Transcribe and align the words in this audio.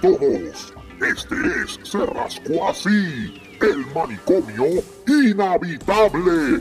todos. 0.00 0.74
Este 1.00 1.34
es 1.64 1.78
Se 1.88 2.04
Rascó 2.06 2.68
Así, 2.68 3.40
el 3.60 3.86
manicomio 3.94 4.82
inhabitable. 5.06 6.60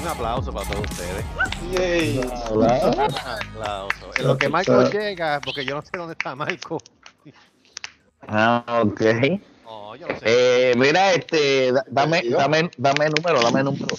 Un 0.00 0.08
aplauso 0.08 0.52
para 0.52 0.68
todos 0.70 0.84
ustedes. 0.90 1.24
Yay. 1.72 2.18
Un 2.50 2.64
aplauso. 2.64 4.10
En 4.16 4.26
lo 4.26 4.38
que 4.38 4.48
Marco 4.48 4.88
llega, 4.90 5.40
porque 5.44 5.64
yo 5.64 5.74
no 5.74 5.82
sé 5.82 5.90
dónde 5.94 6.12
está 6.12 6.34
Marco. 6.34 6.78
Ah, 8.26 8.82
ok. 8.84 9.00
No, 9.64 9.96
yo 9.96 10.06
no 10.08 10.18
sé. 10.18 10.24
Eh, 10.70 10.74
mira, 10.76 11.12
este, 11.12 11.72
da- 11.72 11.84
dame, 11.88 12.22
dame, 12.28 12.70
dame 12.76 13.08
número, 13.10 13.40
dame 13.42 13.62
número. 13.62 13.96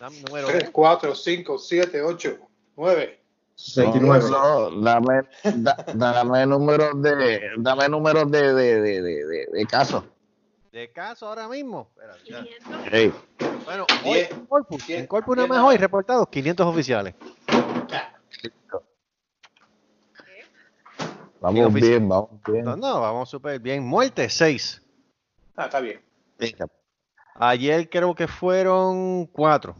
Dame 0.00 0.16
número. 0.26 0.48
3, 0.48 0.70
4, 0.70 1.14
5, 1.14 1.58
7, 1.58 2.02
8, 2.02 2.38
9. 2.76 3.20
No, 3.76 4.70
no, 4.70 4.80
dame, 4.82 5.20
da- 5.56 5.84
dame 5.94 6.46
números 6.46 7.02
de, 7.02 7.50
dame 7.58 7.88
números 7.90 8.30
de, 8.30 8.54
de, 8.54 8.80
de, 8.80 9.02
de, 9.02 9.26
de, 9.26 9.46
de 9.52 9.66
casos. 9.66 10.02
De 10.72 10.90
caso 10.90 11.26
ahora 11.28 11.46
mismo. 11.46 11.90
Espérate, 11.94 12.30
ya. 12.30 12.96
Ey, 12.96 13.12
Bueno, 13.66 13.84
hoy 14.06 14.14
Diez. 14.14 14.30
en 14.30 14.46
Corpus, 14.46 14.86
Diez. 14.86 15.00
en 15.00 15.06
Corpus 15.06 15.36
nada 15.36 15.48
más 15.48 15.58
hoy 15.62 15.76
reportados 15.76 16.26
500 16.28 16.66
oficiales. 16.66 17.14
vamos 21.40 21.60
ofici- 21.66 21.80
bien, 21.80 22.08
vamos 22.08 22.30
bien. 22.46 22.64
No, 22.64 22.76
no, 22.76 23.00
vamos 23.00 23.28
súper 23.28 23.60
bien. 23.60 23.82
Muerte 23.84 24.28
6. 24.30 24.80
Ah, 25.56 25.64
está 25.66 25.80
bien. 25.80 26.00
Ayer 27.34 27.88
creo 27.90 28.14
que 28.14 28.26
fueron 28.28 29.26
4. 29.26 29.74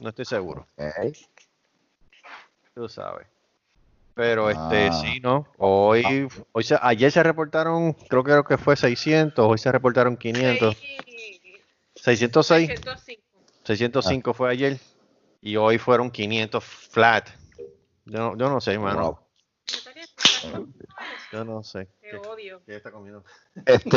No 0.00 0.08
estoy 0.08 0.24
seguro. 0.24 0.66
Ok. 0.76 1.16
Tú 2.74 2.88
sabes. 2.88 3.26
Pero 4.14 4.50
este, 4.50 4.88
Ah. 4.88 5.00
sí, 5.00 5.20
¿no? 5.20 5.46
Hoy, 5.58 6.28
hoy 6.52 6.64
se- 6.64 6.78
ayer 6.80 7.10
se 7.12 7.22
reportaron, 7.22 7.92
creo 7.92 8.24
que, 8.24 8.30
creo 8.32 8.44
que 8.44 8.58
fue 8.58 8.76
600, 8.76 9.46
hoy 9.46 9.58
se 9.58 9.70
reportaron 9.72 10.16
500. 10.16 10.76
606, 11.94 12.68
605. 12.68 13.22
605 13.64 14.34
fue 14.34 14.50
ayer. 14.50 14.78
Y 15.42 15.56
hoy 15.56 15.78
fueron 15.78 16.10
500 16.10 16.64
flat. 16.64 17.28
Yo 18.04 18.18
no, 18.18 18.36
yo 18.36 18.48
no 18.50 18.60
sé, 18.60 18.72
hermano. 18.72 19.20
Yo 21.32 21.44
no 21.44 21.62
sé. 21.62 21.88
Te 22.00 22.16
odio. 22.16 22.60
¿Qué 22.66 22.76
está 22.76 22.90
comiendo? 22.90 23.24
Este, 23.66 23.96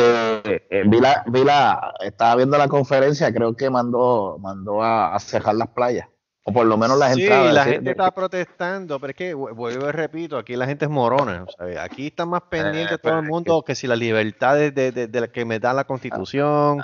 eh, 0.70 0.84
vi 0.86 1.00
la, 1.00 1.24
vi 1.26 1.42
la, 1.44 1.92
estaba 2.00 2.36
viendo 2.36 2.56
la 2.56 2.68
conferencia, 2.68 3.32
creo 3.32 3.54
que 3.56 3.68
mandó, 3.70 4.38
mandó 4.38 4.82
a, 4.82 5.14
a 5.14 5.18
cerrar 5.18 5.54
las 5.56 5.68
playas. 5.68 6.08
O 6.46 6.52
por 6.52 6.66
lo 6.66 6.76
menos 6.76 6.98
las 6.98 7.14
Sí, 7.14 7.22
entradas. 7.22 7.54
la 7.54 7.64
de- 7.64 7.70
gente 7.72 7.84
de- 7.86 7.90
está 7.92 8.10
protestando, 8.14 9.00
pero 9.00 9.10
es 9.12 9.16
que 9.16 9.34
vu- 9.34 9.54
vuelvo 9.54 9.88
y 9.88 9.92
repito, 9.92 10.36
aquí 10.36 10.54
la 10.56 10.66
gente 10.66 10.84
es 10.84 10.90
morona. 10.90 11.46
aquí 11.80 12.08
está 12.08 12.26
más 12.26 12.42
pendiente 12.42 12.94
Eh, 12.94 12.98
todo 12.98 13.18
el 13.18 13.24
es 13.24 13.30
mundo 13.30 13.62
que 13.62 13.74
si 13.74 13.86
las 13.86 13.98
libertades 13.98 14.74
de, 14.74 14.92
de- 14.92 15.06
de 15.08 15.20
la 15.22 15.28
que 15.28 15.44
me 15.46 15.58
da 15.58 15.72
la 15.72 15.84
constitución, 15.84 16.82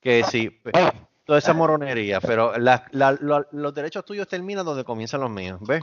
que 0.00 0.22
si 0.24 0.50
pues, 0.50 0.72
toda 1.24 1.38
esa 1.40 1.52
moronería, 1.52 2.20
pero 2.20 2.56
la- 2.58 2.86
la- 2.92 3.12
lo- 3.20 3.44
los 3.50 3.74
derechos 3.74 4.04
tuyos 4.04 4.28
terminan 4.28 4.64
donde 4.64 4.84
comienzan 4.84 5.20
los 5.20 5.30
míos, 5.30 5.58
¿ves? 5.66 5.82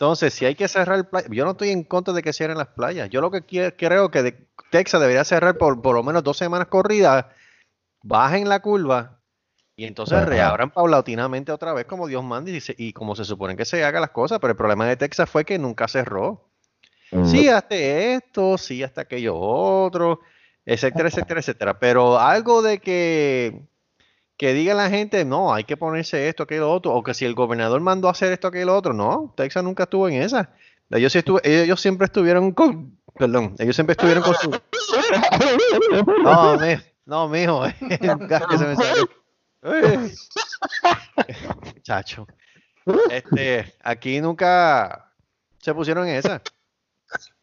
Entonces, 0.00 0.32
si 0.32 0.46
hay 0.46 0.54
que 0.54 0.66
cerrar 0.66 1.10
playas, 1.10 1.28
yo 1.30 1.44
no 1.44 1.50
estoy 1.50 1.68
en 1.68 1.84
contra 1.84 2.14
de 2.14 2.22
que 2.22 2.32
cierren 2.32 2.56
las 2.56 2.68
playas. 2.68 3.10
Yo 3.10 3.20
lo 3.20 3.30
que 3.30 3.42
quiero, 3.42 3.76
creo 3.76 4.10
que 4.10 4.22
de- 4.22 4.46
Texas 4.70 4.98
debería 4.98 5.24
cerrar 5.24 5.58
por 5.58 5.82
por 5.82 5.94
lo 5.94 6.02
menos 6.02 6.24
dos 6.24 6.38
semanas 6.38 6.68
corridas, 6.68 7.26
bajen 8.02 8.48
la 8.48 8.60
curva 8.60 9.20
y 9.76 9.84
entonces 9.84 10.16
Ajá. 10.16 10.24
reabran 10.26 10.70
paulatinamente 10.70 11.52
otra 11.52 11.74
vez 11.74 11.84
como 11.84 12.06
Dios 12.06 12.24
manda 12.24 12.50
y, 12.50 12.62
se- 12.62 12.74
y 12.78 12.94
como 12.94 13.14
se 13.14 13.26
supone 13.26 13.56
que 13.56 13.66
se 13.66 13.84
hagan 13.84 14.00
las 14.00 14.10
cosas. 14.10 14.38
Pero 14.38 14.52
el 14.52 14.56
problema 14.56 14.86
de 14.86 14.96
Texas 14.96 15.28
fue 15.28 15.44
que 15.44 15.58
nunca 15.58 15.86
cerró. 15.86 16.48
Mm, 17.12 17.24
Sí, 17.26 17.48
hasta 17.50 17.74
esto, 17.74 18.56
sí, 18.56 18.82
hasta 18.82 19.02
aquello 19.02 19.36
otro, 19.36 20.20
etcétera, 20.64 21.10
etcétera, 21.10 21.40
etcétera. 21.40 21.78
Pero 21.78 22.18
algo 22.18 22.62
de 22.62 22.78
que, 22.78 23.68
que 24.40 24.54
diga 24.54 24.72
la 24.72 24.88
gente, 24.88 25.26
no, 25.26 25.52
hay 25.52 25.64
que 25.64 25.76
ponerse 25.76 26.26
esto, 26.26 26.44
aquello 26.44 26.72
otro, 26.72 26.94
o 26.94 27.02
que 27.02 27.12
si 27.12 27.26
el 27.26 27.34
gobernador 27.34 27.78
mandó 27.82 28.08
a 28.08 28.12
hacer 28.12 28.32
esto, 28.32 28.48
aquello 28.48 28.74
otro, 28.74 28.94
no, 28.94 29.34
Texas 29.36 29.62
nunca 29.62 29.82
estuvo 29.82 30.08
en 30.08 30.22
esa. 30.22 30.54
Ellos, 30.88 31.12
siempre 31.78 32.06
estuvieron 32.06 32.52
con, 32.52 32.98
perdón, 33.18 33.54
ellos 33.58 33.74
siempre 33.74 33.92
estuvieron 33.92 34.22
con 34.22 34.34
su... 34.36 34.50
No, 36.24 36.56
mi, 36.56 36.74
no, 37.04 37.28
mijo, 37.28 37.64
que 37.86 38.58
se 38.58 38.64
me 38.64 38.76
salió. 38.76 39.10
Uy. 39.60 40.14
Chacho. 41.82 42.26
Este, 43.10 43.74
aquí 43.82 44.22
nunca 44.22 45.12
se 45.58 45.74
pusieron 45.74 46.08
en 46.08 46.14
esa. 46.14 46.40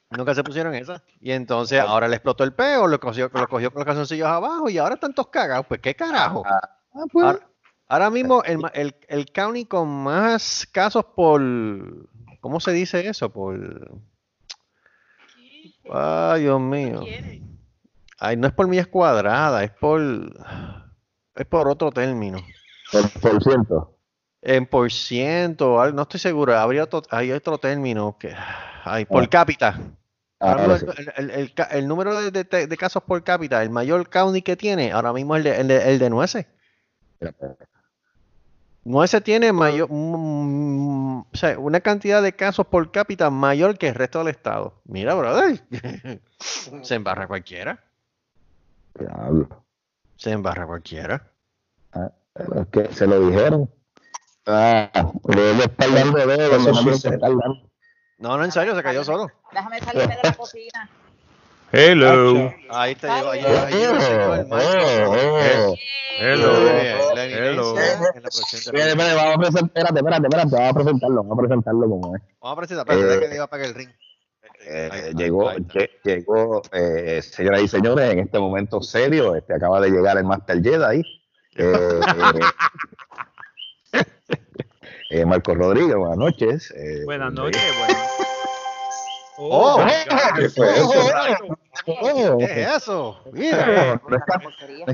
Nunca 0.10 0.34
se 0.34 0.44
pusieron 0.44 0.74
esa. 0.74 1.04
Y 1.20 1.32
entonces 1.32 1.80
ahora 1.80 2.08
le 2.08 2.16
explotó 2.16 2.44
el 2.44 2.54
peo, 2.54 2.88
lo 2.88 3.00
cogió, 3.00 3.30
lo 3.32 3.48
cogió 3.48 3.72
con 3.72 3.82
los 3.82 3.86
calzoncillos 3.86 4.28
abajo 4.28 4.68
y 4.68 4.80
ahora 4.80 4.96
están 4.96 5.14
todos 5.14 5.30
cagados. 5.30 5.68
Pues 5.68 5.80
qué 5.80 5.94
carajo. 5.94 6.42
Ah, 6.44 6.77
pues, 7.12 7.26
Ahora, 7.26 7.50
ahora 7.88 8.10
mismo 8.10 8.44
el, 8.44 8.60
el, 8.74 8.96
el 9.08 9.26
county 9.32 9.66
con 9.66 9.88
más 9.90 10.68
casos 10.72 11.06
por. 11.16 11.42
¿Cómo 12.42 12.60
se 12.60 12.72
dice 12.72 13.08
eso? 13.08 13.32
Por. 13.32 13.92
Ay, 15.92 16.42
Dios 16.42 16.60
mío. 16.60 17.02
Ay, 18.20 18.36
no 18.36 18.48
es 18.48 18.54
por 18.54 18.68
millas 18.68 18.88
cuadradas, 18.88 19.64
es 19.64 19.72
por. 19.72 20.02
Es 21.36 21.46
por 21.46 21.68
otro 21.68 21.92
término. 21.92 22.40
por, 22.92 23.10
por 23.22 23.44
ciento. 23.44 23.94
En 24.42 24.66
por 24.66 24.92
ciento, 24.92 25.92
no 25.92 26.02
estoy 26.04 26.20
seguro. 26.20 26.58
Habría 26.58 26.84
otro, 26.84 27.02
hay 27.12 27.32
otro 27.32 27.58
término 27.58 28.18
que. 28.20 28.34
Ay, 28.84 29.06
por 29.06 29.24
Ah. 29.24 29.28
cápita. 29.28 29.80
Sí. 30.40 30.86
el, 31.18 31.32
el- 31.32 31.54
el 31.72 31.88
número 31.88 32.14
de, 32.22 32.44
de- 32.44 32.68
de 32.68 32.78
casos 32.78 33.02
por 33.04 33.24
cápita, 33.24 33.64
el 33.64 33.72
mayor 33.72 34.08
county 34.08 34.44
que 34.44 34.56
tiene, 34.56 34.92
ahora 34.92 35.12
mismo 35.12 35.36
es 35.36 35.40
el 35.40 35.44
de, 35.52 35.62
el 35.62 35.68
de, 35.68 35.90
el 35.92 36.00
de 36.00 36.10
Nueces. 36.12 36.46
Nueces 38.84 39.22
tiene 39.22 39.52
mayor, 39.52 39.90
mm, 39.92 41.20
o 41.20 41.28
sea, 41.34 41.60
una 41.60 41.82
cantidad 41.82 42.24
de 42.24 42.34
casos 42.34 42.66
por 42.68 42.90
cápita 42.92 43.30
mayor 43.30 43.78
que 43.78 43.90
el 43.90 43.96
resto 43.96 44.20
del 44.20 44.30
estado. 44.30 44.82
Mira, 44.86 45.14
brother, 45.14 45.62
se 46.40 46.96
embarra 46.96 47.28
cualquiera. 47.28 47.84
Diablo. 48.98 49.50
Se 50.16 50.32
embarra 50.32 50.66
cualquiera. 50.66 51.32
Es 52.36 52.68
que 52.72 52.94
se 52.94 53.08
lo 53.08 53.28
dijeron. 53.28 53.70
Ah, 54.46 54.90
no. 54.96 55.22
No, 58.20 58.38
no, 58.38 58.46
en 58.46 58.52
serio, 58.52 58.74
se 58.74 58.84
cayó 58.84 59.04
solo. 59.04 59.30
Déjame 59.52 59.80
salirme 59.80 60.16
de 60.16 60.22
la 60.24 60.34
cocina. 60.34 60.90
Hello. 61.74 62.54
Ahí 62.70 62.96
te 62.96 63.08
llegó, 63.08 63.32
ahí, 63.32 63.44
Ay, 63.46 63.46
ahí 63.46 63.74
llegó 63.74 63.94
Hello. 66.20 66.64
La 67.16 67.26
Hello. 67.26 67.70
evidencia 67.78 67.96
en 68.16 68.24
la 68.24 68.30
presentación. 68.30 68.76
Espérate, 68.76 68.90
espérate, 68.92 69.16
vamos 69.16 69.36
a 69.36 69.38
presentar, 69.40 69.70
espérate, 69.86 70.00
espérate, 70.00 70.28
espérate, 70.28 70.56
vamos 70.56 70.70
a 70.70 70.74
presentarlo, 70.74 71.16
vamos 71.24 71.38
a 71.38 71.42
presentarlo 71.42 71.90
como 71.90 72.16
es. 72.16 72.22
Vamos 72.42 72.54
a 72.54 72.56
presentar, 72.58 72.86
espérate, 72.90 73.16
Eh, 73.16 73.20
que 73.20 73.28
le 73.28 73.36
iba 73.36 73.44
a 73.44 73.48
pagar 73.48 73.66
el 73.68 73.76
ring. 73.76 73.90
Eh, 74.70 74.90
Ahí 74.92 75.14
llegó, 75.14 75.50
ahí 75.50 75.66
llegó 76.04 76.62
eh, 76.74 77.22
señoras 77.22 77.62
y 77.62 77.68
señores, 77.68 78.12
en 78.12 78.20
este 78.20 78.40
momento 78.40 78.82
serio, 78.82 79.36
este 79.36 79.54
acaba 79.54 79.80
de 79.80 79.90
llegar 79.92 80.18
el 80.18 80.24
Master 80.26 80.62
Jedi. 80.62 81.02
Eh, 81.56 82.00
eh, 83.94 84.04
eh, 85.12 85.26
Marco 85.26 85.54
Rodríguez, 85.56 85.96
buenas 85.96 86.18
noches. 86.18 86.74
eh, 86.76 87.04
Buenas 87.06 87.32
noches. 87.34 87.62
Buenas. 87.78 88.17
Oh, 89.40 89.86
¿Qué 90.36 90.50
fue 90.50 90.74
eso? 90.78 90.90
oh, 91.86 92.38
¿Qué 92.40 92.44
es 92.46 92.76
eso? 92.78 93.22
Mira. 93.32 94.02
no 94.08 94.18
esca- 94.18 94.42
Porquería. 94.42 94.86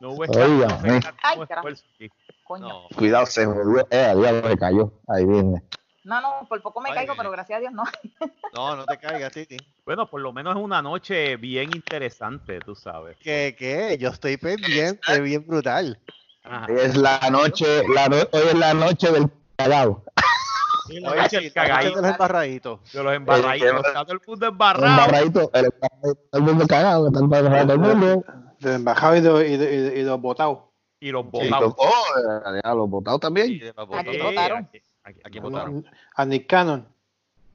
no 0.00 0.10
hubo 0.10 0.22
Oiga, 0.22 0.66
esfuerzo. 0.66 1.84
Coño. 2.44 2.88
Cuidado, 2.96 3.26
se 3.26 3.46
volvió. 3.46 3.86
Eh, 3.90 4.12
diablo, 4.16 4.48
se 4.48 4.58
cayó. 4.58 4.92
Ahí 5.08 5.24
viene. 5.24 5.62
No, 6.04 6.20
no, 6.20 6.46
por 6.48 6.60
poco 6.60 6.80
me 6.80 6.90
Ay, 6.90 6.96
caigo, 6.96 7.14
pero 7.16 7.30
gracias 7.30 7.56
a 7.58 7.60
Dios 7.60 7.72
no. 7.72 7.84
No, 8.52 8.76
no 8.76 8.84
te 8.84 8.98
caigas, 8.98 9.32
Titi. 9.32 9.56
Bueno, 9.86 10.06
por 10.10 10.20
lo 10.20 10.32
menos 10.32 10.56
es 10.56 10.62
una 10.62 10.82
noche 10.82 11.36
bien 11.36 11.70
interesante, 11.74 12.58
tú 12.60 12.74
sabes. 12.74 13.16
¿Qué, 13.22 13.54
qué? 13.56 13.96
Yo 13.98 14.08
estoy 14.10 14.36
pendiente, 14.36 15.20
bien 15.20 15.46
brutal. 15.46 15.98
Ajá. 16.44 16.66
Hoy 16.68 16.80
es 16.80 16.96
la 16.96 17.20
noche, 17.30 17.82
la 17.94 18.08
no- 18.08 18.16
hoy 18.16 18.42
es 18.48 18.54
la 18.54 18.74
noche 18.74 19.10
del 19.12 19.30
cagado. 19.56 20.02
Sí, 20.86 21.00
la 21.00 21.14
noche 21.14 21.40
del 21.40 21.52
cagadito, 21.52 21.96
de 21.96 22.02
los 22.02 22.10
embarraditos. 22.12 22.92
de 22.92 23.02
los 23.02 23.14
embarraditos. 23.14 23.86
Está 23.86 24.04
todo 24.04 24.12
el 24.14 24.20
mundo 24.26 24.46
embarrado. 24.46 24.86
Embarradito, 24.90 25.50
el, 25.54 25.72
todo 25.72 26.16
el 26.32 26.42
mundo 26.42 26.66
cagado, 26.66 27.06
está 27.08 27.20
embarrado 27.20 27.66
todo 27.66 27.72
el 27.72 27.78
mundo. 27.78 28.24
De 28.58 28.74
embajado 28.74 29.16
y 29.16 29.20
de, 29.20 29.48
y 29.48 29.56
de, 29.56 29.74
y 29.74 29.76
de, 29.78 29.98
y 30.00 30.02
de 30.04 30.10
botado. 30.16 30.72
Y 31.00 31.10
los 31.10 31.28
botados. 31.28 31.60
los- 31.62 31.74
oh, 31.78 32.74
los 32.76 32.90
botados 32.90 33.20
también. 33.20 33.58
los 33.76 33.88
Aquí 33.98 34.18
votaron. 34.18 34.68
Aquí, 35.24 35.40
votaron. 35.40 35.84
A 36.14 36.24
Nick 36.24 36.46
Cannon. 36.48 36.86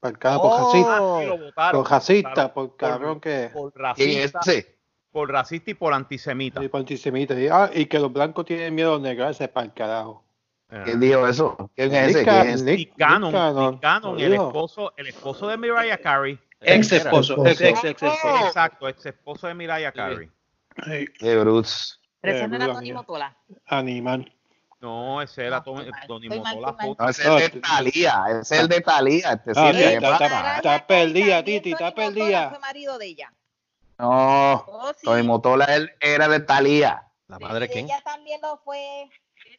Por, 0.01 0.19
cada, 0.19 0.37
por 0.37 0.51
Oh. 0.51 1.23
lo 1.23 1.37
votaron. 1.37 1.81
Por 1.81 1.89
racista, 1.91 2.53
por 2.53 2.75
cabrón 2.75 3.19
que. 3.21 3.49
Por 3.53 3.71
¿Quién 3.95 4.19
es 4.19 4.33
racista. 4.33 4.69
por 5.11 5.31
racista 5.31 5.71
y 5.71 5.73
por 5.75 5.93
antisemita. 5.93 6.61
Y 6.63 6.67
por 6.67 6.79
antisemita. 6.81 7.39
Y, 7.39 7.47
ah, 7.47 7.69
y 7.73 7.85
que 7.85 7.99
los 7.99 8.11
blancos 8.11 8.43
tienen 8.45 8.75
miedo 8.75 8.89
a 8.89 8.93
los 8.93 9.01
negros, 9.01 9.31
ese 9.31 9.47
para 9.47 9.65
el 9.65 9.73
carajo. 9.73 10.23
Eh, 10.69 10.81
¿Quién 10.85 10.99
dijo 10.99 11.27
eso? 11.27 11.71
¿Quién 11.75 11.93
es 11.95 12.09
ese? 12.09 12.19
Nick 12.19 12.29
¿Quién 12.29 12.47
es 12.47 12.55
ese? 12.55 12.65
Nick- 12.65 12.77
Nick 12.89 12.97
Cannon, 12.97 13.31
Nick 13.31 13.33
Cannon, 13.41 13.71
Nick 13.71 13.81
Cannon, 13.81 14.13
lo 14.17 14.19
el 14.19 14.33
esposo, 14.33 14.93
el 14.97 15.07
esposo 15.07 15.47
de 15.47 15.57
Mariah 15.57 15.97
Carey. 15.97 16.39
Ex 16.59 16.91
esposo, 16.91 17.45
ex, 17.45 17.61
ex, 17.61 17.83
ex, 17.83 18.03
ex. 18.03 18.13
Exacto, 18.45 18.87
ex 18.89 19.05
esposo 19.05 19.47
de 19.47 19.53
Mariah 19.53 19.91
Carey. 19.93 20.29
Qué 21.19 21.37
brutos. 21.37 22.01
Pero 22.19 22.35
ese 22.35 22.43
Eh, 22.43 22.47
no 22.47 22.55
era 22.55 22.65
Dios 22.65 22.77
Tony. 22.77 22.93
Motola. 22.93 23.37
Animal. 23.67 24.33
No, 24.81 25.21
ese 25.21 25.45
era 25.45 25.63
Tony, 25.63 25.89
Motola. 26.29 26.75
No, 26.99 27.09
ese 27.09 27.21
es 27.21 27.27
el 27.27 27.51
de 27.53 27.61
Talía, 27.61 28.23
ese 28.41 28.55
es 28.55 28.61
el 28.61 28.67
de 28.67 28.81
Talía. 28.81 29.33
Este 29.33 29.51
Ah, 29.55 29.71
sí, 29.71 29.77
¿qué 29.79 29.93
está- 29.95 30.85
perdida, 30.87 31.43
Titi, 31.43 31.71
está 31.71 31.95
perdida. 31.95 32.49
fue 32.49 32.59
marido 32.59 32.97
de 32.97 33.05
ella. 33.07 33.33
No, 33.97 34.65
Oh, 34.67 34.91
sí. 34.95 35.05
Tony 35.05 35.23
Motola 35.23 35.65
él 35.75 35.89
era 35.99 36.27
de 36.27 36.39
Talía. 36.41 37.03
¿La 37.27 37.39
madre 37.39 37.67
quién? 37.67 37.85
Ella 37.85 38.01
también 38.03 38.39
lo 38.41 38.57
fue. 38.57 39.09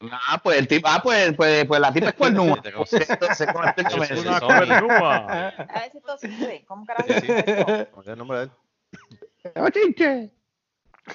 Ah, 0.00 0.40
pues 0.42 0.58
el 0.58 0.68
tipo, 0.68 0.86
ah, 0.88 1.00
pues, 1.02 1.34
pues, 1.34 1.64
pues 1.66 1.80
la 1.80 1.92
tipa 1.92 2.08
es 2.10 2.14
cuernúa. 2.14 2.62
Te 2.62 2.72
conozco. 2.72 2.96
Entonces, 2.96 3.48
¿cómo 3.52 3.64
explícame 3.64 4.04
Es 4.04 4.24
una 4.24 4.40
cuernúa. 4.40 5.16
A 5.16 5.80
ver 5.80 5.90
si 5.90 5.98
esto 5.98 6.18
sirve. 6.18 6.64
¿Cómo 6.68 6.86
carajo 6.86 7.08
Sí, 7.08 8.10
el 8.10 8.18
nombre 8.18 8.38
de 8.38 8.44
él? 8.44 8.50
¡Oh, 9.56 9.68
chinche! 9.70 10.30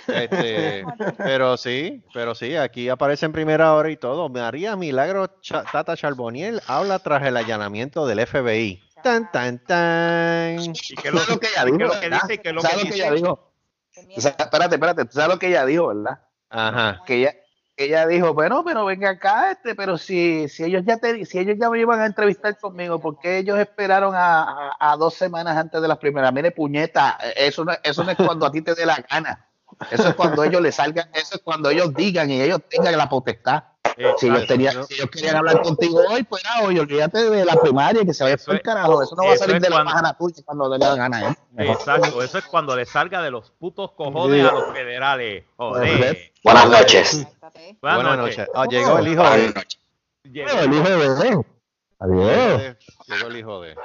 Este, 0.07 0.83
pero 1.17 1.55
sí, 1.55 2.03
pero 2.13 2.33
sí, 2.35 2.55
aquí 2.55 2.89
aparece 2.89 3.25
en 3.25 3.31
primera 3.31 3.73
hora 3.73 3.89
y 3.89 3.95
todo. 3.97 4.27
María 4.27 4.75
Milagro 4.75 5.27
Cha- 5.41 5.63
Tata 5.71 5.95
Charboniel 5.95 6.61
habla 6.67 6.99
tras 6.99 7.23
el 7.23 7.37
allanamiento 7.37 8.05
del 8.05 8.25
FBI. 8.25 8.81
Tan, 9.03 9.31
tan, 9.31 9.59
tan. 9.59 10.59
¿Y 10.61 10.73
qué 10.95 11.07
es 11.09 11.13
lo, 11.13 11.19
¿Sabes 11.19 11.29
lo 11.29 11.39
que 11.39 11.47
ella 11.47 11.61
y 11.67 11.71
qué 11.71 11.71
dijo? 11.77 11.93
es 11.93 11.95
lo 11.95 11.99
que 12.01 12.09
dice? 12.09 12.37
¿Qué 12.39 12.49
es 12.49 12.55
lo 12.55 12.61
¿Sabes 12.61 12.77
que 12.77 12.83
lo 12.85 12.89
que 12.89 12.95
ella 12.99 13.11
dijo? 13.11 13.53
O 14.17 14.21
sea, 14.21 14.35
espérate, 14.37 14.75
espérate, 14.75 15.05
¿tú 15.05 15.11
sabes 15.13 15.29
lo 15.29 15.39
que 15.39 15.47
ella 15.47 15.65
dijo, 15.65 15.87
verdad? 15.87 16.19
Ajá. 16.49 17.01
Que 17.05 17.15
ella, 17.15 17.35
ella 17.75 18.05
dijo, 18.07 18.33
bueno, 18.33 18.63
pero 18.63 18.85
venga 18.85 19.09
acá, 19.11 19.51
este, 19.51 19.73
pero 19.75 19.97
si, 19.97 20.47
si 20.47 20.63
ellos 20.63 20.83
ya 20.85 20.97
te, 20.97 21.25
si 21.25 21.39
ellos 21.39 21.57
ya 21.59 21.69
me 21.69 21.79
iban 21.79 21.99
a 21.99 22.05
entrevistar 22.05 22.57
conmigo, 22.57 22.99
¿por 22.99 23.17
qué 23.19 23.39
ellos 23.39 23.57
esperaron 23.59 24.13
a, 24.15 24.43
a- 24.43 24.91
a 24.91 24.97
dos 24.97 25.15
semanas 25.15 25.57
antes 25.57 25.81
de 25.81 25.87
las 25.87 25.97
primeras? 25.97 26.31
Mire, 26.33 26.51
puñeta, 26.51 27.17
eso 27.35 27.65
no, 27.65 27.73
eso 27.83 28.03
no 28.03 28.11
es 28.11 28.17
cuando 28.17 28.45
a 28.45 28.51
ti 28.51 28.61
te 28.61 28.75
dé 28.75 28.85
la 28.85 29.03
gana. 29.09 29.47
Eso 29.89 30.09
es 30.09 30.15
cuando 30.15 30.43
ellos 30.43 30.61
le 30.61 30.71
salgan, 30.71 31.09
eso 31.13 31.35
es 31.35 31.41
cuando 31.41 31.69
ellos 31.71 31.93
digan 31.95 32.29
y 32.29 32.39
ellos 32.41 32.61
tengan 32.69 32.95
la 32.95 33.09
potestad. 33.09 33.63
Si 34.17 34.27
ellos, 34.27 34.47
tenían, 34.47 34.85
si 34.87 34.93
ellos 34.95 35.09
querían 35.11 35.35
hablar 35.35 35.61
contigo 35.61 36.01
hoy, 36.09 36.23
pues 36.23 36.43
era 36.43 36.65
hoy, 36.65 36.79
olvídate 36.79 37.29
de 37.29 37.45
la 37.45 37.55
primaria 37.55 38.03
que 38.03 38.13
se 38.13 38.23
vaya 38.23 38.37
por 38.37 38.55
el 38.55 38.61
carajo. 38.61 39.03
Eso 39.03 39.15
no 39.15 39.25
va 39.25 39.33
a 39.33 39.37
salir 39.37 39.59
de 39.61 39.69
la 39.69 39.75
cuando- 39.77 39.91
página 39.91 40.17
tuya 40.17 40.43
cuando 40.45 40.71
te 40.71 40.79
dé 40.79 40.89
la 40.89 40.95
gana. 40.95 41.29
¿eh? 41.29 41.35
Exacto, 41.59 42.23
eso 42.23 42.37
es 42.39 42.45
cuando 42.45 42.75
le 42.75 42.85
salga 42.85 43.21
de 43.21 43.31
los 43.31 43.51
putos 43.51 43.91
cojones 43.91 44.45
a 44.47 44.51
los 44.51 44.73
federales. 44.73 45.43
Joder. 45.57 46.31
Buenas 46.43 46.69
noches. 46.69 47.27
Buenas 47.81 48.17
noches. 48.17 48.47
Ah, 48.53 48.65
llegó 48.69 48.97
el 48.99 49.07
hijo 49.07 49.21
Buenas 49.21 49.37
de. 49.41 49.53
noches. 49.53 49.79
Llegó. 50.23 50.49
El 50.59 50.73
hijo 50.73 50.89
de. 50.89 51.45
Adiós. 51.99 52.77
Llegó 53.07 53.27
el 53.27 53.37
hijo 53.37 53.61
de. 53.61 53.75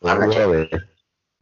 Buenas. 0.00 0.36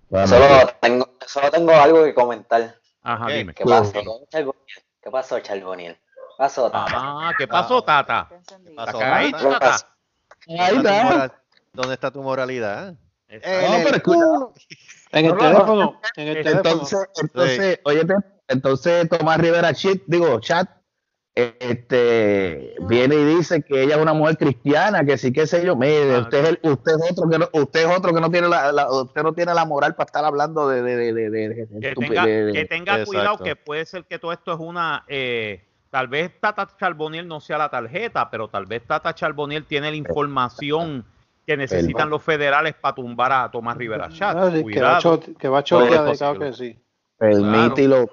Buenas 0.09 0.29
Solo 0.31 0.49
noches. 0.49 0.75
tengo, 0.81 1.09
solo 1.27 1.51
tengo 1.51 1.73
algo 1.73 2.05
que 2.05 2.15
comentar. 2.15 2.75
Ajá, 3.03 3.27
¿Qué? 3.27 3.33
dime. 3.35 3.55
¿Qué 3.55 3.65
pasó, 3.65 3.93
Charboniel? 4.31 4.55
¿Qué 5.03 5.11
pasó, 5.11 5.41
Charboniel? 5.41 5.97
¿Qué 6.33 6.37
pasó, 6.39 6.71
Tata? 6.71 6.97
Ah, 6.97 7.35
¿qué 7.37 7.47
pasó, 7.47 7.83
Tata? 7.83 8.23
Está 8.23 8.37
encendido. 8.37 8.77
Pasó, 8.77 8.99
¿Está 8.99 9.11
caído, 9.11 9.39
Tata? 9.39 9.59
Tata? 9.61 9.97
Ahí 10.49 10.75
¿Dónde 10.75 10.91
está 10.91 11.43
¿Dónde 11.73 11.95
está 11.95 12.11
tu 12.11 12.23
moralidad? 12.23 12.95
En 13.29 13.41
No, 13.71 13.77
el 13.77 13.83
pero 13.85 13.97
escucha. 13.97 14.19
culo. 14.19 14.53
En 15.13 15.27
el 15.27 15.33
no, 15.33 15.39
teléfono, 15.39 16.01
en 16.17 16.29
el 16.29 16.43
teléfono. 16.43 16.71
Entonces, 16.71 17.09
entonces, 17.21 17.81
oye, 17.85 18.03
entonces 18.49 19.09
Tomás 19.09 19.39
Rivera 19.39 19.73
Chit, 19.75 20.03
digo, 20.07 20.41
chat, 20.41 20.69
este 21.35 22.75
viene 22.81 23.15
y 23.15 23.25
dice 23.37 23.63
que 23.63 23.83
ella 23.83 23.97
es 23.97 24.03
una 24.03 24.13
mujer 24.13 24.37
cristiana, 24.37 25.05
que 25.05 25.17
sí, 25.19 25.33
qué 25.33 25.47
sé 25.47 25.65
yo, 25.65 25.77
mire, 25.77 26.15
Ah, 26.17 26.21
usted 26.21 26.45
es 26.45 26.49
el- 26.51 26.61
usted 26.71 26.93
es 26.93 27.13
otro 27.13 27.31
que 27.31 27.39
no, 27.39 27.49
usted 27.53 27.81
es 27.91 27.97
otro 27.99 28.13
que 28.15 28.21
no 28.21 28.31
tiene 28.31 28.49
la, 28.49 28.73
la- 28.73 28.91
usted 28.91 29.23
no 29.23 29.33
tiene 29.33 29.55
la 29.55 29.65
moral 29.65 29.95
para 29.95 30.07
estar 30.07 30.25
hablando 30.25 30.69
de, 30.69 30.83
de, 30.83 30.97
de, 30.97 31.13
de, 31.13 31.31
de- 31.31 31.67
de 31.67 31.81
Que 31.81 31.95
tenga, 31.95 32.27
de- 32.27 32.45
de- 32.45 32.53
que 32.53 32.65
tenga 32.67 32.93
Exacto. 32.95 33.07
cuidado 33.11 33.39
que 33.39 33.57
puede 33.57 33.87
ser 33.87 34.05
que 34.05 34.19
todo 34.19 34.33
esto 34.33 34.53
es 34.53 34.59
una... 34.61 35.05
eh, 35.09 35.67
tal 35.93 36.09
vez 36.09 36.33
Tata 36.41 36.67
Charboniel 36.79 37.29
no 37.29 37.39
sea 37.39 37.59
la 37.59 37.69
tarjeta, 37.69 38.31
pero 38.31 38.49
tal 38.49 38.65
vez 38.65 38.83
Tata 38.87 39.15
Charboniel 39.15 39.67
tiene 39.67 39.91
la 39.91 39.97
información 39.97 41.05
que 41.47 41.55
necesitan 41.55 42.09
los 42.09 42.23
federales 42.23 42.75
para 42.75 42.95
tumbar 42.95 43.31
a 43.31 43.51
Tomás 43.51 43.77
Rivera 43.77 44.09
Chat. 44.09 44.35
Ah, 44.35 44.51
sí, 44.51 44.65
que 44.65 44.81
va 44.81 44.97
a 44.97 45.01
Cuidado. 45.03 45.21
que 45.39 45.49
va 45.49 45.59
a 45.59 45.63
chotear, 45.63 46.17
claro 46.17 46.39
que 46.39 46.53
sí. 46.55 46.83
permite 47.19 47.83
y 47.83 47.89
lo 47.89 48.07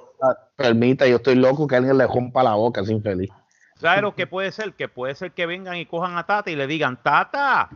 permita, 0.57 1.07
yo 1.07 1.15
estoy 1.15 1.35
loco 1.35 1.67
que 1.67 1.77
alguien 1.77 1.97
le 1.97 2.05
rompa 2.05 2.43
la 2.43 2.55
boca, 2.55 2.81
es 2.81 2.89
infeliz. 2.89 3.29
¿Sabes 3.77 4.01
lo 4.01 4.13
que 4.13 4.27
puede 4.27 4.51
ser? 4.51 4.73
Que 4.73 4.89
puede 4.89 5.15
ser 5.15 5.31
que 5.31 5.45
vengan 5.45 5.77
y 5.77 5.85
cojan 5.85 6.17
a 6.17 6.25
Tata 6.25 6.51
y 6.51 6.57
le 6.57 6.67
digan, 6.67 7.01
Tata, 7.01 7.69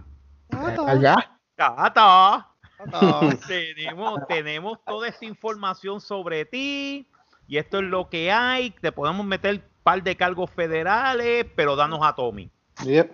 Allá. 0.85 1.15
Tata, 1.55 2.49
Ah, 2.91 3.29
tenemos, 3.47 4.27
tenemos 4.27 4.83
toda 4.85 5.07
esta 5.07 5.23
información 5.23 6.01
sobre 6.01 6.43
ti 6.43 7.07
y 7.47 7.57
esto 7.57 7.77
es 7.77 7.85
lo 7.85 8.09
que 8.09 8.31
hay. 8.33 8.71
Te 8.71 8.91
podemos 8.91 9.25
meter 9.25 9.61
par 9.83 10.01
de 10.01 10.15
cargos 10.15 10.49
federales, 10.49 11.45
pero 11.55 11.75
danos 11.75 11.99
a 12.03 12.15
Tommy. 12.15 12.49
Yep. 12.83 13.11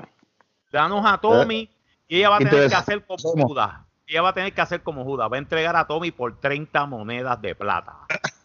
Danos 0.71 1.03
a 1.05 1.17
Tommy 1.17 1.69
y 2.07 2.17
ella 2.17 2.29
va 2.29 2.37
a 2.37 2.41
Y 2.41 2.45
tener 2.45 2.63
te- 2.63 2.69
que 2.69 2.75
hacer 2.75 3.05
como. 3.05 3.47
Judas. 3.47 3.73
Ella 4.07 4.21
va 4.23 4.29
a 4.29 4.33
tener 4.33 4.53
que 4.53 4.61
hacer 4.61 4.81
como 4.81 5.03
Judas. 5.03 5.29
Va 5.31 5.35
a 5.35 5.39
entregar 5.39 5.75
a 5.75 5.85
Tommy 5.85 6.11
por 6.11 6.39
30 6.39 6.85
monedas 6.87 7.39
de 7.41 7.53
plata. 7.55 7.97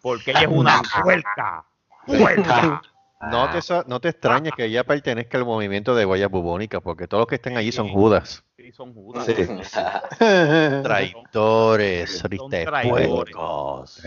Porque 0.02 0.32
ella 0.32 0.40
es 0.42 0.48
una 0.48 0.82
puerca. 1.02 1.64
Puerca. 2.06 2.82
No 3.30 3.48
te, 3.50 3.60
no 3.86 4.00
te 4.00 4.10
extrañes 4.10 4.52
que 4.54 4.66
ella 4.66 4.84
pertenezca 4.84 5.38
al 5.38 5.46
movimiento 5.46 5.94
de 5.94 6.04
huellas 6.04 6.30
bubónicas, 6.30 6.82
porque 6.82 7.08
todos 7.08 7.22
los 7.22 7.28
que 7.28 7.36
están 7.36 7.56
allí 7.56 7.72
son 7.72 7.88
judas. 7.88 8.44
Sí, 8.58 8.70
son 8.72 8.92
Judas. 8.92 9.24
Sí. 9.24 9.34
Traidores, 10.82 12.18
Son 12.18 12.28
tristes 12.28 12.64
traidores. 12.66 13.08
puercos. 13.08 14.02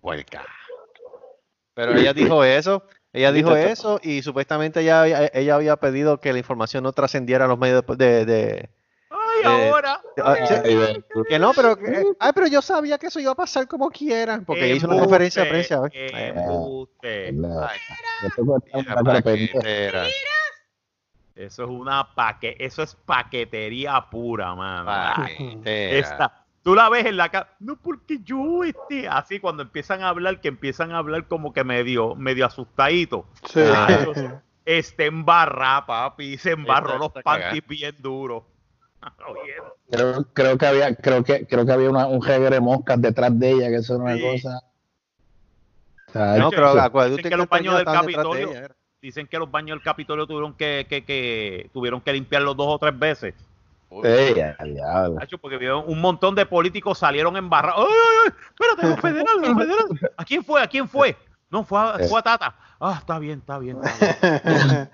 Puerca. 0.00 0.44
Pero 1.74 1.96
ella 1.96 2.12
dijo 2.12 2.44
eso, 2.44 2.84
ella 3.12 3.32
dijo 3.32 3.54
eso 3.56 4.00
y 4.02 4.22
supuestamente 4.22 4.80
ella, 4.80 5.02
había- 5.02 5.30
ella 5.32 5.54
había 5.54 5.76
pedido 5.76 6.20
que 6.20 6.32
la 6.32 6.38
información 6.38 6.84
no 6.84 6.92
trascendiera 6.92 7.44
a 7.44 7.48
los 7.48 7.58
medios 7.58 7.84
de... 7.86 8.24
de- 8.24 8.70
Ay, 9.10 9.42
Eh, 9.42 9.46
ahora. 9.46 10.00
ah, 10.18 10.36
sí, 10.46 11.04
que 11.28 11.38
no, 11.38 11.52
pero 11.54 11.76
que, 11.76 12.04
ay, 12.20 12.32
pero 12.34 12.46
yo 12.46 12.62
sabía 12.62 12.98
que 12.98 13.06
eso 13.08 13.18
iba 13.20 13.32
a 13.32 13.36
pasar 13.36 13.66
como 13.66 13.90
quiera, 13.90 14.40
porque 14.46 14.66
ella 14.66 14.74
hizo 14.74 14.86
una 14.86 14.98
conferencia 15.00 15.42
de 15.44 15.48
prensa. 15.48 15.82
Eh, 15.92 16.32
ay, 17.02 17.80
Eso 21.34 21.64
es 21.64 21.70
una 21.70 22.14
paque, 22.14 22.56
eso 22.58 22.82
es 22.82 22.94
paquetería 22.94 24.04
pura, 24.10 24.54
mano. 24.54 24.86
paquetera. 24.86 25.60
Esta, 25.64 26.39
tú 26.62 26.74
la 26.74 26.88
ves 26.88 27.06
en 27.06 27.16
la 27.16 27.28
cara, 27.28 27.54
no 27.60 27.76
porque 27.76 28.18
yo 28.22 28.64
este, 28.64 29.08
así 29.08 29.40
cuando 29.40 29.62
empiezan 29.62 30.02
a 30.02 30.08
hablar, 30.08 30.40
que 30.40 30.48
empiezan 30.48 30.92
a 30.92 30.98
hablar 30.98 31.26
como 31.26 31.52
que 31.52 31.64
medio, 31.64 32.14
medio 32.14 32.46
asustadito. 32.46 33.26
Sí. 33.48 33.60
Ah, 33.64 33.88
Este 34.66 35.06
embarra, 35.06 35.84
papi, 35.86 36.36
se 36.36 36.52
embarró 36.52 36.98
los 36.98 37.10
panties 37.24 37.66
bien 37.66 37.96
duros. 37.98 38.44
Creo, 39.90 40.24
creo 40.34 40.58
que 40.58 40.66
había, 40.66 40.94
creo 40.94 41.24
que, 41.24 41.46
creo 41.46 41.64
que 41.66 41.72
había 41.72 41.90
una, 41.90 42.06
un 42.06 42.22
jegue 42.22 42.50
de 42.50 42.60
moscas 42.60 43.00
detrás 43.00 43.36
de 43.36 43.50
ella, 43.50 43.68
que 43.68 43.76
eso 43.76 43.94
era 43.94 44.04
una 44.04 44.14
Sí. 44.16 44.22
cosa. 44.22 44.60
O 46.06 46.12
sea, 46.12 46.36
No, 46.36 46.50
pero 46.50 46.68
Dicen 46.68 46.84
acuérdate 46.84 47.22
que 47.30 47.36
los 47.36 47.48
baños 47.48 47.72
del 47.74 47.80
estaban 47.86 48.06
detrás 48.06 48.32
de 48.34 48.42
ella. 48.42 48.76
Dicen 49.02 49.26
que 49.26 49.38
los 49.38 49.50
baños 49.50 49.76
del 49.76 49.82
Capitolio 49.82 50.26
tuvieron 50.26 50.54
que, 50.54 50.86
que, 50.88 51.04
que 51.04 51.70
tuvieron 51.72 52.00
que 52.02 52.12
limpiarlos 52.12 52.56
dos 52.56 52.66
o 52.68 52.78
tres 52.78 52.96
veces. 52.96 53.34
Nacho, 53.90 55.38
porque 55.38 55.72
un 55.72 56.00
montón 56.00 56.34
de 56.34 56.46
políticos 56.46 56.98
salieron 56.98 57.36
embarrados. 57.36 57.88
¡Ay! 57.88 58.32
Espérate, 58.50 58.86
los 58.88 59.00
federales, 59.00 59.48
los 59.48 59.58
federales. 59.58 60.10
¿A 60.16 60.24
quién 60.24 60.44
fue? 60.44 60.62
¿A 60.62 60.66
quién 60.66 60.88
fue? 60.88 61.16
No, 61.50 61.64
fue 61.64 61.80
a, 61.80 61.98
fue 62.08 62.20
a 62.20 62.22
Tata. 62.22 62.54
Ah, 62.78 62.96
está 62.98 63.18
bien, 63.18 63.40
está 63.40 63.58
bien. 63.58 63.76
Está 63.82 64.40
bien. 64.64 64.90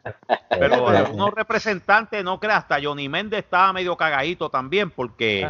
Pero 0.58 0.88
algunos 0.88 1.34
representantes, 1.34 2.24
no 2.24 2.40
creas, 2.40 2.60
hasta 2.60 2.78
Johnny 2.82 3.08
Méndez 3.08 3.40
estaba 3.40 3.72
medio 3.74 3.94
cagadito 3.96 4.48
también, 4.48 4.90
porque 4.90 5.48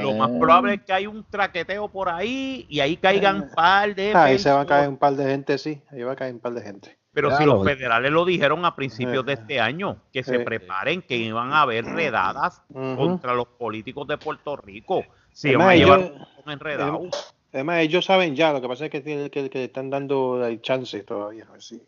lo 0.00 0.14
más 0.14 0.30
probable 0.38 0.74
es 0.74 0.82
que 0.82 0.92
hay 0.92 1.06
un 1.06 1.24
traqueteo 1.24 1.88
por 1.88 2.08
ahí 2.08 2.66
y 2.68 2.80
ahí 2.80 2.96
caigan 2.96 3.50
par 3.54 3.94
de. 3.94 4.12
Ahí 4.14 4.38
se 4.38 4.50
va 4.50 4.62
a 4.62 4.66
caer 4.66 4.88
un 4.88 4.96
par 4.96 5.14
de 5.14 5.24
gente, 5.24 5.56
sí. 5.56 5.80
Ahí 5.90 6.02
va 6.02 6.12
a 6.12 6.16
caer 6.16 6.34
un 6.34 6.40
par 6.40 6.52
de 6.52 6.62
gente. 6.62 6.98
Pero 7.20 7.36
si 7.36 7.44
lo 7.44 7.54
los 7.56 7.64
federales 7.66 8.12
lo 8.12 8.24
dijeron 8.24 8.64
a 8.64 8.76
principios 8.76 9.26
de 9.26 9.32
Eh. 9.32 9.36
este 9.40 9.60
año, 9.60 9.96
que 10.12 10.22
se 10.22 10.38
preparen, 10.40 11.02
que 11.02 11.16
iban 11.16 11.52
a 11.52 11.62
haber 11.62 11.84
redadas 11.84 12.62
contra 12.72 13.34
los 13.34 13.46
políticos 13.48 14.06
de 14.06 14.18
Puerto 14.18 14.56
Rico. 14.56 15.04
Además, 15.44 15.66
van 15.66 15.68
a 15.68 15.74
llevar 15.74 15.98
un 16.44 16.52
enredado. 16.52 17.00
Además, 17.52 17.78
ellos 17.80 18.04
saben 18.04 18.36
ya, 18.36 18.52
lo 18.52 18.60
que 18.60 18.68
pasa 18.68 18.84
es 18.86 18.90
que, 18.92 19.02
que, 19.30 19.50
que 19.50 19.64
están 19.64 19.90
dando 19.90 20.44
el 20.46 20.60
chance 20.62 21.02
todavía. 21.02 21.44
A 21.48 21.52
ver, 21.52 21.62
si- 21.62 21.82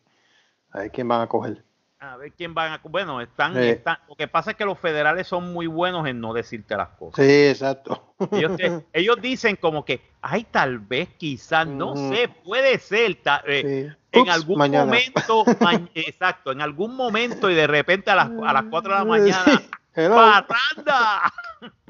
a 0.72 0.78
ver 0.80 0.90
quién 0.90 1.06
van 1.06 1.20
a 1.20 1.26
coger. 1.28 1.62
A 2.02 2.16
ver 2.16 2.32
quién 2.32 2.54
van 2.54 2.72
a. 2.72 2.80
Bueno, 2.82 3.20
están, 3.20 3.54
Sí. 3.54 3.60
están. 3.68 3.98
Lo 4.08 4.14
que 4.16 4.26
pasa 4.26 4.52
es 4.52 4.56
que 4.56 4.64
los 4.64 4.78
federales 4.78 5.26
son 5.28 5.52
muy 5.52 5.66
buenos 5.66 6.06
en 6.08 6.18
no 6.20 6.32
decirte 6.32 6.74
las 6.76 6.88
cosas. 6.90 7.24
Sí, 7.24 7.30
exacto. 7.48 8.14
Ellos, 8.32 8.56
te- 8.56 8.84
ellos 8.94 9.16
dicen 9.20 9.56
como 9.56 9.84
que, 9.84 10.00
ay, 10.22 10.44
tal 10.50 10.78
vez, 10.78 11.10
quizás, 11.18 11.66
no 11.66 11.94
sé, 11.96 12.28
puede 12.42 12.78
ser. 12.78 13.16
ta- 13.16 13.42
eh, 13.46 13.90
Sí. 13.92 13.96
En 14.12 14.28
algún 14.28 14.58
mañana. 14.58 14.84
momento, 14.86 15.44
ma- 15.60 15.88
exacto, 15.94 16.52
en 16.52 16.60
algún 16.60 16.96
momento 16.96 17.50
y 17.50 17.54
de 17.54 17.66
repente 17.66 18.10
a 18.10 18.16
las, 18.16 18.30
a 18.44 18.52
las 18.52 18.64
4 18.70 18.92
de 18.92 18.98
la 18.98 19.04
mañana. 19.04 19.62
¡parranda! 19.94 21.32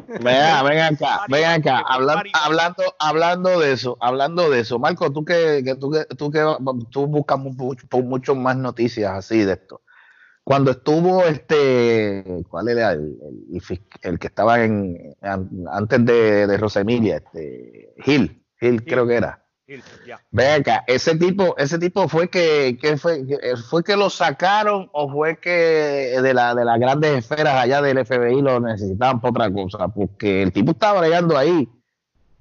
Venga, 0.09 0.63
ven 0.65 0.79
acá, 0.81 1.21
ven 1.29 1.45
acá, 1.45 1.83
Party, 1.83 1.93
hablan- 1.93 2.15
party. 2.17 2.31
hablando, 2.35 2.83
hablando 2.99 3.61
de 3.61 3.73
eso, 3.73 3.97
hablando 4.01 4.51
de 4.51 4.61
eso, 4.61 4.79
Marco, 4.79 5.13
tú 5.13 5.25
que, 5.25 5.63
que 5.65 5.77
tú 5.77 5.91
que 5.91 6.05
tú 6.17 6.31
que 6.31 6.45
tú 6.91 7.07
buscas 7.07 7.39
mu- 7.39 7.53
mu- 7.53 8.03
mucho 8.03 8.35
más 8.35 8.57
noticias 8.57 9.13
así 9.13 9.45
de 9.45 9.53
esto. 9.53 9.83
Cuando 10.43 10.73
estuvo 10.73 11.23
este, 11.25 12.43
¿cuál 12.49 12.69
era 12.71 12.93
el, 12.93 14.19
que 14.19 14.27
estaba 14.27 14.65
en 14.65 15.15
an- 15.23 15.49
antes 15.71 16.05
de, 16.05 16.47
de 16.49 16.57
Rosemilia, 16.57 17.19
este 17.19 17.95
Gil, 17.99 18.43
Gil 18.59 18.85
creo 18.85 19.07
que 19.07 19.15
era. 19.17 19.40
Ya. 20.05 20.21
Ven 20.33 20.61
acá, 20.63 20.85
ese 20.89 21.17
tipo, 21.17 21.57
ese 21.57 21.79
tipo 21.79 22.09
fue 22.09 22.29
que, 22.29 22.77
que 22.81 22.97
fue, 22.97 23.25
que 23.25 23.35
eh, 23.35 23.57
fue 23.57 23.85
que 23.85 23.97
lo 23.97 24.11
sacaron 24.11 24.91
o 24.93 25.11
fue 25.11 25.39
que 25.39 25.51
de 26.21 26.35
la 26.35 26.55
de 26.57 26.65
las 26.65 26.81
grandes 26.81 27.19
esferas 27.19 27.55
allá 27.55 27.81
del 27.81 28.05
FBI 28.05 28.43
lo 28.43 28.59
necesitaban 28.59 29.21
para 29.21 29.31
otra 29.31 29.53
cosa, 29.53 29.89
porque 29.89 30.43
el 30.43 30.53
tipo 30.53 30.73
estaba 30.73 31.01
bregando 31.01 31.37
ahí. 31.39 31.69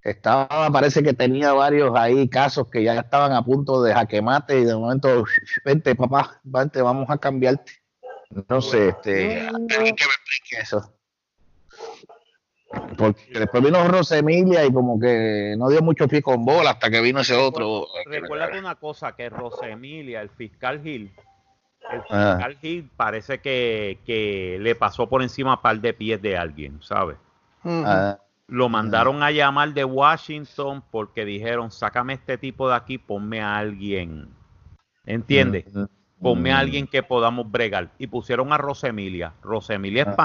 Estaba, 0.02 0.72
parece 0.72 1.04
que 1.04 1.14
tenía 1.14 1.52
varios 1.54 1.96
ahí 1.96 2.28
casos 2.30 2.68
que 2.70 2.84
ya 2.84 2.96
estaban 2.96 3.34
a 3.34 3.44
punto 3.44 3.84
de 3.84 3.94
jaquemate 3.94 4.60
y 4.60 4.66
de 4.66 4.76
momento, 4.76 5.26
vente 5.66 5.94
papá, 5.96 6.40
vente, 6.44 6.82
vamos 6.82 7.10
a 7.10 7.18
cambiarte. 7.18 7.74
No 8.48 8.62
sé, 8.62 8.90
este, 8.90 9.48
alguien 9.48 9.96
que 9.96 10.06
me 10.06 10.14
explique 10.14 10.62
eso. 10.62 10.99
Porque 12.98 13.40
después 13.40 13.64
vino 13.64 13.88
Rosemilia 13.88 14.66
y 14.66 14.72
como 14.72 15.00
que 15.00 15.56
no 15.58 15.70
dio 15.70 15.82
mucho 15.82 16.08
pie 16.08 16.22
con 16.22 16.46
bola 16.46 16.72
hasta 16.72 16.90
que 16.90 17.02
vino 17.02 17.20
ese 17.22 17.36
otro. 17.36 17.88
Recuérdate 18.06 18.60
una 18.60 18.76
cosa, 18.76 19.16
que 19.16 19.30
Rosemilia, 19.30 20.22
el 20.22 20.30
fiscal 20.30 20.82
Gil, 20.84 21.12
el 21.92 22.02
Ah. 22.12 22.36
fiscal 22.36 22.58
Gil 22.60 22.90
parece 22.96 23.40
que, 23.40 24.00
que 24.06 24.58
le 24.62 24.76
pasó 24.76 25.08
por 25.10 25.24
encima 25.24 25.56
un 25.56 25.62
par 25.62 25.80
de 25.82 25.94
pies 25.94 26.22
de 26.22 26.38
alguien, 26.38 26.80
¿sabes? 26.82 27.18
Ah, 27.64 28.18
Lo 28.48 28.70
mandaron 28.70 29.22
a 29.24 29.32
llamar 29.32 29.74
de 29.74 29.86
Washington 29.86 30.84
porque 30.92 31.26
dijeron, 31.26 31.72
sácame 31.72 32.14
este 32.14 32.38
tipo 32.38 32.70
de 32.70 32.76
aquí, 32.76 32.98
ponme 32.98 33.42
a 33.42 33.58
alguien. 33.58 34.28
¿Entiendes? 35.06 35.66
mm, 35.74 35.86
Ponme 36.22 36.52
a 36.52 36.60
alguien 36.60 36.86
que 36.86 37.02
podamos 37.02 37.50
bregar. 37.50 37.90
Y 37.98 38.08
pusieron 38.08 38.52
a 38.52 38.58
Rosemilia. 38.58 39.34
Rosemilia 39.42 40.04
es 40.04 40.10
Ah. 40.10 40.16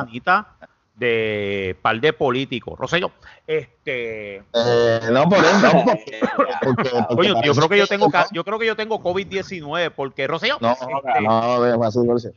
De 0.94 1.76
par 1.82 2.00
de 2.00 2.12
políticos. 2.12 2.78
Rosello, 2.78 3.10
este... 3.46 4.36
Eh, 4.52 5.00
no, 5.10 5.28
por 5.28 5.38
eso. 5.38 5.58
no, 5.74 5.84
porque- 5.84 6.20
porque- 6.64 6.90
porque 7.08 7.14
Coño, 7.16 7.42
yo 7.42 7.54
creo 7.54 7.68
que 7.68 7.78
yo 7.78 7.86
tengo 7.86 8.08
no, 8.08 8.24
yo 8.32 8.44
creo 8.44 8.58
que 8.58 8.66
yo 8.66 8.76
tengo 8.76 9.02
COVID-19 9.02 9.90
porque 9.94 10.26
Rosello, 10.26 10.58
No, 10.60 10.72
este, 10.72 10.86
no, 11.22 11.76
no, 11.76 12.04
no 12.04 12.18
sé. 12.18 12.32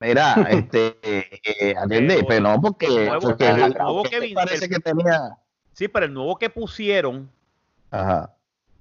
Mira, 0.00 0.34
este, 0.50 0.96
eh, 1.02 1.74
atiende, 1.76 2.14
Pero 2.16 2.26
pero 2.28 2.40
no 2.42 2.60
porque, 2.60 2.86
el 2.86 3.06
nuevo- 3.06 3.20
porque 3.20 3.48
el 3.48 3.60
el- 3.62 3.72
nuevo 3.74 4.02
porque 4.02 4.10
que 4.10 4.20
vi- 4.20 4.34
parece 4.34 4.64
el- 4.66 4.70
que 4.70 4.78
tenía, 4.78 5.36
sí, 5.72 5.88
pero 5.88 6.06
el 6.06 6.14
nuevo 6.14 6.36
que 6.38 6.48
pusieron, 6.48 7.28
ajá, 7.90 8.32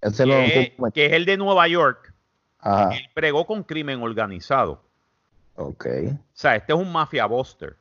ese 0.02 0.26
no, 0.26 0.34
que, 0.34 0.76
que 0.94 1.06
es 1.08 1.14
el 1.14 1.26
de 1.26 1.38
Nueva 1.38 1.68
York, 1.68 2.14
ajá, 2.60 2.96
él 2.96 3.10
pregó 3.14 3.46
con 3.48 3.64
crimen 3.64 4.04
organizado. 4.04 4.82
ok, 5.56 5.86
O 6.14 6.18
sea, 6.34 6.56
este 6.58 6.74
es 6.74 6.80
un 6.80 6.92
mafia 6.92 7.26
buster. 7.26 7.76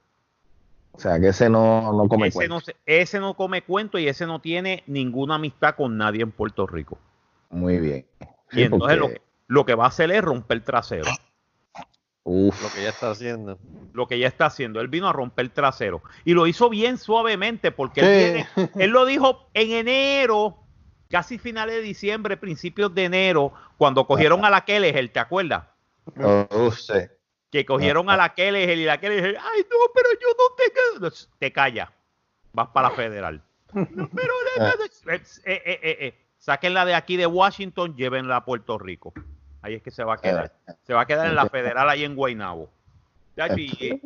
O 0.93 0.99
sea 1.01 1.19
que 1.19 1.29
ese 1.29 1.49
no, 1.49 1.93
no 1.93 2.09
come 2.09 2.29
Ese 2.29 2.35
cuento. 2.37 2.55
no, 2.55 2.61
se- 2.61 2.77
ese 2.87 3.19
no 3.19 3.35
come 3.35 3.63
cuento 3.63 3.99
y 3.99 4.09
ese 4.09 4.27
no 4.27 4.41
tiene 4.41 4.83
ninguna 4.87 5.37
amistad 5.37 5.75
con 5.75 5.97
nadie 5.97 6.23
en 6.23 6.31
Puerto 6.33 6.67
Rico. 6.67 6.99
Muy 7.51 7.79
bien. 7.79 8.07
Y 8.53 8.57
Sí, 8.57 8.63
entonces 8.65 8.99
lo, 8.99 9.05
porque- 9.07 9.23
lo 9.49 9.67
que 9.67 9.75
va 9.75 9.85
a 9.85 9.89
hacer 9.89 10.11
es 10.11 10.23
romper 10.23 10.63
trasero. 10.65 11.11
uf, 12.25 12.63
Lo 12.63 12.69
que 12.71 12.83
ya 12.83 12.91
está 12.91 13.11
haciendo. 13.11 13.59
Lo 13.93 14.07
que 14.07 14.19
ya 14.19 14.29
está 14.29 14.47
haciendo. 14.47 14.81
Él 14.81 14.89
vino 14.89 15.09
a 15.09 15.13
romper 15.13 15.49
trasero. 15.51 16.03
Y 16.25 16.35
lo 16.35 16.47
hizo 16.47 16.69
bien 16.71 16.97
suavemente 16.99 17.73
porque 17.73 18.01
él, 18.01 18.07
Sí. 18.07 18.57
viene- 18.57 18.71
él 18.85 18.91
lo 18.91 19.05
dijo 19.07 19.49
en 19.55 19.73
enero, 19.73 20.59
casi 21.11 21.39
finales 21.39 21.75
de 21.77 21.83
diciembre, 21.83 22.37
principios 22.37 22.95
de 22.95 23.05
enero, 23.05 23.53
cuando 23.77 24.07
cogieron 24.07 24.45
a 24.45 24.51
la 24.51 24.65
Kelleher, 24.65 25.11
¿te 25.13 25.19
acuerdas? 25.21 25.65
uf, 26.51 26.79
sí. 26.79 26.93
Que 27.53 27.65
cogieron 27.65 28.11
a 28.11 28.17
la 28.17 28.35
Kelleher 28.35 28.77
y 28.79 28.85
la 28.85 28.99
Kelleher, 28.99 29.37
ay 29.39 29.61
no, 29.71 29.77
pero 29.95 30.09
yo 30.21 30.29
no 30.37 31.09
te. 31.11 31.17
Te 31.39 31.53
calla. 31.53 31.93
Vas 32.53 32.69
para 32.69 32.89
la 32.89 32.95
federal. 32.95 33.43
No, 33.75 34.09
pero 34.15 34.33
eh, 34.59 35.15
eh, 35.15 35.23
eh, 35.47 35.63
eh, 35.65 35.97
eh. 36.01 36.15
sáquenla 36.39 36.85
de 36.85 36.95
aquí 36.95 37.17
de 37.17 37.27
Washington, 37.27 37.95
llévenla 37.97 38.37
a 38.37 38.45
Puerto 38.45 38.79
Rico. 38.79 39.15
Ahí 39.63 39.75
es 39.75 39.83
que 39.83 39.91
se 39.91 40.03
va 40.05 40.15
a 40.15 40.19
quedar. 40.19 40.53
Se 40.83 40.93
va 40.93 41.03
a 41.03 41.07
quedar 41.07 41.27
en 41.29 41.35
la 41.37 41.49
federal 41.49 41.89
ahí 41.89 42.05
en 42.05 42.15
Guaynabo. 42.17 42.69
Y, 43.57 44.01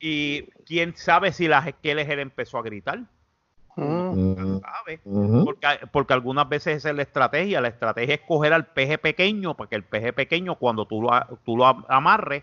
y 0.00 0.42
quién 0.66 0.96
sabe 0.96 1.32
si 1.32 1.46
la 1.46 1.70
Kelleher 1.70 2.18
empezó 2.18 2.58
a 2.58 2.62
gritar. 2.62 3.00
Mm, 3.76 4.58
¿Sabe? 4.60 5.00
Porque, 5.44 5.66
porque 5.92 6.12
algunas 6.14 6.48
veces 6.48 6.78
esa 6.78 6.90
es 6.90 6.96
la 6.96 7.02
estrategia. 7.02 7.60
La 7.60 7.68
estrategia 7.68 8.16
es 8.16 8.20
coger 8.22 8.52
al 8.52 8.66
peje 8.66 8.98
pequeño, 8.98 9.56
porque 9.56 9.76
el 9.76 9.84
peje 9.84 10.12
pequeño, 10.12 10.56
cuando 10.56 10.86
tú 10.86 11.00
lo, 11.02 11.10
tú 11.44 11.56
lo 11.56 11.66
am- 11.66 11.84
amarres, 11.88 12.42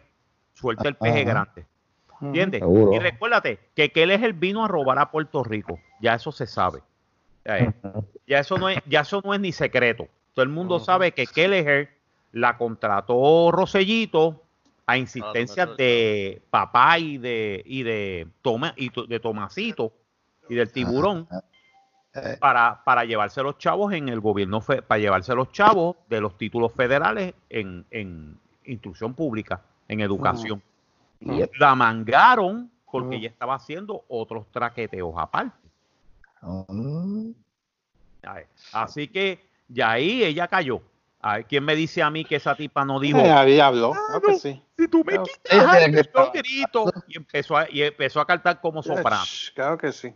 suelta 0.59 0.87
el 0.87 0.95
peje 0.95 1.21
Ajá. 1.21 1.29
grande. 1.29 1.65
¿Entiendes? 2.21 2.59
Seguro. 2.59 2.93
Y 2.93 2.99
recuérdate 2.99 3.59
que 3.75 3.91
Kelleher 3.91 4.33
vino 4.33 4.65
a 4.65 4.67
robar 4.67 4.99
a 4.99 5.09
Puerto 5.09 5.43
Rico. 5.43 5.79
Ya 6.01 6.15
eso 6.15 6.31
se 6.33 6.45
sabe. 6.47 6.81
Ya, 7.45 7.57
es- 7.57 7.73
ya 8.27 8.39
eso 8.39 8.57
no 8.57 8.67
es, 8.69 8.79
ya 8.85 9.01
eso 9.01 9.21
no 9.23 9.33
es 9.33 9.39
ni 9.39 9.51
secreto. 9.53 10.07
Todo 10.33 10.43
el 10.43 10.49
mundo 10.49 10.75
Ujú. 10.75 10.85
sabe 10.85 11.13
que 11.13 11.25
Kelleher 11.25 11.89
la 12.33 12.57
contrató 12.57 13.51
Rosellito 13.51 14.43
a 14.85 14.93
Ah, 14.93 14.97
insistencia 14.97 15.63
Tomasito. 15.65 15.83
de 15.83 16.41
papá 16.49 16.99
y 16.99 17.17
de 17.17 17.63
y 17.65 17.83
de 17.83 18.27
Toma 18.41 18.73
y 18.75 18.89
to- 18.89 19.05
de 19.05 19.19
Tomasito 19.19 19.93
y 20.49 20.55
del 20.55 20.71
tiburón 20.71 21.27
Eh, 22.15 22.37
para, 22.39 22.83
para 22.83 23.05
llevarse 23.05 23.41
los 23.43 23.59
chavos 23.59 23.93
en 23.93 24.09
el 24.09 24.19
gobierno, 24.19 24.61
fe- 24.61 24.81
para 24.81 24.97
llevarse 24.99 25.33
los 25.35 25.51
chavos 25.51 25.95
de 26.09 26.19
los 26.19 26.37
títulos 26.39 26.73
federales 26.73 27.35
en, 27.51 27.85
en 27.91 28.35
instrucción 28.65 29.13
pública, 29.13 29.61
en 29.89 29.99
educación. 29.99 30.61
Yep. 31.19 31.51
La 31.59 31.75
mangaron 31.75 32.71
porque 32.89 33.07
Ujú. 33.07 33.17
ella 33.17 33.27
estaba 33.29 33.55
haciendo 33.55 34.05
otros 34.07 34.45
traqueteos 34.51 35.13
aparte. 35.17 35.57
mm, 36.41 37.31
Así 38.71 39.07
que 39.07 39.39
ya 39.67 39.91
ahí 39.91 40.23
ella 40.23 40.47
cayó. 40.47 40.81
A 41.21 41.35
ver, 41.35 41.45
¿quién 41.45 41.65
me 41.65 41.75
dice 41.75 42.01
a 42.01 42.09
mí 42.09 42.23
que 42.23 42.37
esa 42.37 42.55
tipa 42.55 42.85
no 42.85 42.97
dijo? 42.99 43.17
Eh, 43.19 43.29
ahí 43.29 43.59
habló, 43.59 43.93
Ah, 43.93 44.19
que 44.25 44.35
sí. 44.39 44.61
Si 44.77 44.87
tú 44.87 44.99
me 44.99 45.13
Claro. 45.13 45.23
quitas, 45.25 45.87
estaba- 45.97 46.31
grito. 46.33 46.91
Y 47.07 47.17
empezó 47.17 47.57
a, 47.57 47.69
y 47.69 47.81
empezó 47.83 48.21
a 48.21 48.25
cantar 48.25 48.61
como 48.61 48.81
soprano. 48.81 49.23
Claro 49.53 49.77
que 49.77 49.91
sí. 49.91 50.13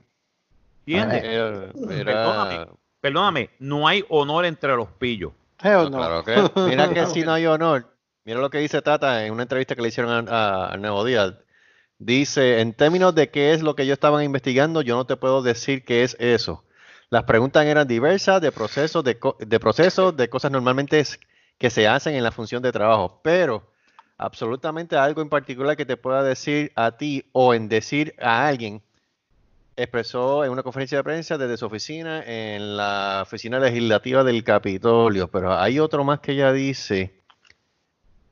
¿Entiendes? 0.85 1.73
Perdóname. 1.87 2.67
Perdóname, 3.01 3.49
no 3.59 3.85
hay 3.85 4.05
honor 4.07 4.45
entre 4.45 4.73
los 4.77 4.87
pillos. 4.91 5.33
No, 5.61 5.89
no. 5.89 5.97
claro 5.97 6.23
que, 6.23 6.61
mira 6.69 6.89
que 6.93 7.05
si 7.07 7.21
no 7.23 7.33
hay 7.33 7.45
honor. 7.45 7.92
Mira 8.25 8.39
lo 8.39 8.49
que 8.49 8.59
dice 8.59 8.81
Tata 8.81 9.25
en 9.25 9.33
una 9.33 9.43
entrevista 9.43 9.75
que 9.75 9.81
le 9.81 9.89
hicieron 9.89 10.29
a, 10.29 10.67
a- 10.71 10.77
Nuevo. 10.77 11.03
Dice, 11.99 12.59
en 12.61 12.73
términos 12.73 13.15
de 13.15 13.29
qué 13.29 13.53
es 13.53 13.61
lo 13.61 13.75
que 13.75 13.83
ellos 13.83 13.93
estaban 13.93 14.23
investigando, 14.23 14.81
yo 14.81 14.95
no 14.95 15.05
te 15.05 15.15
puedo 15.17 15.41
decir 15.41 15.85
qué 15.85 16.03
es 16.03 16.15
eso. 16.19 16.63
Las 17.09 17.23
preguntas 17.23 17.65
eran 17.65 17.87
diversas, 17.87 18.41
de 18.41 18.51
procesos, 18.51 19.03
de, 19.03 19.17
de 19.39 19.59
procesos, 19.59 20.15
de 20.17 20.29
cosas 20.29 20.51
normalmente 20.51 21.03
que 21.57 21.69
se 21.69 21.87
hacen 21.87 22.15
en 22.15 22.23
la 22.23 22.31
función 22.31 22.61
de 22.63 22.71
trabajo, 22.71 23.21
pero 23.23 23.71
absolutamente 24.17 24.95
algo 24.97 25.21
en 25.21 25.29
particular 25.29 25.77
que 25.77 25.85
te 25.85 25.97
pueda 25.97 26.23
decir 26.23 26.71
a 26.75 26.97
ti 26.97 27.25
o 27.33 27.53
en 27.53 27.69
decir 27.69 28.15
a 28.19 28.47
alguien, 28.47 28.81
expresó 29.75 30.45
en 30.45 30.51
una 30.51 30.63
conferencia 30.63 30.97
de 30.99 31.03
prensa 31.03 31.37
desde 31.37 31.57
su 31.57 31.65
oficina 31.65 32.23
en 32.25 32.77
la 32.77 33.21
oficina 33.23 33.59
legislativa 33.59 34.23
del 34.23 34.43
Capitolio, 34.43 35.29
pero 35.29 35.57
hay 35.57 35.79
otro 35.79 36.03
más 36.03 36.19
que 36.19 36.33
ella 36.33 36.51
dice 36.53 37.13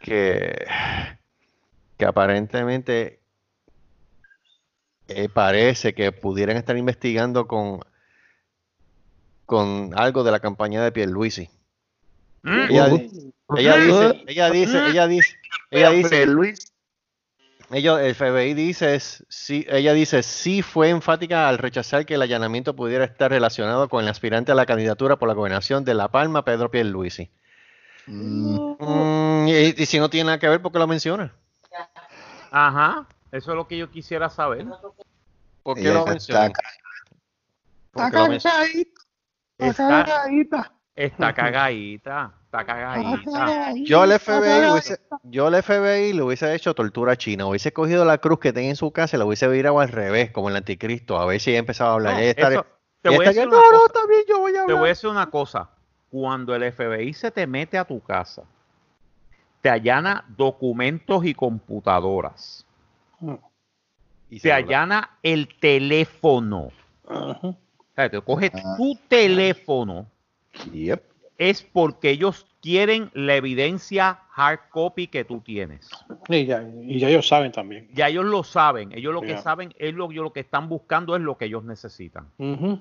que, 0.01 0.65
que 1.97 2.05
aparentemente 2.05 3.19
eh, 5.07 5.29
parece 5.29 5.93
que 5.93 6.11
pudieran 6.11 6.57
estar 6.57 6.77
investigando 6.77 7.47
con, 7.47 7.81
con 9.45 9.91
algo 9.95 10.23
de 10.23 10.31
la 10.31 10.39
campaña 10.39 10.83
de 10.83 10.91
Pierluisi. 10.91 11.49
¿Mm? 12.43 12.59
Ella, 12.69 12.87
di- 12.87 13.33
ella 13.57 13.75
dice, 13.75 14.23
ella 14.27 14.49
dice, 14.49 14.89
ella 14.89 15.07
dice, 15.07 15.37
ella 15.69 15.89
dice, 15.91 16.25
Luis, 16.25 16.73
ellos, 17.71 17.99
el 18.01 18.15
FBI 18.15 18.53
dice, 18.53 18.95
es- 18.95 19.23
sí, 19.29 19.65
ella 19.69 19.93
dice, 19.93 20.23
sí 20.23 20.61
fue 20.61 20.89
enfática 20.89 21.47
al 21.47 21.57
rechazar 21.57 22.05
que 22.05 22.15
el 22.15 22.21
allanamiento 22.21 22.75
pudiera 22.75 23.05
estar 23.05 23.31
relacionado 23.31 23.87
con 23.89 24.03
el 24.03 24.09
aspirante 24.09 24.51
a 24.51 24.55
la 24.55 24.65
candidatura 24.65 25.17
por 25.17 25.27
la 25.29 25.35
gobernación 25.35 25.85
de 25.85 25.93
La 25.93 26.09
Palma, 26.09 26.43
Pedro 26.43 26.71
Pierluisi. 26.71 27.29
mm, 28.07 28.57
Mm, 28.79 29.20
y, 29.47 29.73
y 29.77 29.85
si 29.85 29.99
no 29.99 30.09
tiene 30.09 30.25
nada 30.27 30.39
que 30.39 30.47
ver, 30.49 30.61
¿por 30.61 30.71
qué 30.71 30.79
lo 30.79 30.87
menciona? 30.87 31.33
Ajá, 32.51 33.07
eso 33.31 33.51
es 33.51 33.55
lo 33.55 33.67
que 33.67 33.77
yo 33.77 33.89
quisiera 33.89 34.29
saber. 34.29 34.65
¿Por 35.63 35.75
qué 35.75 35.81
Ella 35.83 35.93
lo 35.93 35.99
está 35.99 36.11
mencionan? 36.11 36.53
¿Por 37.91 38.11
qué 38.11 38.17
lo 38.17 38.27
mencionan? 38.27 38.67
Está, 39.57 40.05
está 40.95 41.33
cagadita, 41.33 42.33
está 42.45 42.65
cagadita. 42.65 43.73
Yo 43.85 44.01
al 44.01 44.11
FBI, 44.19 44.71
hubiese, 44.71 44.99
yo 45.23 45.47
al 45.47 45.61
FBI 45.63 46.13
le 46.13 46.21
hubiese 46.23 46.53
hecho 46.55 46.73
tortura 46.73 47.15
china, 47.15 47.45
hubiese 47.45 47.71
cogido 47.71 48.03
la 48.03 48.17
cruz 48.17 48.39
que 48.39 48.51
tenía 48.53 48.71
en 48.71 48.75
su 48.75 48.91
casa 48.91 49.15
y 49.15 49.19
la 49.19 49.25
hubiese 49.25 49.47
virado 49.47 49.79
al 49.79 49.89
revés, 49.89 50.31
como 50.31 50.49
el 50.49 50.55
anticristo, 50.55 51.19
a 51.19 51.25
ver 51.25 51.39
si 51.39 51.51
ella 51.51 51.59
empezaba 51.59 51.91
a 51.91 51.93
hablar. 51.93 52.13
No, 52.15 52.19
eso- 52.21 52.65
te 53.01 53.09
voy 53.09 53.25
a 53.25 53.29
estaría, 53.29 53.45
decir 53.45 53.47
una 53.47 53.57
no, 53.57 53.71
no, 53.71 53.77
cosa. 53.79 53.85
está 53.87 54.07
bien, 54.07 54.21
yo 54.27 54.39
voy 54.39 54.51
a 54.51 54.53
Te 54.53 54.59
hablar. 54.61 54.77
voy 54.77 54.85
a 54.85 54.89
decir 54.89 55.09
una 55.09 55.29
cosa. 55.29 55.69
Cuando 56.09 56.55
el 56.55 56.63
FBI 56.71 57.13
se 57.13 57.31
te 57.31 57.47
mete 57.47 57.77
a 57.77 57.85
tu 57.85 57.99
casa, 58.01 58.43
te 59.61 59.69
allana 59.69 60.25
documentos 60.37 61.25
y 61.25 61.33
computadoras, 61.33 62.65
Y 64.29 64.39
te 64.39 64.51
allana 64.53 65.17
el 65.23 65.47
teléfono. 65.59 66.69
O 67.05 67.55
sea, 67.95 68.09
te 68.09 68.21
coge 68.21 68.51
Ah. 68.53 68.75
tu 68.77 68.95
teléfono, 69.09 70.07
Yep. 70.71 71.03
es 71.37 71.61
porque 71.63 72.11
ellos 72.11 72.45
quieren 72.61 73.09
la 73.13 73.35
evidencia 73.35 74.19
hard 74.35 74.59
copy 74.69 75.07
que 75.07 75.25
tú 75.25 75.41
tienes. 75.41 75.89
Y 76.29 76.45
ya, 76.45 76.63
y 76.83 76.99
ya 76.99 77.09
ellos 77.09 77.27
saben 77.27 77.51
también. 77.51 77.89
Ya 77.93 78.07
ellos 78.07 78.25
lo 78.25 78.43
saben, 78.43 78.91
ellos 78.93 79.13
lo 79.13 79.21
que 79.21 79.37
saben 79.39 79.73
es 79.77 79.93
lo, 79.93 80.09
ellos 80.11 80.23
lo 80.23 80.33
que 80.33 80.39
están 80.39 80.69
buscando 80.69 81.15
es 81.15 81.21
lo 81.21 81.37
que 81.37 81.45
ellos 81.45 81.63
necesitan. 81.65 82.27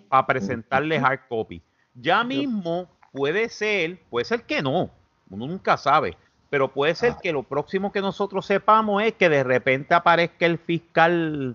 Para 0.08 0.26
presentarle 0.26 0.98
hard 0.98 1.20
copy. 1.28 1.60
Ya 1.94 2.22
mismo 2.22 2.88
puede 3.12 3.48
ser, 3.48 3.98
puede 4.08 4.24
ser 4.24 4.44
que 4.44 4.62
no, 4.62 4.88
uno 5.30 5.46
nunca 5.48 5.76
sabe, 5.76 6.16
pero 6.50 6.68
puede 6.68 6.94
ser 6.94 7.14
que 7.22 7.32
lo 7.32 7.42
próximo 7.44 7.90
que 7.92 8.00
nosotros 8.00 8.44
sepamos 8.44 9.02
es 9.02 9.14
que 9.14 9.28
de 9.28 9.42
repente 9.44 9.94
aparezca 9.94 10.44
el 10.46 10.58
fiscal, 10.58 11.54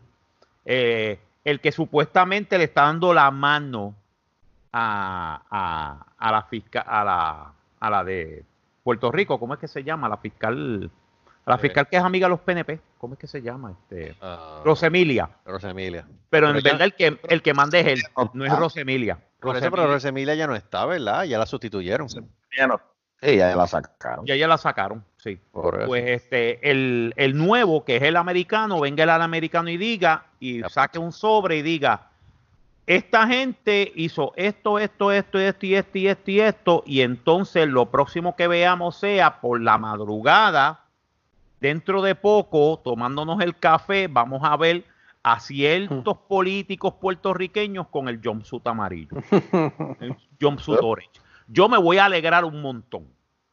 eh, 0.66 1.20
el 1.44 1.60
que 1.60 1.72
supuestamente 1.72 2.58
le 2.58 2.64
está 2.64 2.84
dando 2.84 3.14
la 3.14 3.30
mano 3.30 3.94
a, 4.72 5.42
a, 5.50 6.06
a 6.18 6.32
la 6.32 6.42
fiscal, 6.44 6.84
a 6.88 7.04
la, 7.04 7.54
a 7.80 7.90
la 7.90 8.04
de 8.04 8.44
Puerto 8.84 9.12
Rico, 9.12 9.40
¿cómo 9.40 9.54
es 9.54 9.60
que 9.60 9.68
se 9.68 9.84
llama? 9.84 10.08
La 10.10 10.18
fiscal, 10.18 10.90
a 11.46 11.50
la 11.52 11.56
Eh. 11.56 11.60
fiscal 11.60 11.88
que 11.88 11.98
es 11.98 12.04
amiga 12.04 12.26
de 12.28 12.30
los 12.32 12.40
PNP, 12.40 12.80
¿cómo 12.98 13.14
es 13.16 13.20
que 13.20 13.28
se 13.28 13.42
llama? 13.42 13.72
Este, 13.72 14.16
Ah, 14.22 14.62
Rosemilia. 14.64 15.30
Rosemilia. 15.46 16.06
Pero, 16.30 16.48
Pero 16.48 16.50
en 16.50 16.64
ya- 16.64 16.72
verdad 16.72 16.86
el 16.86 16.94
que, 16.94 17.20
el 17.30 17.42
que 17.42 17.54
manda 17.54 17.80
es 17.80 17.88
él, 17.88 18.02
no 18.34 18.46
es 18.46 18.52
Ah. 18.52 18.56
Rosemilia. 18.58 19.18
Por 19.40 19.56
eso, 19.58 19.70
pero 19.70 19.86
Rosemilia 19.88 20.34
ya 20.36 20.48
no 20.48 20.56
está, 20.56 20.86
¿verdad? 20.86 21.24
Ya 21.26 21.38
la 21.38 21.46
sustituyeron. 21.46 22.08
Ya 22.58 22.66
no. 22.68 22.80
Sí, 23.22 23.38
ya 23.38 23.56
la 23.56 23.68
sacaron. 23.68 24.26
Ya 24.26 24.36
ya 24.36 24.48
la 24.48 24.58
sacaron, 24.58 25.04
sí. 25.18 25.40
Por. 25.52 25.86
Pues 25.86 26.06
este, 26.08 26.70
el, 26.70 27.14
el 27.16 27.38
nuevo, 27.38 27.84
que 27.84 27.98
es 27.98 28.04
el 28.04 28.18
americano, 28.18 28.80
venga 28.80 29.04
el 29.04 29.10
americano 29.10 29.70
y 29.70 29.78
diga, 29.78 30.26
y 30.40 30.62
saque 30.64 31.00
un 31.00 31.12
sobre 31.12 31.58
y 31.58 31.62
diga, 31.62 32.10
esta 32.88 33.26
gente 33.28 33.92
hizo 33.96 34.34
esto, 34.36 34.78
esto, 34.78 35.12
esto, 35.12 35.42
esto 35.42 35.66
y 35.66 35.76
esto 35.76 35.98
y 35.98 36.08
esto 36.08 36.32
y 36.32 36.40
esto, 36.40 36.84
y 36.86 37.02
entonces 37.02 37.68
lo 37.68 37.90
próximo 37.90 38.36
que 38.36 38.48
veamos 38.48 38.98
sea 38.98 39.42
por 39.42 39.60
la 39.60 39.78
madrugada, 39.80 40.86
dentro 41.60 42.04
de 42.04 42.14
poco, 42.14 42.80
tomándonos 42.84 43.42
el 43.42 43.58
café, 43.58 44.08
vamos 44.08 44.42
a 44.44 44.56
ver 44.56 44.86
a 45.24 45.40
ciertos 45.40 46.18
políticos 46.30 46.94
puertorriqueños 47.02 47.88
con 47.88 48.08
el 48.08 48.22
jumpsuit 48.24 48.68
amarillo, 48.68 49.18
el 50.00 50.16
jumpsuit 50.40 50.80
orange. 50.82 51.25
Yo 51.48 51.70
me 51.70 51.78
voy 51.78 51.98
a 51.98 52.06
alegrar 52.06 52.46
un 52.46 52.62
montón. 52.62 53.08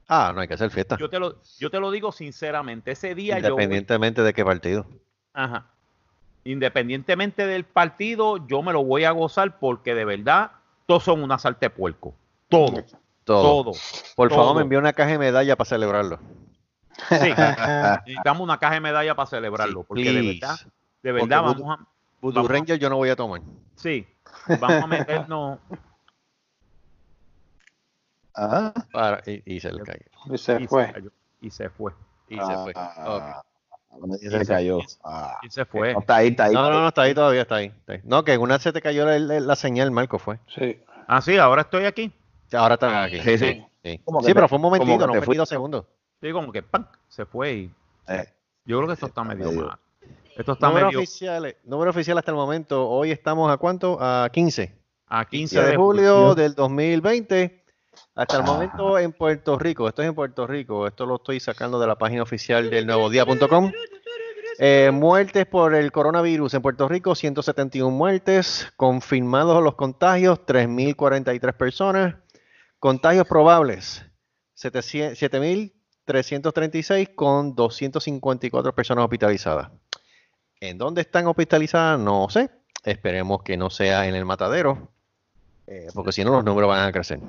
Ah, 0.08 0.32
no 0.34 0.40
hay 0.40 0.48
que 0.48 0.54
hacer 0.54 0.70
fiesta. 0.70 0.96
Yo 0.98 1.08
te 1.08 1.18
lo, 1.18 1.36
yo 1.58 1.70
te 1.70 1.80
lo 1.80 1.90
digo 1.90 2.12
sinceramente, 2.12 2.90
ese 2.92 3.14
día 3.14 3.38
yo... 3.38 3.48
Independientemente 3.48 4.22
de 4.22 4.34
qué 4.34 4.44
partido. 4.44 4.86
Ajá. 5.32 5.66
Independientemente 6.44 7.46
del 7.46 7.64
partido, 7.64 8.46
yo 8.46 8.62
me 8.62 8.72
lo 8.72 8.84
voy 8.84 9.04
a 9.04 9.12
gozar 9.12 9.58
porque 9.58 9.94
de 9.94 10.04
verdad 10.04 10.50
todos 10.86 11.04
son 11.04 11.22
una 11.22 11.38
salta 11.38 11.66
de 11.66 11.70
puerco. 11.70 12.14
Todo, 12.48 12.84
Todo. 13.24 13.64
todo. 13.64 13.72
Por 14.16 14.30
favor, 14.30 14.56
me 14.56 14.62
envía 14.62 14.78
una 14.78 14.92
caja 14.92 15.12
de 15.12 15.18
medalla 15.18 15.56
para 15.56 15.68
celebrarlo. 15.68 16.18
Sí, 17.08 17.30
necesitamos 18.04 18.42
una 18.42 18.58
caja 18.58 18.74
de 18.74 18.80
medalla 18.80 19.14
para 19.14 19.26
celebrarlo, 19.26 19.84
porque 19.84 20.04
de 20.04 20.10
Please. 20.10 20.40
verdad, 20.40 20.56
de 21.02 21.12
verdad 21.12 21.42
Porque 21.42 21.62
vamos 21.62 21.78
a, 21.80 21.86
Voodoo 22.20 22.34
Vamos. 22.42 22.50
Ranger 22.50 22.78
yo 22.78 22.90
no 22.90 22.96
voy 22.96 23.08
a 23.08 23.16
tomar. 23.16 23.40
sí, 23.76 24.06
vamos 24.60 24.82
a 24.82 24.86
meternos. 24.86 25.58
Ah, 28.34 28.72
Para, 28.92 29.22
y, 29.26 29.42
y 29.56 29.60
se 29.60 29.72
le 29.72 29.82
cayó. 29.82 30.04
Y 30.32 30.38
se 30.38 30.60
y 30.62 30.66
fue. 30.66 30.86
Se 30.86 30.92
cayó, 30.92 31.10
y 31.40 31.50
se 31.50 31.68
fue. 31.70 31.92
Y 32.28 32.36
se 32.36 32.42
fue. 32.54 32.70
Ok. 32.70 32.76
ah, 32.76 33.42
¿dónde 33.98 34.18
Y 34.22 34.28
se 34.30 34.38
se- 34.44 34.46
cayó? 34.52 34.78
y 34.78 34.82
se- 34.88 34.98
Ah, 35.04 35.38
Y 35.42 35.50
se 35.50 35.64
fue. 35.64 35.92
no, 35.92 36.00
está 36.00 36.16
ahí, 36.16 36.28
está 36.28 36.44
ahí. 36.44 36.54
No, 36.54 36.70
no, 36.70 36.80
no, 36.80 36.88
está 36.88 37.02
ahí 37.02 37.14
todavía, 37.14 37.42
está 37.42 37.56
ahí. 37.56 37.66
está 37.66 37.92
ahí. 37.94 38.00
No, 38.04 38.24
que 38.24 38.32
en 38.32 38.40
una 38.40 38.58
se 38.58 38.72
te 38.72 38.80
cayó 38.80 39.04
la, 39.04 39.18
la- 39.18 39.40
la 39.40 39.56
señal, 39.56 39.90
Marco, 39.90 40.18
fue. 40.18 40.38
Sí. 40.48 40.80
Ah, 41.06 41.20
sí, 41.20 41.36
ahora 41.36 41.62
estoy 41.62 41.84
aquí. 41.84 42.12
Ahora 42.52 42.74
está 42.74 43.04
aquí. 43.04 43.20
Sí, 43.20 43.38
sí. 43.38 43.66
Sí, 43.84 44.00
Sí, 44.22 44.34
pero 44.34 44.48
fue 44.48 44.56
un 44.56 44.62
momentito, 44.62 45.06
no 45.06 45.22
fue 45.22 45.36
dos 45.36 45.48
segundos. 45.48 45.84
Sí, 46.20 46.30
como 46.30 46.52
que 46.52 46.62
¡pam! 46.62 46.86
se 47.08 47.26
fue 47.26 47.52
y 47.52 47.74
Eh, 48.08 48.24
yo 48.64 48.76
creo 48.78 48.86
que 48.86 48.94
esto 48.94 49.06
está 49.06 49.24
medio 49.24 49.46
medio- 49.50 49.66
mal. 49.66 49.78
Esto 50.36 50.52
está 50.52 50.68
Número 50.68 50.86
medio 50.86 50.98
oficial, 51.00 51.56
número 51.64 51.90
oficial 51.90 52.16
hasta 52.16 52.30
el 52.30 52.36
momento. 52.36 52.88
Hoy 52.88 53.10
estamos 53.10 53.52
a 53.52 53.56
cuánto? 53.58 53.98
A 54.00 54.28
15. 54.32 54.72
a 55.08 55.24
15 55.26 55.56
15 55.56 55.60
de 55.62 55.70
de 55.72 55.76
julio 55.76 56.14
julio. 56.28 56.34
del 56.36 56.54
2020. 56.54 57.61
Hasta 58.14 58.38
el 58.38 58.42
momento 58.44 58.98
en 58.98 59.12
Puerto 59.12 59.58
Rico. 59.58 59.88
Esto 59.88 60.02
es 60.02 60.08
en 60.08 60.14
Puerto 60.14 60.46
Rico. 60.46 60.86
Esto 60.86 61.06
lo 61.06 61.16
estoy 61.16 61.40
sacando 61.40 61.78
de 61.78 61.86
la 61.86 61.96
página 61.96 62.22
oficial 62.22 62.70
del 62.70 62.86
nuevodía.com. 62.86 63.72
Eh, 64.58 64.90
muertes 64.92 65.46
por 65.46 65.74
el 65.74 65.90
coronavirus 65.92 66.54
en 66.54 66.62
Puerto 66.62 66.88
Rico, 66.88 67.14
171 67.14 67.90
muertes. 67.90 68.72
Confirmados 68.76 69.62
los 69.62 69.74
contagios, 69.74 70.40
3.043 70.40 71.52
personas. 71.54 72.16
Contagios 72.78 73.26
probables, 73.26 74.04
700 74.54 75.18
7.336 76.06 77.14
con 77.14 77.54
254 77.54 78.74
personas 78.74 79.04
hospitalizadas. 79.04 79.70
¿En 80.60 80.78
dónde 80.78 81.02
están 81.02 81.26
hospitalizadas? 81.26 81.98
No 81.98 82.28
sé. 82.28 82.50
Esperemos 82.84 83.42
que 83.42 83.56
no 83.56 83.70
sea 83.70 84.06
en 84.08 84.14
el 84.14 84.24
matadero, 84.24 84.92
eh, 85.66 85.86
porque 85.94 86.12
si 86.12 86.24
no 86.24 86.32
los 86.32 86.44
números 86.44 86.68
van 86.68 86.88
a 86.88 86.92
crecer. 86.92 87.20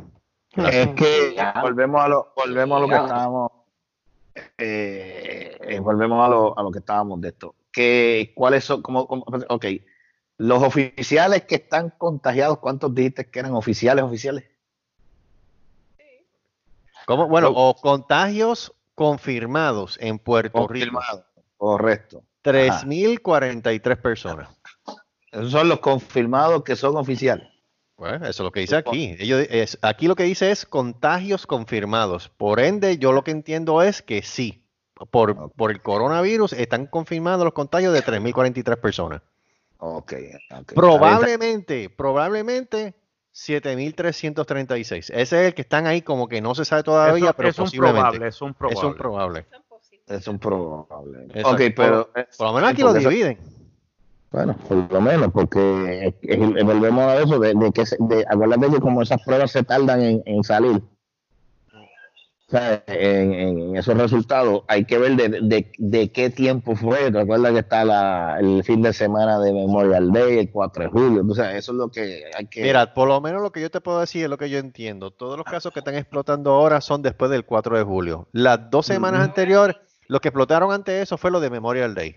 Es 0.56 0.88
que 0.89 1.36
volvemos 1.62 2.02
a 2.02 2.08
lo, 2.08 2.34
volvemos 2.36 2.78
a 2.78 2.80
lo 2.82 2.88
que 2.88 2.96
estábamos, 2.96 3.52
eh, 4.58 5.58
eh, 5.62 5.80
volvemos 5.80 6.26
a 6.26 6.30
lo, 6.30 6.58
a 6.58 6.63
lo 6.63 6.72
que 6.72 6.80
estábamos 6.80 7.20
de 7.22 7.30
esto. 7.30 7.56
Que, 7.72 8.32
¿Cuáles 8.36 8.63
son? 8.63 8.82
Como, 8.82 9.08
como- 9.08 9.26
ok, 9.50 9.66
los 10.38 10.62
oficiales 10.63 11.44
que 11.44 11.56
están 11.56 11.89
contagiados, 11.98 12.60
¿cuántos 12.60 12.94
dijiste 12.94 13.30
que 13.30 13.39
eran 13.39 13.54
oficiales, 13.56 14.04
oficiales? 14.04 14.46
¿Cómo? 17.06 17.28
Bueno, 17.28 17.52
o 17.54 17.76
contagios 17.76 18.74
confirmados 18.96 19.98
en 20.00 20.20
Puerto 20.20 20.68
Rico. 20.68 20.68
Confirmados. 20.68 21.26
Correcto. 21.58 22.24
3.043 22.44 23.96
personas. 24.02 24.50
Esos 25.32 25.52
son 25.52 25.70
los 25.70 25.80
confirmados 25.80 26.63
que 26.63 26.76
son 26.76 26.96
oficiales. 26.98 27.48
Bueno, 27.97 28.25
eso 28.25 28.29
es 28.29 28.39
lo 28.45 28.51
que 28.51 28.62
dice 28.62 28.75
aquí. 28.75 29.15
Ellos, 29.19 29.45
es, 29.49 29.77
aquí 29.82 30.08
lo 30.08 30.15
que 30.15 30.23
dice 30.23 30.51
es 30.51 30.65
contagios 30.65 31.45
confirmados. 31.47 32.29
Por 32.29 32.60
ende, 32.60 32.97
yo 32.97 33.12
lo 33.13 33.23
que 33.23 33.32
entiendo 33.32 33.82
es 33.82 34.01
que 34.01 34.21
sí, 34.23 34.63
por, 35.12 35.51
por 35.53 35.71
el 35.71 35.82
coronavirus 35.82 36.53
están 36.53 36.88
confirmados 36.88 37.43
los 37.45 37.53
contagios 37.53 37.93
de 37.93 38.01
3.043 38.03 38.77
personas. 38.77 39.21
Ok. 39.77 40.13
ok. 40.60 40.73
Probablemente, 40.73 41.89
probablemente 41.89 42.95
7.336. 43.34 44.97
Ese 44.97 45.12
es 45.19 45.34
el 45.34 45.53
que 45.53 45.62
están 45.62 45.88
ahí 45.88 46.01
como 46.01 46.27
que 46.27 46.41
no 46.41 46.56
se 46.56 46.65
sabe 46.65 46.84
todavía, 46.84 47.25
Eso- 47.25 47.34
pero 47.36 47.49
es 47.49 47.60
un 47.60 47.71
probable, 47.71 48.27
es 48.27 48.41
un 48.41 48.53
probable. 48.53 48.79
Es 48.79 48.84
un 48.84 48.93
probable. 48.95 49.45
Es 50.08 50.27
un 50.27 50.39
probable. 50.39 51.23
Exacto. 51.34 51.49
Ok, 51.51 51.62
pero. 51.75 52.10
eh, 52.15 52.25
Por 52.38 52.47
lo 52.47 52.53
menos 52.53 52.69
aquí 52.71 52.82
lo 52.82 52.95
eso- 52.95 53.10
dividen. 53.10 53.38
Bueno, 54.34 54.56
por 54.67 54.91
lo 54.91 55.00
menos, 55.00 55.32
porque 55.32 56.08
eh, 56.08 56.15
eh, 56.24 56.63
volvemos 56.63 57.04
a 57.04 57.22
eso, 57.22 57.39
de, 57.39 57.54
de 57.54 57.72
que, 57.72 57.86
se- 57.86 57.98
de, 58.00 58.26
acuérdate 58.28 58.69
que 58.72 58.80
como 58.80 59.02
esas 59.04 59.22
pruebas 59.24 59.52
se 59.52 59.63
tardan 59.63 60.02
en, 60.02 60.24
en 60.26 60.43
salir, 60.43 60.82
o 62.48 62.50
sea, 62.50 62.84
en, 62.88 63.34
en 63.34 63.76
esos 63.78 63.96
resultados, 63.98 64.63
hay 64.67 64.86
que 64.86 64.98
ver 64.98 65.15
de, 65.15 65.30
de, 65.41 65.72
de 65.78 66.12
qué 66.12 66.30
tiempo 66.32 66.76
fue. 66.76 67.12
¿Te 67.12 67.19
acuerdas 67.19 67.54
que 67.54 67.60
está 67.60 67.86
la, 67.86 68.38
el 68.39 68.63
fin 68.63 68.82
de 68.82 68.91
semana 68.93 69.39
de 69.39 69.54
Memorial 69.54 70.12
Day, 70.12 70.39
el 70.39 70.52
4 70.52 70.84
de 70.86 70.89
julio? 70.89 71.24
O 71.28 71.34
sea, 71.36 71.56
eso 71.56 71.72
es 71.72 71.78
lo 71.78 71.89
que 71.89 72.24
hay 72.36 72.48
que... 72.48 72.62
Mira, 72.63 72.93
por 72.93 73.08
lo 73.08 73.22
menos 73.22 73.41
lo 73.41 73.52
que 73.52 73.62
yo 73.62 73.72
te 73.72 73.82
puedo 73.82 74.00
decir 74.00 74.24
es 74.24 74.30
lo 74.30 74.38
que 74.38 74.50
yo 74.50 74.58
entiendo. 74.60 75.12
Todos 75.12 75.38
los 75.38 75.46
casos 75.46 75.72
que 75.74 75.80
están 75.80 75.96
explotando 75.96 76.52
ahora 76.52 76.82
son 76.82 77.02
después 77.02 77.32
del 77.32 77.46
4 77.46 77.78
de 77.78 77.84
julio. 77.84 78.28
Las 78.34 78.69
dos 78.69 78.86
semanas 78.88 79.22
anteriores, 79.22 79.76
lo 80.08 80.19
que 80.19 80.28
explotaron 80.30 80.72
antes 80.72 80.93
de 80.96 81.02
eso 81.04 81.17
fue 81.17 81.32
lo 81.32 81.39
de 81.39 81.50
Memorial 81.52 81.96
Day. 81.96 82.15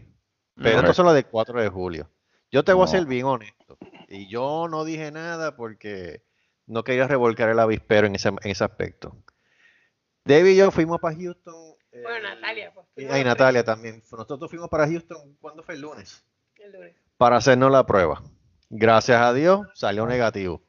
Pero 0.57 0.81
estos 0.81 0.97
son 0.97 1.07
los 1.07 1.15
del 1.15 1.27
4 1.27 1.61
de 1.61 1.69
julio. 1.69 2.11
Yo 2.51 2.65
te 2.65 2.73
voy 2.73 2.85
a 2.85 2.89
ser 2.89 3.05
bien 3.07 3.27
honesto. 3.27 3.77
Y 4.09 4.29
yo 4.29 4.69
no 4.69 4.85
dije 4.85 5.11
nada 5.11 5.57
porque 5.57 6.23
no 6.67 6.83
quería 6.85 7.07
revolcar 7.07 7.49
el 7.49 7.59
avispero 7.59 8.07
en 8.07 8.15
ese, 8.15 8.29
en 8.29 8.39
ese 8.43 8.65
aspecto. 8.65 9.17
David 10.25 10.51
y 10.53 10.57
yo 10.57 10.71
fuimos 10.71 11.01
para 11.01 11.15
Houston 11.17 11.55
Bueno, 11.93 12.29
Natalia, 12.35 12.73
pues. 12.75 12.87
Y, 12.97 13.25
Natalia 13.25 13.65
también. 13.65 14.03
Nosotros 14.11 14.51
fuimos 14.51 14.69
para 14.69 14.87
Houston, 14.89 15.37
¿cuándo 15.41 15.63
fue 15.63 15.75
el 15.75 15.83
lunes? 15.83 16.25
el 16.59 16.73
lunes. 16.73 16.97
Para 17.17 17.37
hacernos 17.37 17.71
la 17.71 17.87
prueba. 17.87 18.23
Gracias 18.71 19.21
a 19.21 19.33
Dios 19.33 19.61
salió 19.75 20.07
negativo. 20.07 20.63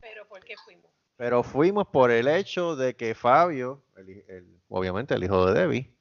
Pero 0.00 0.26
¿por 0.26 0.42
qué 0.44 0.54
fuimos? 0.64 0.90
Pero 1.16 1.42
fuimos 1.44 1.86
por 1.86 2.10
el 2.10 2.26
hecho 2.26 2.74
de 2.74 2.96
que 2.96 3.14
Fabio, 3.14 3.84
el- 3.96 4.60
obviamente 4.68 5.14
el 5.14 5.22
hijo 5.22 5.46
de 5.46 5.60
Debbie, 5.60 5.94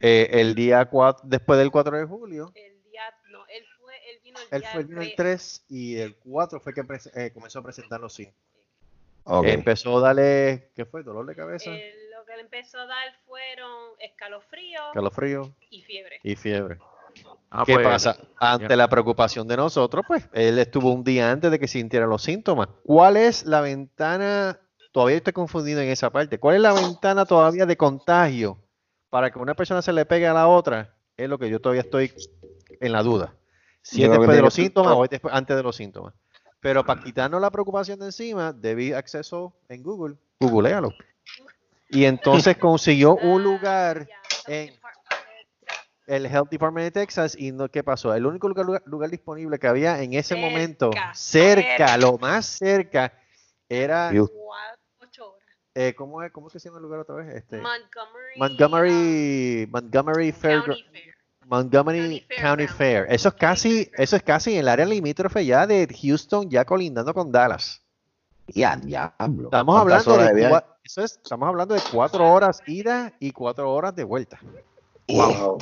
eh, 0.00 0.28
el 0.32 0.54
día 0.54 0.84
4, 0.86 1.24
después 1.28 1.58
del 1.58 1.70
4 1.70 1.98
de 1.98 2.04
julio, 2.04 2.52
El 2.54 2.82
día, 2.90 3.02
no, 3.30 3.46
él 3.46 3.64
fue, 3.80 3.94
él 4.10 4.20
vino 4.22 4.38
el 4.38 4.46
él 4.50 4.60
día 4.60 4.70
fue 4.70 4.80
el, 4.82 4.90
el 4.90 5.14
3. 5.14 5.16
3 5.16 5.64
y 5.68 5.96
el 5.96 6.16
4 6.16 6.60
fue 6.60 6.74
que 6.74 6.82
eh, 7.14 7.30
comenzó 7.32 7.58
a 7.58 7.62
presentar 7.62 8.00
los 8.00 8.12
síntomas. 8.14 8.40
Ok. 9.24 9.46
Empezó 9.46 9.98
a 9.98 10.00
darle, 10.00 10.70
¿qué 10.74 10.86
fue? 10.86 11.02
¿Dolor 11.02 11.26
de 11.26 11.34
cabeza? 11.34 11.70
Él- 11.70 11.92
lo 12.16 12.24
que 12.24 12.34
le 12.34 12.42
empezó 12.42 12.78
a 12.78 12.86
dar 12.86 13.14
fueron 13.26 13.92
escalofríos 14.00 14.82
calofrío 14.92 15.54
y 15.70 15.82
fiebre. 15.82 16.20
y 16.22 16.36
fiebre. 16.36 16.78
Ah, 17.50 17.62
¿Qué 17.66 17.74
pues, 17.74 17.86
pasa? 17.86 18.18
Ante 18.36 18.68
ya. 18.68 18.76
la 18.76 18.88
preocupación 18.88 19.48
de 19.48 19.56
nosotros, 19.56 20.04
pues 20.06 20.28
él 20.32 20.58
estuvo 20.58 20.92
un 20.92 21.02
día 21.04 21.30
antes 21.30 21.50
de 21.50 21.58
que 21.58 21.66
sintiera 21.66 22.06
los 22.06 22.22
síntomas. 22.22 22.68
¿Cuál 22.84 23.16
es 23.16 23.44
la 23.46 23.60
ventana? 23.60 24.60
Todavía 24.92 25.16
estoy 25.16 25.32
confundido 25.32 25.80
en 25.80 25.88
esa 25.88 26.10
parte. 26.10 26.38
¿Cuál 26.38 26.56
es 26.56 26.62
la 26.62 26.72
ventana 26.74 27.24
todavía 27.24 27.64
de 27.66 27.76
contagio 27.76 28.58
para 29.10 29.30
que 29.30 29.38
una 29.38 29.54
persona 29.54 29.82
se 29.82 29.92
le 29.92 30.04
pegue 30.06 30.26
a 30.26 30.32
la 30.34 30.48
otra? 30.48 30.94
Es 31.16 31.28
lo 31.28 31.38
que 31.38 31.48
yo 31.50 31.60
todavía 31.60 31.82
estoy 31.82 32.12
en 32.80 32.92
la 32.92 33.02
duda. 33.02 33.34
Si 33.82 34.00
Yo 34.00 34.06
es 34.06 34.10
después 34.12 34.36
de 34.36 34.42
los 34.42 34.54
síntomas 34.54 34.94
o 34.94 35.04
es 35.04 35.10
después- 35.10 35.34
antes 35.34 35.56
de 35.56 35.62
los 35.62 35.74
síntomas. 35.76 36.14
Pero 36.60 36.84
para 36.84 37.00
quitarnos 37.02 37.40
la 37.40 37.50
preocupación 37.50 37.98
de 38.00 38.06
encima, 38.06 38.52
debí 38.52 38.92
acceso 38.92 39.54
en 39.68 39.82
Google. 39.82 40.16
Googlealo. 40.40 40.92
Y 41.88 42.04
entonces 42.04 42.56
consiguió 42.60 43.16
un 43.16 43.40
Ah, 43.40 43.44
lugar 43.44 44.08
en- 44.46 44.74
el 46.06 46.24
Health 46.26 46.48
Department 46.50 46.84
de 46.84 46.90
Texas 46.90 47.36
y 47.38 47.52
no, 47.52 47.68
¿qué 47.68 47.84
pasó? 47.84 48.14
El 48.14 48.24
único 48.26 48.48
lugar, 48.48 48.64
lugar- 48.66 48.82
lugar 48.86 49.10
disponible 49.10 49.58
que 49.58 49.66
había 49.68 50.02
en 50.02 50.14
ese 50.14 50.34
Cerca, 50.36 50.46
momento, 50.48 50.90
cerca, 51.14 51.14
cerca. 51.76 51.96
lo 51.98 52.16
más 52.18 52.46
cerca, 52.46 53.12
era. 53.68 54.10
Eh, 55.78 55.94
¿cómo 55.94 56.22
es? 56.24 56.32
¿Cómo 56.32 56.48
es 56.48 56.54
que 56.54 56.58
se 56.58 56.68
llama 56.68 56.78
el 56.78 56.82
lugar 56.82 56.98
otra 56.98 57.14
vez? 57.14 57.36
Este, 57.36 57.60
Montgomery. 57.60 58.36
Montgomery, 58.36 59.68
Montgomery 59.70 60.28
ah, 60.30 60.32
Fair, 60.32 60.64
County 60.64 60.82
Fair. 60.92 61.14
Montgomery 61.46 62.26
County. 62.40 62.66
Fair. 62.66 63.06
Eso 63.08 63.28
es 63.28 63.34
casi, 63.36 63.88
eso 63.94 64.16
es 64.16 64.22
casi 64.24 64.54
en 64.54 64.60
el 64.60 64.68
área 64.68 64.84
limítrofe 64.84 65.46
ya 65.46 65.68
de 65.68 65.86
Houston, 66.02 66.50
ya 66.50 66.64
colindando 66.64 67.14
con 67.14 67.30
Dallas. 67.30 67.80
Ya, 68.48 68.74
diablo. 68.74 69.44
Estamos 69.44 69.82
¿Cuántas 69.82 70.08
hablando 70.08 70.34
de, 70.34 70.62
eso 70.82 71.02
es, 71.04 71.20
estamos 71.22 71.48
hablando 71.48 71.74
de 71.74 71.80
cuatro 71.92 72.28
horas 72.28 72.60
ida 72.66 73.12
y 73.20 73.30
cuatro 73.30 73.72
horas 73.72 73.94
de 73.94 74.02
vuelta. 74.02 74.40
Wow. 75.06 75.58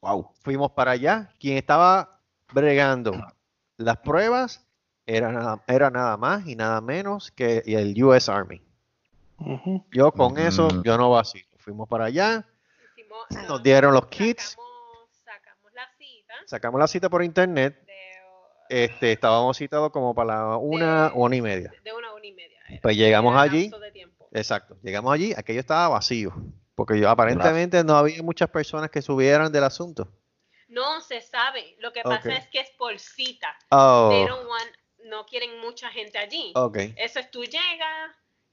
Wow. 0.00 0.32
fuimos 0.42 0.72
para 0.72 0.92
allá. 0.92 1.30
Quien 1.38 1.58
estaba 1.58 2.18
bregando 2.52 3.12
las 3.76 3.98
pruebas 3.98 4.66
era 5.06 5.30
nada, 5.30 5.62
era 5.68 5.90
nada 5.90 6.16
más 6.16 6.44
y 6.44 6.56
nada 6.56 6.80
menos 6.80 7.30
que 7.30 7.62
el 7.66 8.02
US 8.02 8.28
Army. 8.28 8.62
Yo 9.92 10.12
con 10.12 10.38
eso, 10.38 10.68
yo 10.82 10.96
no 10.98 11.10
vacilo. 11.10 11.46
Fuimos 11.58 11.88
para 11.88 12.06
allá, 12.06 12.46
Hicimos, 12.96 13.26
nos 13.48 13.60
ah, 13.60 13.62
dieron 13.62 13.94
los 13.94 14.06
kits, 14.06 14.50
Sacamos, 14.56 15.08
sacamos 15.24 15.72
la 15.72 15.88
cita. 15.96 16.34
sacamos 16.46 16.80
la 16.80 16.86
cita 16.88 17.08
por 17.10 17.22
internet. 17.22 17.84
De, 17.84 18.84
Este, 18.84 19.12
estábamos 19.12 19.56
citados 19.56 19.90
como 19.90 20.14
para 20.14 20.36
la 20.50 20.56
una, 20.56 21.08
De- 21.10 21.14
una 21.14 21.36
y 21.36 21.40
media. 21.42 21.72
de 21.82 21.92
una 21.92 22.08
y 22.22 22.32
media. 22.32 22.58
era. 22.68 22.80
Pues 22.82 22.96
llegamos 22.96 23.32
Era 23.32 23.42
allí. 23.42 23.68
de. 23.70 24.08
Exacto. 24.32 24.76
Llegamos 24.82 25.12
allí, 25.12 25.32
aquello 25.36 25.60
estaba 25.60 25.88
vacío. 25.88 26.32
Porque 26.74 26.98
yo 27.00 27.08
aparentemente 27.10 27.82
no 27.82 27.96
había 27.96 28.22
muchas 28.22 28.50
personas 28.50 28.90
que 28.90 29.02
subieran 29.02 29.50
del 29.50 29.64
asunto. 29.64 30.08
No 30.68 31.00
se 31.00 31.20
sabe. 31.22 31.76
Lo 31.80 31.92
que 31.92 32.02
pasa 32.02 32.34
es 32.36 32.46
que 32.48 32.60
es 32.60 32.70
por 32.78 32.98
cita. 32.98 33.56
Oh, 33.70 34.08
They 34.12 34.26
don't 34.26 34.46
want- 34.46 34.74
no 35.10 35.24
quieren 35.26 35.60
mucha 35.60 35.88
gente 35.90 36.18
allí. 36.18 36.52
Eso 36.96 37.18
es 37.20 37.30
tú 37.30 37.42
llegas, 37.44 38.10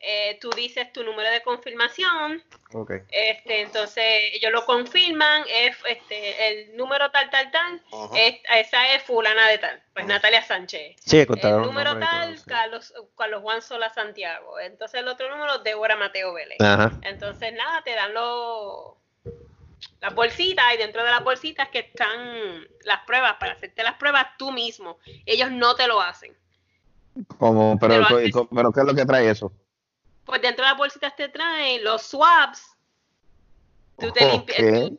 eh, 0.08 0.38
tú 0.40 0.50
dices 0.52 0.92
tu 0.94 1.04
número 1.04 1.30
de 1.32 1.42
confirmación, 1.42 2.44
ok. 2.74 2.92
este, 3.10 3.62
entonces 3.62 4.04
ellos 4.34 4.52
lo 4.52 4.66
confirman, 4.66 5.44
es 5.50 5.76
este, 5.88 6.48
el 6.70 6.78
número 6.78 7.10
tal, 7.12 7.30
tal, 7.30 7.50
tal, 7.52 7.82
es- 8.16 8.40
esa 8.56 8.94
es 8.94 9.04
fulana 9.04 9.48
de 9.48 9.58
tal, 9.58 9.84
pues 9.94 10.06
Natalia 10.06 10.44
Sánchez. 10.44 10.96
Sí, 11.00 11.20
El 11.20 11.28
número 11.62 11.98
tal. 12.00 12.36
Carlos, 12.46 12.94
Carlos 13.18 13.42
Juan 13.42 13.62
Sola 13.62 13.90
Santiago. 13.90 14.60
Entonces 14.60 15.00
el 15.00 15.08
otro 15.08 15.30
número, 15.30 15.60
Débora 15.60 15.96
Mateo 15.96 16.34
Vélez. 16.34 16.60
Ajá. 16.62 16.92
Entonces, 17.02 17.54
nada, 17.54 17.82
te 17.84 17.92
dan 17.96 18.14
los 18.14 18.94
las 20.02 20.14
bolsitas 20.14 20.66
y 20.74 20.78
dentro 20.78 21.04
de 21.04 21.10
las 21.10 21.24
bolsitas 21.24 21.70
que 21.70 21.80
están 21.80 22.68
las 22.84 23.00
pruebas, 23.06 23.36
para 23.40 23.54
hacerte 23.54 23.82
las 23.82 23.96
pruebas 23.96 24.28
tú 24.38 24.52
mismo. 24.52 25.00
Ellos 25.26 25.50
no 25.52 25.76
te 25.76 25.88
lo 25.88 26.00
hacen. 26.00 26.36
Como, 27.40 27.80
pero, 27.80 28.06
pero, 28.54 28.72
¿qué 28.72 28.80
es 28.82 28.86
lo 28.86 28.94
que 28.94 29.06
trae 29.06 29.30
eso? 29.30 29.52
Pues 30.26 30.42
dentro 30.42 30.66
de 30.66 30.72
las 30.72 30.78
bolsitas 30.78 31.16
te 31.16 31.30
traen 31.30 31.84
los 31.84 32.02
swabs. 32.02 32.76
Tú 33.98 34.12
te 34.12 34.26
limpias. 34.32 34.92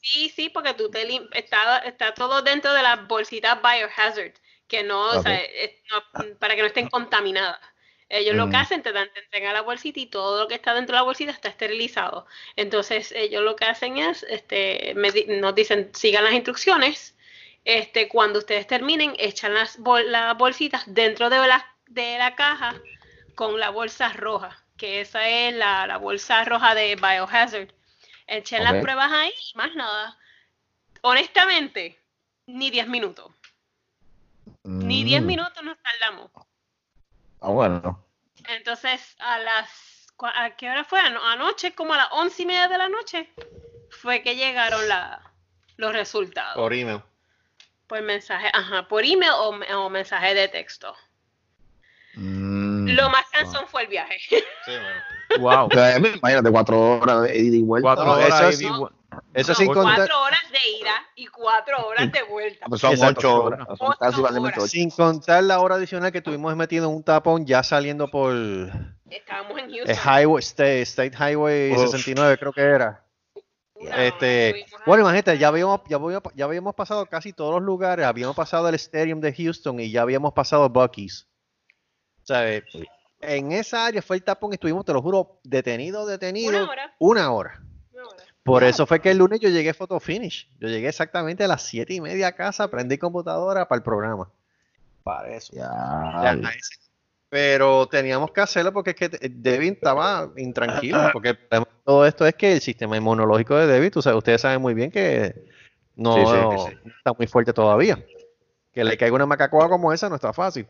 Sí, 0.00 0.28
sí, 0.28 0.50
porque 0.50 0.74
tú 0.74 0.90
te 0.90 1.06
lim- 1.08 1.28
está, 1.32 1.78
está 1.78 2.12
todo 2.12 2.42
dentro 2.42 2.72
de 2.74 2.82
las 2.82 3.08
bolsitas 3.08 3.58
biohazard, 3.62 4.34
que 4.68 4.82
no, 4.82 5.06
o 5.06 5.22
sea, 5.22 5.32
Ok. 5.38 5.48
es- 5.54 5.72
no- 5.90 6.36
para 6.38 6.54
que 6.54 6.60
no 6.60 6.66
estén 6.66 6.88
contaminadas. 6.88 7.58
Ellos 8.10 8.36
lo 8.36 8.50
que 8.50 8.56
Mm. 8.58 8.60
hacen, 8.60 8.82
te, 8.82 8.92
dan, 8.92 9.10
te 9.14 9.20
entregan 9.20 9.54
la 9.54 9.62
bolsita 9.62 9.98
y 9.98 10.06
todo 10.06 10.42
lo 10.42 10.46
que 10.48 10.54
está 10.54 10.74
dentro 10.74 10.94
de 10.94 10.98
la 11.00 11.04
bolsita 11.04 11.32
está 11.32 11.48
esterilizado. 11.48 12.26
Entonces, 12.54 13.12
ellos 13.12 13.42
lo 13.42 13.56
que 13.56 13.64
hacen 13.64 13.96
es, 13.96 14.22
este, 14.24 14.92
me 14.94 15.10
nos 15.38 15.54
dicen, 15.54 15.90
sigan 15.94 16.22
las 16.24 16.34
instrucciones. 16.34 17.16
Este, 17.64 18.08
cuando 18.08 18.40
ustedes 18.40 18.66
terminen, 18.66 19.14
echan 19.18 19.54
las, 19.54 19.78
bol- 19.78 20.12
las 20.12 20.36
bolsitas 20.36 20.82
dentro 20.86 21.30
de 21.30 21.38
la, 21.38 21.66
de 21.86 22.18
la 22.18 22.36
caja 22.36 22.76
con 23.34 23.58
la 23.58 23.70
bolsa 23.70 24.10
roja, 24.10 24.62
que 24.76 25.00
esa 25.00 25.28
es 25.28 25.54
la, 25.54 25.86
la 25.86 25.96
bolsa 25.98 26.44
roja 26.44 26.74
de 26.74 26.96
Biohazard. 26.96 27.68
Echen 28.26 28.62
Ok. 28.62 28.72
las 28.72 28.82
pruebas 28.82 29.12
ahí 29.12 29.32
y 29.52 29.56
más 29.56 29.74
nada. 29.74 30.18
Honestamente, 31.02 31.98
ni 32.46 32.70
10 32.70 32.88
minutos. 32.88 33.30
Ni 34.64 35.04
10 35.04 35.22
Mm. 35.22 35.26
minutos 35.26 35.62
nos 35.62 35.76
tardamos. 35.82 36.30
Ah, 37.40 37.50
bueno. 37.50 38.04
Entonces, 38.48 39.14
a 39.18 39.38
las. 39.38 40.06
¿A 40.18 40.50
qué 40.56 40.70
hora 40.70 40.84
fue? 40.84 41.00
Ano- 41.00 41.22
Anoche, 41.24 41.74
como 41.74 41.92
a 41.94 41.98
las 41.98 42.08
once 42.12 42.42
y 42.42 42.46
media 42.46 42.68
de 42.68 42.78
la 42.78 42.88
noche, 42.88 43.30
fue 43.90 44.22
que 44.22 44.36
llegaron 44.36 44.88
la, 44.88 45.20
los 45.76 45.92
resultados. 45.92 46.54
Por 46.54 46.72
email. 46.72 47.02
Por 47.86 48.00
mensaje, 48.02 48.48
ajá, 48.54 48.88
por 48.88 49.04
email 49.04 49.32
o, 49.32 49.48
o 49.50 49.90
mensaje 49.90 50.32
de 50.34 50.48
texto. 50.48 50.94
Mm. 52.14 52.53
Lo 52.86 53.10
más 53.10 53.24
cansón 53.30 53.64
fue 53.68 53.82
el 53.82 53.88
viaje. 53.88 54.18
Wow. 55.40 55.66
O 55.66 55.70
sea, 55.72 55.98
Imagínate, 55.98 56.50
cuatro 56.50 56.80
horas 57.00 57.22
de 57.22 57.36
ida 57.36 57.56
y 57.56 57.62
vuelta. 57.62 57.88
Cuatro 57.94 58.12
horas 58.12 58.60
Eso 59.34 59.52
No, 59.52 59.54
sin 59.56 59.66
contar, 59.72 59.96
cuatro 59.96 60.22
horas 60.22 60.40
de 60.52 60.70
ida 60.80 60.92
y 61.16 61.26
cuatro 61.26 61.86
horas 61.88 62.12
de 62.12 62.22
vuelta. 62.22 62.66
Pues 62.68 62.80
son 62.80 62.92
Exacto, 62.92 63.18
ocho 63.18 63.42
horas. 63.44 63.60
horas. 63.62 63.78
Son 63.78 63.88
casi 63.98 64.14
Ocho 64.14 64.22
básicamente 64.22 64.58
horas. 64.58 64.58
ocho. 64.58 64.68
sin 64.68 64.90
contar 64.90 65.42
la 65.44 65.58
hora 65.60 65.74
adicional 65.74 66.12
que 66.12 66.20
tuvimos 66.20 66.54
metido 66.54 66.88
en 66.88 66.94
un 66.96 67.02
tapón 67.02 67.44
ya 67.46 67.62
saliendo 67.64 68.08
por 68.10 68.32
Estábamos 69.10 69.58
en 69.58 69.70
Houston. 69.70 69.96
Highway 69.96 70.40
State, 70.40 70.82
State 70.82 71.16
Highway 71.16 71.72
Uf. 71.72 71.90
69 71.90 72.38
creo 72.38 72.52
que 72.52 72.60
era. 72.62 73.04
No, 73.80 73.90
Este, 73.96 74.66
bueno, 74.86 75.02
imagínate, 75.02 75.36
ya 75.36 75.48
habíamos, 75.48 75.80
ya, 75.88 75.96
habíamos, 75.96 76.22
ya 76.34 76.44
habíamos 76.44 76.74
pasado 76.76 77.06
casi 77.06 77.32
todos 77.32 77.54
los 77.54 77.62
lugares, 77.62 78.06
habíamos 78.06 78.36
pasado 78.36 78.68
el 78.68 78.76
Stadium 78.76 79.20
de 79.20 79.32
Houston 79.34 79.80
y 79.80 79.90
ya 79.90 80.02
habíamos 80.02 80.32
pasado 80.32 80.68
Bucky's. 80.68 81.26
O 82.24 82.26
sea, 82.26 82.50
eh, 82.50 82.64
en 83.20 83.52
esa 83.52 83.84
área 83.84 84.00
fue 84.00 84.16
el 84.16 84.22
tapón 84.22 84.52
y 84.52 84.54
estuvimos, 84.54 84.82
te 84.84 84.94
lo 84.94 85.02
juro, 85.02 85.38
detenido, 85.44 86.06
detenido, 86.06 86.48
Una 86.50 86.70
hora. 86.70 86.94
una 86.98 87.30
hora. 87.32 87.60
Una 87.92 88.02
hora. 88.04 88.24
Por 88.42 88.64
eso 88.64 88.86
fue 88.86 89.00
que 89.00 89.10
el 89.10 89.18
lunes 89.18 89.40
yo 89.40 89.50
llegué 89.50 89.70
a 89.70 89.74
Photo 89.74 90.00
Finish. 90.00 90.48
Yo 90.58 90.68
llegué 90.68 90.88
exactamente 90.88 91.44
a 91.44 91.48
las 91.48 91.62
siete 91.62 91.92
y 91.92 92.00
media 92.00 92.28
a 92.28 92.32
casa, 92.32 92.68
prendí 92.70 92.96
computadora 92.96 93.68
para 93.68 93.76
el 93.78 93.82
programa. 93.82 94.30
Para 95.02 95.34
eso. 95.36 95.52
Ya. 95.54 96.40
Ya. 96.42 96.50
Pero 97.28 97.86
teníamos 97.88 98.30
que 98.30 98.40
hacerlo 98.40 98.72
porque 98.72 98.90
es 98.90 98.96
que 98.96 99.04
eh, 99.06 99.28
Devin 99.30 99.74
estaba 99.74 100.30
intranquilo. 100.36 100.98
Porque 101.12 101.30
el 101.30 101.36
problema 101.36 101.66
de 101.66 101.82
todo 101.84 102.06
esto 102.06 102.26
es 102.26 102.34
que 102.36 102.52
el 102.54 102.60
sistema 102.60 102.96
inmunológico 102.96 103.56
de 103.56 103.66
Devin, 103.66 103.90
sabes, 104.00 104.16
ustedes 104.16 104.40
saben 104.40 104.62
muy 104.62 104.72
bien 104.72 104.90
que 104.90 105.44
no, 105.96 106.14
Sí, 106.14 106.22
sí, 106.24 106.32
sí, 106.32 106.72
sí. 106.84 106.90
está 106.96 107.12
muy 107.12 107.26
fuerte 107.26 107.52
todavía. 107.52 108.02
Que 108.72 108.84
le 108.84 108.96
caiga 108.96 109.14
una 109.14 109.26
macacoa 109.26 109.68
como 109.68 109.92
esa 109.92 110.08
no 110.08 110.14
está 110.14 110.32
fácil. 110.32 110.66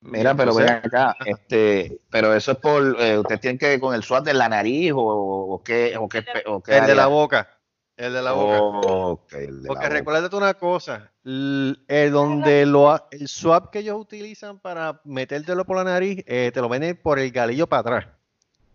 Mira, 0.00 0.34
pero 0.36 0.54
ven 0.54 0.68
acá, 0.68 1.16
este, 1.24 1.98
pero 2.10 2.34
eso 2.34 2.52
es 2.52 2.58
por, 2.58 2.96
eh, 3.00 3.18
usted 3.18 3.40
tiene 3.40 3.58
que 3.58 3.74
ir 3.74 3.80
con 3.80 3.94
el 3.94 4.02
swat 4.02 4.24
de 4.24 4.34
la 4.34 4.48
nariz 4.48 4.92
o, 4.92 4.98
o 4.98 5.62
qué, 5.62 5.96
o 5.96 6.08
qué, 6.08 6.24
o 6.46 6.62
qué 6.62 6.78
El 6.78 6.86
de 6.86 6.94
la 6.94 7.06
boca. 7.06 7.48
El 7.96 8.12
de 8.12 8.22
la 8.22 8.32
boca. 8.32 8.60
Ok, 8.62 9.32
el 9.32 9.62
de 9.62 9.66
Porque 9.68 9.88
recuérdate 9.88 10.36
una 10.36 10.54
cosa, 10.54 11.10
l- 11.24 11.76
eh, 11.88 12.10
donde 12.10 12.66
lo, 12.66 12.90
ha- 12.90 13.08
el 13.10 13.26
swab 13.26 13.70
que 13.70 13.78
ellos 13.80 13.98
utilizan 13.98 14.58
para 14.60 15.00
metértelo 15.04 15.64
por 15.64 15.78
la 15.78 15.84
nariz, 15.84 16.22
eh, 16.26 16.50
te 16.52 16.60
lo 16.60 16.68
venden 16.68 16.96
por 16.96 17.18
el 17.18 17.30
galillo 17.32 17.66
para 17.66 17.80
atrás. 17.80 18.06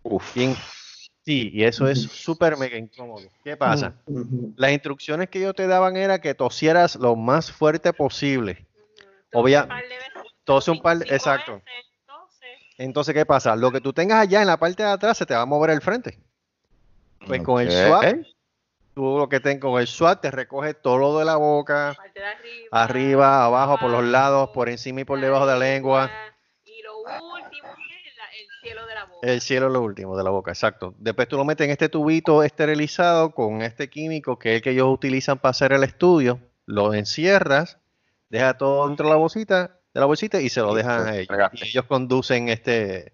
Uf. 0.03 0.35
Y 0.35 0.43
en, 0.45 0.55
Sí, 1.23 1.51
y 1.53 1.63
eso 1.65 1.87
es 1.87 2.01
súper 2.01 2.57
mega 2.57 2.77
incómodo. 2.77 3.29
¿Qué 3.43 3.55
pasa? 3.55 3.93
Las 4.55 4.71
instrucciones 4.71 5.29
que 5.29 5.37
ellos 5.37 5.53
te 5.53 5.67
daban 5.67 5.95
era 5.95 6.19
que 6.19 6.33
tosieras 6.33 6.95
lo 6.95 7.15
más 7.15 7.51
fuerte 7.51 7.93
posible. 7.93 8.65
Obvia- 9.31 9.67
Tose 10.55 10.71
un 10.71 10.81
par 10.81 10.97
de- 10.97 11.13
exacto. 11.15 11.61
tose. 12.05 12.45
Entonces, 12.77 13.13
¿qué 13.13 13.25
pasa? 13.25 13.55
Lo 13.55 13.71
que 13.71 13.79
tú 13.79 13.93
tengas 13.93 14.19
allá 14.21 14.41
en 14.41 14.47
la 14.47 14.57
parte 14.57 14.83
de 14.83 14.89
atrás 14.89 15.17
se 15.17 15.25
te 15.25 15.33
va 15.33 15.41
a 15.41 15.45
mover 15.45 15.69
el 15.69 15.81
frente. 15.81 16.19
Pues 17.25 17.41
con 17.43 17.61
el 17.61 17.67
Ok. 17.69 17.73
swap, 17.73 18.15
tú 18.93 19.17
lo 19.17 19.29
que 19.29 19.39
tengas 19.39 19.61
con 19.61 19.79
el 19.79 19.87
swap 19.87 20.21
te 20.21 20.31
recoge 20.31 20.73
todo 20.73 20.97
lo 20.97 21.17
de 21.19 21.25
la 21.25 21.35
boca, 21.37 21.93
parte 21.95 22.19
de 22.19 22.25
arriba, 22.25 22.67
arriba, 22.71 23.45
abajo, 23.45 23.77
por 23.79 23.91
los 23.91 24.03
lados, 24.03 24.49
por 24.49 24.67
encima 24.69 25.01
y 25.01 25.05
por 25.05 25.21
debajo 25.21 25.45
de 25.45 25.53
la 25.53 25.59
lengua. 25.59 26.09
Y 26.65 26.81
lo 26.81 26.97
último 26.97 27.69
es 27.69 28.41
el 28.41 28.47
cielo 28.61 28.85
de 28.87 28.95
la 28.95 29.05
boca. 29.05 29.27
El 29.27 29.41
cielo 29.41 29.67
es 29.67 29.73
lo 29.73 29.81
último 29.81 30.17
de 30.17 30.23
la 30.23 30.29
boca, 30.31 30.51
exacto. 30.51 30.95
Después 30.97 31.27
tú 31.27 31.37
lo 31.37 31.45
metes 31.45 31.65
en 31.65 31.71
este 31.71 31.87
tubito 31.89 32.43
esterilizado 32.43 33.33
con 33.33 33.61
este 33.61 33.89
químico 33.89 34.37
que 34.39 34.49
es 34.49 34.55
el 34.57 34.61
que 34.63 34.71
ellos 34.71 34.87
utilizan 34.89 35.37
para 35.37 35.51
hacer 35.51 35.71
el 35.73 35.83
estudio. 35.83 36.39
Lo 36.65 36.93
encierras, 36.93 37.77
deja 38.29 38.57
todo 38.57 38.87
dentro 38.87 39.05
de 39.07 39.11
la 39.11 39.17
bolsita, 39.17 39.77
de 39.93 39.99
la 39.99 40.05
bolsita 40.05 40.39
y 40.39 40.49
se 40.49 40.61
lo 40.61 40.73
Y 40.73 40.77
dejan 40.77 41.07
a 41.07 41.15
ellos. 41.17 41.37
Y 41.53 41.67
ellos 41.67 41.85
conducen 41.85 42.49
este 42.49 43.13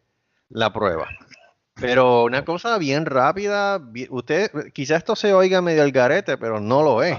la 0.49 0.71
prueba. 0.71 1.07
Pero 1.79 2.23
una 2.23 2.43
cosa 2.43 2.77
bien 2.79 3.05
rápida, 3.05 3.79
usted, 4.09 4.51
quizás 4.73 4.97
esto 4.97 5.15
se 5.15 5.33
oiga 5.33 5.61
medio 5.61 5.83
al 5.83 5.91
garete, 5.91 6.35
pero 6.35 6.59
no 6.59 6.81
lo 6.81 7.03
es. 7.03 7.15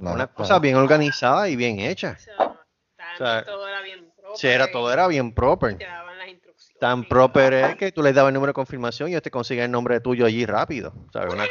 No, 0.00 0.10
una 0.14 0.24
no, 0.26 0.34
cosa 0.34 0.54
no. 0.54 0.60
bien 0.60 0.74
organizada 0.74 1.48
y 1.48 1.54
bien 1.54 1.78
hecha. 1.78 2.16
O 2.18 2.20
sea, 2.20 2.36
tan- 2.36 3.14
O 3.14 3.16
sea, 3.18 3.44
todo 3.44 3.68
era 3.68 3.80
bien 3.82 4.10
proper, 4.16 4.36
Sí, 4.40 4.48
era, 4.48 4.72
todo 4.72 4.92
era 4.92 5.06
bien 5.06 5.32
proper. 5.32 5.78
Te 5.78 5.84
daban 5.84 6.18
las 6.18 6.26
instrucciones. 6.28 6.80
Tan 6.80 7.04
proper 7.04 7.52
es 7.52 7.76
que 7.76 7.92
tú 7.92 8.02
les 8.02 8.12
dabas 8.12 8.30
el 8.30 8.34
número 8.34 8.50
de 8.50 8.54
confirmación 8.54 9.08
y 9.08 9.12
ellos 9.12 9.22
te 9.22 9.30
consiguen 9.30 9.66
el 9.66 9.70
nombre 9.70 10.00
tuyo 10.00 10.26
allí 10.26 10.44
rápido. 10.46 10.92
¿sabes? 11.12 11.32
Una, 11.32 11.44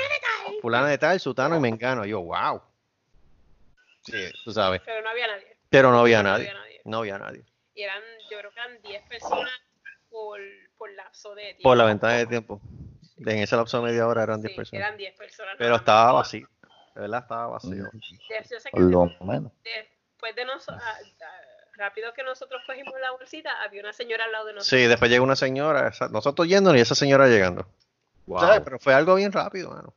fulana 0.62 0.88
de 0.90 0.98
tal, 0.98 1.22
sutano 1.22 1.56
y 1.56 1.60
mengano. 1.62 2.04
Yo, 2.04 2.20
wow. 2.22 2.62
Sí, 4.04 4.18
tú 4.44 4.52
sabes. 4.52 4.82
Pero 4.86 5.02
no 5.04 5.10
había 5.10 5.28
nadie. 5.28 5.58
Pero 5.70 5.92
no 5.92 6.00
había 6.00 6.22
No 6.22 6.32
nadie. 6.32 6.52
No 6.90 6.98
había 7.00 7.20
nadie. 7.20 7.46
Y 7.76 7.84
eran, 7.84 8.02
yo 8.32 8.40
creo 8.40 8.52
que 8.52 8.60
eran 8.60 8.82
10 8.82 9.04
personas 9.04 9.52
por, 10.10 10.40
por 10.78 10.92
lapso 10.94 11.36
de 11.36 11.44
tiempo. 11.44 11.64
Por 11.64 11.78
la 11.78 11.86
ventana 11.86 12.14
de 12.16 12.26
tiempo. 12.26 12.60
En 13.18 13.38
ese 13.38 13.56
lapso 13.56 13.78
de 13.78 13.84
media 13.92 14.08
hora 14.08 14.24
eran 14.24 14.42
10 14.42 14.52
Sí, 14.52 14.56
personas. 14.58 14.86
eran 14.86 14.98
10 14.98 15.16
personas. 15.16 15.56
Pero 15.58 15.76
estaba 15.76 16.14
vacío. 16.14 16.48
De 16.96 17.02
verdad 17.02 17.22
estaba 17.22 17.48
vacío. 17.48 17.72
De- 17.94 18.44
yo 18.50 18.60
sé 18.60 18.70
que 18.70 18.72
Por 18.72 18.82
lo 18.82 19.06
menos. 19.22 19.52
después 19.64 20.36
de 20.36 20.46
nosotros, 20.46 20.82
rápido 21.76 22.12
que 22.14 22.24
nosotros 22.24 22.62
cogimos 22.66 22.94
la 23.00 23.12
bolsita, 23.12 23.62
había 23.62 23.82
una 23.82 23.94
señora 23.94 24.26
al 24.26 24.32
lado 24.32 24.46
de 24.48 24.54
nosotros. 24.54 24.82
Sí, 24.82 24.88
después 24.88 25.12
llegó 25.12 25.24
una 25.24 25.36
señora, 25.36 25.92
nosotros 26.12 26.48
yendo 26.48 26.76
y 26.76 26.80
esa 26.80 26.96
señora 26.96 27.28
llegando. 27.28 27.68
Wow. 28.30 28.40
¿Sabes? 28.42 28.62
Pero 28.64 28.78
fue 28.80 28.94
algo 28.94 29.16
bien 29.16 29.32
rápido, 29.32 29.72
mano. 29.72 29.94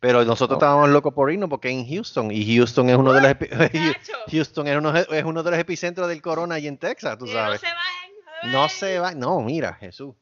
Pero 0.00 0.24
nosotros 0.24 0.56
estábamos 0.56 0.88
locos 0.88 1.12
por 1.12 1.30
irnos 1.30 1.50
porque 1.50 1.68
en 1.68 1.86
Houston, 1.86 2.30
y 2.30 2.56
Houston 2.56 2.88
es 2.88 2.96
uno 2.96 3.12
de 3.12 3.20
los 3.20 3.36
Houston 4.32 4.66
es 4.66 4.76
uno, 4.78 4.96
es 4.96 5.24
uno 5.24 5.42
de 5.42 5.50
los 5.50 5.60
epicentros 5.60 6.08
del 6.08 6.22
corona 6.22 6.58
y 6.58 6.66
en 6.66 6.78
Texas, 6.78 7.18
tú 7.18 7.26
sabes. 7.26 7.60
no 7.62 7.68
se 7.68 7.74
bajen. 7.74 8.52
No 8.52 8.68
se 8.70 8.98
va, 8.98 9.12
no, 9.14 9.40
mira, 9.40 9.74
Jesús. 9.74 10.14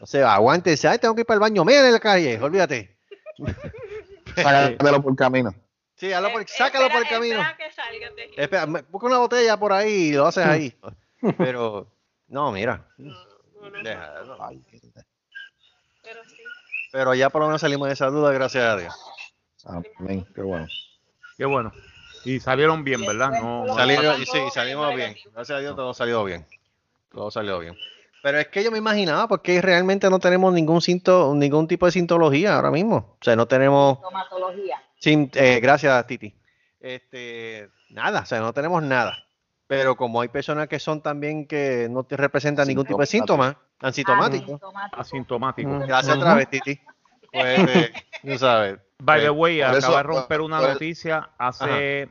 No 0.00 0.06
se 0.06 0.22
va, 0.22 0.34
aguántense, 0.34 0.88
ay, 0.88 0.98
tengo 0.98 1.14
que 1.14 1.20
ir 1.20 1.26
para 1.26 1.34
el 1.36 1.40
baño, 1.40 1.62
miren 1.64 1.84
en 1.84 1.92
la 1.92 2.00
calle, 2.00 2.40
olvídate. 2.40 2.96
Sácatelo 4.34 5.02
por 5.02 5.14
camino. 5.16 5.54
Sí, 5.96 6.10
hazlo 6.12 6.32
por- 6.32 6.42
Eh, 6.42 6.46
sácalo 6.48 6.88
por 6.88 7.02
el 7.02 7.08
camino. 7.08 7.38
espera 7.40 7.56
que 7.58 7.70
salgan 7.70 8.16
de 8.16 8.22
aquí. 8.24 8.34
Espera, 8.38 8.66
me- 8.66 8.82
busca 8.82 9.06
una 9.08 9.18
botella 9.18 9.58
por 9.58 9.72
ahí 9.74 9.92
y 9.92 10.12
lo 10.12 10.26
haces 10.26 10.46
ahí. 10.46 10.74
Pero, 11.38 11.86
no, 12.28 12.50
mira. 12.50 12.88
No, 12.96 13.12
no, 13.12 14.48
sí. 14.70 14.80
Pero 16.92 17.14
ya 17.14 17.30
por 17.30 17.40
lo 17.40 17.48
menos 17.48 17.62
salimos 17.62 17.88
de 17.88 17.94
esa 17.94 18.06
duda, 18.06 18.30
gracias 18.32 18.64
a 18.64 18.76
Dios. 18.76 18.94
Amén. 19.98 20.26
Qué 20.34 20.42
bueno. 20.42 20.66
Qué 21.36 21.46
bueno. 21.46 21.72
Y 22.24 22.38
salieron 22.38 22.84
bien, 22.84 23.04
¿verdad? 23.04 23.30
No, 23.40 23.64
y 24.18 24.26
sí, 24.26 24.38
salimos 24.52 24.94
bien. 24.94 25.16
Gracias 25.32 25.58
a 25.58 25.60
Dios 25.60 25.74
todo 25.74 25.94
salió 25.94 26.22
bien. 26.22 26.46
Todo 27.10 27.30
salió 27.30 27.58
bien. 27.58 27.76
Pero 28.22 28.38
es 28.38 28.48
que 28.48 28.62
yo 28.62 28.70
me 28.70 28.78
imaginaba 28.78 29.26
porque 29.26 29.60
realmente 29.60 30.08
no 30.08 30.20
tenemos 30.20 30.52
ningún 30.52 30.80
sinto, 30.80 31.34
ningún 31.34 31.66
tipo 31.66 31.86
de 31.86 31.92
sintología 31.92 32.54
ahora 32.54 32.70
mismo. 32.70 33.16
O 33.20 33.24
sea, 33.24 33.34
no 33.34 33.46
tenemos 33.48 34.00
Tomatología. 34.00 34.80
sin, 35.00 35.30
eh, 35.34 35.58
gracias 35.60 36.06
Titi. 36.06 36.32
Este, 36.78 37.68
nada, 37.90 38.20
o 38.20 38.26
sea, 38.26 38.40
no 38.40 38.52
tenemos 38.52 38.82
nada. 38.82 39.26
Pero 39.74 39.96
como 39.96 40.20
hay 40.20 40.28
personas 40.28 40.68
que 40.68 40.78
son 40.78 41.00
también 41.00 41.46
que 41.46 41.88
no 41.90 42.04
te 42.04 42.14
representan 42.16 42.68
ningún 42.68 42.84
tipo 42.84 43.00
de 43.00 43.06
síntomas, 43.06 43.56
asintomáticos. 43.80 44.60
asintomático. 44.92 45.78
Gracias 45.86 46.14
otra 46.16 46.34
vez, 46.34 46.48
Titi. 46.50 46.78
Pues, 47.32 47.58
eh, 47.76 47.92
tú 48.22 48.36
sabes. 48.38 48.78
By 48.98 49.20
the 49.22 49.28
pues, 49.28 49.38
way, 49.38 49.62
acaba 49.62 49.78
eso- 49.78 49.96
de 49.96 50.02
romper 50.02 50.40
una 50.42 50.58
por- 50.60 50.68
noticia 50.74 51.30
hace. 51.38 52.08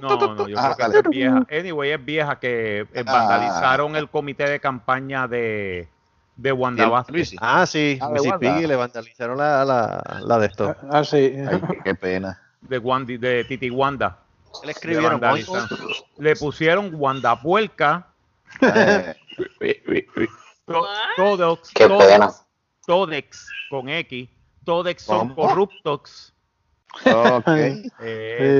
No, 0.00 0.16
no, 0.34 0.48
yo 0.48 0.56
Ah, 0.58 0.74
creo 0.74 0.76
que 0.76 0.82
dale. 0.82 0.98
es 0.98 1.08
vieja. 1.10 1.46
Anyway, 1.50 1.90
es 1.90 2.04
vieja 2.04 2.38
que 2.38 2.80
eh, 2.92 3.02
vandalizaron 3.02 3.96
el 3.96 4.08
comité 4.08 4.48
de 4.48 4.60
campaña 4.60 5.26
de, 5.26 5.88
de 6.36 6.52
Wanda 6.52 6.88
Vázquez. 6.88 7.12
Luisi. 7.14 7.36
Ah, 7.40 7.66
sí, 7.66 7.98
Ah, 8.00 8.10
Missy. 8.10 8.30
Piggy 8.38 8.66
le 8.66 8.76
vandalizaron 8.76 9.38
la, 9.38 9.64
la, 9.64 10.20
la 10.24 10.38
de 10.38 10.46
esto. 10.46 10.76
Ah, 10.90 11.02
sí. 11.04 11.16
Ay, 11.50 11.60
qué, 11.68 11.78
qué 11.84 11.94
pena. 11.94 12.40
de, 12.60 12.80
Wandi- 12.80 13.18
de 13.18 13.44
Titi 13.44 13.70
Wanda. 13.70 14.18
Le 14.64 14.72
escribieron. 14.72 15.20
Le 16.18 16.36
pusieron 16.36 16.90
Wanda 16.94 17.40
Puerca. 17.40 18.08
To- 20.66 20.80
What? 20.80 20.88
Todox, 21.16 21.70
Qué 21.74 21.86
todos- 21.86 22.04
pena. 22.04 22.30
Todex 22.86 23.48
con 23.70 23.88
X. 23.88 24.28
Todex 24.64 25.02
son 25.02 25.34
corruptos. 25.34 26.32
Eh, 27.04 27.82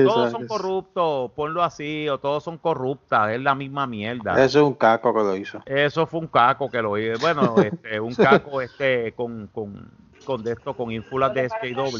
Sí, 0.03 0.07
todos 0.07 0.31
son 0.31 0.43
es. 0.43 0.47
corruptos, 0.47 1.31
ponlo 1.31 1.63
así, 1.63 2.07
o 2.07 2.19
todos 2.19 2.43
son 2.43 2.57
corruptas, 2.59 3.31
es 3.31 3.41
la 3.41 3.55
misma 3.55 3.87
mierda. 3.87 4.33
Eso 4.43 4.59
es 4.59 4.65
un 4.65 4.73
caco 4.75 5.11
que 5.13 5.19
lo 5.21 5.35
hizo. 5.35 5.61
Eso 5.65 6.05
fue 6.05 6.19
un 6.19 6.27
caco 6.27 6.69
que 6.69 6.81
lo 6.81 6.97
hizo. 6.97 7.19
Bueno, 7.19 7.55
este, 7.57 7.99
un 7.99 8.13
caco 8.13 8.61
este 8.61 9.13
con, 9.13 9.47
con, 9.47 9.89
con 10.27 10.43
de 10.43 10.51
esto, 10.51 10.75
con 10.75 10.91
ínfulas 10.91 11.33
de 11.33 11.47
SKW. 11.47 11.97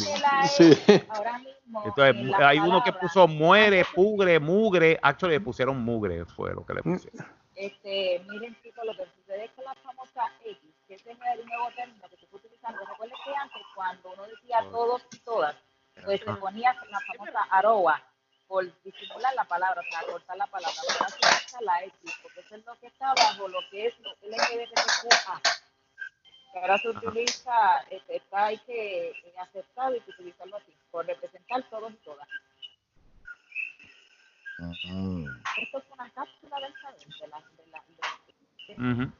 Sí. 0.58 0.78
Ahora 1.08 1.38
mismo. 1.40 1.84
Entonces, 1.86 2.34
hay 2.40 2.60
uno 2.60 2.84
que 2.84 2.92
puso 2.92 3.26
muere, 3.26 3.86
pugre, 3.96 4.38
mugre. 4.38 5.00
Actually, 5.02 5.36
le 5.36 5.40
pusieron 5.40 5.82
mugre, 5.82 6.26
fue 6.26 6.54
lo 6.54 6.66
que 6.66 6.74
le 6.74 6.84
pusieron. 6.84 7.26
Este, 7.56 8.22
miren, 8.30 8.56
chicos, 8.62 8.86
lo 8.86 8.92
que 8.98 9.06
sucede 9.16 9.46
es 9.46 9.52
que 9.52 9.62
la 9.63 9.74
famosa 9.76 10.22
X, 10.44 10.60
que 10.88 10.96
ese 10.96 11.12
es 11.12 11.18
el 11.34 11.46
nuevo 11.46 11.70
término 11.76 12.08
que 12.10 12.18
se 12.18 12.28
fue 12.28 12.40
utilizando. 12.40 12.86
Recuerden 12.86 13.18
que 13.24 13.34
antes, 13.34 13.62
cuando 13.74 14.12
uno 14.13 14.24
decía 14.28 14.60
todos 14.72 15.02
y 15.13 15.18
todas, 15.20 15.56
pues 16.04 16.20
se 16.20 16.34
ponía 16.34 16.76
la 16.92 17.00
famosa 17.00 17.40
arroba 17.50 18.04
por 18.48 18.66
disimular 18.84 19.34
la 19.36 19.46
palabra, 19.46 19.82
o 19.82 19.90
sea, 19.90 20.02
cortar 20.12 20.38
la 20.38 20.48
palabra. 20.48 20.78
Ahora 20.90 21.10
se 21.10 21.46
usa 21.48 21.62
la 21.62 21.84
X, 21.84 22.13
porque 22.22 22.42
eso 22.42 22.56
es 22.56 22.66
lo 22.66 22.76
que 22.80 22.88
está 22.88 23.13
bajo 23.16 23.48
lo 23.48 23.60
que 23.72 23.88
es 23.88 23.94
lo 24.00 24.12
LGBTQA. 24.22 25.42
Ahora 26.62 26.78
se 26.78 26.89
utiliza, 26.89 27.80
este, 27.89 28.17
está 28.17 28.46
hay 28.46 28.58
que 28.60 29.10
eh, 29.10 29.34
aceptar 29.39 29.96
y 29.96 30.02
que 30.02 30.12
utilizarlo 30.12 30.58
así, 30.58 30.74
por 30.91 31.06
representar 31.06 31.63
todos 31.70 31.91
y 31.91 31.98
todas. 31.98 32.28
Mm. 34.60 35.26
Esto 35.62 35.78
es 35.78 35.84
una 35.93 36.10
cápsula 36.12 36.60
del 36.60 36.74
saber, 36.82 37.00
de 37.08 37.28
la, 37.28 37.38
de 37.58 37.67
la, 37.72 37.84
de- 38.67 39.04
Ujú. 39.04 39.12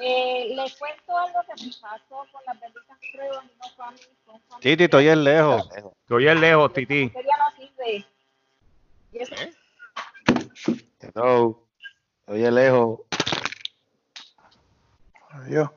Eh, 0.00 0.52
les 0.54 0.76
cuento 0.76 1.18
algo 1.18 1.40
que 1.42 1.64
me 1.64 1.72
pasó 1.80 2.26
con 2.30 2.40
las 2.46 2.60
benditas 2.60 2.98
pruebas 3.12 3.44
y 3.44 3.58
no 3.58 3.68
fue 3.74 3.84
a 3.86 3.90
mí. 3.90 3.98
Titi, 4.60 4.84
estoy 4.84 5.08
en 5.08 5.24
lejos. 5.24 5.68
Te 6.06 6.14
oyes 6.14 6.36
lejos, 6.38 6.72
Titi. 6.72 7.06
No 7.14 7.56
sirve. 7.56 8.06
Y 9.12 9.18
eso, 9.18 9.34
Hello. 11.00 11.66
Oye, 12.26 12.50
lejos. 12.50 13.00
Adiós. 15.38 15.70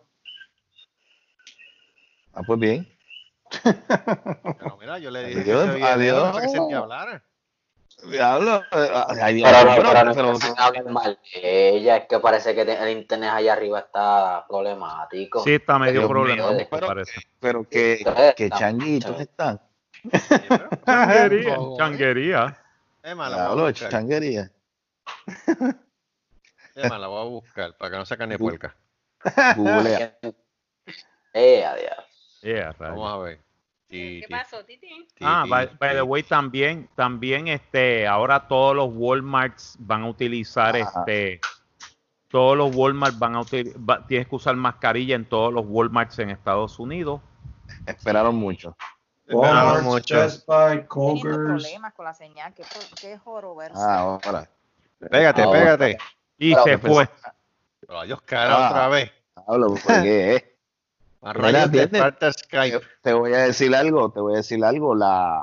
Ah, 2.34 2.42
pues 2.46 2.60
bien. 2.60 2.88
Pero 3.64 4.78
mira, 4.80 4.98
yo 5.00 5.12
le 5.12 5.26
dije 5.28 5.44
que 5.44 5.52
Adiós, 5.52 6.32
para 6.32 6.42
que 6.46 6.50
se 6.50 6.62
me 6.62 6.74
hablara. 6.74 7.24
Diablo. 8.10 8.64
eh, 8.72 8.90
Ay, 9.22 9.36
Dios 9.36 9.50
Pero 9.52 9.70
no, 9.70 9.76
pero 9.76 10.04
no, 10.06 10.14
pero- 10.16 10.34
no 10.34 10.56
hablen 10.58 10.92
mal 10.94 11.20
de 11.36 11.70
ella, 11.70 11.98
es 11.98 12.08
que 12.08 12.20
parece 12.20 12.56
que 12.56 12.62
el 12.62 12.98
internet 12.98 13.30
allá 13.32 13.54
arriba 13.54 13.80
está 13.80 14.46
problemático. 14.48 15.44
Sí, 15.44 15.54
está 15.56 15.78
medio 15.78 16.08
problemático, 16.08 16.70
pero- 16.72 16.88
parece. 16.88 17.22
Pero 17.40 17.64
que, 17.68 18.04
que 18.36 18.46
está- 18.46 18.58
changuitos 18.58 19.20
están. 19.20 19.62
Changuería. 20.86 21.58
Changuería. 21.78 22.58
Es 23.04 23.16
más, 23.16 23.30
la 23.32 23.36
voy 23.38 23.44
a 23.44 23.48
Diablo, 23.48 23.64
buscar. 23.68 23.90
changuería. 23.92 24.52
Es 26.74 26.90
voy 27.10 27.22
a 27.22 27.30
buscar 27.30 27.78
para 27.78 27.92
que 27.92 27.98
no 27.98 28.06
se 28.06 28.18
carne 28.18 28.38
puerca. 28.38 28.76
Googlea. 29.56 30.18
Eh, 31.34 31.64
adiós. 31.66 31.96
Yeah. 32.42 32.76
Vamos 32.78 33.10
a 33.14 33.18
ver. 33.20 33.40
¿Qué 33.90 34.26
pasó, 34.30 34.64
Titi? 34.66 35.08
Ah, 35.22 35.46
by, 35.48 35.68
by 35.80 35.94
the 35.96 36.02
way, 36.02 36.24
también, 36.24 36.90
también 36.96 37.48
este, 37.48 38.06
ahora 38.08 38.48
todos 38.48 38.76
los 38.76 38.90
Walmarts 38.94 39.76
van 39.80 40.04
a 40.04 40.10
utilizar 40.10 40.76
Ajá. 40.76 41.00
este 41.00 41.40
todos 42.30 42.58
los 42.58 42.74
Walmart 42.76 43.18
van 43.20 43.36
a 43.36 43.42
util- 43.42 43.74
va- 43.78 44.06
tienes 44.08 44.28
que 44.28 44.36
usar 44.36 44.56
mascarilla 44.56 45.16
en 45.16 45.26
todos 45.26 45.54
los 45.54 45.66
Walmarts 45.68 46.20
en 46.20 46.30
Estados 46.30 46.80
Unidos. 46.80 47.20
Esperaron 47.86 48.36
mucho. 48.36 48.76
Esperaron 49.28 49.56
Walmart, 49.56 49.84
mucho. 49.84 50.16
Best 50.18 50.46
Buy, 50.48 50.86
Kroger's. 50.88 51.36
problemas 51.38 51.94
con 51.94 52.06
la 52.06 52.14
señal, 52.14 52.54
qué, 52.54 52.64
qué 53.00 53.18
joroverso. 53.18 53.78
Ah, 53.82 54.00
ahora. 54.24 54.50
Pégate, 55.10 55.42
Ahora. 55.44 55.60
pégate. 55.60 55.98
Y 56.38 56.52
Pero 56.54 56.64
se 56.64 56.70
que 56.72 56.78
fue. 56.78 57.10
Rayos, 57.92 58.22
cara, 58.24 58.68
Ah. 58.68 58.70
otra 58.70 58.88
vez. 58.88 59.12
Hablo, 59.48 59.76
porque 59.84 60.36
eh, 60.36 60.48
A 61.24 61.34
Mira, 61.34 61.68
de 61.68 61.84
Skype. 62.34 62.80
te, 62.80 62.86
te 63.04 63.14
voy 63.14 63.34
a 63.34 63.40
decir 63.44 63.76
algo, 63.76 64.12
te 64.12 64.20
voy 64.22 64.34
a 64.34 64.38
decir 64.38 64.64
algo. 64.66 64.96
La, 64.96 65.40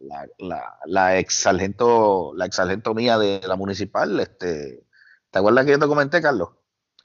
la, 0.00 0.26
la, 0.38 0.78
la 0.86 1.18
ex 1.18 1.34
sargento, 1.34 2.32
la 2.34 2.46
ex 2.46 2.56
sargento 2.56 2.94
mía 2.94 3.18
de 3.18 3.42
la 3.46 3.54
municipal, 3.56 4.18
este, 4.18 4.82
¿te 5.30 5.38
acuerdas 5.38 5.66
que 5.66 5.72
yo 5.72 5.78
te 5.78 5.86
comenté, 5.86 6.22
Carlos? 6.22 6.48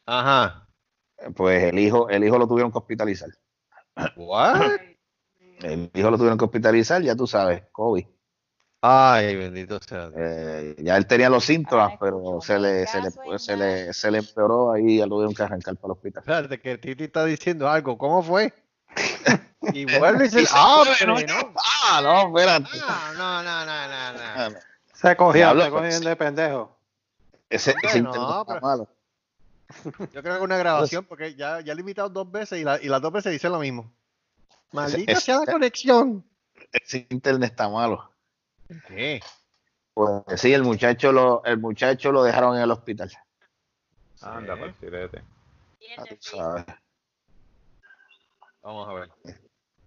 Ajá. 0.05 0.69
Pues 1.35 1.63
el 1.63 1.77
hijo, 1.79 2.07
el 2.09 2.23
hijo 2.23 2.37
lo 2.37 2.47
tuvieron 2.47 2.71
que 2.71 2.77
hospitalizar. 2.77 3.29
What? 4.15 4.61
El 5.61 5.89
hijo 5.93 6.09
lo 6.11 6.17
tuvieron 6.17 6.37
que 6.37 6.45
hospitalizar, 6.45 7.01
ya 7.01 7.15
tú 7.17 7.27
sabes, 7.27 7.63
COVID. 7.73 8.05
Ay, 8.87 9.35
bendito 9.35 9.79
sea. 9.81 10.11
Eh, 10.15 10.75
ya 10.79 10.95
él 10.97 11.07
tenía 11.07 11.29
los 11.29 11.43
síntomas, 11.43 11.93
pero 11.99 12.39
se 12.41 12.59
le, 12.59 12.85
se 12.85 13.01
le, 13.01 13.11
se 13.39 13.57
le, 13.57 13.93
se 13.93 14.11
le 14.11 14.17
empeoró 14.19 14.71
ahí 14.73 14.83
y 14.85 14.97
ya 14.99 15.05
lo 15.05 15.15
tuvieron 15.15 15.33
que 15.33 15.41
arrancar 15.43 15.75
para 15.75 15.87
el 15.87 15.91
hospital. 15.93 16.21
Espérate, 16.21 16.59
que 16.59 16.77
Titi 16.77 17.05
está 17.05 17.25
diciendo 17.25 17.67
algo. 17.69 17.97
¿Cómo 17.97 18.21
fue? 18.23 18.53
Y 19.73 19.85
vuelve 19.97 20.27
y 20.27 20.29
dice, 20.29 20.45
ah, 20.53 20.83
pero 20.99 21.15
no. 21.17 21.53
Ah, 21.89 21.99
no, 22.03 22.27
espérate. 22.37 22.69
No, 22.77 23.13
no, 23.15 23.43
no, 23.43 23.65
no, 23.65 23.87
no. 23.87 24.19
Ah, 24.35 24.49
no. 24.51 24.59
Se 24.93 25.15
cogió, 25.15 25.59
se 25.59 25.69
cogió 25.71 25.99
de 26.01 26.15
pendejo. 26.15 26.77
Ese, 27.49 27.73
ese 27.83 27.97
internet 27.97 28.29
está 28.29 28.45
pero- 28.45 28.61
malo. 28.61 28.87
Yo 30.13 30.21
creo 30.21 30.37
que 30.37 30.43
una 30.43 30.57
grabación, 30.57 31.03
porque 31.05 31.33
ya, 31.33 31.61
ya 31.61 31.73
le 31.73 31.79
he 31.79 31.81
invitado 31.81 32.09
dos 32.09 32.31
veces 32.31 32.59
y, 32.59 32.63
la- 32.63 32.79
y 32.79 32.87
las 32.87 33.01
dos 33.01 33.11
veces 33.11 33.31
dice 33.31 33.49
lo 33.49 33.57
mismo. 33.59 33.91
Maldita 34.71 35.13
Ese- 35.13 35.21
sea 35.21 35.39
la 35.39 35.51
conexión. 35.51 36.23
Ese 36.71 37.07
internet 37.09 37.49
está 37.51 37.67
malo. 37.67 38.11
¿Qué? 38.88 39.21
Pues 39.93 40.41
sí, 40.41 40.54
el 40.54 40.63
muchacho 40.63 41.12
lo, 41.12 41.43
el 41.45 41.58
muchacho 41.58 42.12
lo 42.12 42.23
dejaron 42.23 42.56
en 42.58 42.63
el 42.63 42.71
hospital. 42.71 43.12
Anda, 44.21 44.58
pues, 44.58 44.75
tú 46.19 46.38
sabes. 46.38 46.65
Vamos 48.62 48.88
a 48.89 48.93
ver. 48.93 49.10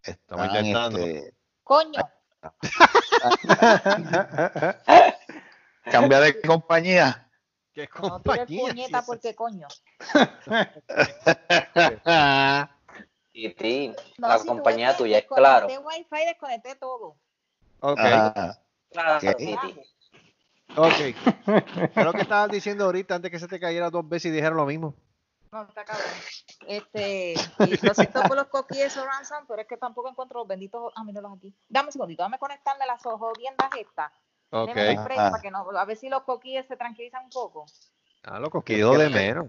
Están, 0.03 0.45
intentando. 0.47 0.99
este, 0.99 1.35
Coño, 1.65 2.01
cambia 5.91 6.21
de 6.21 6.41
compañía. 6.41 7.29
¿Qué 7.75 7.89
no 8.01 8.21
tires 8.23 8.39
compañía? 8.39 8.63
puñeta 8.69 9.03
porque 9.03 9.35
coño. 9.35 9.67
Titi, 13.33 13.95
No, 14.19 14.29
la 14.29 14.39
si 14.39 14.47
compañía 14.47 14.97
tuya 14.97 15.19
es 15.19 15.27
claro. 15.27 15.67
desconecté 15.67 16.01
Wi-Fi, 16.01 16.27
desconecté 16.27 16.75
todo. 16.77 17.17
Ok. 17.81 17.99
Ok. 20.77 20.93
Creo 21.95 22.13
que 22.13 22.21
estabas 22.23 22.51
diciendo 22.51 22.85
ahorita 22.85 23.15
antes 23.15 23.31
que 23.31 23.39
se 23.39 23.49
te 23.49 23.59
cayera 23.59 23.91
dos 23.91 24.09
veces 24.09 24.31
y 24.31 24.35
dijeron 24.35 24.57
lo 24.57 24.67
mismo. 24.67 24.95
No, 25.51 25.63
está 25.63 25.85
cabrón. 25.85 26.05
Este, 26.67 27.33
y 27.33 27.87
lo 27.87 27.95
siento 27.95 28.23
por 28.25 28.37
los 28.37 28.49
coquilles 28.49 28.95
de 28.95 29.03
Ransom, 29.05 29.47
pero 29.49 29.63
es 29.63 29.69
que 29.69 29.79
tampoco 29.79 30.11
encuentro 30.11 30.41
los 30.41 30.49
benditos. 30.49 30.93
Ah, 30.95 31.05
míralos 31.05 31.39
aquí. 31.39 31.55
Dame 31.69 31.87
un 31.89 31.93
segundito, 31.93 32.23
dame 32.23 32.39
conectarme 32.39 32.85
las 32.87 33.03
jodiendas 33.03 33.71
estas. 33.79 34.13
Ok. 34.51 34.77
Ajá. 34.77 35.31
para 35.31 35.41
que 35.43 35.51
no, 35.51 35.71
a 35.71 35.85
ver 35.85 35.97
si 35.97 36.09
los 36.09 36.23
coquilles 36.23 36.67
se 36.67 36.77
tranquilizan 36.77 37.25
un 37.25 37.31
poco. 37.31 37.65
A 38.25 38.39
lo 38.39 38.51
coquido 38.51 38.93
de 38.93 39.09
menos. 39.09 39.47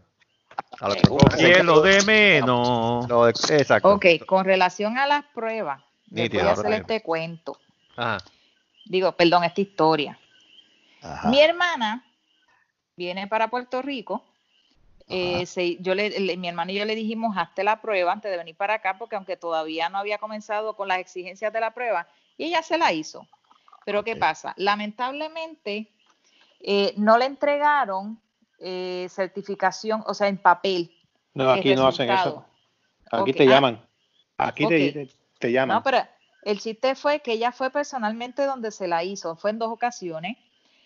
A 0.80 0.90
lo 0.90 0.96
Cielo 1.36 1.82
de 1.82 2.02
menos. 2.04 3.08
Lo 3.10 3.26
de- 3.26 3.32
exacto. 3.32 3.90
Ok, 3.90 4.06
con 4.26 4.46
relación 4.46 4.98
a 4.98 5.06
las 5.08 5.26
pruebas, 5.34 5.82
voy 6.08 6.30
a 6.40 6.52
hacer 6.52 6.74
este 6.74 7.02
cuento. 7.02 7.58
Ajá. 7.98 8.18
Digo, 8.90 9.12
perdón, 9.14 9.44
esta 9.46 9.62
historia. 9.62 10.20
Ajá. 11.02 11.30
Mi 11.30 11.40
hermana 11.40 12.04
viene 12.98 13.28
para 13.28 13.48
Puerto 13.50 13.82
Rico. 13.82 14.26
eh, 15.12 15.46
se- 15.48 15.78
yo 15.78 15.96
le, 15.96 16.20
le- 16.20 16.38
mi 16.38 16.48
hermana 16.50 16.72
y 16.72 16.76
yo 16.76 16.86
le 16.86 16.94
dijimos, 16.94 17.36
hazte 17.36 17.64
la 17.64 17.82
prueba 17.82 18.12
antes 18.12 18.30
de 18.30 18.38
venir 18.38 18.56
para 18.56 18.76
acá, 18.76 18.98
porque 19.00 19.16
aunque 19.16 19.38
todavía 19.38 19.90
no 19.90 19.98
había 19.98 20.20
comenzado 20.20 20.76
con 20.76 20.88
las 20.88 21.00
exigencias 21.00 21.52
de 21.52 21.60
la 21.60 21.74
prueba, 21.74 22.08
y 22.38 22.46
ella 22.46 22.62
se 22.62 22.78
la 22.78 22.94
hizo. 22.94 23.28
Pero 23.86 24.04
¿qué 24.04 24.16
pasa? 24.16 24.54
Lamentablemente, 24.58 25.92
eh, 26.60 26.94
no 26.98 27.18
le 27.18 27.26
entregaron 27.26 28.22
eh, 28.60 29.08
certificación, 29.10 30.04
o 30.06 30.14
sea, 30.14 30.28
en 30.28 30.38
papel. 30.38 30.92
No, 31.34 31.50
aquí 31.50 31.74
no 31.74 31.88
hacen 31.88 32.12
eso. 32.12 32.46
Aquí 33.10 33.34
te 33.34 33.44
ah, 33.44 33.46
llaman. 33.48 33.84
Aquí 34.38 34.68
te, 34.68 35.10
te 35.40 35.52
llaman. 35.52 35.78
No, 35.78 35.84
pero 35.84 36.06
el 36.44 36.60
chiste 36.60 36.96
fue 36.96 37.20
que 37.20 37.34
ella 37.34 37.52
fue 37.52 37.70
personalmente 37.70 38.46
donde 38.46 38.72
se 38.72 38.88
la 38.88 39.04
hizo, 39.04 39.36
fue 39.36 39.52
en 39.52 39.60
dos 39.60 39.72
ocasiones. 39.72 40.38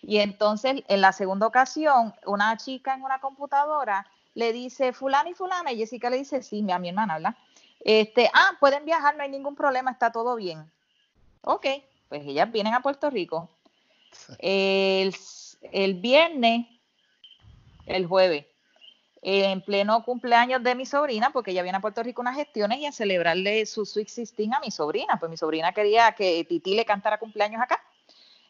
Y 0.02 0.18
entonces, 0.18 0.82
en 0.88 1.00
la 1.00 1.12
segunda 1.12 1.46
ocasión, 1.46 2.14
una 2.26 2.56
chica 2.56 2.94
en 2.94 3.02
una 3.02 3.20
computadora 3.20 4.06
le 4.34 4.52
dice, 4.52 4.92
fulana 4.92 5.30
y 5.30 5.34
fulana, 5.34 5.72
y 5.72 5.78
Jessica 5.78 6.10
le 6.10 6.18
dice, 6.18 6.42
sí, 6.42 6.64
a 6.70 6.78
mi 6.78 6.88
hermana, 6.88 7.14
¿verdad? 7.14 7.36
Este, 7.80 8.30
ah, 8.34 8.52
pueden 8.58 8.84
viajar, 8.84 9.16
no 9.16 9.22
hay 9.22 9.30
ningún 9.30 9.54
problema, 9.54 9.90
está 9.90 10.10
todo 10.10 10.36
bien. 10.36 10.70
Ok, 11.42 11.66
pues 12.08 12.26
ellas 12.26 12.50
vienen 12.50 12.74
a 12.74 12.80
Puerto 12.80 13.10
Rico. 13.10 13.48
El, 14.38 15.14
el 15.72 15.94
viernes, 15.94 16.66
el 17.86 18.06
jueves, 18.06 18.46
en 19.26 19.62
pleno 19.62 20.04
cumpleaños 20.04 20.62
de 20.62 20.74
mi 20.74 20.84
sobrina, 20.84 21.30
porque 21.30 21.52
ella 21.52 21.62
viene 21.62 21.78
a 21.78 21.80
Puerto 21.80 22.02
Rico 22.02 22.20
unas 22.20 22.36
gestiones 22.36 22.78
y 22.78 22.86
a 22.86 22.92
celebrarle 22.92 23.64
su 23.64 23.86
Sweet 23.86 24.08
16 24.08 24.52
a 24.52 24.60
mi 24.60 24.70
sobrina, 24.70 25.18
pues 25.18 25.30
mi 25.30 25.38
sobrina 25.38 25.72
quería 25.72 26.12
que 26.12 26.44
Titi 26.44 26.74
le 26.74 26.84
cantara 26.84 27.18
cumpleaños 27.18 27.62
acá. 27.62 27.82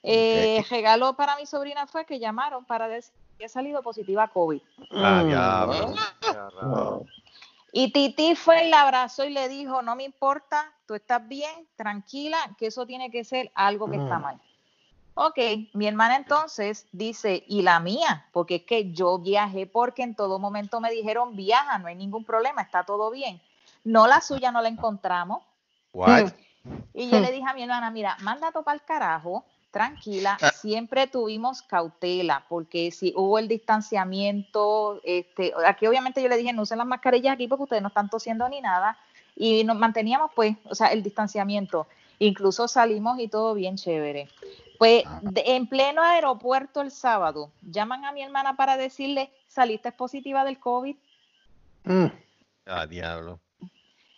Eh, 0.02 0.64
regalo 0.68 1.14
para 1.14 1.36
mi 1.36 1.46
sobrina 1.46 1.86
fue 1.86 2.04
que 2.04 2.18
llamaron 2.18 2.64
para 2.64 2.88
decir 2.88 3.14
que 3.38 3.44
ha 3.44 3.48
salido 3.48 3.82
positiva 3.82 4.24
a 4.24 4.28
COVID. 4.28 4.60
Ah, 4.92 5.22
Mm. 6.62 7.06
Y 7.72 7.92
Titi 7.92 8.34
fue 8.34 8.66
y 8.66 8.70
la 8.70 8.82
abrazó 8.82 9.24
y 9.24 9.30
le 9.30 9.48
dijo, 9.48 9.82
no 9.82 9.96
me 9.96 10.04
importa, 10.04 10.72
tú 10.86 10.94
estás 10.94 11.26
bien, 11.26 11.68
tranquila, 11.76 12.38
que 12.58 12.66
eso 12.66 12.86
tiene 12.86 13.10
que 13.10 13.24
ser 13.24 13.50
algo 13.54 13.90
que 13.90 13.96
está 13.96 14.18
mal. 14.18 14.40
Ok, 15.16 15.38
mi 15.74 15.86
hermana 15.86 16.16
entonces 16.16 16.86
dice, 16.90 17.44
y 17.46 17.62
la 17.62 17.78
mía, 17.78 18.26
porque 18.32 18.56
es 18.56 18.62
que 18.64 18.90
yo 18.92 19.18
viajé 19.18 19.66
porque 19.66 20.02
en 20.02 20.16
todo 20.16 20.40
momento 20.40 20.80
me 20.80 20.90
dijeron, 20.90 21.36
viaja, 21.36 21.78
no 21.78 21.86
hay 21.86 21.94
ningún 21.94 22.24
problema, 22.24 22.62
está 22.62 22.82
todo 22.82 23.12
bien. 23.12 23.40
No, 23.84 24.08
la 24.08 24.20
suya 24.20 24.50
no 24.50 24.60
la 24.60 24.68
encontramos. 24.68 25.42
What? 25.92 26.32
Y 26.94 27.10
yo 27.10 27.20
le 27.20 27.30
dije 27.30 27.44
a 27.46 27.52
mi 27.52 27.62
hermana, 27.62 27.90
mira, 27.90 28.16
manda 28.22 28.50
para 28.50 28.72
el 28.72 28.82
carajo, 28.82 29.44
tranquila, 29.70 30.38
siempre 30.54 31.06
tuvimos 31.06 31.60
cautela, 31.60 32.46
porque 32.48 32.90
si 32.90 33.12
hubo 33.14 33.38
el 33.38 33.48
distanciamiento, 33.48 35.00
este, 35.04 35.52
aquí 35.66 35.86
obviamente 35.86 36.22
yo 36.22 36.28
le 36.28 36.38
dije, 36.38 36.54
no 36.54 36.62
usen 36.62 36.78
las 36.78 36.86
mascarillas 36.86 37.34
aquí 37.34 37.48
porque 37.48 37.64
ustedes 37.64 37.82
no 37.82 37.88
están 37.88 38.08
tosiendo 38.08 38.48
ni 38.48 38.62
nada, 38.62 38.96
y 39.36 39.64
nos 39.64 39.76
manteníamos 39.76 40.30
pues, 40.34 40.56
o 40.64 40.74
sea, 40.74 40.86
el 40.86 41.02
distanciamiento, 41.02 41.86
incluso 42.18 42.66
salimos 42.66 43.18
y 43.18 43.28
todo 43.28 43.52
bien 43.52 43.76
chévere. 43.76 44.28
Pues 44.78 45.04
de- 45.22 45.42
en 45.46 45.66
pleno 45.68 46.02
aeropuerto 46.02 46.80
el 46.80 46.90
sábado, 46.90 47.52
llaman 47.62 48.04
a 48.04 48.12
mi 48.12 48.22
hermana 48.22 48.56
para 48.56 48.76
decirle, 48.76 49.32
saliste 49.46 49.92
positiva 49.92 50.44
del 50.44 50.58
COVID. 50.58 50.96
Mm. 51.84 52.06
Ah, 52.66 52.86
diablo. 52.86 53.38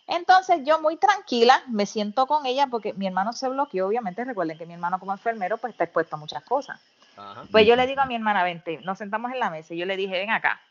Entonces 0.07 0.61
yo 0.63 0.79
muy 0.81 0.95
tranquila 0.97 1.61
me 1.67 1.85
siento 1.85 2.27
con 2.27 2.45
ella 2.45 2.67
porque 2.67 2.93
mi 2.93 3.07
hermano 3.07 3.33
se 3.33 3.49
bloqueó, 3.49 3.87
obviamente 3.87 4.23
recuerden 4.23 4.57
que 4.57 4.65
mi 4.65 4.73
hermano 4.73 4.99
como 4.99 5.11
enfermero 5.11 5.57
pues 5.57 5.71
está 5.73 5.83
expuesto 5.83 6.15
a 6.15 6.19
muchas 6.19 6.43
cosas. 6.43 6.79
Ajá. 7.17 7.43
Pues 7.51 7.67
yo 7.67 7.75
le 7.75 7.85
digo 7.87 8.01
a 8.01 8.05
mi 8.05 8.15
hermana, 8.15 8.43
vente, 8.43 8.79
nos 8.83 8.97
sentamos 8.97 9.31
en 9.33 9.39
la 9.39 9.49
mesa 9.49 9.73
y 9.73 9.77
yo 9.77 9.85
le 9.85 9.97
dije, 9.97 10.13
ven 10.13 10.29
acá. 10.31 10.61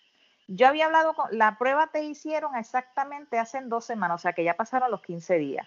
Yo 0.49 0.69
había 0.69 0.87
hablado 0.87 1.13
con, 1.15 1.27
la 1.37 1.59
prueba 1.59 1.89
te 1.89 2.05
hicieron 2.05 2.55
exactamente 2.57 3.39
hace 3.39 3.61
dos 3.63 3.85
semanas, 3.85 4.21
o 4.21 4.23
sea 4.23 4.33
que 4.33 4.45
ya 4.45 4.55
pasaron 4.55 4.91
los 4.91 5.03
15 5.03 5.37
días. 5.39 5.67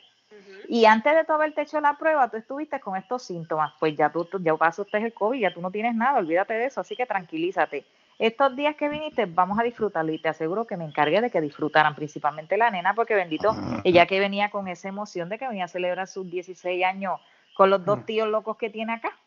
Y 0.67 0.85
antes 0.85 1.15
de 1.15 1.23
tú 1.25 1.33
haberte 1.33 1.61
hecho 1.63 1.79
la 1.81 1.97
prueba, 1.97 2.29
tú 2.29 2.37
estuviste 2.37 2.79
con 2.79 2.95
estos 2.95 3.23
síntomas, 3.23 3.73
pues 3.79 3.95
ya 3.95 4.11
tú, 4.11 4.25
tú- 4.25 4.39
ya 4.41 4.55
pasaste 4.55 4.97
el 4.97 5.13
COVID, 5.13 5.39
ya 5.39 5.53
tú 5.53 5.61
no 5.61 5.71
tienes 5.71 5.95
nada, 5.95 6.19
olvídate 6.19 6.53
de 6.53 6.65
eso, 6.65 6.81
así 6.81 6.95
que 6.95 7.05
tranquilízate. 7.05 7.85
Estos 8.19 8.55
días 8.55 8.75
que 8.75 8.89
viniste, 8.89 9.25
vamos 9.25 9.57
a 9.59 9.63
disfrutarlo 9.63 10.11
y 10.11 10.19
te 10.19 10.27
aseguro 10.29 10.67
que 10.67 10.75
me 10.77 10.83
encargué 10.85 11.21
de 11.21 11.31
que 11.31 11.39
disfrutaran, 11.41 11.95
principalmente 11.95 12.57
la 12.57 12.69
nena, 12.69 12.93
porque 12.93 13.15
bendito, 13.15 13.55
ella 13.83 14.05
que 14.05 14.19
venía 14.19 14.51
con 14.51 14.67
esa 14.67 14.89
emoción 14.89 15.29
de 15.29 15.39
que 15.39 15.47
venía 15.47 15.65
a 15.65 15.69
celebrar 15.69 16.07
sus 16.07 16.29
16 16.29 16.83
años 16.83 17.19
con 17.55 17.69
los 17.69 17.83
dos 17.85 18.05
tíos 18.05 18.27
locos 18.27 18.57
que 18.57 18.69
tiene 18.69 18.93
acá. 18.93 19.17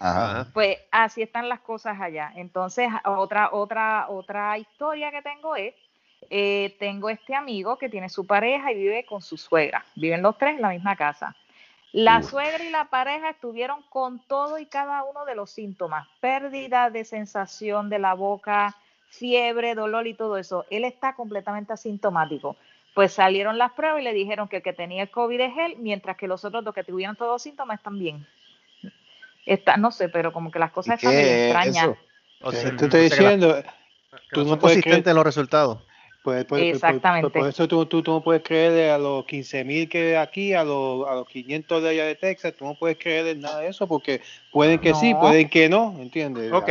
Ajá. 0.00 0.48
Pues 0.52 0.78
así 0.90 1.22
están 1.22 1.48
las 1.48 1.60
cosas 1.60 2.00
allá. 2.00 2.32
Entonces, 2.34 2.88
otra, 3.04 3.50
otra, 3.52 4.06
otra 4.08 4.58
historia 4.58 5.10
que 5.12 5.22
tengo 5.22 5.54
es, 5.56 5.74
eh, 6.30 6.76
tengo 6.78 7.08
este 7.10 7.34
amigo 7.34 7.76
que 7.78 7.88
tiene 7.88 8.08
su 8.08 8.26
pareja 8.26 8.72
y 8.72 8.76
vive 8.76 9.04
con 9.04 9.22
su 9.22 9.36
suegra. 9.36 9.84
Viven 9.94 10.22
los 10.22 10.36
tres 10.38 10.56
en 10.56 10.62
la 10.62 10.70
misma 10.70 10.96
casa. 10.96 11.34
La 11.92 12.22
suegra 12.22 12.64
y 12.64 12.70
la 12.70 12.86
pareja 12.86 13.30
estuvieron 13.30 13.82
con 13.88 14.18
todo 14.26 14.58
y 14.58 14.66
cada 14.66 15.04
uno 15.04 15.24
de 15.24 15.36
los 15.36 15.50
síntomas. 15.50 16.08
Pérdida 16.20 16.90
de 16.90 17.04
sensación 17.04 17.88
de 17.88 18.00
la 18.00 18.14
boca, 18.14 18.74
fiebre, 19.10 19.76
dolor 19.76 20.06
y 20.08 20.14
todo 20.14 20.36
eso. 20.36 20.66
Él 20.70 20.84
está 20.84 21.14
completamente 21.14 21.72
asintomático. 21.72 22.56
Pues 22.94 23.12
salieron 23.12 23.58
las 23.58 23.72
pruebas 23.72 24.00
y 24.00 24.04
le 24.04 24.12
dijeron 24.12 24.48
que 24.48 24.56
el 24.56 24.62
que 24.62 24.72
tenía 24.72 25.02
el 25.02 25.10
COVID 25.10 25.40
es 25.40 25.52
él, 25.58 25.76
mientras 25.78 26.16
que 26.16 26.26
los 26.26 26.44
otros 26.44 26.64
dos 26.64 26.74
que 26.74 26.82
tuvieron 26.84 27.14
todos 27.16 27.32
los 27.32 27.42
síntomas 27.42 27.78
están 27.78 27.98
bien. 27.98 28.26
Está, 29.46 29.76
no 29.76 29.90
sé, 29.90 30.08
pero 30.08 30.32
como 30.32 30.50
que 30.50 30.58
las 30.58 30.72
cosas 30.72 31.02
¿Y 31.02 31.06
están 31.06 31.14
es 31.20 31.26
extrañas. 31.42 31.76
eso? 31.84 31.96
O 32.40 32.50
Te 32.50 32.56
sea, 32.56 32.70
estoy 32.70 32.88
que 32.88 32.96
la- 32.96 33.02
diciendo, 33.02 33.62
que 33.62 33.70
tú 34.30 34.44
no 34.44 34.58
puedes 34.58 34.82
creer- 34.82 35.06
en 35.08 35.14
los 35.14 35.24
resultados. 35.24 35.78
Pues, 36.24 36.46
pues, 36.46 36.62
Exactamente. 36.62 37.38
por 37.38 37.46
eso 37.46 37.68
tú, 37.68 37.84
tú, 37.84 38.02
tú 38.02 38.12
no 38.12 38.22
puedes 38.24 38.42
creer 38.42 38.92
a 38.92 38.96
los 38.96 39.26
15.000 39.26 39.90
que 39.90 40.16
aquí, 40.16 40.54
a 40.54 40.64
los, 40.64 41.06
a 41.06 41.16
los 41.16 41.28
500 41.28 41.82
de 41.82 41.90
allá 41.90 42.06
de 42.06 42.14
Texas, 42.14 42.54
tú 42.58 42.64
no 42.64 42.74
puedes 42.74 42.96
creer 42.96 43.26
en 43.26 43.42
nada 43.42 43.60
de 43.60 43.68
eso 43.68 43.86
porque 43.86 44.22
pueden 44.50 44.80
que 44.80 44.94
sí, 44.94 45.12
pueden 45.20 45.50
que 45.50 45.68
no, 45.68 45.94
¿entiendes? 46.00 46.50
Ok. 46.50 46.70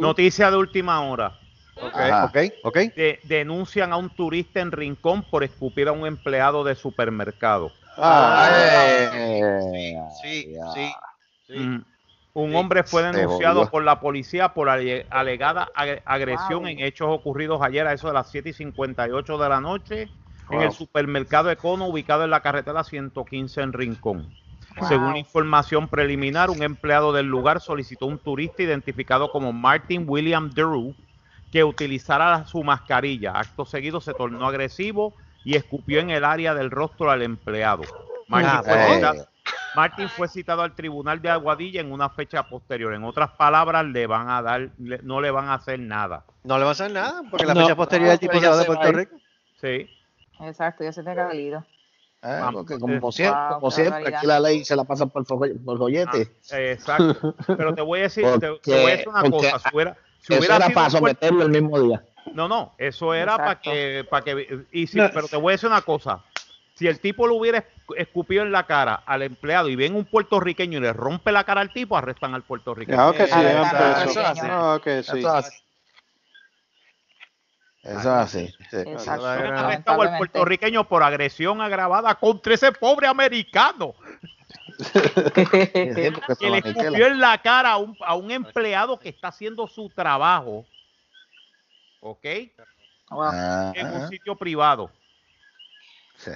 Noticia 0.00 0.50
de 0.50 0.56
última 0.56 1.02
hora. 1.02 1.38
Ajá. 1.92 2.24
Ok, 2.24 2.38
ok. 2.62 2.76
De- 2.96 3.20
denuncian 3.24 3.92
a 3.92 3.98
un 3.98 4.08
turista 4.08 4.60
en 4.60 4.72
Rincón 4.72 5.22
por 5.24 5.44
escupir 5.44 5.88
a 5.88 5.92
un 5.92 6.06
empleado 6.06 6.64
de 6.64 6.74
supermercado. 6.74 7.70
Ah, 7.98 8.48
Eh, 9.12 9.94
Sí, 10.22 10.56
sí. 10.74 10.90
sí. 11.46 11.58
Mm. 11.58 11.84
Un 12.38 12.54
hombre 12.54 12.82
fue 12.82 13.02
denunciado 13.02 13.70
por 13.70 13.82
la 13.82 13.98
policía 13.98 14.50
por 14.52 14.68
ale- 14.68 15.06
alegada 15.08 15.68
ag- 15.74 16.02
agresión 16.04 16.60
Wow. 16.60 16.66
en 16.68 16.80
hechos 16.80 17.08
ocurridos 17.10 17.62
ayer 17.62 17.86
a 17.86 17.94
eso 17.94 18.08
de 18.08 18.12
las 18.12 18.30
7 18.30 18.50
y 18.50 18.52
58 18.52 19.38
de 19.38 19.48
la 19.48 19.60
noche 19.60 20.10
en 20.50 20.60
el 20.60 20.70
supermercado 20.70 21.50
Econo 21.50 21.86
ubicado 21.86 22.24
en 22.24 22.30
la 22.30 22.40
carretera 22.40 22.84
115 22.84 23.62
en 23.62 23.72
Rincón. 23.72 24.34
Wow. 24.78 24.86
Según 24.88 25.16
información 25.16 25.88
preliminar, 25.88 26.50
un 26.50 26.62
empleado 26.62 27.12
del 27.14 27.24
lugar 27.26 27.60
solicitó 27.62 28.04
a 28.04 28.08
un 28.08 28.18
turista 28.18 28.62
identificado 28.62 29.30
como 29.30 29.54
Martin 29.54 30.04
William 30.06 30.50
Drew 30.50 30.94
que 31.50 31.64
utilizara 31.64 32.44
su 32.44 32.62
mascarilla. 32.62 33.32
Acto 33.32 33.64
seguido 33.64 33.98
se 34.02 34.12
tornó 34.12 34.46
agresivo 34.46 35.14
y 35.42 35.56
escupió 35.56 36.00
en 36.00 36.10
el 36.10 36.22
área 36.24 36.52
del 36.54 36.70
rostro 36.70 37.10
al 37.10 37.22
empleado. 37.22 37.84
Martin, 38.28 38.62
fue, 38.64 39.35
Martin 39.76 40.08
fue 40.08 40.26
citado 40.28 40.62
al 40.62 40.74
tribunal 40.74 41.20
de 41.20 41.28
Aguadilla 41.30 41.80
en 41.80 41.92
una 41.92 42.08
fecha 42.08 42.42
posterior. 42.44 42.94
En 42.94 43.04
otras 43.04 43.30
palabras, 43.32 43.84
le 43.84 44.06
van 44.06 44.28
a 44.30 44.40
dar, 44.42 44.70
le- 44.78 45.00
no 45.02 45.20
le 45.20 45.30
van 45.30 45.48
a 45.48 45.54
hacer 45.54 45.78
nada. 45.78 46.24
No 46.44 46.56
le 46.58 46.64
va 46.64 46.70
a 46.70 46.72
hacer 46.72 46.90
nada, 46.90 47.22
porque 47.30 47.44
la 47.46 47.54
No. 47.54 47.60
fecha 47.60 47.76
posterior 47.76 48.08
el 48.08 48.14
No, 48.14 48.18
tipo 48.18 48.32
pero 48.32 48.42
se 48.42 48.48
va 48.48 48.56
de 48.56 48.64
Puerto. 48.64 48.92
Rico. 48.92 49.16
Sí. 49.60 49.90
Exacto, 50.40 50.84
ya 50.84 50.92
se 50.92 51.02
te 51.02 51.10
ha 51.10 51.34
ido. 51.34 51.58
Eh, 52.22 52.38
Vamos, 52.40 52.54
porque 52.62 52.74
eh, 52.74 52.78
como 52.80 53.12
siempre, 53.12 53.40
wow, 53.50 53.54
como 53.60 53.70
siempre, 53.70 54.14
aquí 54.16 54.26
la 54.26 54.40
ley 54.40 54.64
se 54.64 54.74
la 54.74 54.84
pasa 54.84 55.06
por, 55.06 55.24
por 55.26 55.78
joyete. 55.78 56.32
Ah, 56.50 56.58
exacto. 56.60 57.34
Pero 57.46 57.74
te 57.74 57.82
voy 57.82 58.00
a 58.00 58.02
decir, 58.04 58.24
te, 58.40 58.48
voy 58.48 58.58
a 58.90 58.96
decir 58.96 59.08
una 59.08 59.30
cosa. 59.30 59.58
Si 59.60 59.74
hubiera, 59.74 59.96
si 60.20 60.32
Eso 60.32 60.40
hubiera 60.40 60.56
era 60.56 60.66
sido 60.66 60.74
para 60.74 60.90
someterlo 60.90 61.42
el 61.44 61.50
mismo 61.50 61.80
día. 61.80 62.04
No, 62.34 62.48
no, 62.48 62.74
eso 62.78 63.14
era 63.14 63.36
para 63.36 63.60
que, 63.60 64.04
para 64.10 64.24
que, 64.24 64.64
y 64.72 64.86
sí, 64.88 64.98
No. 64.98 65.08
pero 65.12 65.28
te 65.28 65.36
voy 65.36 65.52
a 65.52 65.54
decir 65.54 65.68
una 65.68 65.82
cosa. 65.82 66.24
Si 66.74 66.88
el 66.88 66.98
tipo 67.00 67.26
lo 67.26 67.36
hubiera 67.36 67.64
esc- 67.86 67.94
escupido 67.98 68.42
en 68.42 68.52
la 68.52 68.64
cara 68.66 69.02
al 69.06 69.22
empleado 69.22 69.68
y 69.68 69.76
ven 69.76 69.94
un 69.94 70.04
puertorriqueño 70.04 70.78
y 70.78 70.82
le 70.82 70.92
rompe 70.92 71.32
la 71.32 71.44
cara 71.44 71.60
al 71.60 71.72
tipo, 71.72 71.96
arrestan 71.96 72.34
al 72.34 72.42
puertorriqueño. 72.42 72.96
Claro 72.96 73.12
que 73.12 73.26
sí, 73.26 73.32
Ah, 73.34 74.02
eso 74.04 74.20
es 74.20 74.26
así. 74.26 74.40
Que 74.82 75.02
sí. 75.02 75.10
Eso 75.10 75.18
es 75.18 75.26
así. 78.06 78.54
Eso 78.68 78.96
es 78.96 79.08
así. 79.08 79.16
sí. 79.40 79.46
Arrestado 79.64 80.02
al 80.02 80.08
puertorriqueño 80.18 80.88
por 80.88 81.02
agresión 81.02 81.60
agravada 81.60 82.14
contra 82.16 82.54
ese 82.54 82.72
pobre 82.72 83.06
americano 83.06 83.94
que 84.92 86.50
le 86.50 86.58
escupió 86.58 87.06
en 87.06 87.20
la 87.20 87.38
cara 87.40 87.72
a 87.72 87.76
un, 87.76 87.96
a 88.00 88.14
un 88.14 88.30
empleado 88.30 88.98
que 88.98 89.08
está 89.08 89.28
haciendo 89.28 89.66
su 89.68 89.88
trabajo. 89.90 90.66
¿Ok? 92.00 92.24
Ah, 93.10 93.72
En 93.74 93.86
un 93.86 94.08
sitio 94.08 94.36
privado. 94.36 94.90
sí. 96.16 96.30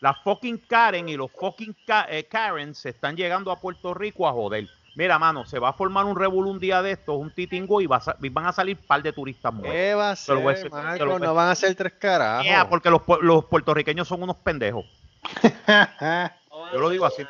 Las 0.00 0.16
fucking 0.24 0.58
Karen 0.66 1.08
y 1.08 1.16
los 1.16 1.30
fucking 1.30 1.76
Ka- 1.86 2.06
eh, 2.08 2.24
Karen 2.24 2.74
se 2.74 2.88
están 2.90 3.16
llegando 3.16 3.50
a 3.52 3.60
Puerto 3.60 3.92
Rico 3.94 4.26
a 4.28 4.32
joder. 4.32 4.66
Mira, 4.96 5.18
mano, 5.18 5.44
se 5.44 5.58
va 5.58 5.68
a 5.68 5.72
formar 5.72 6.04
un 6.04 6.16
revolú 6.16 6.50
un 6.50 6.58
día 6.58 6.82
de 6.82 6.92
estos, 6.92 7.16
un 7.16 7.30
titingo, 7.32 7.80
y, 7.80 7.86
va 7.86 7.96
a 7.96 8.00
sa- 8.00 8.16
y 8.20 8.28
van 8.28 8.46
a 8.46 8.52
salir 8.52 8.76
un 8.80 8.86
par 8.86 9.02
de 9.02 9.12
turistas 9.12 9.52
muertos. 9.52 9.72
¿Qué 9.74 9.94
va 9.94 10.10
a 10.10 10.16
ser, 10.16 10.36
decir, 10.38 10.70
Marco? 10.70 11.04
lo 11.04 11.18
No 11.18 11.34
van 11.34 11.48
a 11.48 11.54
ser 11.54 11.74
tres 11.74 11.92
carajos. 11.92 12.44
Yeah, 12.44 12.68
porque 12.68 12.90
los, 12.90 13.02
los 13.20 13.44
puertorriqueños 13.44 14.08
son 14.08 14.22
unos 14.22 14.36
pendejos. 14.36 14.84
Yo 16.72 16.78
lo 16.78 16.88
digo 16.90 17.04
así. 17.06 17.24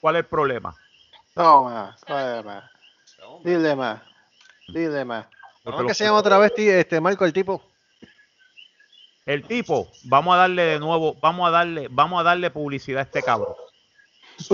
¿Cuál 0.00 0.16
es 0.16 0.20
el 0.20 0.26
problema? 0.26 0.74
Toma, 1.34 1.96
dile 2.06 2.42
más. 2.42 2.64
Dile 3.44 3.76
más. 3.76 4.02
Dile 4.66 5.04
más. 5.04 5.26
Porque 5.62 5.76
¿Cómo 5.76 5.88
que 5.88 5.94
se 5.94 6.04
llama 6.04 6.18
otra 6.18 6.38
vez, 6.38 6.52
este, 6.56 7.00
Marco, 7.00 7.24
el 7.24 7.32
tipo? 7.32 7.62
El 9.28 9.42
tipo, 9.42 9.90
vamos 10.04 10.34
a 10.34 10.38
darle 10.38 10.62
de 10.62 10.80
nuevo, 10.80 11.14
vamos 11.20 11.46
a 11.46 11.50
darle, 11.50 11.88
vamos 11.90 12.18
a 12.18 12.22
darle 12.22 12.50
publicidad 12.50 13.00
a 13.00 13.02
este 13.02 13.22
cabrón. 13.22 13.54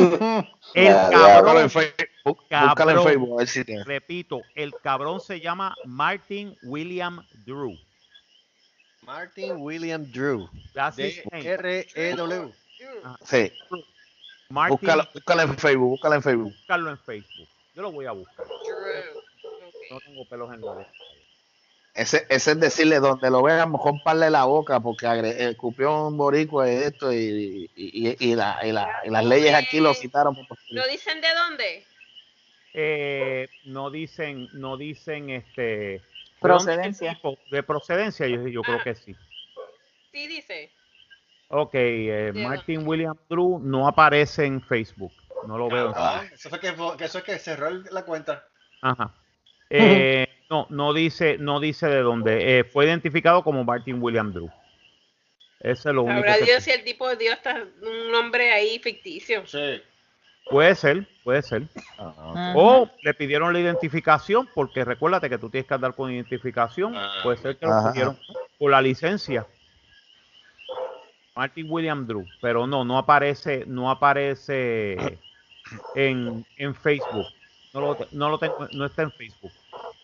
El 0.74 0.92
búscalo 0.92 1.10
cabrón, 1.12 1.62
en 1.62 1.70
Facebook, 1.70 2.08
Búscalo 2.24 2.90
en. 2.90 3.04
Facebook, 3.04 3.32
a 3.34 3.36
ver 3.36 3.46
si 3.46 3.64
tiene. 3.64 3.84
repito, 3.84 4.42
el 4.56 4.74
cabrón 4.82 5.20
se 5.20 5.38
llama 5.38 5.76
Martin 5.84 6.56
William 6.64 7.24
Drew. 7.46 7.78
Martin 9.02 9.52
William 9.58 10.10
Drew. 10.10 10.48
D-R-E-W. 10.74 12.52
Sí, 13.24 13.52
Martin, 14.48 14.76
búscalo, 14.76 15.08
búscalo 15.14 15.42
en 15.42 15.56
Facebook, 15.56 15.88
búscalo 15.90 16.14
en 16.16 16.22
Facebook. 16.22 16.52
buscarlo 16.52 16.90
en 16.90 16.98
Facebook. 16.98 17.48
Yo 17.76 17.82
lo 17.82 17.92
voy 17.92 18.06
a 18.06 18.10
buscar. 18.10 18.44
No 19.88 20.00
tengo 20.00 20.28
pelos 20.28 20.52
en 20.52 20.62
la 20.62 20.72
boca. 20.72 20.88
Ese, 21.95 22.26
ese 22.28 22.51
es 22.53 22.61
decirle 22.61 22.99
donde 22.99 23.30
lo 23.30 23.40
vean, 23.42 23.70
mejor 23.70 24.03
parle 24.03 24.28
la 24.28 24.45
boca 24.47 24.80
porque 24.80 25.07
eh, 25.07 25.51
escupió 25.51 26.09
un 26.09 26.16
boricua 26.16 26.68
y 26.68 26.74
esto 26.74 27.12
y, 27.12 27.70
y, 27.76 28.09
y- 28.11 28.16
y 28.18 28.34
la- 28.34 28.59
y 28.64 28.72
la- 28.72 29.01
y 29.05 29.11
las 29.11 29.24
leyes 29.24 29.55
aquí 29.55 29.78
lo 29.78 29.95
citaron. 29.95 30.34
¿No 30.70 30.86
dicen 30.88 31.20
de 31.20 31.28
dónde? 31.34 31.84
Eh, 32.72 33.49
no 33.66 33.90
dicen, 33.90 34.49
no 34.55 34.76
dicen 34.76 35.30
este 35.30 35.62
¿de 35.62 36.03
Procedencia. 36.40 37.18
De 37.51 37.62
procedencia, 37.62 38.26
yo, 38.26 38.49
yo 38.49 38.62
creo 38.62 38.78
Ah. 38.80 38.84
que 38.84 38.95
sí. 38.97 39.14
Sí, 40.12 40.26
dice. 40.26 40.72
Ok, 41.49 41.74
eh, 41.74 42.32
Martin 42.34 42.86
William 42.86 43.16
Drew 43.30 43.61
no 43.61 43.86
aparece 43.86 44.45
en 44.45 44.61
Facebook. 44.61 45.12
No 45.47 45.57
lo 45.57 45.68
veo. 45.68 45.92
Ah. 45.95 46.24
Eso 46.32 46.49
fue 46.51 46.59
que, 46.59 46.74
que 46.99 47.05
eso 47.05 47.18
es 47.18 47.24
que 47.24 47.38
cerró 47.38 47.70
la 47.70 48.05
cuenta. 48.05 48.45
Ajá. 48.82 49.14
Eh, 49.70 50.26
no, 50.51 50.66
no 50.70 50.92
dice, 50.92 51.38
no 51.38 51.61
dice 51.61 51.86
de 51.88 52.01
dónde. 52.03 52.59
Eh, 52.59 52.64
fue 52.64 52.86
identificado 52.86 53.42
como 53.42 53.64
Martin 53.64 54.03
William 54.03 54.32
Drew. 54.32 54.51
Ese 55.61 55.88
es 55.88 55.95
lo 55.95 56.03
único. 56.03 56.22
Que- 56.22 56.45
Dios 56.45 56.62
si 56.62 56.70
el 56.70 56.84
tipo 56.84 57.14
dio 57.16 57.32
hasta 57.32 57.64
un 57.82 58.12
nombre 58.12 58.53
ahí 58.53 58.78
ficticio. 58.78 59.47
Sí. 59.47 59.80
Puede 60.51 60.74
ser, 60.74 61.09
puede 61.24 61.40
ser. 61.40 61.62
O 62.55 62.90
le 63.03 63.14
pidieron 63.14 63.51
la 63.53 63.61
identificación, 63.61 64.47
porque 64.55 64.84
recuérdate 64.84 65.30
que 65.30 65.38
tú 65.38 65.49
tienes 65.49 65.66
que 65.66 65.72
andar 65.72 65.95
con 65.95 66.12
identificación. 66.12 66.95
Ah. 66.95 67.20
Puede 67.22 67.38
ser 67.38 67.57
que 67.57 67.64
lo 67.64 67.72
Ajá. 67.72 67.92
pidieron 67.92 68.18
por 68.59 68.70
la 68.70 68.82
licencia. 68.82 69.47
Martin 71.34 71.66
William 71.68 72.07
Drew, 72.07 72.26
pero 72.40 72.66
no, 72.66 72.84
no 72.84 72.99
aparece, 72.99 73.64
no 73.66 73.90
aparece 73.90 75.18
en, 75.95 76.45
en 76.57 76.74
Facebook. 76.74 77.26
No 77.72 77.80
lo, 77.80 77.99
no 78.12 78.28
lo 78.28 78.38
tengo, 78.38 78.68
no 78.72 78.84
está 78.84 79.03
en 79.03 79.12
Facebook. 79.12 79.51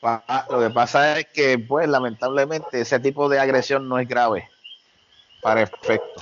Lo 0.02 0.60
que 0.60 0.70
pasa 0.70 1.18
es 1.18 1.26
que, 1.26 1.58
pues, 1.58 1.88
lamentablemente, 1.88 2.80
ese 2.80 2.98
tipo 3.00 3.28
de 3.28 3.38
agresión 3.38 3.88
no 3.88 3.98
es 3.98 4.08
grave 4.08 4.48
para 5.42 5.62
efecto. 5.62 6.20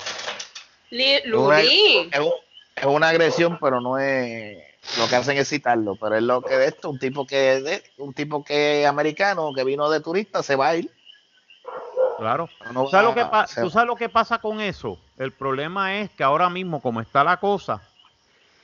Es, 2.12 2.20
un- 2.20 2.32
es 2.76 2.86
una 2.86 3.08
agresión, 3.10 3.58
pero 3.60 3.80
no 3.80 3.98
es. 3.98 4.56
Lo 4.98 5.06
que 5.08 5.16
hacen 5.16 5.36
es 5.36 5.48
citarlo, 5.48 5.96
pero 5.96 6.16
es 6.16 6.22
lo 6.22 6.40
que 6.42 6.56
de 6.56 6.66
esto, 6.68 6.88
un 6.90 6.98
tipo 6.98 7.26
que 7.26 7.60
de, 7.60 7.82
un 7.98 8.14
tipo 8.14 8.42
que 8.42 8.82
es 8.82 8.88
americano, 8.88 9.52
que 9.52 9.62
vino 9.64 9.88
de 9.90 10.00
turista, 10.00 10.42
se 10.42 10.56
va 10.56 10.68
a 10.68 10.76
ir. 10.76 10.90
Claro. 12.16 12.48
No 12.72 12.84
¿Tú 12.84 12.90
sabes, 12.90 13.06
va 13.06 13.08
lo 13.10 13.14
que 13.14 13.52
se- 13.52 13.60
tú 13.60 13.70
sabes 13.70 13.86
lo 13.86 13.96
que 13.96 14.08
pasa 14.08 14.38
con 14.38 14.60
eso? 14.60 14.98
El 15.18 15.32
problema 15.32 15.98
es 15.98 16.10
que 16.10 16.24
ahora 16.24 16.48
mismo, 16.48 16.80
como 16.80 17.00
está 17.00 17.22
la 17.22 17.38
cosa, 17.38 17.80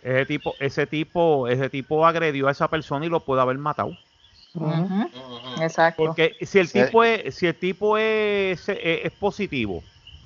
ese 0.03 0.27
tipo, 0.27 0.55
ese 0.59 0.87
tipo, 0.87 1.47
ese 1.47 1.69
tipo 1.69 2.05
agredió 2.07 2.49
a 2.49 2.53
esa 2.53 2.69
persona 2.69 3.05
y 3.07 3.09
lo 3.09 3.21
puede 3.21 3.43
haber 3.43 3.59
matado. 3.59 3.97
Exacto. 5.61 6.05
Porque 6.05 6.37
si 6.43 6.59
el 6.59 6.71
tipo 6.71 7.05
es, 7.05 7.35
si 7.35 7.47
el 7.47 7.55
tipo 7.55 7.99
es, 7.99 8.69
es, 8.69 8.79
es 8.83 9.13
positivo 9.13 9.83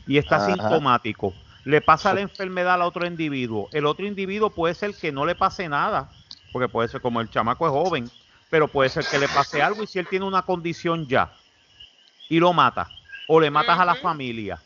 y 0.06 0.18
está 0.18 0.36
Ajá. 0.36 0.46
sintomático, 0.46 1.34
le 1.64 1.80
pasa 1.80 2.14
la 2.14 2.20
enfermedad 2.20 2.74
al 2.74 2.82
otro 2.82 3.06
individuo. 3.06 3.68
El 3.72 3.86
otro 3.86 4.06
individuo 4.06 4.50
puede 4.50 4.74
ser 4.74 4.94
que 4.94 5.12
no 5.12 5.26
le 5.26 5.34
pase 5.34 5.68
nada, 5.68 6.10
porque 6.52 6.68
puede 6.68 6.88
ser 6.88 7.00
como 7.00 7.20
el 7.20 7.28
chamaco 7.30 7.66
es 7.66 7.72
joven, 7.72 8.10
pero 8.50 8.68
puede 8.68 8.88
ser 8.88 9.04
que 9.04 9.18
le 9.18 9.28
pase 9.28 9.60
algo 9.60 9.82
y 9.82 9.86
si 9.86 9.98
él 9.98 10.06
tiene 10.08 10.24
una 10.24 10.42
condición 10.42 11.06
ya 11.06 11.30
y 12.28 12.38
lo 12.38 12.52
mata, 12.52 12.90
o 13.26 13.40
le 13.40 13.50
matas 13.50 13.78
a 13.78 13.84
la 13.84 13.94
familia. 13.94 14.58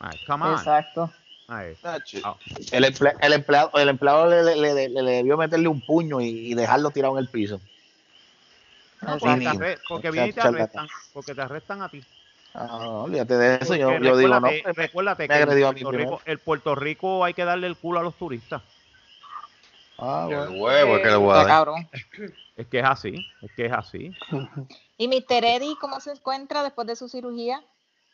Ay, 0.00 0.16
come 0.26 0.46
on. 0.46 0.52
Exacto. 0.54 1.10
Ay, 1.46 1.76
ah, 2.22 2.36
El, 2.72 2.84
emple- 2.84 3.16
el 3.20 3.32
empleado, 3.34 3.70
el 3.74 3.88
empleado 3.90 4.26
le, 4.30 4.42
le- 4.42 4.56
le- 4.56 4.88
le- 4.88 5.02
le 5.02 5.10
debió 5.12 5.36
meterle 5.36 5.68
un 5.68 5.80
puño 5.80 6.20
y, 6.22 6.26
y 6.26 6.54
dejarlo 6.54 6.90
tirado 6.90 7.18
en 7.18 7.24
el 7.24 7.28
piso. 7.28 7.60
No, 9.04 9.18
porque, 9.18 9.34
te 9.34 9.36
mismo. 9.36 9.60
arre- 9.64 9.78
porque 9.88 10.12
te 10.32 10.40
arrestan. 10.40 10.88
Porque 11.12 11.34
te 11.34 11.42
arrestan 11.42 11.82
a 11.82 11.88
ti. 11.88 12.02
Ah, 12.54 12.66
no, 12.70 13.02
olvídate 13.04 13.36
de 13.36 13.58
eso. 13.60 13.74
Yo, 13.74 13.90
Porque 13.90 14.06
yo 14.06 14.16
digo, 14.16 14.40
no, 14.40 14.46
recuérdate, 14.46 14.74
pues, 14.74 14.76
que 15.28 15.72
mí 15.72 15.82
Puerto. 15.82 15.98
Rico, 15.98 16.20
el 16.24 16.38
Puerto 16.38 16.74
Rico 16.74 17.24
hay 17.24 17.34
que 17.34 17.44
darle 17.44 17.66
el 17.66 17.76
culo 17.76 18.00
a 18.00 18.02
los 18.02 18.16
turistas. 18.16 18.62
Ah, 19.98 20.26
El 20.28 20.36
bueno. 20.36 20.52
huevo 20.52 21.00
que 21.02 21.10
le. 21.10 21.88
Es 22.56 22.66
que 22.68 22.78
es 22.78 22.84
así, 22.84 23.26
es 23.42 23.50
que 23.56 23.66
es 23.66 23.72
así. 23.72 24.14
¿Y 24.98 25.08
Mr. 25.08 25.44
Eddie 25.44 25.76
cómo 25.80 26.00
se 26.00 26.12
encuentra 26.12 26.62
después 26.62 26.86
de 26.86 26.94
su 26.96 27.08
cirugía? 27.08 27.62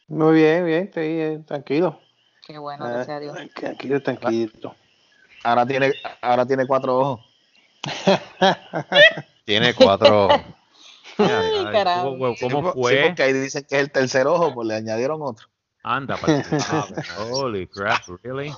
Muy 0.09 0.35
bien, 0.35 0.65
bien, 0.65 0.85
estoy 0.85 1.05
eh, 1.07 1.43
tranquilo. 1.47 2.01
Qué 2.47 2.59
bueno, 2.59 2.87
Ah, 2.87 2.89
gracias 2.91 3.17
a 3.17 3.21
Dios. 3.21 3.37
Tranquilo, 3.55 4.03
tranquilo. 4.03 4.75
Ahora 5.45 5.67
tiene, 5.67 5.95
ahora 6.23 6.47
tiene 6.47 6.67
cuatro 6.67 6.99
ojos. 6.99 7.27
Tiene 9.45 9.75
cuatro. 9.75 10.29
Ay, 10.31 10.55
Ay, 11.27 11.65
carajo. 11.73 12.11
¿Cómo, 12.19 12.35
sí, 12.37 12.49
fue? 12.49 13.05
porque 13.07 13.23
ahí 13.23 13.33
dicen 13.33 13.67
que 13.69 13.77
es 13.77 13.81
el 13.83 13.91
tercer 13.91 14.27
ojo, 14.27 14.55
pues 14.55 14.69
le 14.69 14.75
añadieron 14.75 15.21
otro. 15.23 15.47
Anda, 15.83 16.17
para 16.19 16.43
Holy 17.19 17.67
crap, 17.69 18.03
really? 18.23 18.53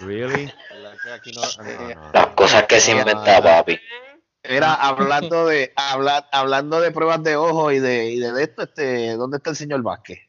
Really? 0.00 0.52
Las 2.12 2.26
cosas 2.34 2.64
que 2.64 2.80
se 2.80 2.92
inventa, 2.92 3.42
papi. 3.42 3.78
Era 4.42 4.74
hablando 4.74 5.46
de 5.46 5.72
habla- 5.76 6.28
hablando 6.32 6.80
de 6.80 6.90
pruebas 6.92 7.22
de 7.22 7.36
ojo 7.36 7.70
y 7.72 7.80
de, 7.80 8.10
y 8.10 8.18
de 8.20 8.42
esto, 8.42 8.62
este, 8.62 9.16
¿dónde 9.16 9.38
está 9.38 9.50
el 9.50 9.56
señor 9.56 9.82
Vázquez? 9.82 10.20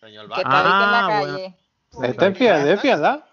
Señor 0.00 0.24
Que 0.26 0.30
Vázquez. 0.30 0.44
está 0.46 0.58
ahorita 0.60 0.84
en 0.84 0.90
la 0.90 0.98
Ah, 1.06 1.18
bueno. 1.20 1.34
calle. 1.34 1.56
Está 2.10 2.26
en 2.26 2.36
Filadelfia, 2.36 2.96
¿verdad? 2.96 3.24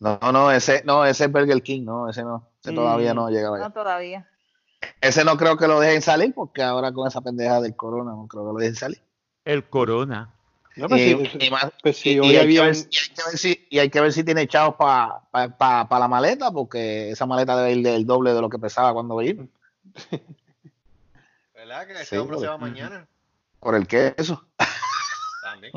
No, 0.00 0.18
no, 0.32 0.50
ese, 0.50 0.82
no, 0.84 1.04
ese 1.04 1.24
es 1.24 1.32
Burger 1.32 1.62
King, 1.62 1.84
no, 1.84 2.08
ese 2.10 2.22
no, 2.24 2.50
ese 2.60 2.72
Mm. 2.72 2.74
todavía 2.74 3.14
no 3.14 3.30
llega 3.30 3.48
allá. 3.48 3.58
No, 3.68 3.72
todavía. 3.72 4.28
Ese 5.00 5.24
no 5.24 5.36
creo 5.36 5.56
que 5.56 5.66
lo 5.68 5.80
dejen 5.80 6.02
salir 6.02 6.32
porque 6.34 6.62
ahora 6.62 6.92
con 6.92 7.06
esa 7.08 7.20
pendeja 7.20 7.60
del 7.60 7.74
corona 7.76 8.12
no 8.12 8.26
creo 8.26 8.46
que 8.46 8.52
lo 8.52 8.58
dejen 8.58 8.74
salir. 8.76 9.00
El 9.44 9.64
corona. 9.68 10.30
Y, 10.76 10.82
hay 10.82 12.48
que 12.48 12.60
ver, 12.60 12.74
si, 12.74 13.66
y 13.70 13.78
hay 13.78 13.90
que 13.90 14.00
ver 14.00 14.12
si 14.12 14.24
tiene 14.24 14.48
chavos 14.48 14.74
para 14.76 15.20
pa, 15.30 15.48
pa- 15.48 15.88
pa 15.88 15.98
la 16.00 16.08
maleta, 16.08 16.50
porque 16.50 17.10
esa 17.10 17.26
maleta 17.26 17.56
debe 17.56 17.72
ir 17.74 17.84
del 17.84 18.04
doble 18.06 18.34
de 18.34 18.40
lo 18.40 18.48
que 18.48 18.58
pesaba 18.58 18.92
cuando 18.92 19.22
ir. 19.22 19.48
¿Verdad 21.54 21.86
que 21.86 21.92
ese 21.92 22.04
Sí, 22.06 22.16
hombre 22.16 22.38
se 22.40 22.46
va 22.48 22.58
mañana? 22.58 23.06
Por 23.60 23.74
el 23.76 23.86
queso. 23.86 24.44
También. 25.42 25.72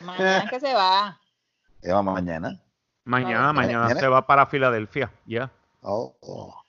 Mañana 0.00 0.50
que 0.50 0.60
se 0.60 0.74
va. 0.74 1.20
Se 1.80 1.92
va 1.92 2.02
mañana. 2.02 2.60
Mañana 3.04 3.52
Mañana. 3.52 3.94
se 3.94 4.08
va 4.08 4.26
para 4.26 4.46
Filadelfia. 4.46 5.12
Ya. 5.26 5.50
Oh, 5.80 6.14
oh. 6.20 6.61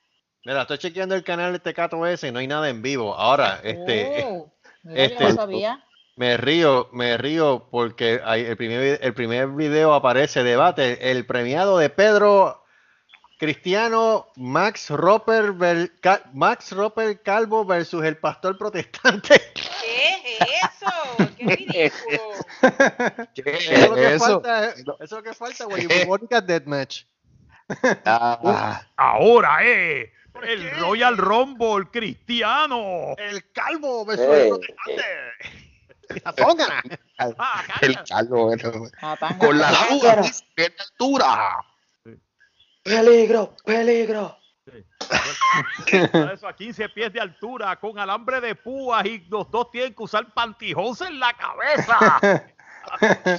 Mira, 0.45 0.61
estoy 0.63 0.77
chequeando 0.77 1.15
el 1.15 1.23
canal 1.23 1.53
de 1.53 1.59
Tecato 1.59 2.05
ese 2.05 2.27
y 2.27 2.31
no 2.31 2.39
hay 2.39 2.47
nada 2.47 2.69
en 2.69 2.81
vivo. 2.81 3.15
Ahora, 3.15 3.61
este, 3.63 4.23
Oh, 4.27 4.51
mira, 4.83 4.97
yo 5.07 5.13
este- 5.13 5.23
no 5.23 5.35
sabía. 5.35 5.83
me 6.17 6.35
río, 6.37 6.89
me 6.91 7.17
río 7.17 7.67
porque 7.71 8.19
hay- 8.23 8.41
el, 8.45 8.57
primer, 8.57 8.99
el 9.01 9.13
primer 9.13 9.47
video 9.49 9.93
aparece 9.93 10.43
debate, 10.43 11.11
el 11.11 11.25
premiado 11.25 11.77
de 11.77 11.89
Pedro 11.89 12.61
Cristiano 13.39 14.27
Max 14.35 14.89
Roper, 14.89 15.53
Max 16.33 16.71
Roper 16.71 17.21
Calvo 17.21 17.65
versus 17.65 18.03
el 18.03 18.17
pastor 18.17 18.57
protestante. 18.57 19.41
¿Qué 19.53 20.13
es 20.39 20.47
eso? 20.63 21.27
¡Qué 21.37 21.45
ridículo! 21.55 22.19
¿Qué 23.33 23.43
Eso 23.45 23.71
es 23.71 23.89
lo 23.89 23.95
que 23.95 24.13
eso? 24.15 24.25
falta, 24.25 24.65
eh. 24.65 24.73
eso 24.77 24.97
es 24.99 25.11
lo 25.11 25.23
que 25.23 25.33
falta, 25.33 25.65
güey. 25.65 25.87
Mónica 26.07 26.41
Deathmatch. 26.41 27.03
Ah, 28.05 28.81
Ahora, 28.97 29.59
eh. 29.63 30.11
El 30.41 30.71
Royal 30.79 31.17
Rumble 31.17 31.89
cristiano. 31.91 33.15
El 33.17 33.51
calvo 33.51 34.05
versus 34.05 34.25
Ey, 34.25 34.41
el 34.41 34.49
protestante. 34.49 35.03
La 36.23 36.33
tóngana. 36.35 36.83
Ah, 37.37 37.63
el 37.81 38.03
calvo. 38.03 38.51
Ah, 39.01 39.35
Con 39.39 39.57
la 39.57 39.69
altura, 39.69 40.21
¿qué 40.55 40.73
altura? 40.77 41.65
Peligro, 42.83 43.55
peligro. 43.63 44.37
Eso 46.33 46.47
a 46.47 46.55
15 46.55 46.89
pies 46.89 47.13
de 47.13 47.19
altura, 47.19 47.75
con 47.79 47.99
alambre 47.99 48.41
de 48.41 48.55
púas 48.55 49.05
y 49.05 49.19
los 49.29 49.49
dos 49.51 49.69
tienen 49.71 49.93
que 49.93 50.03
usar 50.03 50.33
pantijones 50.33 51.01
en 51.01 51.19
la 51.19 51.33
cabeza. 51.33 52.19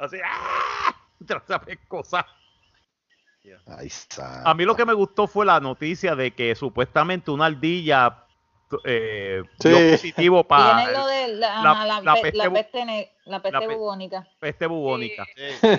Así, 0.00 0.16
¡ah! 0.24 0.94
Esa 1.20 1.60
pescosa. 1.60 2.26
Ahí 3.66 3.86
está. 3.88 4.42
A 4.48 4.54
mí 4.54 4.64
lo 4.64 4.74
que 4.76 4.84
me 4.86 4.92
gustó 4.94 5.26
fue 5.26 5.44
la 5.46 5.60
noticia 5.60 6.14
de 6.14 6.32
que 6.32 6.54
supuestamente 6.54 7.30
una 7.30 7.46
ardilla 7.46 8.24
eh, 8.84 9.42
Sí. 9.60 9.68
dio 9.70 9.90
positivo 9.92 10.44
para 10.44 10.76
Tiene 10.76 10.92
lo 10.92 11.06
de 11.06 11.28
la, 11.28 11.62
la- 11.62 11.70
ajá, 11.70 11.86
la, 11.86 12.00
la 12.02 12.14
pe- 12.16 12.20
peste 12.20 12.36
la 12.36 12.44
bu- 12.50 12.52
peste, 12.52 12.84
ne- 12.84 13.12
la 13.24 13.40
peste 13.40 13.58
pe- 13.60 13.74
bubónica. 13.74 14.28
peste 14.38 14.66
bubónica. 14.66 15.24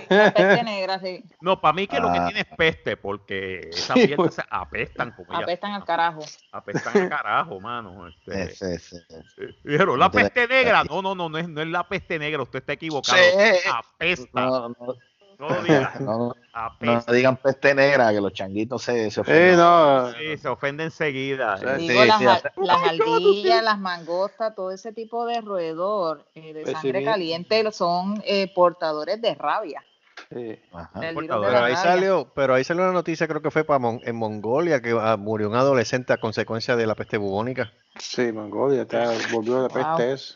La 0.09 0.33
peste 0.33 0.63
negra, 0.63 0.99
sí. 0.99 1.23
No, 1.39 1.61
para 1.61 1.73
mí 1.73 1.85
que 1.85 1.99
lo 1.99 2.11
que 2.11 2.17
Ah. 2.17 2.25
tiene 2.25 2.39
es 2.39 2.47
peste, 2.57 2.97
porque 2.97 3.69
esas 3.71 3.93
Sí, 3.93 4.07
mierdas 4.07 4.15
pues. 4.17 4.33
se 4.33 4.43
apestan 4.49 5.11
como. 5.11 5.31
Apestan 5.37 5.73
al 5.73 5.85
carajo. 5.85 6.21
Apestan 6.51 6.97
a 7.03 7.09
carajo, 7.09 7.59
mano. 7.59 8.07
Este, 8.07 8.43
Ese, 8.45 8.73
ese. 8.73 8.97
eh, 9.37 9.55
dijeron, 9.63 9.99
la 9.99 10.09
peste 10.09 10.47
negra. 10.47 10.83
No, 10.83 11.03
no, 11.03 11.13
no, 11.13 11.29
no 11.29 11.37
es, 11.37 11.47
no 11.47 11.61
es 11.61 11.67
la 11.67 11.87
peste 11.87 12.17
negra, 12.17 12.41
usted 12.41 12.57
está 12.57 12.73
equivocado. 12.73 13.19
Sí. 13.19 13.69
Apesta. 13.71 14.41
No, 14.41 14.69
No, 14.69 14.95
no, 15.39 15.49
lo 15.49 15.61
digas. 15.63 15.99
no, 16.01 16.17
no 16.17 16.35
Apesta. 16.53 17.11
digan 17.13 17.37
peste 17.37 17.73
negra, 17.73 18.11
que 18.11 18.19
los 18.21 18.33
changuitos 18.33 18.83
se, 18.83 19.05
se 19.05 19.11
Sí, 19.11 19.19
ofenden. 19.21 19.57
no. 19.57 20.11
Sí, 20.13 20.37
se 20.37 20.47
ofende 20.49 20.83
enseguida. 20.83 21.57
Sí. 21.57 21.87
Digo, 21.87 22.03
las, 22.05 22.19
sí, 22.19 22.25
las 22.57 22.83
ardillas, 22.83 23.63
las 23.63 23.79
mangostas, 23.79 24.53
todo 24.55 24.71
ese 24.71 24.91
tipo 24.91 25.25
de 25.25 25.41
roedor 25.41 26.25
eh, 26.35 26.53
de 26.53 26.63
Pues 26.63 26.75
sí, 26.77 26.81
sangre 26.81 27.03
caliente 27.03 27.71
son 27.71 28.21
eh, 28.25 28.51
portadores 28.53 29.21
de 29.21 29.35
rabia. 29.35 29.83
Sí. 30.29 30.35
De 30.35 30.59
Pero 31.15 31.63
ahí 31.63 31.75
salió, 31.75 32.31
pero 32.35 32.53
ahí 32.53 32.63
salió 32.63 32.83
una 32.83 32.91
noticia, 32.91 33.27
creo 33.27 33.41
que 33.41 33.49
fue 33.49 33.63
para 33.63 33.79
Mon- 33.79 34.01
en 34.03 34.15
Mongolia, 34.15 34.81
que 34.81 34.91
ah, 34.99 35.17
murió 35.17 35.49
un 35.49 35.55
adolescente 35.55 36.13
a 36.13 36.17
consecuencia 36.17 36.75
de 36.75 36.85
la 36.85 36.93
peste 36.93 37.17
bubónica. 37.17 37.71
Sí, 37.97 38.31
Mongolia, 38.31 38.81
está, 38.83 39.11
volvió 39.31 39.61
la 39.61 39.69
Wow. 39.69 39.97
peste. 39.97 40.35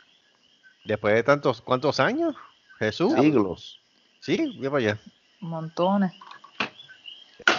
Después 0.86 1.14
de 1.14 1.24
tantos, 1.24 1.62
¿cuántos 1.62 2.00
años? 2.00 2.34
Jesús. 2.80 3.14
Siglos. 3.14 3.83
Sí, 4.24 4.58
ve 4.58 4.70
para 4.70 4.78
allá. 4.80 4.98
Montones. 5.42 6.14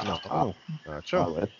No, 0.06 0.18
Ah. 0.30 1.26
ver. 1.36 1.50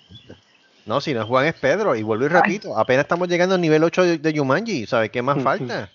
No, 0.87 1.01
si 1.03 1.13
no 1.13 1.21
es 1.21 1.27
Juan 1.27 1.45
es 1.47 1.55
Pedro. 1.55 1.95
Y 1.95 2.03
vuelvo 2.03 2.25
y 2.25 2.29
repito, 2.29 2.79
apenas 2.79 3.05
estamos 3.05 3.29
llegando 3.29 3.55
al 3.55 3.61
nivel 3.61 3.85
8 3.85 4.03
de, 4.03 4.19
de 4.19 4.33
Yumanji. 4.33 4.87
¿Sabes 4.87 5.11
qué 5.11 5.21
más 5.21 5.43
falta? 5.43 5.91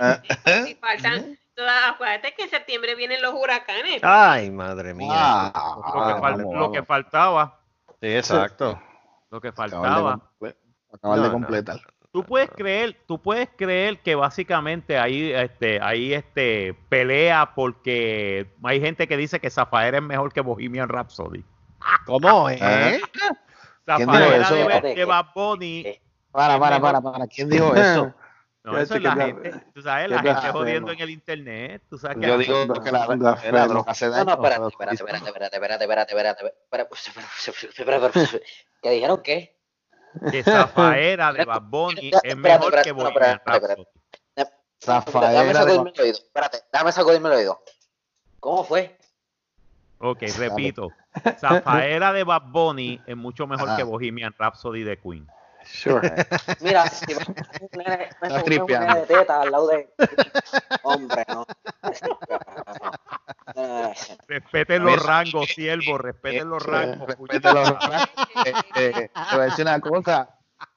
Ah, 0.00 0.20
Y 0.68 0.74
faltan, 0.74 1.38
toda- 1.54 1.90
acuérdate 1.90 2.34
que 2.34 2.42
en 2.44 2.50
septiembre 2.50 2.96
vienen 2.96 3.22
los 3.22 3.34
huracanes. 3.34 4.00
Ay, 4.02 4.50
madre 4.50 4.94
mía. 4.94 5.10
Ah, 5.14 5.76
Lo 5.76 5.82
que, 5.92 5.98
fal- 6.20 6.20
vamos, 6.20 6.54
lo 6.56 6.72
que 6.72 6.78
vamos. 6.78 6.88
faltaba. 6.88 7.60
Sí, 8.00 8.08
exacto. 8.08 8.80
Lo 9.30 9.40
que 9.40 9.48
Acabar 9.48 9.70
de 9.70 9.76
faltaba. 9.76 10.14
comple- 10.40 10.56
acabar 10.92 11.18
No, 11.18 11.22
de 11.22 11.28
no. 11.30 11.34
Tú 12.14 12.22
puedes 12.22 12.48
creer, 12.48 12.96
tú 13.08 13.20
puedes 13.20 13.48
creer 13.56 13.98
que 13.98 14.14
básicamente 14.14 14.96
ahí, 14.96 15.32
este, 15.32 15.80
ahí 15.82 16.14
este 16.14 16.72
pelea 16.88 17.56
porque 17.56 18.46
hay 18.62 18.80
gente 18.80 19.08
que 19.08 19.16
dice 19.16 19.40
que 19.40 19.50
Zafaera 19.50 19.98
es 19.98 20.02
mejor 20.04 20.32
que 20.32 20.40
Bohemian 20.40 20.88
Rhapsody. 20.88 21.44
¿Cómo 22.06 22.48
es? 22.48 22.62
¿Eh? 22.62 23.00
¿Quién 23.96 24.08
dijo 24.08 24.12
Zafaera 24.14 24.36
eso? 24.36 24.54
de, 24.54 24.94
de 24.94 25.04
Bad 25.04 25.26
Bunny. 25.34 25.80
Eh, 25.80 26.00
Para, 26.30 26.56
para, 26.60 26.80
para, 26.80 27.00
para. 27.00 27.26
¿Quién 27.26 27.50
dijo 27.50 27.74
eso? 27.74 28.14
No, 28.62 28.78
eso 28.78 28.94
es 28.94 29.02
la 29.02 29.16
gente, 29.16 29.52
tú 29.74 29.82
sabes, 29.82 30.08
la 30.08 30.22
gente 30.22 30.52
jodiendo 30.52 30.92
en 30.92 31.00
el 31.00 31.10
internet, 31.10 31.82
tú 31.90 31.98
sabes 31.98 32.16
que 32.18 32.28
Yo 32.28 32.38
digo 32.38 32.72
que 32.80 32.92
la, 32.92 33.06
droga 33.66 33.92
se 33.92 34.06
No, 34.06 34.12
daña. 34.12 34.36
no, 34.36 34.68
espérate, 34.68 34.68
espérate, 34.68 34.94
espérate, 34.94 35.26
espérate, 35.26 35.56
espérate, 35.56 35.84
espérate, 35.84 36.12
espérate, 36.14 36.42
espérate, 36.70 36.94
espérate, 36.94 37.76
espérate, 37.76 38.20
espérate, 38.20 38.42
¿Qué 38.80 38.90
dijeron 38.90 39.20
qué? 39.24 39.53
Que 40.30 40.42
Zafaera 40.44 41.32
de 41.32 41.44
Bad 41.44 41.62
Bunny 41.62 42.10
es 42.22 42.36
mejor 42.36 42.66
espérate, 42.66 42.82
que 42.82 42.92
Bohemian 42.92 43.36
espérate, 43.36 43.72
espérate. 43.72 43.88
Rhapsody. 44.36 44.52
Zafaera 44.80 45.42
de 45.44 45.54
sacudirme 45.54 45.92
el 45.94 46.00
oído, 46.02 46.18
espérate, 46.18 46.58
déjame 46.72 46.92
sacudirme 46.92 47.28
el 47.30 47.34
oído. 47.36 47.62
¿Cómo 48.40 48.64
fue? 48.64 48.98
Ok, 49.98 50.22
repito. 50.36 50.90
Zafaera 51.40 52.12
de 52.12 52.24
Bad 52.24 52.42
Bunny 52.46 53.00
es 53.06 53.16
mucho 53.16 53.46
mejor 53.46 53.68
Ajá. 53.68 53.76
que 53.76 53.84
Bohemian 53.84 54.34
Rhapsody 54.38 54.82
de 54.82 54.98
Queen. 54.98 55.26
Sure. 55.64 56.00
Mira, 56.60 56.86
si 56.88 57.14
me 57.14 57.20
me 58.20 58.34
un 58.34 58.44
tripeando. 58.44 58.86
nene 58.86 59.00
de 59.00 59.06
teta 59.06 59.40
al 59.40 59.50
lado 59.50 59.68
de... 59.68 59.88
Hombre, 60.82 61.24
no. 61.28 61.46
Eh, 64.10 64.16
Respeten 64.28 64.84
los 64.84 65.04
rangos, 65.04 65.48
siervo, 65.48 65.98
respeten 65.98 66.48
los 66.48 66.64
eh, 66.64 66.70
rangos. 66.70 67.08
respete 67.08 67.52
los 67.52 67.68
rangos. 67.70 68.08
Eh, 68.44 68.52
eh, 68.76 69.10
te 69.30 69.36
voy 69.36 69.40
a 69.40 69.44
decir 69.44 69.64
una 69.64 69.80
cosa. 69.80 70.28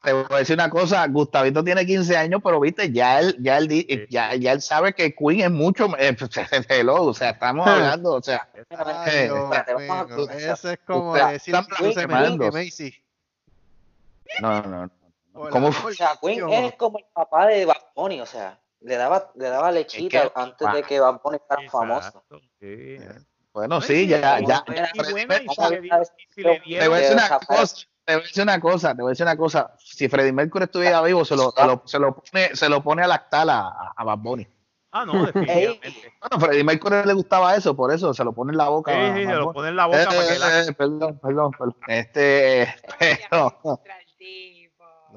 Te 0.04 0.12
voy 0.14 0.26
a 0.30 0.38
decir 0.38 0.54
una 0.56 0.70
cosa. 0.70 1.08
Gustavito 1.08 1.64
tiene 1.64 1.86
15 1.86 2.16
años, 2.18 2.42
pero 2.44 2.60
viste, 2.60 2.92
ya 2.92 3.20
él, 3.20 3.36
ya 3.40 3.58
él, 3.58 3.70
Sí. 3.70 4.06
ya, 4.10 4.36
ya 4.36 4.52
él 4.52 4.62
sabe 4.62 4.94
que 4.94 5.16
Queen 5.16 5.42
es 5.42 5.52
mucho. 5.52 5.88
Eh, 5.98 6.16
hello, 6.70 7.04
o 7.04 7.14
sea, 7.14 7.32
estamos 7.32 7.68
hablando, 7.68 8.14
o 8.14 8.22
sea, 8.22 8.48
Ay, 8.70 9.12
Eh, 9.14 9.24
Dios 10.08 10.30
Eso 10.32 10.72
es 10.72 10.80
como 10.86 11.16
decir. 11.16 11.56
Meléndez, 12.08 12.54
Macy. 12.54 12.94
No, 14.42 14.62
no, 14.62 14.68
no. 14.86 14.92
Hola, 15.34 15.50
¿Cómo 15.52 15.68
O 15.68 15.72
fue? 15.72 15.94
sea, 15.96 16.18
Queen 16.22 16.40
Yo- 16.40 16.50
es 16.50 16.74
como 16.76 16.98
el 17.00 17.06
papá 17.14 17.46
de 17.48 17.66
Bad 17.66 17.76
Bunny, 17.96 18.20
o 18.22 18.26
sea, 18.26 18.60
le 18.82 18.96
daba, 18.96 19.32
le 19.36 19.50
daba 19.50 19.72
lechita 19.72 20.24
Es 20.24 20.26
que- 20.26 20.32
antes 20.36 20.74
de 20.74 20.84
que 20.84 21.00
Bad 21.00 21.22
Bunny 21.24 21.38
fuera 21.48 21.70
famoso. 21.70 22.24
Sí. 22.60 22.98
Bueno, 23.54 23.82
sí, 23.82 24.08
ya, 24.08 24.40
ya. 24.40 24.64
Te 24.64 24.74
voy 26.88 26.98
a 26.98 27.02
decir 27.02 27.16
una 27.16 27.40
cosa, 27.40 27.88
te 28.06 28.14
voy 28.14 28.22
a 28.22 28.26
decir 28.26 28.44
una 28.44 28.60
cosa, 28.60 28.96
te 28.96 29.02
voy 29.02 29.10
a 29.10 29.12
decir 29.12 29.26
una 29.26 29.38
cosa. 29.38 29.74
Si 29.80 30.08
Freddie 30.08 30.32
Mercury 30.32 30.66
estuviera 30.66 31.02
vivo, 31.02 31.26
se 31.26 31.36
lo, 31.36 31.52
se 31.52 31.66
lo, 31.66 31.82
se 31.86 32.00
lo 32.00 32.16
pone, 32.16 32.56
se 32.56 32.70
lo 32.70 32.84
pone 32.84 33.04
a 33.04 33.08
lactar 33.08 33.50
a, 33.50 33.94
a 33.96 34.04
Bad 34.04 34.18
Bunny. 34.20 34.48
Ah, 34.92 35.06
no, 35.06 35.26
definitivamente. 35.26 36.14
Bueno, 36.22 36.46
Freddie 36.46 36.64
Mercury 36.64 36.96
le 37.06 37.14
gustaba 37.14 37.56
eso, 37.56 37.76
por 37.76 37.92
eso 37.94 38.14
se 38.14 38.24
lo 38.24 38.32
pone 38.34 38.52
en 38.52 38.58
la 38.58 38.70
boca. 38.70 38.92
Sí, 39.16 39.26
se 39.26 39.34
lo 39.34 39.52
pone 39.54 39.70
en 39.70 39.76
la 39.76 39.86
boca 39.88 40.06
para 40.06 40.28
que 40.28 40.40
la- 40.40 40.62
Eh, 40.62 40.66
eh, 40.70 40.74
perdón, 40.74 41.20
perdón, 41.20 41.52
perdón. 41.52 41.76
Este, 41.88 42.74
pero, 43.00 43.58
Contra 43.62 44.00
el 44.00 44.06
tipo. 44.18 44.57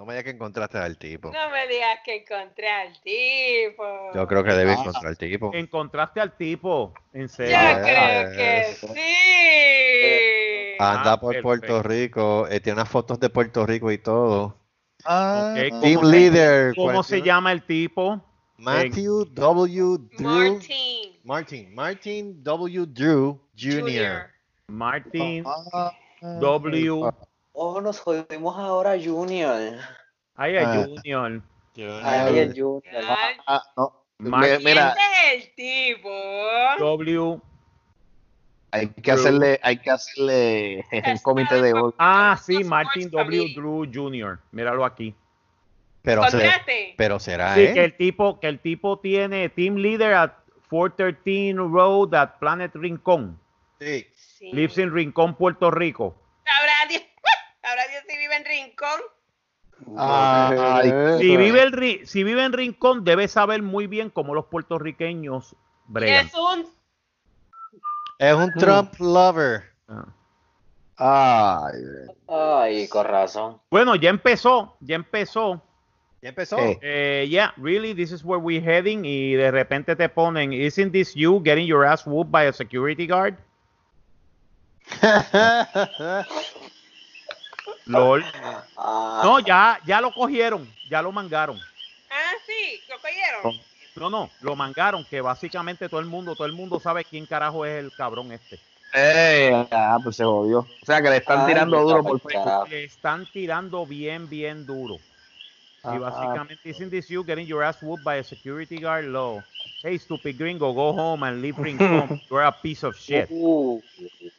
No 0.01 0.07
me 0.07 0.15
digas 0.15 0.25
que 0.25 0.31
encontraste 0.31 0.79
al 0.79 0.97
tipo. 0.97 1.31
No 1.31 1.51
me 1.51 1.69
digas 1.69 1.99
que 2.03 2.17
encontré 2.27 2.71
al 2.71 2.99
tipo. 3.03 3.85
Yo 4.15 4.27
creo 4.27 4.43
que 4.43 4.53
debe 4.55 4.71
Ah. 4.71 4.77
encontrar 4.81 5.07
al 5.09 5.19
tipo. 5.19 5.51
Encontraste 5.53 6.21
al 6.23 6.35
tipo, 6.39 6.95
en 7.13 7.21
Yo 7.21 7.29
serio. 7.29 7.55
Ah, 7.61 7.79
creo 7.83 8.33
que 8.33 8.61
eso. 8.61 8.87
sí. 8.95 10.77
Anda 10.79 11.13
Ah, 11.13 11.21
por 11.21 11.35
perfecto. 11.35 11.43
Puerto 11.43 11.83
Rico, 11.83 12.49
eh, 12.49 12.61
tiene 12.61 12.81
unas 12.81 12.89
fotos 12.89 13.21
de 13.21 13.29
Puerto 13.29 13.67
Rico 13.67 13.93
y 13.93 13.99
todo. 13.99 14.57
ah, 15.05 15.53
Ok, 15.55 15.69
¿cómo 15.69 15.81
Team 15.83 16.01
se- 16.01 16.07
leader. 16.07 16.75
¿Cómo 16.75 17.03
se 17.03 17.17
41. 17.21 17.25
llama 17.27 17.53
el 17.53 17.63
tipo? 17.67 18.25
Matthew 18.57 19.25
W. 19.35 19.99
Drew. 20.17 20.55
Martin 20.55 21.21
Martin. 21.25 21.75
Martin 21.75 22.43
W. 22.43 22.87
Drew 22.87 23.39
Jr. 23.55 24.31
Martin 24.69 25.45
W. 26.41 27.11
Oh, 27.53 27.81
nos 27.81 28.01
jodimos 28.01 28.57
ahora, 28.59 28.97
Junior. 29.03 29.75
Ahí 30.37 30.57
Ah. 30.57 30.81
es 30.81 30.87
Junior. 30.87 31.43
Ay, 32.03 32.39
el 32.39 32.51
Junior. 32.51 32.83
Ay, 32.95 33.37
ah, 33.47 33.63
no. 33.77 33.97
Mar- 34.19 34.59
Mi- 34.59 34.65
Mira, 34.65 34.95
es 35.35 35.45
el 35.47 35.55
tipo. 35.55 36.11
W. 36.79 37.41
hay 38.73 38.87
que 38.89 39.11
hacerle, 39.11 39.59
hay 39.63 39.79
que 39.79 39.91
hacerle 39.91 40.85
el 40.93 41.23
comité 41.23 41.61
de 41.61 41.73
hoy. 41.73 41.93
Ah, 41.99 42.39
sí, 42.41 42.63
Martin 42.63 43.11
W. 43.11 43.53
Drew 43.55 43.85
Jr. 43.93 44.39
Míralo 44.53 44.85
aquí. 44.85 45.15
Pero, 46.03 46.23
se- 46.25 46.37
¿Encontraste? 46.37 46.95
pero 46.97 47.19
será 47.19 47.55
Sí, 47.55 47.63
él. 47.67 47.75
que 47.75 47.85
el 47.85 47.97
tipo, 47.97 48.39
que 48.41 48.47
el 48.49 48.59
tipo 48.61 48.99
tiene 49.01 49.49
team 49.49 49.77
leader 49.77 50.15
at 50.15 50.33
413 50.71 51.55
Road 51.57 52.15
at 52.15 52.39
Planet 52.39 52.71
Rincón. 52.75 53.39
Sí. 53.81 54.07
Sí. 54.15 54.53
Lives 54.53 54.79
in 54.79 54.93
Rincón, 54.95 55.35
Puerto 55.35 55.71
Rico. 55.71 56.15
Sabrá 56.45 56.89
Dios, 56.89 57.03
vive 58.31 58.37
en 58.37 58.45
Rincón. 58.45 59.01
Ay, 59.97 60.91
Si 61.19 61.37
vive, 61.37 61.63
el, 61.63 61.73
ri- 61.73 62.05
si 62.05 62.23
vive 62.23 62.45
en 62.45 62.53
Rincón, 62.53 63.05
debe 63.05 63.29
saber 63.29 63.63
muy 63.63 63.87
bien 63.87 64.11
cómo 64.11 64.35
los 64.35 64.47
puertorriqueños 64.47 65.57
bregan. 65.87 66.27
Es 66.27 66.35
un 66.35 66.67
Es 68.19 68.35
un 68.35 68.53
Trump 68.55 68.93
lover. 69.01 69.65
Ah. 70.99 71.71
ay, 71.73 71.73
Ay, 72.29 72.89
con 72.89 73.07
razón. 73.07 73.59
Bueno, 73.71 73.97
ya 73.97 74.11
empezó, 74.11 74.77
ya 74.81 74.97
empezó. 74.97 75.63
¿Ya 76.23 76.29
empezó? 76.29 76.59
Eh, 76.83 77.27
yeah, 77.31 77.55
really, 77.57 77.95
this 77.95 78.13
is 78.13 78.23
where 78.23 78.39
we're 78.39 78.61
heading. 78.61 79.07
Y 79.07 79.33
de 79.33 79.51
repente 79.51 79.97
te 79.97 80.07
ponen, 80.11 80.53
isn't 80.53 80.93
this 80.93 81.15
you 81.15 81.41
getting 81.43 81.67
your 81.67 81.87
ass 81.87 82.07
whooped 82.07 82.31
by 82.31 82.45
a 82.47 82.53
security 82.53 83.07
guard? 83.07 83.39
LOL. 87.91 88.25
Ah, 88.77 89.23
No, 89.25 89.39
ya, 89.41 89.81
ya 89.85 90.01
lo 90.01 90.13
cogieron, 90.13 90.69
ya 90.89 91.03
lo 91.03 91.13
mangaron. 91.13 91.59
Ah, 92.11 92.33
sí, 92.47 92.81
lo 92.89 92.97
cogieron. 92.99 93.61
No, 93.97 94.09
no, 94.11 94.31
lo 94.41 94.57
mangaron, 94.57 95.05
que 95.05 95.21
básicamente 95.21 95.89
todo 95.89 96.01
el 96.01 96.07
mundo, 96.07 96.35
todo 96.35 96.47
el 96.47 96.53
mundo 96.53 96.81
sabe 96.81 97.05
quién 97.05 97.27
carajo 97.27 97.65
es 97.67 97.85
el 97.85 97.93
cabrón 97.93 98.33
este. 98.33 98.59
Eh, 98.93 99.67
ah, 99.71 99.99
pues 100.03 100.17
se 100.17 100.25
jodió. 100.25 100.61
O 100.61 100.87
sea 100.87 101.01
que 101.01 101.11
le 101.11 101.19
están 101.19 101.41
Ay, 101.41 101.47
tirando 101.49 101.81
duro 101.81 102.03
por 102.03 102.21
Facebook. 102.21 102.69
Le 102.69 102.85
están 102.85 103.27
tirando 103.27 103.87
bien, 103.87 104.29
bien 104.29 104.67
duro. 104.67 104.99
Ah, 105.83 105.95
Y 105.95 105.99
básicamente, 105.99 106.69
isn't 106.69 106.91
this 106.91 107.09
you 107.09 107.25
getting 107.25 107.47
your 107.47 107.63
ass 107.63 107.81
whooped 107.83 108.05
by 108.05 108.17
a 108.19 108.23
security 108.25 108.79
guard? 108.79 109.07
Lo. 109.07 109.43
Hey, 109.83 109.99
stupid 109.99 110.37
gringo, 110.37 110.75
go 110.75 110.93
home 110.93 111.23
and 111.23 111.41
leave 111.41 111.57
Rincón. 111.57 112.21
You're 112.31 112.43
a 112.43 112.53
piece 112.53 112.85
of 112.85 112.95
shit. 112.97 113.31
Uh, 113.31 113.81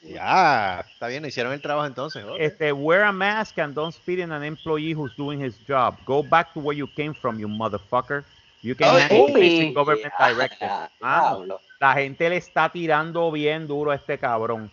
Ya, 0.04 0.86
está 0.88 1.08
bien, 1.08 1.26
hicieron 1.26 1.52
el 1.54 1.62
trabajo 1.62 1.88
entonces. 1.88 2.24
ok. 2.24 2.36
Este, 2.39 2.72
wear 2.72 3.04
a 3.04 3.12
mask 3.12 3.58
and 3.60 3.74
don't 3.74 3.94
spit 3.94 4.20
in 4.20 4.32
an 4.32 4.44
employee 4.44 4.94
who's 4.94 5.16
doing 5.16 5.39
his 5.44 5.58
job. 5.68 5.96
Go 6.06 6.22
back 6.22 6.54
to 6.54 6.60
where 6.60 6.78
you 6.78 6.88
came 6.88 7.14
from, 7.14 7.39
you 7.39 7.48
motherfucker. 7.48 8.24
You 8.62 8.76
can 8.76 9.10
uy, 9.10 9.34
basic 9.34 9.74
government 9.74 10.14
ah, 10.20 10.30
directives. 10.30 10.72
Ah, 11.02 11.34
diablo. 11.36 11.60
la 11.80 11.94
gente 11.94 12.30
le 12.30 12.38
está 12.38 12.70
tirando 12.72 13.32
bien 13.32 13.68
duro 13.68 13.89
a 13.89 13.96
este 13.96 14.20
cabrón. 14.20 14.70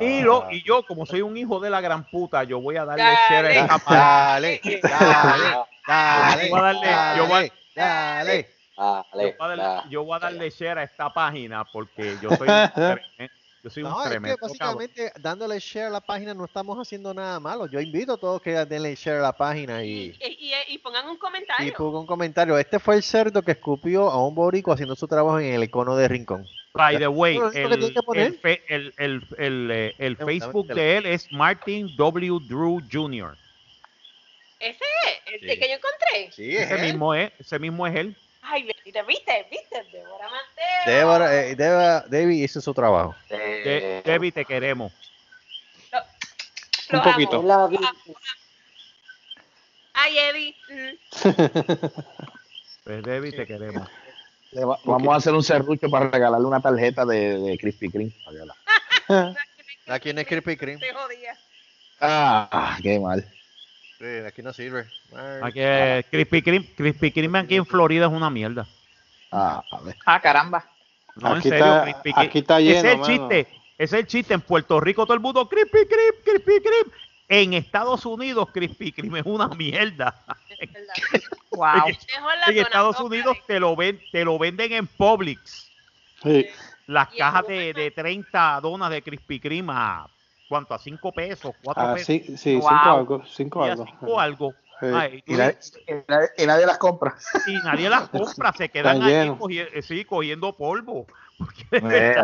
Y, 0.00 0.22
lo, 0.22 0.50
y 0.50 0.62
yo, 0.62 0.84
como 0.84 1.04
soy 1.06 1.22
un 1.22 1.36
hijo 1.36 1.60
de 1.60 1.68
la 1.70 1.80
gran 1.80 2.08
puta, 2.10 2.44
yo 2.44 2.60
voy 2.60 2.76
a 2.76 2.84
darle 2.84 3.04
Dale. 3.04 3.18
share 3.28 3.46
a 3.46 3.50
esta 3.52 3.78
página. 3.78 4.00
Dale, 4.00 4.60
dale, 4.82 5.44
dale, 5.86 6.48
Yo 6.48 6.50
voy 6.50 6.58
a 6.58 6.62
darle- 6.62 7.16
yo 7.16 7.26
voy 7.26 7.44
a- 7.44 7.52
dale. 7.74 8.48
Dale, 8.76 9.06
Yo 9.14 9.22
voy, 9.22 9.34
a 9.38 9.48
darle, 9.48 9.62
dale. 9.62 9.90
yo 9.90 10.04
voy 10.04 10.16
a 10.16 10.18
darle 10.18 10.50
share 10.50 10.78
a 10.78 10.82
esta 10.82 11.12
página 11.12 11.64
porque 11.64 12.16
yo 12.22 12.30
soy 12.36 12.48
un, 12.48 12.54
yo 13.62 13.70
soy 13.70 13.82
un 13.82 13.88
No, 13.90 13.98
es 13.98 14.04
que 14.04 14.10
tremendo 14.10 14.36
cabrón. 14.36 14.58
básicamente 14.58 15.12
dándole 15.20 15.58
share 15.58 15.86
a 15.86 15.90
la 15.90 16.00
página 16.00 16.34
no 16.34 16.44
estamos 16.44 16.76
haciendo 16.78 17.12
nada 17.14 17.40
malo. 17.40 17.66
Yo 17.66 17.80
invito 17.80 18.14
a 18.14 18.16
todos 18.18 18.40
que 18.42 18.50
denle 18.66 18.94
share 18.94 19.18
a 19.18 19.22
la 19.22 19.32
página 19.32 19.82
Y, 19.82 19.88
y, 20.20 20.26
y, 20.26 20.52
y- 20.52 20.74
y 20.74 20.78
pongan 20.78 21.06
un 21.08 21.14
y 21.16 21.18
comentario. 21.18 21.74
ponga 21.76 22.00
un 22.00 22.06
comentario. 22.06 22.58
Este 22.58 22.78
fue 22.78 22.96
el 22.96 23.02
cerdo 23.02 23.42
que 23.42 23.52
escupió 23.52 24.10
a 24.10 24.26
un 24.26 24.34
borico 24.34 24.72
haciendo 24.72 24.94
su 24.94 25.08
trabajo 25.08 25.38
en 25.40 25.54
el 25.54 25.64
icono 25.64 25.96
de 25.96 26.08
Rincón. 26.08 26.46
By 26.76 26.98
the 26.98 27.08
way, 27.08 27.34
lo 27.38 27.50
el, 27.52 27.92
el, 28.14 28.38
fe- 28.38 28.62
el, 28.68 28.94
el, 28.98 29.26
el, 29.38 29.70
eh, 29.70 29.94
el 29.98 30.16
Facebook 30.16 30.66
de 30.68 30.96
él 30.98 31.06
es 31.06 31.30
Martin 31.32 31.94
W. 31.96 32.38
Drew 32.46 32.80
Jr. 32.90 33.36
Ese 34.60 34.84
es 35.26 35.32
el 35.34 35.40
Sí. 35.50 35.58
que 35.58 35.68
yo 35.68 35.74
encontré. 35.74 36.32
Sí, 36.32 36.56
Ese 36.56 36.78
mismo 36.78 37.14
es, 37.14 37.30
ese 37.38 37.58
mismo 37.58 37.86
es 37.86 37.94
él. 37.96 38.16
Ay, 38.42 38.62
viste, 38.62 39.02
viste, 39.02 39.46
viste, 39.50 39.82
Débora 39.92 40.28
Mateo. 40.30 40.86
Débora, 40.94 41.34
eh, 41.46 41.56
Débora- 41.56 42.04
David 42.08 42.42
hizo 42.44 42.60
su 42.60 42.72
trabajo. 42.72 43.14
De- 43.28 43.98
Eh, 43.98 44.02
Debbie, 44.04 44.32
te 44.32 44.44
queremos. 44.44 44.92
Los 46.90 47.04
Un 47.04 47.12
poquito. 47.12 47.36
amo. 47.38 47.48
la 47.48 47.66
vi- 47.66 47.78
Ay, 49.94 50.18
Eddie. 50.18 50.56
mm. 50.68 50.96
Pues 52.84 53.02
Debbie, 53.02 53.32
te 53.32 53.46
queremos. 53.46 53.88
Le 54.52 54.64
va- 54.64 54.78
Vamos 54.84 55.12
a 55.12 55.16
hacer 55.16 55.34
un 55.34 55.42
serrucho 55.42 55.88
para 55.90 56.08
regalarle 56.08 56.46
una 56.46 56.60
tarjeta 56.60 57.04
de, 57.04 57.38
de 57.38 57.58
Krispy 57.58 57.90
Kreme. 57.90 58.12
¿A 59.88 59.98
quién 60.00 60.18
es 60.18 60.26
Krispy 60.26 60.56
Kreme? 60.56 60.80
Te 60.80 60.92
jodía. 60.92 61.36
Ah, 62.00 62.78
qué 62.82 62.98
mal. 62.98 63.24
Sí, 63.98 64.04
aquí 64.26 64.42
no 64.42 64.52
sirve. 64.52 64.86
Ay. 65.14 65.40
Aquí, 65.42 65.58
eh, 65.62 66.04
Krispy 66.10 66.42
Kreme, 66.42 66.66
Krispy 66.74 67.12
Kreme 67.12 67.38
aquí 67.38 67.56
en 67.56 67.66
Florida 67.66 68.06
es 68.06 68.12
una 68.12 68.28
mierda. 68.30 68.66
Ah, 69.32 69.62
a 69.70 69.80
ver. 69.80 69.96
Ah, 70.04 70.20
caramba. 70.20 70.68
No, 71.16 71.28
Aquí 71.28 71.48
en 71.48 71.54
serio, 71.54 71.64
está- 71.66 71.82
Krispy 71.84 72.12
Kreme. 72.12 72.26
aquí 72.28 72.38
está 72.38 72.60
Ese 72.60 72.66
lleno, 72.68 72.78
es 72.78 72.84
el 72.94 72.98
mano. 73.00 73.06
chiste. 73.28 73.40
Ese 73.78 73.96
es 73.96 74.00
el 74.00 74.06
chiste. 74.06 74.34
En 74.34 74.40
Puerto 74.42 74.80
Rico 74.80 75.04
todo 75.06 75.14
el 75.14 75.20
mundo, 75.20 75.48
Krispy 75.48 75.86
Kreme, 75.86 76.18
Krispy 76.24 76.60
Kreme. 76.62 76.92
En 77.28 77.54
Estados 77.54 78.06
Unidos, 78.06 78.48
Krispy 78.52 78.92
Kreme 78.92 79.20
es 79.20 79.26
una 79.26 79.48
mierda. 79.48 80.22
Es. 81.12 81.28
Wow. 81.50 81.86
En 81.86 81.94
dona 82.22 82.60
Estados 82.60 83.00
Unidos 83.00 83.34
de- 83.36 83.54
te 83.54 83.60
lo, 83.60 83.74
ven, 83.76 83.98
te 84.12 84.24
lo 84.24 84.38
venden 84.38 84.72
en 84.72 84.86
Publix. 84.86 85.70
Sí. 86.22 86.46
Las 86.86 87.10
en 87.12 87.18
cajas 87.18 87.46
de, 87.46 87.72
de 87.72 87.90
30 87.90 88.60
donas 88.60 88.90
de 88.90 89.00
Krispy 89.02 89.40
Kreme 89.40 89.72
a, 89.74 90.06
¿cuánto? 90.48 90.74
A 90.74 90.78
5 90.78 91.12
pesos, 91.12 91.54
4 91.62 91.82
Ah, 91.82 91.94
pesos. 91.94 92.06
sí, 92.06 92.36
sí, 92.36 92.56
Wow. 92.56 92.68
cinco 92.68 92.90
algo, 92.90 93.22
cinco 93.26 93.66
y 93.66 93.68
a 93.68 93.72
algo. 93.72 93.86
5 93.86 94.20
algo. 94.20 94.54
Sí. 94.80 94.86
Ay, 94.94 95.22
Y 95.26 95.32
nadie, 95.34 95.58
y 96.36 96.44
nadie- 96.46 96.66
las 96.66 96.76
compra. 96.78 97.16
y 97.46 97.54
nadie 97.64 97.88
las 97.88 98.08
compra, 98.10 98.52
se 98.52 98.68
quedan 98.68 99.02
ahí 99.02 99.10
llenos. 99.12 99.38
cogi- 99.38 99.66
eh, 99.72 99.80
sí, 99.82 100.04
cogiendo 100.04 100.54
polvo. 100.54 101.06
Eh, 101.72 102.14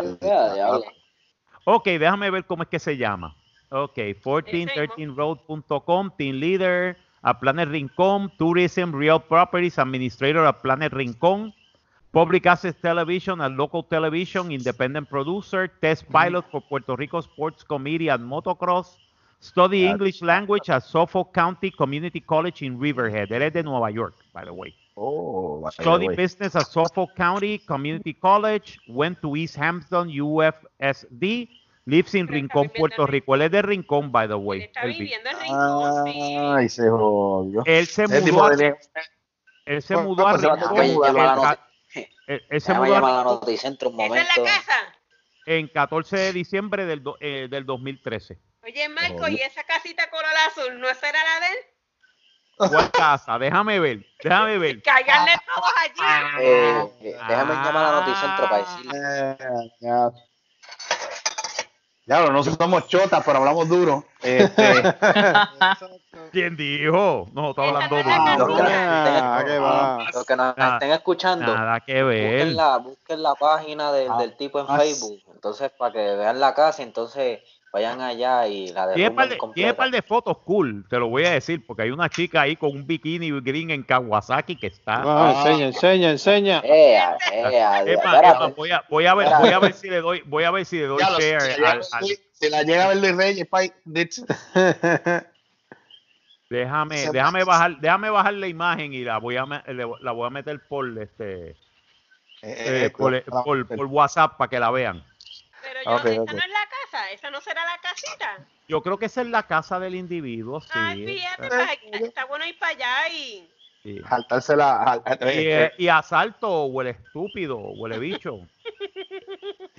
ok, 1.65 1.85
déjame 1.85 2.29
ver 2.29 2.45
cómo 2.45 2.61
es 2.63 2.69
que 2.69 2.79
se 2.79 2.97
llama. 2.97 3.35
Ok, 3.75 3.97
1413road.com, 4.23 6.11
Team 6.15 6.35
Leader, 6.35 6.95
a 7.23 7.39
Planet 7.39 7.69
Rincón, 7.69 8.31
Tourism, 8.37 8.93
Real 8.93 9.19
Properties, 9.19 9.79
Administrator 9.79 10.45
a 10.45 10.53
Planet 10.53 10.93
Rincón, 10.93 11.55
Public 12.11 12.45
Access 12.45 12.75
Television 12.79 13.41
and 13.41 13.57
Local 13.57 13.83
Television, 13.83 14.51
Independent 14.51 15.09
Producer, 15.09 15.71
Test 15.81 16.05
Pilot 16.09 16.45
for 16.51 16.61
Puerto 16.61 16.95
Rico 16.95 17.19
Sports 17.21 17.63
Committee 17.63 18.09
and 18.09 18.23
Motocross, 18.23 18.99
Study 19.39 19.87
English 19.87 20.21
Language 20.21 20.69
at 20.69 20.83
Suffolk 20.83 21.33
County 21.33 21.71
Community 21.71 22.21
College 22.21 22.61
in 22.61 22.79
Riverhead. 22.79 23.31
Él 23.31 23.41
es 23.41 23.53
de 23.53 23.63
Nueva 23.63 23.89
York, 23.89 24.13
by 24.33 24.45
the 24.45 24.53
way. 24.53 24.71
oh, 24.95 25.67
Study 25.71 26.09
way. 26.09 26.15
business 26.15 26.55
at 26.55 26.67
Suffolk 26.67 27.15
County 27.15 27.57
Community 27.57 28.13
College. 28.13 28.77
Went 28.87 29.19
to 29.23 29.35
East 29.35 29.55
Hampton 29.55 30.09
UFSD. 30.09 31.49
Lives 31.85 32.15
in 32.15 32.21
está 32.21 32.33
Rincón, 32.33 32.69
Puerto 32.69 33.05
Rico. 33.05 33.35
Él 33.35 33.41
es 33.43 33.51
de 33.51 33.61
Rincón, 33.61 34.11
by 34.11 34.27
the 34.27 34.33
Él 34.35 34.39
way. 34.39 34.61
está 34.61 34.81
Él 34.83 34.91
vi- 34.93 34.99
viviendo 34.99 35.29
en 35.29 35.39
Rincón, 35.39 36.05
sí. 36.05 36.37
Ay, 36.39 36.69
se 36.69 36.89
jodió. 36.89 37.61
Él 37.65 37.87
se 37.87 38.07
mudó, 38.07 38.51
él 39.65 39.81
se 39.81 39.97
mudó 39.97 40.27
a 40.27 40.31
pues 40.31 40.41
se 40.41 40.47
va 40.47 40.53
a 40.53 40.55
Rincón. 40.57 41.57
él- 42.27 42.61
se 42.61 42.73
mudó 42.73 42.95
a 42.95 42.99
Rincón 43.01 43.49
¿Esa 43.53 44.21
es 44.21 44.37
la 44.37 44.43
casa? 44.43 44.77
en 45.45 45.67
14 45.67 46.17
de 46.17 46.31
diciembre 46.33 46.85
del, 46.85 47.03
do- 47.03 47.17
eh, 47.19 47.47
del 47.49 47.65
2013. 47.65 48.39
Oye, 48.63 48.87
Marco, 48.87 49.27
¿y 49.27 49.35
esa 49.35 49.63
casita 49.63 50.09
color 50.09 50.25
azul 50.49 50.79
no 50.79 50.87
será 50.95 51.19
la 51.21 51.45
de 51.45 51.51
él? 51.51 51.57
¿Cuál 52.69 52.91
casa? 52.91 53.37
Déjame 53.37 53.77
ver, 53.79 54.05
déjame 54.23 54.57
ver. 54.57 54.81
Caiganle 54.83 55.33
todos 55.53 55.73
allí. 55.81 56.45
Eh, 56.45 56.83
eh, 57.01 57.17
déjame 57.27 57.53
llamar 57.55 57.75
a 57.75 57.91
la 57.91 57.99
noticentro 58.05 58.49
para 58.49 58.63
Ah. 58.65 58.77
decirle. 58.77 59.71
Claro, 62.05 62.33
no 62.33 62.43
somos 62.43 62.87
chotas, 62.87 63.23
pero 63.25 63.39
hablamos 63.39 63.69
duro. 63.69 64.03
Este, 64.21 64.61
¿Quién 66.31 66.57
dijo? 66.57 67.27
No, 67.33 67.51
está 67.51 67.63
hablando 67.63 67.95
duro. 67.95 68.57
casita. 68.57 69.37
Ah, 69.37 69.43
qué 69.45 69.57
va. 69.59 70.05
Los 70.13 70.25
que 70.25 70.35
nos 70.35 70.57
Nada- 70.57 70.73
estén 70.75 70.91
escuchando, 70.91 71.55
Nada 71.55 71.79
que 71.79 72.03
ver. 72.03 72.33
busquen 72.39 72.55
la, 72.57 72.77
busquen 72.77 73.23
la 73.23 73.35
página 73.35 73.91
del, 73.91 74.11
Ah, 74.11 74.17
del 74.17 74.35
tipo 74.35 74.59
en 74.59 74.65
ah, 74.67 74.77
Facebook. 74.77 75.21
Entonces, 75.33 75.71
para 75.77 75.93
que 75.93 76.15
vean 76.15 76.39
la 76.39 76.53
casa, 76.53 76.83
entonces 76.83 77.39
vayan 77.73 77.99
allá 78.01 78.47
y 78.47 78.67
la 78.67 78.93
Tiene 78.93 79.09
par, 79.11 79.27
derrumben 79.27 79.29
de, 79.29 79.35
tiene 79.35 79.37
completa. 79.39 79.75
par 79.75 79.91
de 79.91 80.01
fotos 80.03 80.37
cool, 80.45 80.85
te 80.87 80.99
lo 80.99 81.07
voy 81.09 81.25
a 81.25 81.31
decir, 81.31 81.65
porque 81.65 81.81
hay 81.81 81.89
una 81.89 82.07
chica 82.07 82.41
ahí 82.41 82.55
con 82.55 82.69
un 82.69 82.85
bikini 82.85 83.31
green 83.41 83.71
en 83.71 83.81
Kawasaki 83.81 84.55
que 84.55 84.67
está. 84.67 85.01
Ah, 85.03 85.33
enseña, 85.35 85.65
enseña, 85.65 86.11
enseña. 86.11 86.61
Ea, 86.63 87.17
voy, 88.55 88.69
a, 88.71 88.83
voy 88.89 89.05
a 89.07 89.15
ver, 89.15 89.27
voy 89.39 89.49
a 89.49 89.59
ver 89.59 89.73
si 89.73 89.89
le 89.89 90.01
doy, 90.01 90.21
voy 90.25 90.43
a 90.43 90.51
ver 90.51 90.65
si 90.65 90.77
le 90.77 90.85
doy 90.85 90.99
ya 90.99 91.17
share 91.17 91.65
al- 91.65 91.83
si 91.83 92.49
la 92.49 92.61
llega 92.61 92.85
a 92.85 92.87
ver 92.89 92.97
Luis 92.97 93.15
Reyes, 93.15 93.47
déjame, 96.49 96.97
se- 96.97 97.11
déjame 97.11 97.43
bajar, 97.43 97.79
déjame 97.79 98.09
bajar 98.11 98.33
la 98.35 98.47
imagen 98.47 98.93
y 98.93 99.03
la 99.03 99.17
voy 99.17 99.37
a 99.37 99.45
la 99.45 100.11
voy 100.11 100.27
a 100.27 100.29
meter 100.29 100.59
por 100.67 100.87
este 100.99 101.55
eh, 102.43 102.91
por, 102.95 103.23
por- 103.23 103.65
por 103.67 103.85
WhatsApp 103.87 104.37
para 104.37 104.49
que 104.49 104.59
la 104.59 104.69
vean. 104.69 105.03
Pero 105.63 105.81
yo, 105.83 105.95
Ok, 105.95 106.05
esa 106.05 106.33
no 106.33 106.39
es 106.39 106.49
la 106.49 106.67
casa, 106.69 107.11
esa 107.11 107.29
no 107.31 107.41
será 107.41 107.65
la 107.65 107.79
casita. 107.81 108.47
Yo 108.67 108.81
creo 108.81 108.97
que 108.97 109.05
esa 109.05 109.21
es 109.21 109.27
la 109.27 109.43
casa 109.47 109.79
del 109.79 109.95
individuo, 109.95 110.61
sí. 110.61 110.69
Ay, 110.73 111.05
fíjate, 111.05 111.47
pues, 111.89 112.01
está 112.03 112.25
bueno 112.25 112.45
ir 112.45 112.57
para 112.59 112.71
allá 112.73 113.09
y... 113.09 113.49
sí. 113.83 113.91
Y, 113.91 113.99
eh, 113.99 115.63
eh, 115.65 115.71
y 115.77 115.87
asalto, 115.87 116.65
huele 116.65 116.91
estúpido, 116.91 117.57
huele 117.57 117.99
bicho. 117.99 118.39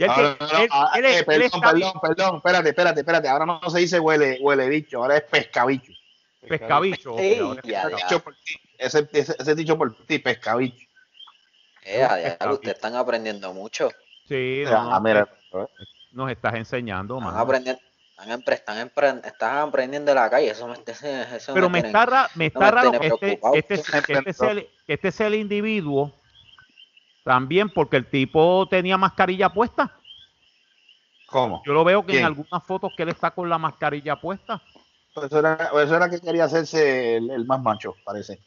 Ah, 0.08 0.36
que- 0.38 0.44
no, 0.44 0.52
no, 0.52 0.58
él- 0.58 0.68
ah, 0.72 0.90
él- 0.96 1.04
eh, 1.04 1.18
él 1.18 1.24
perdón, 1.24 1.60
perdón, 1.60 2.00
perdón, 2.02 2.36
espérate, 2.36 2.68
espérate, 2.70 3.00
espérate. 3.00 3.28
Ahora 3.28 3.46
no 3.46 3.70
se 3.70 3.78
dice 3.78 4.00
huele, 4.00 4.38
huele 4.40 4.68
bicho, 4.68 4.98
ahora 4.98 5.16
es 5.16 5.22
pescabicho. 5.22 5.92
pescabicho. 6.40 7.12
ok, 7.14 7.20
Ey, 7.20 7.38
ahora 7.38 7.60
es 7.64 7.70
ya, 7.70 7.82
pescado. 7.82 7.90
ya. 7.90 7.96
Dicho 8.08 8.20
por 8.20 8.36
ti, 8.36 8.54
ese, 8.78 9.08
ese, 9.12 9.36
ese 9.38 9.54
dicho 9.54 9.78
por 9.78 9.96
ti, 10.06 10.18
pescabicho. 10.18 10.86
Ya, 11.86 12.38
ustedes 12.50 12.74
están 12.76 12.96
aprendiendo 12.96 13.52
mucho. 13.52 13.90
Sí, 14.26 14.62
no, 14.64 14.94
Ah, 14.94 15.00
no, 15.00 15.28
nos 16.10 16.30
estás 16.30 16.54
enseñando, 16.54 17.18
aprendiendo. 17.20 17.80
Están, 18.16 18.28
empre- 18.40 18.54
están, 18.54 18.88
empre- 18.88 19.26
están 19.26 19.68
aprendiendo 19.68 20.12
de 20.12 20.14
la 20.14 20.30
calle. 20.30 20.48
Eso 20.50 20.68
me, 20.68 20.76
eso 21.36 21.52
Pero 21.52 21.68
me 21.68 21.80
está, 21.80 22.06
ra- 22.06 22.30
me 22.36 22.44
no 22.44 22.46
está 22.46 22.60
me 22.60 22.70
raro 22.70 22.92
este, 23.02 23.40
este, 23.54 23.74
que 24.02 24.12
este 24.12 24.32
sea 24.32 24.50
el, 24.52 24.68
que 24.86 24.92
este 24.94 25.10
sea 25.10 25.26
el 25.26 25.34
individuo 25.34 26.22
también, 27.24 27.70
porque 27.70 27.96
el 27.96 28.08
tipo 28.08 28.68
tenía 28.68 28.96
mascarilla 28.96 29.48
puesta. 29.52 29.98
¿Cómo? 31.26 31.62
Yo 31.66 31.72
lo 31.72 31.82
veo 31.82 32.02
que 32.02 32.12
¿Quién? 32.12 32.20
en 32.20 32.26
algunas 32.26 32.64
fotos 32.64 32.92
que 32.96 33.02
él 33.02 33.08
está 33.08 33.32
con 33.32 33.48
la 33.48 33.58
mascarilla 33.58 34.20
puesta. 34.20 34.62
Pues 35.12 35.26
Eso 35.26 35.40
era, 35.40 35.70
eso 35.82 35.96
era 35.96 36.08
que 36.08 36.20
quería 36.20 36.44
hacerse 36.44 37.16
el, 37.16 37.30
el 37.30 37.44
más 37.46 37.60
macho, 37.60 37.96
parece. 38.04 38.38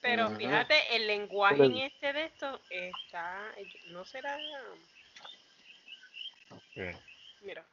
Pero 0.00 0.30
fíjate, 0.30 0.74
el 0.94 1.06
lenguaje 1.06 1.64
en 1.64 1.76
este 1.78 2.12
de 2.12 2.24
esto 2.26 2.60
está... 2.70 3.38
No 3.88 4.04
será... 4.04 4.38
Mira. 7.42 7.64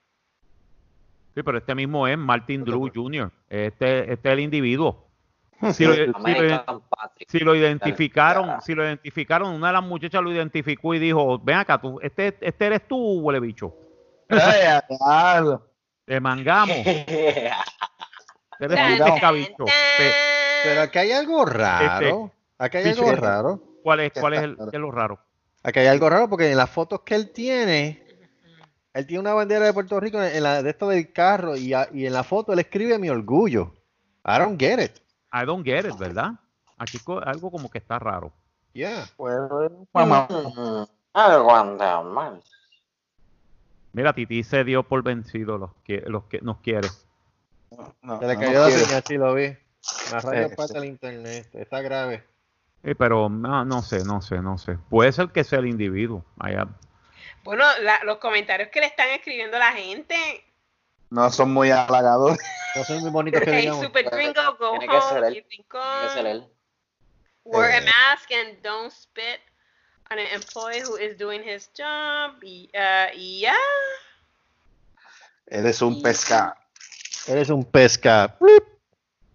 Sí, 1.36 1.42
pero 1.44 1.58
este 1.58 1.74
mismo 1.76 2.08
es 2.08 2.18
Martin 2.18 2.64
Drew 2.64 2.90
Jr. 2.94 3.32
Este, 3.50 4.14
este 4.14 4.30
es 4.30 4.34
el 4.34 4.40
individuo. 4.40 5.08
Si 5.74 5.86
lo, 5.86 5.94
si 5.94 6.06
lo- 6.08 6.12
si 7.30 7.38
identificaron, 7.38 8.62
si 8.62 8.76
lo 8.76 8.84
identificaron, 8.84 9.54
una 9.54 9.68
de 9.68 9.74
las 9.74 9.84
muchachas 9.84 10.22
lo 10.22 10.30
identificó 10.32 10.94
y 10.94 11.00
dijo, 11.00 11.40
ven 11.40 11.56
acá, 11.58 11.80
tú, 11.80 12.00
este, 12.02 12.36
este 12.42 12.66
eres 12.66 12.86
tú, 12.86 13.22
huele 13.22 13.40
bicho. 13.40 13.74
Te 16.06 16.20
mangamos. 16.20 16.76
Eres 18.60 18.78
tú, 19.58 19.66
Pero 20.64 20.82
aquí 20.82 21.00
hay 21.00 21.12
algo 21.12 21.46
raro. 21.46 22.32
Aquí 22.58 22.78
hay 22.78 22.90
algo 22.90 23.12
raro. 23.16 23.64
¿Cuál 23.84 24.00
es, 24.02 24.14
cuál 24.14 24.34
es, 24.34 24.42
el, 24.42 24.58
qué 24.58 24.78
es 24.78 24.82
lo 24.82 24.92
raro? 24.92 25.20
Aquí 25.64 25.80
hay 25.80 25.88
algo 25.88 26.10
raro 26.10 26.30
porque 26.30 26.52
en 26.52 26.58
las 26.58 26.70
fotos 26.70 27.02
que 27.02 27.16
él 27.16 27.32
tiene, 27.32 28.06
él 28.94 29.08
tiene 29.08 29.22
una 29.22 29.34
bandera 29.34 29.66
de 29.66 29.74
Puerto 29.74 30.00
Rico 30.00 30.22
en 30.22 30.44
la 30.44 30.62
de 30.64 30.70
esto 30.70 30.88
del 30.90 31.12
carro 31.12 31.56
y, 31.56 31.74
a- 31.74 31.90
y 31.92 32.06
en 32.06 32.14
la 32.14 32.24
foto 32.24 32.54
él 32.54 32.60
escribe 32.60 32.98
mi 33.00 33.10
orgullo. 33.10 33.74
I 34.26 34.38
don't 34.40 34.60
get 34.60 34.80
it. 34.80 34.98
I 35.34 35.46
don't 35.46 35.66
get 35.66 35.86
it, 35.86 35.98
¿verdad? 35.98 36.32
Aquí 36.78 37.00
co- 37.00 37.20
algo 37.24 37.50
como 37.52 37.70
que 37.70 37.78
está 37.80 37.98
raro. 38.00 38.32
Yeah. 38.74 39.06
Pues. 39.18 39.36
Mm, 39.94 40.84
Aguanta, 41.14 42.02
man. 42.02 42.42
Mira, 43.94 44.14
Titi 44.14 44.44
se 44.44 44.64
dio 44.64 44.84
por 44.84 45.04
vencido 45.04 45.58
los 45.58 45.72
que, 45.84 46.02
los 46.08 46.24
que 46.26 46.42
nos 46.42 46.58
quiere. 46.58 46.88
No, 48.02 48.20
Se 48.20 48.28
le 48.28 48.34
no 48.36 48.40
cayó 48.40 48.60
la 48.62 48.68
quiere. 48.68 48.84
señal, 48.86 49.04
sí 49.08 49.18
lo 49.18 49.34
vi. 49.36 49.56
Me 50.12 50.20
rayó 50.20 50.50
Sí, 50.50 50.56
parte 50.56 50.74
sí. 50.74 50.80
del 50.80 50.86
internet. 50.86 51.50
Está 51.54 51.82
grave. 51.82 52.24
Eh, 52.84 52.96
pero 52.96 53.30
no, 53.30 53.64
no 53.66 53.82
sé, 53.84 54.04
no 54.04 54.22
sé, 54.22 54.42
no 54.42 54.58
sé. 54.58 54.78
Puede 54.90 55.12
ser 55.12 55.30
que 55.30 55.44
sea 55.44 55.60
el 55.60 55.68
individuo. 55.68 56.26
Allá. 56.40 56.68
Bueno, 57.44 57.66
la- 57.82 58.00
los 58.04 58.18
comentarios 58.18 58.70
que 58.70 58.80
le 58.80 58.88
están 58.88 59.10
escribiendo 59.10 59.58
la 59.60 59.72
gente. 59.74 60.16
No 61.10 61.30
son 61.30 61.52
muy 61.54 61.70
halagadores. 61.72 62.40
No 62.76 62.84
son 62.84 63.02
muy 63.02 63.12
bonitos 63.12 63.42
que 63.42 63.52
Hey, 63.52 63.62
digamos. 63.62 63.84
super 63.86 64.10
gringo, 64.10 64.42
go 64.58 64.72
Tiene 64.80 64.88
home, 64.98 65.00
que 65.00 66.10
ser 66.14 66.26
él. 66.26 66.50
Wear 67.44 67.72
a 67.72 67.78
Eh. 67.78 67.82
mask 67.82 68.32
and 68.32 68.62
don't 68.64 68.92
spit 68.92 69.42
on 70.10 70.18
an 70.18 70.28
employee 70.34 70.82
who 70.82 70.98
is 70.98 71.18
doing 71.18 71.44
his 71.44 71.70
job. 71.78 72.42
Y, 72.42 72.70
uh, 72.74 73.12
y 73.16 73.42
ya. 73.42 73.56
Eres 75.48 75.82
un 75.82 76.02
pesca. 76.02 76.56
Eres 77.28 77.50
un 77.50 77.64
pesca. 77.66 78.36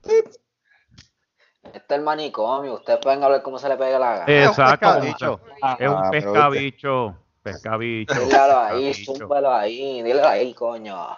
Este 0.05 1.77
es 1.77 1.85
el 1.91 2.01
manicomio. 2.01 2.75
Ustedes 2.75 2.99
pueden 3.01 3.23
hablar 3.23 3.43
como 3.43 3.59
se 3.59 3.69
le 3.69 3.77
pegue 3.77 3.99
la 3.99 4.19
gana. 4.21 4.45
Exacto. 4.47 4.99
Es 5.03 5.23
un 5.23 5.41
Ah, 5.63 5.77
pero 5.79 6.11
pescabicho. 6.11 7.17
Pescabicho. 7.43 8.15
Dígalo 8.27 8.59
ahí, 8.59 8.95
zúmbalo 8.95 9.53
ahí. 9.53 10.03
Dile 10.03 10.23
ahí, 10.23 10.55
coño. 10.55 11.09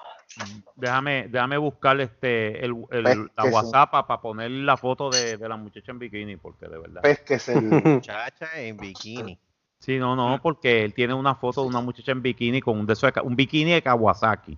Déjame, 0.76 1.26
déjame 1.28 1.58
buscar 1.58 2.00
este 2.00 2.64
el, 2.64 2.74
el- 2.90 3.02
Pues 3.02 3.18
la. 3.36 3.44
WhatsApp 3.46 3.90
para 3.90 4.20
poner 4.20 4.50
la 4.50 4.76
foto 4.76 5.10
de, 5.10 5.36
de 5.36 5.48
la 5.48 5.56
muchacha 5.56 5.90
en 5.90 5.98
bikini, 5.98 6.36
porque 6.36 6.68
de 6.68 6.78
verdad. 6.78 7.02
Pesques 7.02 7.48
el. 7.48 7.62
Muchacha 7.84 8.48
en 8.60 8.76
bikini. 8.76 9.38
Sí, 9.80 9.98
no, 9.98 10.14
no, 10.14 10.40
porque 10.42 10.84
él 10.84 10.92
tiene 10.94 11.14
una 11.14 11.34
foto 11.34 11.62
de 11.62 11.68
una 11.68 11.80
muchacha 11.80 12.12
en 12.12 12.20
bikini 12.22 12.60
con 12.60 12.78
un 12.78 12.86
de 12.86 12.92
esos 12.92 13.10
un 13.24 13.34
bikini 13.34 13.72
de 13.72 13.82
Kawasaki. 13.82 14.56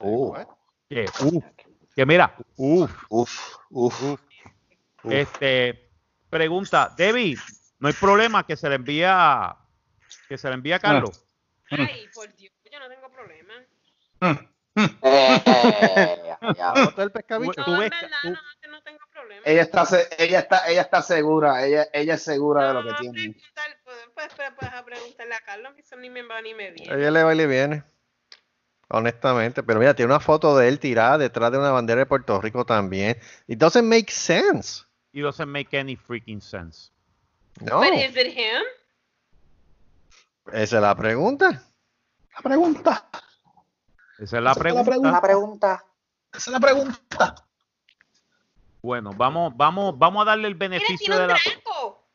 Uh, 0.00 0.34
Que, 0.88 1.04
uf, 1.20 1.44
que 1.94 2.06
mira, 2.06 2.34
uf, 2.56 2.90
uf, 3.10 3.56
uf. 3.70 4.20
este, 5.04 5.88
pregunta, 6.28 6.92
Debbie, 6.96 7.36
no 7.78 7.88
hay 7.88 7.94
problema 7.94 8.44
que 8.46 8.56
se 8.56 8.68
le 8.68 8.76
envía, 8.76 9.54
que 10.32 10.38
se 10.38 10.48
le 10.48 10.54
envía 10.54 10.76
a 10.76 10.78
Carlos. 10.78 11.26
Ay, 11.70 12.08
por 12.14 12.34
Dios, 12.36 12.52
yo 12.70 12.78
no 12.80 12.88
tengo 12.88 13.10
problema. 13.10 13.52
No, 14.20 14.32
no, 14.32 14.34
no. 14.34 14.42
Ella 19.44 19.62
está, 19.62 19.84
ella 20.18 20.38
está, 20.38 20.68
ella 20.68 20.80
está 20.80 21.02
segura. 21.02 21.64
Ella, 21.66 21.86
ella 21.92 22.14
es 22.14 22.22
segura 22.22 22.68
de 22.68 22.74
lo 22.74 22.82
que 22.82 22.90
No, 22.90 22.96
tiene. 23.12 23.36
a 24.60 24.84
preguntarle 24.84 25.34
a 25.34 25.40
Carlos, 25.40 25.74
que 25.74 25.82
eso 25.82 25.96
ni 25.96 26.08
me 26.08 26.22
va 26.22 26.40
ni 26.40 26.54
me 26.54 26.70
viene. 26.70 26.94
ella 26.94 27.10
le 27.10 27.22
va 27.22 27.34
y 27.34 27.36
le 27.36 27.46
viene. 27.46 27.84
Honestamente. 28.88 29.62
Pero 29.62 29.80
mira, 29.80 29.94
tiene 29.94 30.12
una 30.12 30.20
foto 30.20 30.56
de 30.56 30.68
él 30.68 30.78
tirada 30.78 31.18
detrás 31.18 31.52
de 31.52 31.58
una 31.58 31.70
bandera 31.70 32.00
de 32.00 32.06
Puerto 32.06 32.40
Rico 32.40 32.64
también. 32.64 33.18
It 33.46 33.58
doesn't 33.58 33.86
make 33.86 34.10
sense. 34.10 34.84
It 35.12 35.22
doesn't 35.22 35.48
make 35.50 35.76
any 35.78 35.96
freaking 35.96 36.40
sense. 36.40 36.90
No. 37.60 37.80
But 37.80 37.92
is 37.92 38.16
it 38.16 38.28
him? 38.28 38.62
Esa 40.46 40.76
es 40.76 40.82
la 40.82 40.94
pregunta. 40.94 41.50
La 42.34 42.40
pregunta. 42.42 43.08
Esa 44.18 44.38
es 44.38 44.42
la 44.42 44.52
Esa 44.52 44.60
es 44.68 44.74
la 44.74 44.84
pregunta. 44.84 44.90
pregunta. 44.90 45.20
Pregunta. 45.20 45.84
Esa 46.32 46.50
es 46.50 46.52
la 46.52 46.60
pregunta. 46.60 47.34
Bueno, 48.82 49.10
vamos, 49.16 49.52
vamos, 49.56 49.96
vamos 49.98 50.22
a 50.22 50.30
darle 50.30 50.48
el 50.48 50.54
Mira, 50.54 50.68
beneficio 50.68 50.98
tiene 50.98 51.16
de 51.16 51.22
un 51.22 51.28
la. 51.28 51.34
draco. 51.34 52.08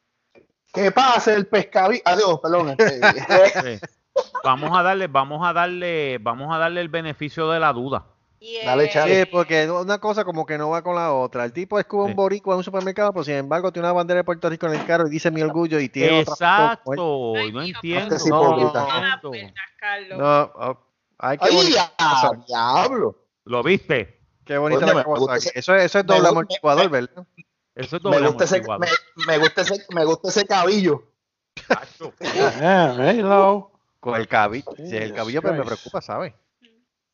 ¿Qué 0.73 0.91
pasa 0.91 1.33
el 1.33 1.47
pescabicho? 1.47 2.03
Adiós, 2.05 2.39
perdón. 2.41 2.75
este, 2.77 3.79
Sí. 3.79 3.87
vamos 4.43 4.77
a 4.77 4.83
darle, 4.83 5.07
vamos 5.07 5.47
a 5.47 5.53
darle, 5.53 6.17
vamos 6.19 6.53
a 6.53 6.57
darle 6.57 6.81
el 6.81 6.89
beneficio 6.89 7.49
de 7.49 7.59
la 7.59 7.71
duda. 7.73 8.05
Dale, 8.63 8.89
Chale. 8.89 9.23
Sí, 9.23 9.29
porque 9.31 9.69
una 9.69 9.97
cosa 9.99 10.23
como 10.23 10.45
que 10.45 10.57
no 10.57 10.69
va 10.69 10.83
con 10.83 10.95
la 10.95 11.11
otra. 11.13 11.43
El 11.43 11.53
tipo 11.53 11.79
es 11.79 11.85
como 11.85 12.05
Sí. 12.05 12.11
un 12.11 12.15
boricua 12.15 12.53
en 12.53 12.57
un 12.59 12.63
supermercado, 12.63 13.11
pero 13.11 13.23
sin 13.23 13.33
embargo 13.35 13.71
tiene 13.71 13.87
una 13.87 13.93
bandera 13.93 14.19
de 14.19 14.23
Puerto 14.23 14.49
Rico 14.49 14.67
en 14.67 14.73
el 14.79 14.85
carro 14.85 15.07
y 15.07 15.09
dice 15.09 15.31
mi 15.31 15.41
orgullo 15.41 15.79
y 15.79 15.89
tiene 15.89 16.21
otra 16.21 16.35
foto 16.85 16.95
como 16.95 17.35
él. 17.37 17.47
Exacto, 17.47 17.51
no 17.53 17.61
mijo, 17.61 17.77
entiendo. 17.77 18.15
Este 18.15 18.19
sí 18.23 18.29
No, 18.29 18.57
no, 18.57 18.73
Ah. 18.75 19.19
No, 20.17 20.51
oh, 20.55 20.77
ay, 21.17 21.37
qué 21.37 21.47
¡Ay, 21.49 21.71
ya, 21.73 21.91
diablo! 22.47 23.15
¿Lo 23.45 23.63
viste? 23.63 24.19
Qué 24.45 24.57
bonita 24.57 24.81
Coño, 24.81 24.93
la 24.93 25.03
me 25.29 25.37
ese- 25.37 25.51
Eso, 25.55 25.75
es- 25.75 25.85
eso 25.85 25.99
es 25.99 26.05
me 26.05 26.15
doble 26.15 26.27
amortiguador, 26.29 26.89
¿verdad? 26.89 27.25
Eso 27.75 27.97
es 27.97 28.03
Me 28.03 28.11
doble 28.11 28.27
gusta, 28.27 28.43
ese, 28.43 28.55
amortiguador. 28.57 28.87
me, 29.15 29.25
me 29.25 29.37
gusta 29.39 29.61
ese, 29.61 29.85
me 29.93 30.05
gusta 30.05 30.29
ese 30.29 30.45
cabillo. 30.45 31.03
Yeah, 32.21 32.93
hello. 33.11 33.71
Con 33.99 34.15
el 34.15 34.27
cabillo. 34.27 34.71
Si 34.77 34.95
el 34.95 35.13
cabillo 35.13 35.41
pues, 35.41 35.53
me 35.53 35.63
preocupa, 35.63 36.01
¿sabes? 36.01 36.33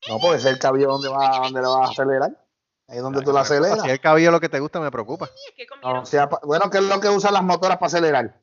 No, 0.07 0.19
porque 0.19 0.37
es 0.37 0.45
el 0.45 0.59
cabillo 0.59 0.87
donde, 0.87 1.09
va, 1.09 1.39
donde 1.43 1.61
lo 1.61 1.77
vas 1.77 1.89
a 1.89 1.91
acelerar. 1.91 2.31
Ahí 2.87 2.97
es 2.97 3.03
donde 3.03 3.21
tú 3.21 3.31
lo 3.31 3.39
aceleras. 3.39 3.81
Si 3.81 3.89
el 3.89 3.99
cabillo 3.99 4.29
es 4.29 4.33
lo 4.33 4.39
que 4.39 4.49
te 4.49 4.59
gusta, 4.59 4.79
me 4.79 4.91
preocupa. 4.91 5.29
Que 5.55 5.65
o 5.81 6.05
sea, 6.05 6.29
bueno, 6.43 6.69
¿qué 6.69 6.77
es 6.79 6.83
lo 6.83 6.99
que 6.99 7.09
usan 7.09 7.33
las 7.33 7.43
motoras 7.43 7.77
para 7.77 7.87
acelerar? 7.87 8.39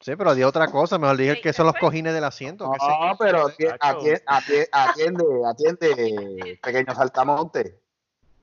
Sí, 0.00 0.14
pero 0.16 0.34
di 0.34 0.42
otra 0.42 0.68
cosa. 0.68 0.98
Mejor 0.98 1.16
dije 1.16 1.40
que 1.40 1.52
son 1.52 1.66
los 1.66 1.76
cojines 1.76 2.12
del 2.14 2.24
asiento. 2.24 2.64
No, 2.66 3.16
pero 3.18 3.48
ati- 3.48 3.68
Chacho. 3.68 4.00
ati- 4.00 4.22
ati- 4.26 4.68
atiende, 4.72 5.24
atiende, 5.46 6.58
pequeño 6.62 6.94
saltamonte. 6.94 7.80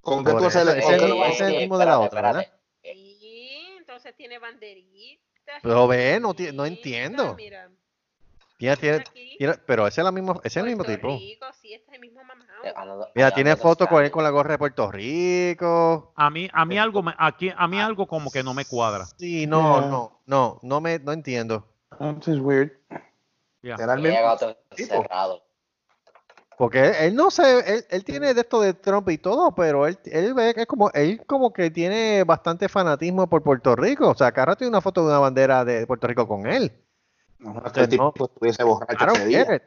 ¿Con 0.02 0.24
qué 0.26 0.34
tú 0.34 0.46
aceleras? 0.46 0.84
ese 0.84 0.96
es 0.96 1.02
el- 1.04 1.22
ese 1.24 1.54
es 1.54 1.60
mismo 1.60 1.78
de 1.78 1.86
la 1.86 2.00
otra, 2.00 2.22
¿verdad? 2.22 2.48
Sí, 2.82 3.76
entonces 3.78 4.16
tiene 4.16 4.40
banderitas. 4.40 5.60
Pero 5.62 5.88
ve, 5.88 6.20
no, 6.20 6.34
Mira, 6.34 6.66
entiendo. 6.66 7.36
Mira, 7.36 7.70
Tiene, 8.64 8.78
tiene, 8.78 8.98
aquí, 8.98 9.36
tiene- 9.38 9.54
pero 9.66 9.86
ese 9.88 10.00
es, 10.02 10.06
la 10.06 10.12
misma, 10.12 10.34
ese 10.44 10.48
es 10.48 10.58
el 10.58 10.66
mismo 10.66 10.84
tipo. 10.86 11.10
Rico, 11.10 11.46
sí, 11.62 11.74
este 11.74 11.90
es 11.92 11.96
el 11.96 12.00
mismo 12.02 12.22
mamado. 12.24 13.10
Mira, 13.14 13.32
tiene 13.32 13.56
fotos 13.58 13.88
con 13.90 14.04
él 14.04 14.10
con 14.12 14.24
la 14.24 14.30
gorra 14.30 14.52
de 14.54 14.58
Puerto 14.58 14.90
Rico. 14.90 16.14
A 16.16 16.30
mí, 16.30 16.50
a 16.54 16.64
mí 16.66 16.78
algo, 16.78 17.04
me- 17.04 17.14
aquí, 17.18 17.52
a 17.56 17.68
mí 17.68 17.80
algo 17.80 18.08
como 18.08 18.32
que 18.32 18.42
no 18.44 18.54
me 18.54 18.64
cuadra. 18.66 19.06
Sí, 19.18 19.48
no, 19.48 19.80
Yeah. 19.82 19.90
no, 19.90 20.22
no, 20.26 20.60
no 20.62 20.82
me, 20.82 21.00
no 21.00 21.12
entiendo. 21.12 21.68
That 22.00 22.22
seems 22.24 22.40
weird. 22.42 22.72
¿Será 23.62 23.94
el 23.96 24.02
mismo? 24.02 24.18
Tipo. 24.76 24.96
cerrado. 24.96 25.44
Porque 26.58 26.86
él, 26.86 26.94
él 27.00 27.16
no 27.16 27.32
sé, 27.32 27.60
él, 27.78 27.86
él 27.90 28.04
tiene 28.06 28.34
de 28.34 28.42
esto 28.42 28.62
de 28.62 28.74
Trump 28.74 29.10
y 29.10 29.18
todo, 29.18 29.54
pero 29.56 29.88
él, 29.88 29.98
él 30.06 30.34
ve 30.36 30.54
que 30.54 30.62
es 30.62 30.68
como, 30.68 30.92
él 30.92 31.26
como 31.26 31.52
que 31.52 31.72
tiene 31.72 32.24
bastante 32.24 32.70
fanatismo 32.70 33.28
por 33.28 33.42
Puerto 33.42 33.76
Rico. 33.76 34.10
O 34.10 34.16
sea, 34.16 34.32
cada 34.32 34.46
rato 34.46 34.60
tiene 34.60 34.70
una 34.70 34.82
foto 34.82 35.02
de 35.02 35.08
una 35.08 35.20
bandera 35.20 35.66
de 35.66 35.86
Puerto 35.88 36.08
Rico 36.08 36.28
con 36.28 36.46
él. 36.46 36.72
No, 37.44 37.62
que 37.72 37.80
el 37.82 37.90
tipo 37.90 38.14
No. 38.18 38.26
estuviese 38.26 38.64
borracho 38.64 39.04
I 39.04 39.06
don't 39.06 39.18
ese 39.18 39.26
día. 39.28 39.46
get 39.46 39.56
it. 39.56 39.64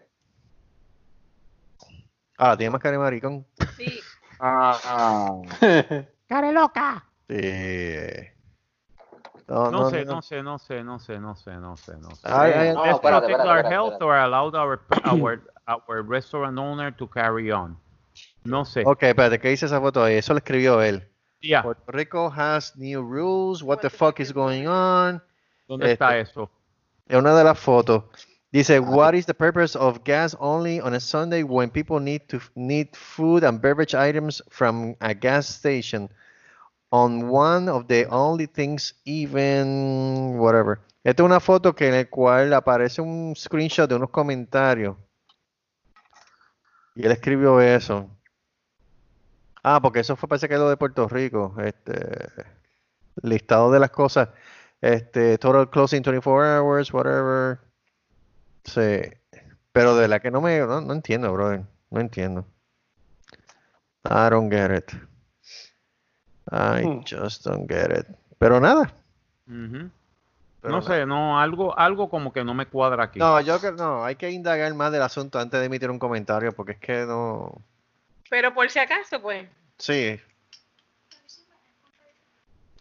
Ah, 2.38 2.56
tiene 2.56 2.70
más 2.70 2.80
cara 2.80 2.92
de 2.92 2.98
maricón. 2.98 3.46
Sí, 3.76 4.00
Ah, 4.38 5.40
¡Care 6.28 6.52
loca! 6.52 7.04
Sí. 7.28 8.28
No, 9.48 9.70
No 9.70 9.90
sé, 9.90 10.04
no 10.04 10.20
sé, 10.22 10.42
no 10.42 10.58
sé, 10.58 10.82
no 10.82 10.98
sé, 10.98 11.18
no 11.20 11.34
sé, 11.36 11.54
no 11.54 11.76
sé, 11.76 11.96
no 11.96 12.10
sé. 12.10 12.20
Ay, 12.24 12.52
ay, 12.52 12.72
No, 12.74 12.84
Let's 12.84 12.94
espérate, 12.96 13.00
protect 13.00 13.30
espérate, 13.30 13.48
our 13.48 13.56
espérate, 13.58 13.74
health 13.74 13.92
espérate. 13.92 14.04
or 14.04 14.16
allow 14.16 14.54
our, 14.54 14.80
our, 15.04 15.42
our 15.88 16.02
restaurant 16.02 16.58
owner 16.58 16.92
to 16.96 17.08
carry 17.08 17.50
on. 17.50 17.78
No 18.44 18.64
sé. 18.64 18.82
Ok, 18.84 19.04
espérate, 19.04 19.38
¿qué 19.38 19.48
dice 19.48 19.66
esa 19.66 19.80
foto 19.80 20.02
ahí? 20.02 20.16
Eso 20.16 20.32
lo 20.34 20.38
escribió 20.38 20.82
él. 20.82 21.08
Ya, 21.40 21.62
Puerto 21.62 21.92
Rico 21.92 22.30
has 22.34 22.76
new 22.76 23.00
rules. 23.02 23.62
What 23.62 23.78
the 23.78 23.90
fuck 23.90 24.18
is 24.20 24.32
going 24.32 24.66
on? 24.66 25.22
¿dónde 25.68 25.92
está 25.92 26.18
este- 26.18 26.30
eso? 26.32 26.50
En 27.08 27.18
una 27.18 27.36
de 27.36 27.44
las 27.44 27.58
fotos 27.58 28.04
dice, 28.50 28.80
"What 28.80 29.14
is 29.14 29.26
the 29.26 29.34
purpose 29.34 29.78
of 29.78 30.00
gas 30.04 30.36
only 30.40 30.80
on 30.80 30.94
a 30.94 31.00
Sunday 31.00 31.42
when 31.42 31.70
people 31.70 32.00
need 32.00 32.22
to 32.28 32.38
need 32.54 32.88
food 32.94 33.44
and 33.44 33.60
beverage 33.60 33.94
items 33.94 34.42
from 34.48 34.96
a 35.00 35.14
gas 35.14 35.46
station 35.46 36.10
on 36.90 37.28
one 37.30 37.68
of 37.68 37.86
the 37.86 38.06
only 38.10 38.46
things 38.46 38.94
even 39.04 40.36
whatever." 40.38 40.80
Esta 41.04 41.22
es 41.22 41.26
una 41.26 41.38
foto 41.38 41.72
que 41.74 41.86
en 41.86 41.94
el 41.94 42.08
cual 42.08 42.52
aparece 42.52 43.00
un 43.00 43.34
screenshot 43.36 43.88
de 43.88 43.94
unos 43.94 44.10
comentarios. 44.10 44.96
Y 46.96 47.04
él 47.04 47.12
escribió 47.12 47.60
eso. 47.60 48.10
Ah, 49.62 49.80
porque 49.80 50.00
eso 50.00 50.16
fue 50.16 50.28
parece 50.28 50.48
que 50.48 50.56
lo 50.56 50.68
de 50.68 50.76
Puerto 50.76 51.06
Rico. 51.06 51.54
Este 51.62 51.92
listado 53.22 53.70
de 53.70 53.78
las 53.78 53.90
cosas. 53.90 54.30
Este, 54.80 55.38
total 55.38 55.70
closing 55.70 56.02
24 56.02 56.58
hours, 56.58 56.92
whatever. 56.92 57.58
Sí. 58.64 59.00
Pero 59.72 59.96
de 59.96 60.08
la 60.08 60.20
que 60.20 60.30
no 60.30 60.40
me, 60.40 60.58
no, 60.60 60.80
no 60.80 60.92
entiendo, 60.92 61.32
brother. 61.32 61.64
No 61.90 62.00
entiendo. 62.00 62.46
I 64.04 64.30
don't 64.30 64.50
get 64.52 64.70
it. 64.70 64.92
I 66.50 66.82
Hmm. 66.84 67.00
just 67.04 67.44
don't 67.44 67.68
get 67.70 67.90
it. 67.90 68.06
Pero 68.38 68.60
nada. 68.60 68.92
Pero 69.46 69.90
No 70.62 70.80
nada. 70.80 70.82
sé, 70.82 71.06
no, 71.06 71.38
algo, 71.40 71.76
algo 71.78 72.08
como 72.08 72.32
que 72.32 72.44
no 72.44 72.54
me 72.54 72.66
cuadra 72.66 73.04
aquí. 73.04 73.18
No, 73.18 73.40
yo 73.40 73.58
creo 73.58 73.72
no, 73.72 74.04
hay 74.04 74.16
que 74.16 74.30
indagar 74.30 74.72
más 74.74 74.92
del 74.92 75.02
asunto 75.02 75.38
antes 75.38 75.58
de 75.60 75.66
emitir 75.66 75.90
un 75.90 75.98
comentario 75.98 76.52
porque 76.52 76.72
es 76.72 76.78
que 76.78 77.04
no. 77.06 77.62
pero 78.30 78.52
por 78.54 78.68
si 78.70 78.78
acaso, 78.78 79.20
pues, 79.20 79.48
Sí, 79.78 80.18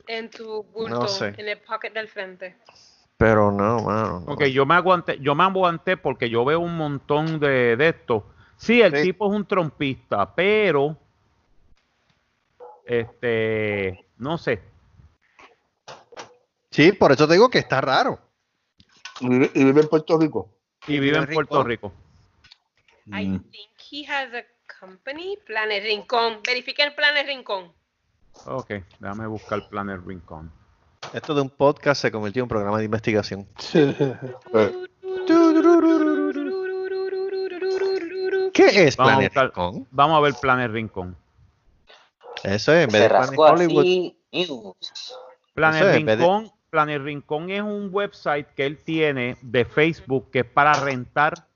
en 0.08 0.30
tu 0.30 0.64
bulto, 0.64 1.08
sé. 1.08 1.34
en 1.38 1.47
el 1.49 1.60
pocket 1.60 1.91
del 1.91 2.08
frente. 2.08 2.56
pero 3.18 3.51
no, 3.51 3.80
mano. 3.82 4.24
no. 4.26 4.34
Ok, 4.34 4.43
yo 4.45 4.66
me 4.66 4.76
aguanté, 4.76 5.18
yo 5.20 5.36
me 5.36 5.43
aguanté 5.43 5.97
porque 5.97 6.30
yo 6.30 6.43
veo 6.45 6.60
un 6.60 6.76
montón 6.78 7.39
de, 7.39 7.76
de 7.78 7.89
esto. 7.89 8.26
Sí, 8.58 8.82
el 8.82 8.95
Sí. 8.95 9.03
tipo 9.03 9.28
es 9.30 9.36
un 9.36 9.45
trompista, 9.47 10.34
pero 10.36 10.97
este, 12.86 14.06
no 14.18 14.38
sé. 14.38 14.62
Sí, 16.72 16.91
por 16.91 17.12
eso 17.12 17.28
te 17.28 17.34
digo 17.34 17.49
que 17.49 17.60
está 17.60 17.82
raro. 17.82 18.20
y 19.22 19.30
vive 19.30 19.51
y 19.53 19.64
vive 19.64 19.82
en 19.82 19.88
Puerto 19.88 20.18
Rico. 20.20 20.49
Y 20.88 20.99
vive 20.99 21.18
en. 21.18 21.28
Puerto 21.28 21.64
Rico. 21.64 21.93
I 23.08 23.39
think 23.51 23.70
he 23.91 24.06
has 24.08 24.34
a 24.34 24.43
company, 24.80 25.38
Planes 25.45 25.84
Rincón. 25.84 26.39
Verifica 26.45 26.84
el 26.84 26.93
Planes 26.95 27.26
Rincón. 27.28 27.72
Ok, 28.45 28.71
déjame 28.99 29.27
buscar 29.27 29.67
Planet 29.69 30.01
Rincon. 30.05 30.51
Esto 31.13 31.33
de 31.33 31.41
un 31.41 31.49
podcast 31.49 32.01
se 32.01 32.11
convirtió 32.11 32.41
en 32.41 32.43
un 32.45 32.49
programa 32.49 32.77
de 32.79 32.86
investigación. 32.86 33.47
¿Qué 38.53 38.88
es 38.88 38.95
Vamos 38.97 39.13
a 39.13 39.17
Planet 39.17 39.31
buscar- 39.33 39.45
Rincón? 39.47 39.88
Vamos 39.91 40.17
a 40.17 40.19
ver 40.21 40.33
Planet 40.41 40.71
Rincón. 40.71 41.15
Eso 42.43 42.73
es, 42.73 42.86
en 42.86 42.91
vez 42.91 43.01
de 43.01 43.09
Planet 43.09 43.39
Hollywood. 43.39 44.13
Planet 45.53 45.81
es, 45.83 45.88
vez 45.88 46.05
de- 46.05 46.15
Rincón, 46.15 46.51
Planet 46.69 47.01
Rincón 47.01 47.49
es 47.49 47.61
un 47.61 47.89
website 47.91 48.47
que 48.55 48.65
él 48.65 48.77
tiene 48.83 49.38
de 49.41 49.65
Facebook 49.65 50.29
que 50.31 50.39
es 50.39 50.45
para 50.45 50.73
rentar, 50.73 51.47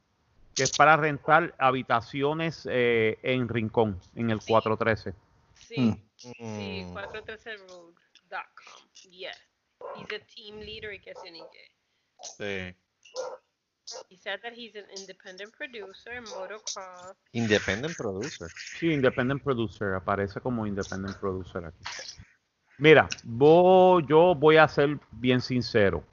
que 0.56 0.64
es 0.64 0.76
para 0.76 0.98
rentar 0.98 1.54
habitaciones 1.58 2.68
eh, 2.70 3.18
en 3.24 3.48
Rincón, 3.48 4.00
en 4.16 4.30
el 4.32 4.40
413. 4.46 5.14
Sí, 5.56 6.02
sí, 6.20 6.86
Mm. 6.86 6.94
413road.com. 6.94 8.90
Yes. 9.12 9.38
He's 9.96 10.12
a 10.14 10.20
team 10.36 10.60
leader 10.60 10.94
y 10.94 11.00
qué 11.00 11.14
sé 11.16 11.32
ni 11.32 11.40
qué. 11.40 11.72
Sí. 12.22 12.76
He 14.10 14.18
said 14.18 14.40
that 14.42 14.54
he's 14.54 14.76
an 14.76 14.86
independent 14.98 15.52
producer 15.56 16.14
in 16.14 16.24
motocross. 16.26 17.16
Independent 17.34 17.96
producer. 17.98 18.48
Sí, 18.80 18.92
Independent 18.94 19.42
Producer, 19.44 19.96
aparece 19.96 20.40
como 20.42 20.68
Independent 20.68 21.18
Producer 21.18 21.66
aquí. 21.66 21.84
Mira, 22.78 23.10
vo- 23.26 24.00
yo 24.08 24.36
voy 24.36 24.58
a 24.58 24.68
ser 24.68 25.00
bien 25.12 25.42
sincero. 25.42 26.04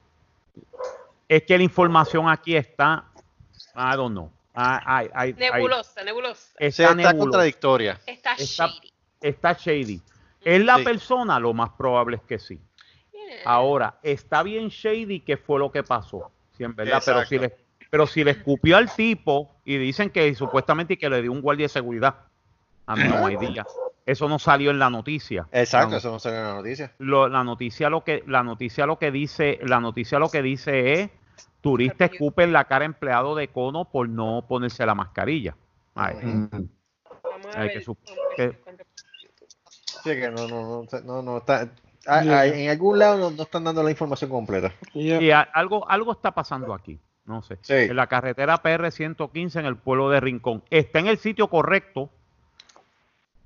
Es 1.27 1.43
que 1.43 1.55
la 1.57 1.63
información 1.63 2.27
aquí 2.29 2.55
está, 2.55 3.11
I 3.75 3.95
don't 3.95 4.11
know. 4.13 4.31
I- 4.55 5.03
I- 5.05 5.09
I- 5.13 5.29
I- 5.29 5.33
Nebulosa, 5.33 6.03
nebulosa. 6.03 6.53
Está 6.57 6.65
está 6.89 6.95
nebulosa, 6.95 7.19
contradictoria. 7.19 7.99
Está, 8.07 8.33
está- 8.33 8.67
shady. 8.69 8.86
Está 9.27 9.53
shady. 9.53 10.01
¿Es 10.43 10.63
la 10.63 10.77
Sí. 10.77 10.83
persona? 10.83 11.39
Lo 11.39 11.53
más 11.53 11.69
probable 11.71 12.17
es 12.17 12.21
que 12.23 12.39
sí. 12.39 12.59
Yeah. 13.11 13.21
Ahora, 13.45 13.99
está 14.03 14.43
bien 14.43 14.69
shady 14.69 15.19
qué 15.21 15.37
fue 15.37 15.59
lo 15.59 15.71
que 15.71 15.83
pasó. 15.83 16.31
Sí, 16.57 16.63
en 16.63 16.75
verdad, 16.75 17.01
pero 17.05 17.25
si, 17.25 17.37
le, 17.39 17.55
pero 17.89 18.07
si 18.07 18.23
le 18.23 18.31
escupió 18.31 18.77
al 18.77 18.93
tipo 18.93 19.55
y 19.65 19.77
dicen 19.77 20.09
que 20.09 20.33
supuestamente 20.35 20.97
que 20.97 21.09
le 21.09 21.21
dio 21.21 21.31
un 21.31 21.41
guardia 21.41 21.65
de 21.65 21.69
seguridad. 21.69 22.15
A 22.85 22.95
mí 22.95 23.03
no 23.03 23.25
hay 23.25 23.35
día. 23.37 23.65
Eso 24.05 24.29
no 24.29 24.39
salió 24.39 24.71
en 24.71 24.79
la 24.79 24.89
noticia. 24.89 25.45
Exacto, 25.51 25.91
La, 25.91 25.97
eso 25.97 26.11
no 26.11 26.19
sale 26.19 26.37
en 26.37 26.43
la 26.43 26.53
noticia. 26.53 26.93
lo- 26.99 27.27
la 27.27 27.43
noticia 27.43 27.89
lo 27.89 28.05
que 28.05 28.23
la 28.25 28.41
noticia 28.43 28.85
lo 28.85 28.97
que 28.97 29.11
dice 29.11 29.59
la 29.63 29.81
noticia 29.81 30.17
lo 30.17 30.29
que 30.29 30.41
dice 30.41 30.93
es 30.93 31.09
turista 31.59 32.05
escupe 32.05 32.43
en 32.43 32.53
la 32.53 32.63
cara 32.63 32.85
empleado 32.85 33.35
de 33.35 33.49
cono 33.49 33.83
por 33.91 34.07
no 34.07 34.45
ponerse 34.47 34.85
la 34.85 34.95
mascarilla. 34.95 35.57
Ay, 35.95 36.15
mm. 36.23 36.47
Vamos 37.23 37.55
a 37.55 37.59
Ay, 37.59 37.67
ver. 37.67 37.73
que 37.73 37.79
que- 37.79 37.83
si 37.83 37.89
encuentro 38.59 38.85
por 38.85 39.03
YouTube. 39.21 39.96
Sí, 40.13 40.19
que 40.19 40.29
no, 40.29 40.47
no, 40.47 40.83
no, 40.91 41.01
no, 41.03 41.21
no 41.21 41.37
está. 41.37 41.69
ah, 42.07 42.23
Yeah. 42.23 42.39
ah, 42.39 42.45
en 42.47 42.69
algún 42.69 42.99
lado 42.99 43.17
no, 43.17 43.31
no 43.31 43.43
están 43.43 43.63
dando 43.63 43.83
la 43.83 43.91
información 43.91 44.29
completa. 44.29 44.73
Yep. 44.93 45.21
y 45.21 45.31
a- 45.31 45.41
algo 45.41 45.89
algo 45.89 46.11
está 46.13 46.31
pasando 46.31 46.73
aquí. 46.73 46.99
no 47.25 47.41
sé. 47.41 47.57
Sí. 47.61 47.73
En 47.73 47.95
la 47.97 48.07
carretera 48.07 48.57
PR 48.61 48.89
115 48.89 49.59
en 49.59 49.65
el 49.65 49.75
pueblo 49.75 50.09
de 50.09 50.21
Rincón. 50.21 50.63
Está 50.69 50.99
en 50.99 51.07
el 51.07 51.17
sitio 51.17 51.49
correcto. 51.49 52.09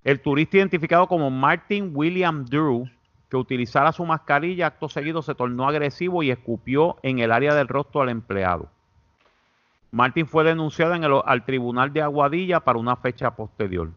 El 0.04 0.20
turista 0.22 0.58
identificado 0.58 1.08
como 1.08 1.30
Martin 1.32 1.92
William 1.96 2.46
Drew, 2.46 2.88
que 3.30 3.38
utilizara 3.38 3.92
su 3.92 4.06
mascarilla, 4.06 4.68
acto 4.68 4.88
seguido 4.90 5.22
se 5.24 5.34
tornó 5.36 5.68
agresivo 5.68 6.22
y 6.22 6.30
escupió 6.32 6.98
en 7.02 7.20
el 7.20 7.32
área 7.32 7.56
del 7.56 7.68
rostro 7.68 8.02
al 8.02 8.10
empleado. 8.10 8.70
Martin 9.92 10.26
fue 10.28 10.44
denunciado 10.44 10.94
en 10.96 11.04
el- 11.04 11.22
al 11.26 11.44
tribunal 11.46 11.92
de 11.92 12.02
Aguadilla 12.02 12.60
para 12.62 12.80
una 12.80 12.96
fecha 12.96 13.32
posterior. 13.36 13.90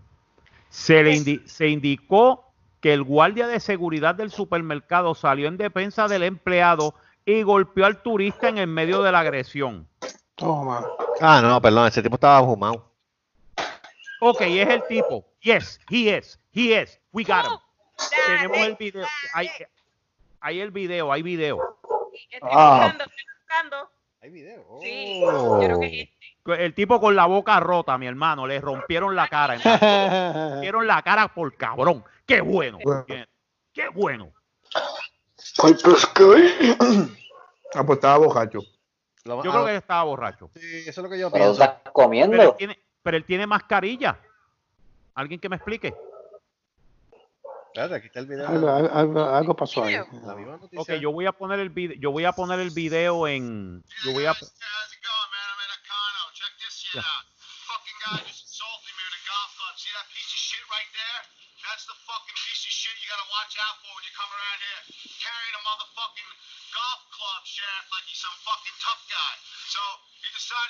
Se, 0.69 1.03
le 1.03 1.13
indi- 1.15 1.45
se 1.47 1.69
indicó 1.69 2.45
que 2.85 2.93
el 2.93 3.03
guardia 3.03 3.47
de 3.47 3.61
seguridad 3.61 4.15
del 4.15 4.31
supermercado 4.31 5.15
salió 5.15 5.49
en 5.49 5.57
defensa 5.57 6.07
del 6.07 6.23
empleado 6.23 6.95
y 7.25 7.41
golpeó 7.43 7.87
al 7.87 8.03
turista 8.03 8.51
en 8.51 8.59
el 8.59 8.67
medio 8.67 9.03
de 9.03 9.11
la 9.11 9.21
agresión. 9.21 9.89
Toma. 10.35 10.85
Ah, 11.19 11.41
no, 11.43 11.63
perdón, 11.63 11.87
ese 11.89 12.03
tipo 12.03 12.17
estaba 12.17 12.47
fumado. 12.47 12.93
Ok, 14.21 14.43
es 14.43 14.69
el 14.69 14.83
tipo. 14.87 15.25
Yes, 15.41 15.81
he 15.89 16.15
is. 16.15 16.39
He 16.53 16.79
is. 16.79 17.01
We 17.15 17.25
got 17.25 17.47
him. 17.47 17.59
Tenemos 18.27 18.59
el 18.59 18.77
video. 18.77 19.07
Hay, 19.33 19.49
hay 20.41 20.61
el 20.61 20.71
video, 20.71 21.11
hay 21.11 21.23
video. 21.23 21.79
Estoy 22.31 22.51
Ah. 22.53 22.81
buscando, 22.83 23.05
estoy 23.05 23.25
buscando. 23.41 23.91
Hay 24.21 24.29
video. 24.31 24.79
Sí, 24.83 25.21
yo 25.23 25.59
creo 25.59 25.81
que 25.81 25.87
es 25.87 26.09
este. 26.11 26.63
El 26.63 26.75
tipo 26.75 27.01
con 27.01 27.17
la 27.17 27.25
boca 27.25 27.59
rota, 27.61 27.97
mi 27.97 28.07
hermano. 28.07 28.47
Le 28.47 28.61
rompieron 28.61 29.17
la 29.17 29.27
cara. 29.29 29.57
Le 29.57 30.51
rompieron 30.51 30.87
la 30.87 31.01
cara 31.01 31.29
por 31.29 31.57
cabrón. 31.57 32.05
Qué 32.27 32.41
bueno. 32.41 32.79
Qué 33.73 33.89
bueno. 33.89 34.33
Ay, 35.63 35.75
pues 35.83 36.07
qué. 36.07 36.77
Ah, 37.75 37.85
pues 37.85 37.97
estaba 37.99 38.19
bojacho. 38.19 38.61
Lo- 39.25 39.43
Yo 39.43 39.51
ah, 39.51 39.55
creo 39.55 39.67
que 39.67 39.77
estaba 39.77 40.03
borracho. 40.05 40.51
Sí, 40.55 40.79
eso 40.87 40.91
es 40.91 40.99
lo 40.99 41.09
que 41.11 41.19
yo 41.19 41.31
Pero 41.31 41.45
pienso. 41.47 41.63
estás 41.63 41.79
Pero 41.79 41.87
él 41.87 41.93
comiendo. 41.93 42.55
tiene, 42.57 42.79
pero 43.03 43.17
él 43.17 43.25
tiene 43.25 43.47
mascarilla. 43.47 44.19
¿Alguien 45.15 45.41
que 45.41 45.49
me 45.49 45.57
explique? 45.57 45.95
Espérate, 47.67 47.95
aquí 47.97 48.07
está 48.07 48.21
el 48.21 48.27
video. 48.27 48.47
Algo, 48.47 48.71
algo, 48.71 49.25
algo 49.25 49.57
pasó 49.57 49.85
ahí. 49.85 49.95
La 49.95 50.35
misma 50.35 50.57
noticia. 50.59 50.81
Ok, 50.81 51.01
yo 51.01 51.11
voy 51.11 51.27
a 51.27 51.33
poner 51.33 51.59
el 51.59 51.71
video, 51.71 51.97
yo 51.99 52.13
voy 52.13 52.25
a 52.25 52.33
poner 52.33 52.61
el 52.61 52.71
video 52.71 53.27
en, 53.27 53.83
yo 54.05 54.13
voy 54.13 54.27
a, 54.27 54.33
How's 54.33 54.45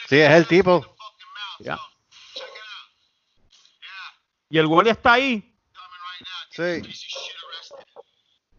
Sí, 0.08 0.20
es 0.20 0.30
el 0.30 0.46
tipo. 0.46 0.84
Yeah. 1.58 1.76
So 1.76 1.82
check 2.34 2.42
it 2.44 2.60
out. 2.60 2.90
Yeah, 3.80 4.20
y 4.50 4.58
el 4.58 4.66
guardia 4.66 4.92
está 4.92 5.12
ahí. 5.14 5.54
Sí. 6.50 6.82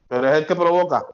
Pero 0.07 0.27
es 0.29 0.37
el 0.37 0.47
que 0.47 0.55
provoca. 0.55 1.05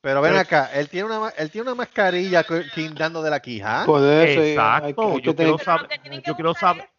Pero 0.00 0.22
ven 0.22 0.36
acá, 0.36 0.70
él 0.72 0.88
tiene 0.88 1.06
una, 1.06 1.20
ma- 1.20 1.32
él 1.36 1.50
tiene 1.50 1.68
una 1.70 1.74
mascarilla 1.74 2.44
guindando 2.74 3.22
de 3.22 3.30
la 3.30 3.40
quija. 3.40 3.84
Hay- 3.84 4.50
Exacto, 4.52 4.86
hay 4.86 4.94
que- 4.94 5.00
hay 5.02 5.20
que 5.20 5.22
yo 5.26 5.36
quiero 5.36 5.58
saber, 5.58 6.22
yo 6.22 6.34
quiero 6.34 6.54
saber, 6.54 6.90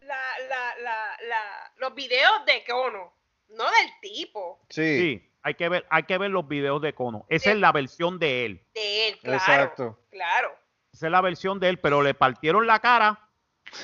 La, 0.00 0.20
la, 0.48 0.74
la, 0.82 1.16
la, 1.28 1.72
los 1.76 1.94
videos 1.94 2.44
de 2.46 2.64
Cono, 2.68 3.12
no 3.50 3.64
del 3.64 3.90
tipo, 4.02 4.60
Sí, 4.68 4.98
sí, 5.20 5.30
hay 5.42 5.54
que 5.54 5.68
ver, 5.68 5.86
hay 5.88 6.02
que 6.02 6.18
ver 6.18 6.30
los 6.32 6.46
videos 6.48 6.82
de 6.82 6.92
Cono. 6.92 7.24
Esa 7.28 7.52
es 7.52 7.56
la 7.58 7.70
versión 7.70 8.18
de 8.18 8.46
él, 8.46 8.66
de 8.74 9.08
él, 9.10 9.18
claro. 9.20 9.36
exacto. 9.36 9.98
Claro. 10.10 10.56
Esa 10.94 11.06
es 11.06 11.12
la 11.12 11.20
versión 11.20 11.58
de 11.58 11.70
él, 11.70 11.78
pero 11.78 12.02
le 12.02 12.14
partieron 12.14 12.68
la 12.68 12.78
cara. 12.78 13.18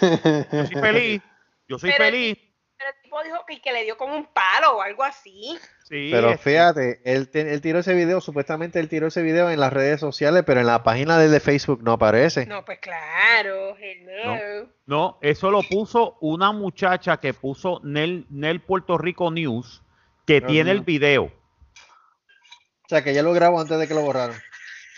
Yo 0.00 0.66
soy 0.66 0.76
feliz, 0.80 1.22
yo 1.66 1.76
soy 1.76 1.90
Pero 1.90 2.04
el 2.04 2.12
feliz. 2.12 2.38
Pero 2.78 2.90
el 2.90 3.02
tipo 3.02 3.22
dijo 3.24 3.44
que, 3.48 3.60
que 3.60 3.72
le 3.72 3.82
dio 3.82 3.96
con 3.98 4.12
un 4.12 4.26
palo 4.26 4.76
o 4.76 4.80
algo 4.80 5.02
así. 5.02 5.58
Sí, 5.88 6.08
Pero 6.12 6.30
este, 6.30 6.50
fíjate, 6.50 7.00
él, 7.04 7.28
él 7.34 7.60
tiró 7.60 7.80
ese 7.80 7.94
video, 7.94 8.20
supuestamente 8.20 8.78
él 8.78 8.88
tiró 8.88 9.08
ese 9.08 9.22
video 9.22 9.50
en 9.50 9.58
las 9.58 9.72
redes 9.72 9.98
sociales, 9.98 10.44
pero 10.46 10.60
en 10.60 10.66
la 10.66 10.84
página 10.84 11.18
de, 11.18 11.28
de 11.28 11.40
Facebook 11.40 11.82
no 11.82 11.92
aparece. 11.92 12.46
No, 12.46 12.64
pues 12.64 12.78
claro, 12.78 13.76
hello. 13.76 14.68
No, 14.86 15.18
eso 15.20 15.50
lo 15.50 15.64
puso 15.64 16.16
una 16.20 16.52
muchacha 16.52 17.16
que 17.16 17.34
puso 17.34 17.80
Nel, 17.82 18.24
Nel 18.30 18.60
Puerto 18.60 18.96
Rico 18.98 19.32
News, 19.32 19.82
que 20.26 20.40
tiene 20.40 20.70
el 20.70 20.78
no. 20.78 20.84
video. 20.84 21.24
O 21.24 22.88
sea, 22.88 23.02
que 23.02 23.12
ya 23.12 23.24
lo 23.24 23.32
grabó 23.32 23.60
antes 23.60 23.78
de 23.80 23.88
que 23.88 23.94
lo 23.94 24.02
borraron. 24.02 24.36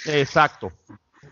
Exacto. 0.07 0.73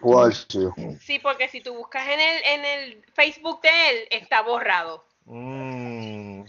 ¿Cuál, 0.00 0.32
sí? 0.34 0.60
Sí, 1.00 1.18
porque 1.18 1.48
si 1.48 1.60
tú 1.60 1.74
buscas 1.74 2.06
en 2.08 2.20
el, 2.20 2.42
en 2.44 2.64
el 2.64 3.04
Facebook 3.14 3.60
de 3.62 3.68
él, 3.90 4.08
está 4.10 4.42
borrado. 4.42 5.04
Mm, 5.26 6.42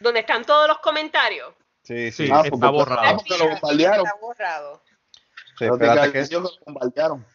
Donde 0.00 0.20
están 0.20 0.44
todos 0.44 0.68
los 0.68 0.78
comentarios. 0.78 1.54
sí, 1.82 2.10
Sí. 2.12 2.28
Ah, 2.32 2.42
está 2.44 2.50
porque- 2.50 2.66
borrado. 2.68 3.00
Ah, 3.02 3.16
porque 3.16 3.38
lo 3.38 3.48
bombardearon. 3.48 4.06
Está 4.06 4.18
borrado. 4.20 4.82
sí, 5.14 5.54
Pero 5.58 5.78
pero 5.78 5.92
hasta 5.92 6.12
que- 6.12 6.22
que, 6.22 6.28
que 6.28 6.34
lo 6.40 6.50
bombardearon. 6.66 7.26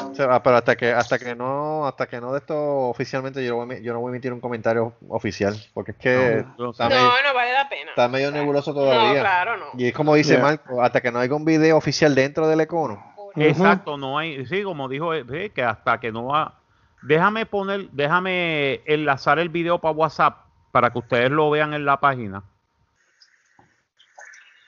o 0.00 0.14
sea, 0.14 0.42
pero 0.42 0.56
hasta 0.56 0.76
que, 0.76 0.92
hasta 0.92 1.18
que 1.18 1.34
no, 1.34 1.86
hasta 1.86 2.06
que 2.06 2.20
no 2.20 2.32
de 2.32 2.38
esto 2.38 2.56
oficialmente 2.88 3.44
yo 3.44 3.50
no 3.50 3.56
voy, 3.56 3.74
a 3.74 3.78
emi- 3.78 3.82
yo 3.82 3.92
no 3.92 4.00
voy 4.00 4.10
a 4.10 4.12
emitir 4.12 4.32
un 4.32 4.40
comentario 4.40 4.94
oficial, 5.08 5.56
porque 5.74 5.90
es 5.92 5.96
que 5.98 6.44
No, 6.56 6.70
está, 6.70 6.84
No, 6.84 6.90
medio, 6.94 7.10
no 7.24 7.34
vale 7.34 7.52
la 7.52 7.68
pena. 7.68 7.90
está 7.90 8.08
medio 8.08 8.28
O 8.28 8.32
sea, 8.32 8.40
nebuloso 8.40 8.72
No, 8.72 8.80
todavía. 8.80 9.20
claro, 9.20 9.56
no. 9.56 9.66
Y 9.76 9.88
es 9.88 9.92
como 9.94 10.14
dice 10.14 10.34
Yeah. 10.34 10.42
Marco, 10.42 10.82
hasta 10.82 11.00
que 11.00 11.10
no 11.10 11.18
haya 11.18 11.34
un 11.34 11.44
video 11.44 11.76
oficial 11.76 12.14
dentro 12.14 12.46
del 12.46 12.60
econo. 12.60 13.07
Exacto, 13.42 13.96
no 13.96 14.18
hay, 14.18 14.46
sí, 14.46 14.62
como 14.62 14.88
dijo, 14.88 15.14
eh, 15.14 15.24
sí, 15.30 15.50
que 15.50 15.62
hasta 15.62 15.98
que 16.00 16.10
no 16.12 16.26
va. 16.26 16.54
Déjame 17.02 17.46
poner, 17.46 17.88
déjame 17.90 18.82
enlazar 18.86 19.38
el 19.38 19.48
video 19.48 19.78
para 19.78 19.92
WhatsApp 19.94 20.46
para 20.72 20.90
que 20.90 20.98
ustedes 20.98 21.30
lo 21.30 21.48
vean 21.50 21.72
en 21.74 21.84
la 21.84 21.98
página. 22.00 22.42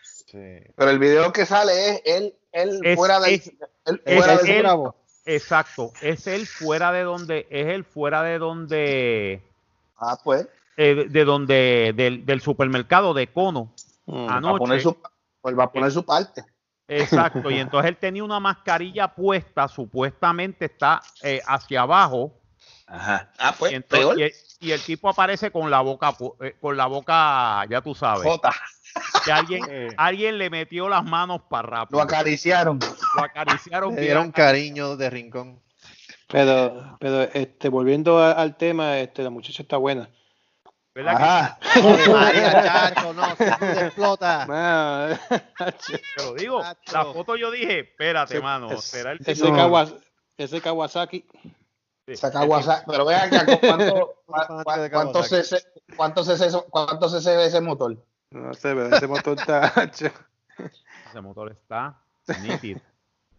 Sí. 0.02 0.38
Pero 0.76 0.90
el 0.90 0.98
video 0.98 1.32
que 1.32 1.44
sale 1.44 1.72
es 1.90 2.02
él, 2.04 2.34
él 2.52 2.80
Es- 2.84 2.96
fuera 2.96 3.18
del. 3.20 3.34
es- 3.34 3.52
él 3.86 4.00
fuera 4.04 4.36
del- 4.38 4.50
él. 4.50 4.62
bravo. 4.62 4.94
Exacto, 5.26 5.92
es 6.00 6.26
él 6.26 6.46
fuera 6.46 6.92
de 6.92 7.02
donde, 7.02 7.46
es 7.50 7.66
él 7.68 7.84
fuera 7.84 8.22
de 8.22 8.38
donde, 8.38 9.42
Ah, 9.98 10.16
pues. 10.22 10.48
eh, 10.76 11.06
de 11.08 11.24
donde, 11.24 11.92
del, 11.94 12.24
del 12.24 12.40
supermercado 12.40 13.12
de 13.12 13.26
Cono. 13.26 13.72
Mm. 14.06 14.26
Va 14.28 14.32
a 14.32 14.36
Anoche. 14.38 14.58
poner 14.58 14.80
su, 14.80 14.96
pues 15.40 15.58
va 15.58 15.64
a 15.64 15.72
poner 15.72 15.90
su 15.92 16.04
parte. 16.04 16.44
Exacto, 16.90 17.50
y 17.50 17.58
entonces 17.58 17.88
él 17.88 17.96
tenía 17.96 18.24
una 18.24 18.40
mascarilla 18.40 19.08
puesta, 19.08 19.68
supuestamente 19.68 20.64
está 20.66 21.00
eh, 21.22 21.40
hacia 21.46 21.82
abajo, 21.82 22.32
Ajá. 22.86 23.30
Ah, 23.38 23.54
pues. 23.58 23.72
y, 23.72 23.74
entonces- 23.76 24.06
peor. 24.06 24.18
y 24.18 24.22
el, 24.24 24.32
y 24.60 24.70
el 24.72 24.80
tipo 24.82 25.08
aparece 25.08 25.50
con 25.50 25.70
la 25.70 25.80
boca, 25.80 26.14
eh, 26.40 26.56
con 26.60 26.76
la 26.76 26.86
boca, 26.86 27.64
ya 27.70 27.80
tú 27.80 27.94
sabes, 27.94 28.24
Jota. 28.24 28.52
que 29.24 29.30
alguien, 29.32 29.62
alguien 29.96 30.38
le 30.38 30.50
metió 30.50 30.88
las 30.88 31.04
manos 31.04 31.42
para 31.48 31.68
Lo 31.68 31.74
rápido, 31.76 32.00
acariciaron. 32.02 32.78
lo 33.16 33.22
acariciaron 33.24 33.94
Le 33.96 34.00
dieron 34.02 34.32
cariño 34.32 34.96
de 34.96 35.08
rincón. 35.10 35.60
Pero, 36.28 36.96
pero 37.00 37.22
este, 37.22 37.68
volviendo 37.68 38.18
a- 38.18 38.32
al 38.32 38.56
tema, 38.56 38.98
este, 38.98 39.22
la 39.22 39.30
muchacha 39.30 39.62
está 39.62 39.76
buena. 39.76 40.08
¿Verdad 40.94 41.16
que 41.16 41.22
Ajá. 41.22 41.58
Ave 41.74 42.08
María, 42.08 42.52
chacho, 42.94 43.12
no, 43.12 43.36
se 43.36 43.50
te 43.58 43.86
explota. 43.86 44.46
Ah, 44.48 45.18
te 45.86 46.00
lo 46.24 46.34
digo? 46.34 46.62
Chacho. 46.62 46.92
La 46.92 47.04
foto 47.12 47.36
yo 47.36 47.50
dije, 47.50 47.80
espérate, 47.80 48.34
Ese- 48.34 48.42
mano, 48.42 48.70
es- 48.72 48.84
será 48.84 49.12
el 49.12 49.20
ese, 49.24 49.44
Kawas- 49.50 49.94
ese 50.36 50.60
Kawasaki. 50.60 51.24
sí, 52.06 52.14
WhatsApp. 52.46 52.84
Pero 52.86 53.04
vean 53.04 53.32
acá, 53.34 53.58
¿cuánto, 53.60 54.14
fanático 54.26 54.82
de 54.82 54.90
cuánto, 54.90 55.12
Kawasaki. 55.20 55.42
cc, 55.56 55.66
cuánto, 55.96 56.24
cc, 56.24 56.64
cuánto 56.70 57.08
cc 57.08 57.30
de 57.30 57.46
ese 57.46 57.60
motor? 57.60 57.96
No 58.30 58.54
sé, 58.54 58.74
pero 58.74 58.94
ese 58.94 59.06
motor 59.06 59.38
está. 59.38 59.72
Ese 61.08 61.20
motor 61.20 61.50
está 61.50 62.00
nítido. 62.42 62.80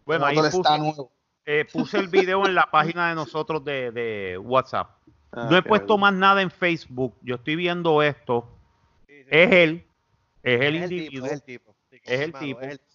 Bueno, 0.06 0.26
el 0.26 0.32
ahí 0.32 0.36
motor 0.38 0.52
puse, 0.52 0.62
está 0.62 0.78
nuevo. 0.78 1.12
eh, 1.46 1.66
puse 1.72 1.98
el 1.98 2.08
video 2.10 2.46
en 2.46 2.56
la 2.56 2.70
página 2.72 3.10
de 3.10 3.16
nosotros 3.16 3.64
de, 3.64 3.92
de 3.92 4.38
WhatsApp. 4.38 4.90
Ah, 5.34 5.48
No 5.50 5.58
he 5.58 5.62
puesto 5.64 5.98
bueno. 5.98 6.02
más 6.02 6.14
nada 6.14 6.42
en 6.42 6.52
Facebook. 6.52 7.16
Yo 7.22 7.36
estoy 7.36 7.56
viendo 7.56 8.02
esto. 8.04 8.50
Es 9.08 9.52
él. 9.52 9.86
Es 10.44 10.62
el 10.62 10.76
Es 10.76 10.84
el 10.84 10.90
tipo, 10.90 11.02
individuo. 11.04 11.26
es 11.28 11.32
el 11.34 11.44
tipo. 11.44 11.76
Sí, 11.90 12.02
Es 12.04 12.20
el 12.22 12.32
confirmado, 12.32 12.46
tipo. 12.46 12.62
es 12.62 12.72
el 12.72 12.80
tipo. 12.80 12.92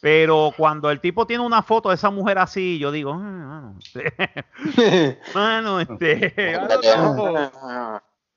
Pero 0.00 0.52
cuando 0.56 0.90
el 0.90 1.00
tipo 1.00 1.26
tiene 1.26 1.42
una 1.44 1.62
foto 1.62 1.88
de 1.88 1.94
esa 1.94 2.10
mujer 2.10 2.38
así, 2.38 2.78
yo 2.78 2.92
digo, 2.92 3.12
"Ah, 3.14 3.18
mano, 3.18 3.78
este, 3.80 4.12
mano, 5.34 5.80
este, 5.80 6.34
como- 7.16 7.38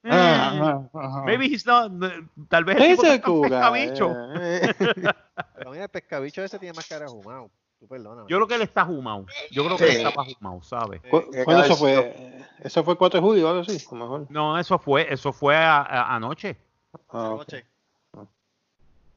eh, 0.03 0.73
maybe 1.25 1.45
he's 1.47 1.65
not, 1.65 1.91
tal 2.47 2.63
vez 2.63 2.77
el 2.79 2.97
tipo 2.97 3.33
cuga, 3.33 3.49
pescabicho. 3.49 4.15
eh. 4.39 4.73
Pero 5.57 5.71
mira, 5.71 5.83
el 5.83 5.89
pescabicho 5.89 6.43
ese 6.43 6.57
tiene 6.57 6.73
más 6.73 6.87
cara 6.87 7.05
de. 7.05 7.11
Tú 7.79 7.87
perdóname. 7.87 8.27
Yo 8.29 8.37
creo 8.37 8.47
que 8.47 8.55
él 8.55 8.61
está 8.63 8.85
jumado. 8.85 9.25
Yo 9.51 9.63
creo 9.65 9.77
que 9.77 9.83
él 9.91 10.07
está 10.07 10.23
jumado, 10.23 10.61
¿sabes? 10.63 11.01
¿Cu- 11.09 11.29
qué 11.31 11.43
¿Cuándo 11.43 11.63
eso 11.63 11.75
fue? 11.75 12.43
¿Eso 12.63 12.83
fue 12.83 12.93
el 12.93 12.97
4 12.97 13.19
de 13.19 13.25
julio 13.27 13.45
o 13.45 13.49
algo 13.49 13.61
así? 13.61 13.77
A 13.91 13.95
lo 13.95 14.01
mejor. 14.01 14.25
No, 14.29 14.57
eso 14.57 14.79
fue, 14.79 15.11
eso 15.13 15.31
fue 15.31 15.55
a- 15.55 15.81
a- 15.81 16.15
anoche. 16.15 16.57
Ah. 17.09 17.27
Anoche. 17.27 17.65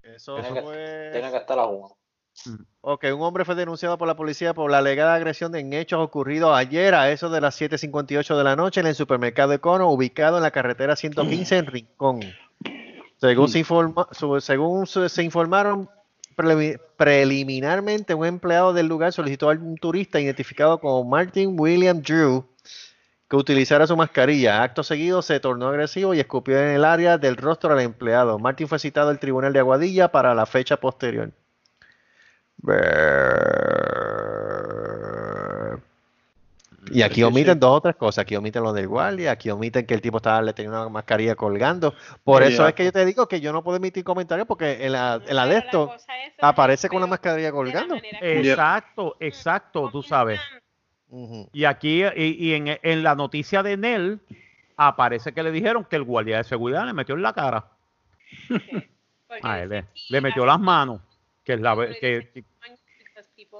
Eso 0.02 0.34
Tiene 0.36 0.52
que- 0.54 0.62
fue. 0.62 1.08
Tiene 1.12 1.30
que 1.30 1.36
estar 1.36 1.56
la 1.56 1.64
jugando. 1.64 1.96
Ok, 2.80 3.04
un 3.14 3.22
hombre 3.22 3.44
fue 3.44 3.54
denunciado 3.54 3.98
por 3.98 4.06
la 4.08 4.14
policía 4.16 4.54
por 4.54 4.70
la 4.70 4.78
alegada 4.78 5.14
agresión 5.14 5.54
en 5.56 5.72
hechos 5.72 6.00
ocurridos 6.00 6.56
ayer 6.56 6.94
a 6.94 7.10
eso 7.10 7.28
de 7.28 7.40
las 7.40 7.54
7.58 7.60 8.36
de 8.36 8.44
la 8.44 8.56
noche 8.56 8.80
en 8.80 8.86
el 8.86 8.94
supermercado 8.94 9.52
Econo, 9.52 9.90
ubicado 9.90 10.36
en 10.38 10.42
la 10.42 10.50
carretera 10.50 10.96
115 10.96 11.58
en 11.58 11.66
Rincón. 11.66 12.20
Según 13.18 13.48
se, 13.48 13.58
informa- 13.58 14.08
su- 14.12 14.40
según 14.40 14.86
se, 14.86 15.08
se 15.10 15.22
informaron 15.22 15.90
preliminarmente, 16.96 18.14
un 18.14 18.26
empleado 18.26 18.72
del 18.72 18.86
lugar 18.86 19.12
solicitó 19.12 19.50
a 19.50 19.54
un 19.54 19.76
turista 19.76 20.20
identificado 20.20 20.80
como 20.80 21.04
Martin 21.04 21.54
William 21.58 22.02
Drew 22.02 22.46
que 23.28 23.36
utilizara 23.36 23.86
su 23.86 23.96
mascarilla. 23.96 24.62
Acto 24.62 24.82
seguido 24.82 25.22
se 25.22 25.38
tornó 25.38 25.68
agresivo 25.68 26.14
y 26.14 26.20
escupió 26.20 26.58
en 26.58 26.70
el 26.70 26.84
área 26.84 27.16
del 27.16 27.36
rostro 27.36 27.72
al 27.72 27.80
empleado. 27.80 28.38
Martin 28.40 28.66
fue 28.66 28.80
citado 28.80 29.10
al 29.10 29.20
tribunal 29.20 29.52
de 29.52 29.60
Aguadilla 29.60 30.10
para 30.10 30.34
la 30.34 30.46
fecha 30.46 30.78
posterior. 30.78 31.30
Y 36.90 37.02
aquí 37.02 37.22
omiten 37.22 37.58
dos 37.60 37.76
o 37.78 37.80
tres 37.80 37.96
cosas. 37.96 38.22
Aquí 38.22 38.36
omiten 38.36 38.62
lo 38.62 38.72
del 38.72 38.88
guardia, 38.88 39.32
aquí 39.32 39.50
omiten 39.50 39.86
que 39.86 39.94
el 39.94 40.00
tipo 40.00 40.16
estaba, 40.18 40.42
le 40.42 40.52
tenía 40.52 40.70
una 40.70 40.88
mascarilla 40.88 41.34
colgando. 41.36 41.94
Por 42.24 42.42
eso 42.42 42.66
es 42.66 42.74
que 42.74 42.84
yo 42.84 42.92
te 42.92 43.04
digo 43.04 43.28
que 43.28 43.40
yo 43.40 43.52
no 43.52 43.62
puedo 43.62 43.76
emitir 43.76 44.02
comentarios 44.04 44.46
porque 44.48 44.84
en 44.84 44.92
la, 44.92 45.20
en 45.26 45.36
la 45.36 45.46
de 45.46 45.50
Pero 45.50 45.52
la 45.52 45.58
esto 45.58 45.86
cosa 45.88 46.24
es, 46.24 46.32
aparece 46.40 46.88
con 46.88 46.96
la 47.00 47.06
pero 47.06 47.10
mascarilla 47.10 47.52
colgando. 47.52 47.96
Exacto, 48.20 49.16
exacto, 49.20 49.88
tú 49.90 50.02
sabes. 50.02 50.40
Y 51.52 51.64
aquí, 51.64 52.02
y, 52.04 52.48
y 52.48 52.54
en, 52.54 52.78
en 52.82 53.02
la 53.02 53.14
noticia 53.14 53.62
de 53.62 53.76
Nel, 53.76 54.20
aparece 54.76 55.32
que 55.32 55.42
le 55.42 55.50
dijeron 55.50 55.84
que 55.84 55.96
el 55.96 56.04
guardia 56.04 56.38
de 56.38 56.44
seguridad 56.44 56.86
le 56.86 56.92
metió 56.92 57.14
en 57.14 57.22
la 57.22 57.32
cara. 57.32 57.66
porque 58.48 59.40
A 59.42 59.60
él 59.62 59.68
dice 59.70 59.86
le, 60.08 60.20
metió 60.20 60.46
la- 60.46 60.52
las 60.52 60.60
manos. 60.60 61.00
Que 61.44 61.54
es 61.54 61.60
la 61.60 61.74
que, 61.76 62.30
que- 62.32 62.44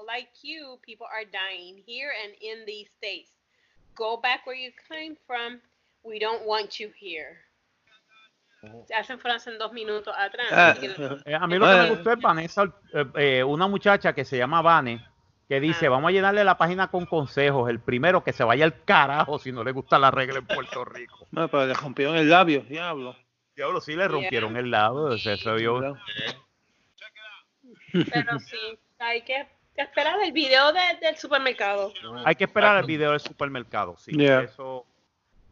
people 0.01 0.05
like 0.07 0.29
you, 0.43 0.77
people 0.85 1.07
are 1.07 1.25
dying 1.25 1.81
here 1.85 2.11
and 2.23 2.33
in 2.41 2.65
these 2.65 2.89
states. 2.97 3.31
Go 3.95 4.17
back 4.21 4.45
where 4.45 4.55
you 4.55 4.71
came 4.89 5.15
from. 5.27 5.59
We 6.03 6.19
don't 6.19 6.45
want 6.45 6.79
you 6.79 6.91
here. 6.97 7.37
Se 8.87 8.93
hacen 8.93 9.19
frase 9.19 9.49
en 9.51 9.57
dos 9.57 9.71
minutos 9.73 10.13
atrás. 10.15 10.47
Ah, 10.51 10.75
eh, 11.25 11.33
a 11.35 11.47
mí 11.47 11.57
lo 11.57 11.65
que 11.65 11.75
me 11.77 11.89
gustó 11.89 12.11
es 12.13 12.19
Vanessa, 12.19 12.63
eh, 12.93 13.05
eh, 13.15 13.43
una 13.43 13.67
muchacha 13.67 14.13
que 14.13 14.23
se 14.23 14.37
llama 14.37 14.61
Vane, 14.61 15.03
que 15.49 15.59
dice, 15.59 15.87
Ah. 15.87 15.89
vamos 15.89 16.09
a 16.09 16.11
llenarle 16.11 16.43
la 16.43 16.57
página 16.57 16.87
con 16.89 17.05
consejos. 17.07 17.69
El 17.71 17.79
primero 17.79 18.23
que 18.23 18.33
se 18.33 18.43
vaya 18.43 18.65
al 18.65 18.83
carajo 18.83 19.39
si 19.39 19.51
no 19.51 19.63
le 19.63 19.71
gusta 19.71 19.97
la 19.97 20.11
regla 20.11 20.39
en 20.39 20.45
Puerto 20.47 20.85
Rico. 20.85 21.27
No, 21.31 21.47
pero 21.47 21.65
le 21.65 21.73
rompieron 21.73 22.15
el 22.17 22.29
labio, 22.29 22.61
diablo. 22.61 23.15
Diablo, 23.55 23.81
sí 23.81 23.95
le 23.95 24.07
rompieron 24.07 24.55
el 24.57 24.69
lado. 24.69 25.17
Se, 25.17 25.37
se 25.37 25.51
vio- 25.53 25.97
Pero 27.91 28.39
sí, 28.39 28.79
hay 28.99 29.21
que 29.23 29.47
esperar 29.75 30.15
el 30.23 30.31
video 30.31 30.71
de- 30.73 30.79
del 31.01 31.15
supermercado. 31.17 31.93
Hay 32.25 32.35
que 32.35 32.43
esperar 32.45 32.77
el 32.79 32.85
video 32.85 33.11
del 33.11 33.19
supermercado. 33.19 33.95
Sí, 33.97 34.11
Yeah. 34.15 34.41
eso- 34.41 34.85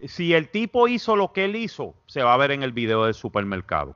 si 0.07 0.33
el 0.33 0.49
tipo 0.49 0.87
hizo 0.87 1.15
lo 1.15 1.33
que 1.33 1.45
él 1.45 1.55
hizo, 1.55 1.95
se 2.05 2.23
va 2.23 2.33
a 2.33 2.37
ver 2.37 2.51
en 2.51 2.63
el 2.63 2.71
video 2.71 3.05
del 3.05 3.13
supermercado. 3.13 3.95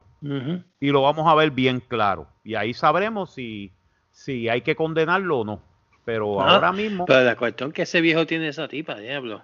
Y 0.80 0.89
lo 0.89 1.01
vamos 1.01 1.28
a 1.30 1.36
ver 1.36 1.51
bien 1.51 1.82
claro. 1.82 2.28
Y 2.45 2.55
ahí 2.55 2.74
sabremos 2.74 3.34
si, 3.34 3.74
si 4.11 4.47
hay 4.49 4.61
que 4.61 4.76
condenarlo 4.76 5.39
o 5.39 5.45
no. 5.45 5.61
Pero 6.05 6.41
Ah, 6.41 6.55
ahora 6.55 6.71
mismo. 6.71 7.05
Pero 7.05 7.24
la 7.24 7.36
cuestión 7.36 7.69
es 7.69 7.76
que 7.76 7.82
ese 7.84 7.99
viejo 8.01 8.26
tiene 8.26 8.47
esa 8.49 8.67
tipa, 8.67 8.95
diablo. 8.95 9.41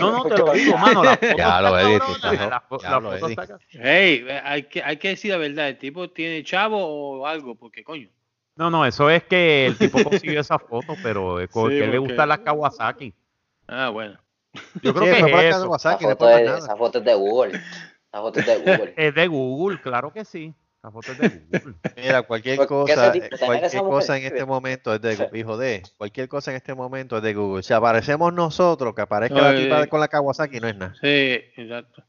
No, 0.00 0.10
no, 0.12 0.24
te 0.24 0.38
lo 0.38 0.52
digo, 0.52 0.76
mano. 0.78 1.04
La 1.04 1.16
foto 2.68 2.82
Ya 2.84 3.00
lo 3.00 3.10
ca- 3.36 3.58
Hey, 3.70 4.26
hay 4.44 4.62
que, 4.64 4.82
hay 4.82 4.96
que 4.96 5.08
decir 5.08 5.30
la 5.32 5.36
verdad, 5.38 5.68
el 5.68 5.78
tipo 5.78 6.10
tiene 6.10 6.42
chavo 6.44 6.78
o 6.84 7.26
algo, 7.26 7.54
porque 7.54 7.84
coño. 7.84 8.08
No, 8.58 8.70
no, 8.70 8.84
eso 8.84 9.08
es 9.08 9.22
que 9.24 9.66
el 9.66 9.78
tipo 9.78 9.98
consiguió 10.04 10.40
esa 10.40 10.58
foto, 10.58 10.94
pero 11.02 11.38
es 11.40 11.48
co- 11.48 11.68
Sí, 11.68 11.74
que 11.74 11.80
le 11.80 11.86
porque- 11.86 11.98
gusta 11.98 12.26
la 12.26 12.38
Kawasaki. 12.42 13.14
Ah, 13.68 13.88
bueno. 13.90 14.18
Yo 14.82 14.92
creo 14.92 15.14
Sí, 15.14 15.22
que 15.24 15.30
es 15.48 15.54
eso. 15.54 15.62
Kawasaki, 15.62 16.04
esa, 16.04 16.12
foto 16.16 16.30
es, 16.30 16.44
nada. 16.46 16.58
esa 16.58 16.76
foto 16.76 16.98
es 16.98 17.04
de 17.04 17.14
Google. 17.14 17.52
Esa 17.56 18.20
foto 18.20 18.40
es 18.40 18.46
de 18.46 18.56
Google. 18.58 18.94
Es 18.96 19.14
de 19.14 19.26
Google, 19.28 19.80
claro 19.80 20.12
que 20.12 20.24
sí. 20.24 20.52
La 20.82 20.90
foto 20.90 21.12
es 21.12 21.18
de 21.18 21.28
Google. 21.28 21.74
Mira, 21.96 22.22
cualquier 22.22 22.56
Porque 22.56 22.68
cosa, 22.68 23.12
tipo- 23.12 23.26
eh, 23.26 23.38
cualquier 23.46 23.82
cosa 23.82 24.16
en 24.18 24.24
este 24.24 24.44
momento 24.44 24.94
es 24.94 25.00
de 25.02 25.16
Google, 25.16 25.38
hijo 25.38 25.56
de, 25.56 25.82
cualquier 25.96 26.28
cosa 26.28 26.50
en 26.50 26.56
este 26.56 26.74
momento 26.74 27.16
es 27.18 27.22
de 27.22 27.34
Google. 27.34 27.62
Si 27.62 27.72
aparecemos 27.72 28.32
nosotros, 28.32 28.92
que 28.94 29.02
aparezca 29.02 29.40
la 29.40 29.54
tipa 29.56 29.86
con 29.86 30.00
la 30.00 30.08
Kawasaki, 30.08 30.58
no 30.60 30.66
es 30.68 30.76
nada. 30.76 30.94
Sí, 31.00 31.40
exacto. 31.56 32.02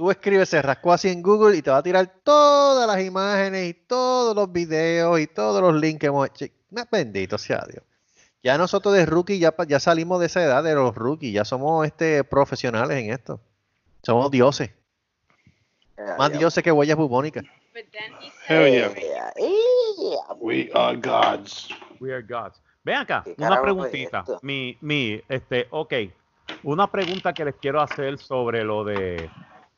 Tú 0.00 0.10
escribes 0.10 0.48
se 0.48 0.62
rascó 0.62 0.94
así 0.94 1.10
en 1.10 1.20
Google 1.20 1.58
y 1.58 1.60
te 1.60 1.70
va 1.70 1.76
a 1.76 1.82
tirar 1.82 2.10
todas 2.24 2.86
las 2.86 3.04
imágenes 3.04 3.68
y 3.68 3.74
todos 3.74 4.34
los 4.34 4.50
videos 4.50 5.20
y 5.20 5.26
todos 5.26 5.60
los 5.60 5.74
links 5.78 6.00
que 6.00 6.06
hemos 6.06 6.26
hecho. 6.26 6.46
Bendito 6.90 7.36
sea 7.36 7.62
Dios. 7.70 7.84
Ya 8.42 8.56
nosotros 8.56 8.94
de 8.94 9.04
rookie 9.04 9.38
ya, 9.38 9.54
ya 9.68 9.78
salimos 9.78 10.18
de 10.20 10.24
esa 10.24 10.42
edad 10.42 10.64
de 10.64 10.74
los 10.74 10.94
rookies, 10.94 11.34
ya 11.34 11.44
somos 11.44 11.86
este 11.86 12.24
profesionales 12.24 12.96
en 12.96 13.12
esto. 13.12 13.42
Somos 14.02 14.30
dioses, 14.30 14.70
Ya, 15.98 16.16
más 16.16 16.32
ya. 16.32 16.38
dioses 16.38 16.64
que 16.64 16.72
huellas 16.72 16.96
bubónicas. 16.96 17.44
Hell 18.48 18.72
yeah. 18.72 18.94
Ya, 18.94 19.34
ya, 19.36 20.34
We 20.38 20.70
are 20.72 20.96
gods. 20.96 21.68
We 22.00 22.10
are 22.10 22.22
gods. 22.22 22.58
Ven 22.84 22.96
acá, 22.96 23.22
¿Qué 23.22 23.34
una 23.36 23.60
preguntita. 23.60 24.24
Mi, 24.40 24.78
mi, 24.80 25.20
este, 25.28 25.66
ok. 25.68 25.92
Una 26.62 26.90
pregunta 26.90 27.34
que 27.34 27.44
les 27.44 27.54
quiero 27.56 27.82
hacer 27.82 28.16
sobre 28.16 28.64
lo 28.64 28.82
de 28.82 29.28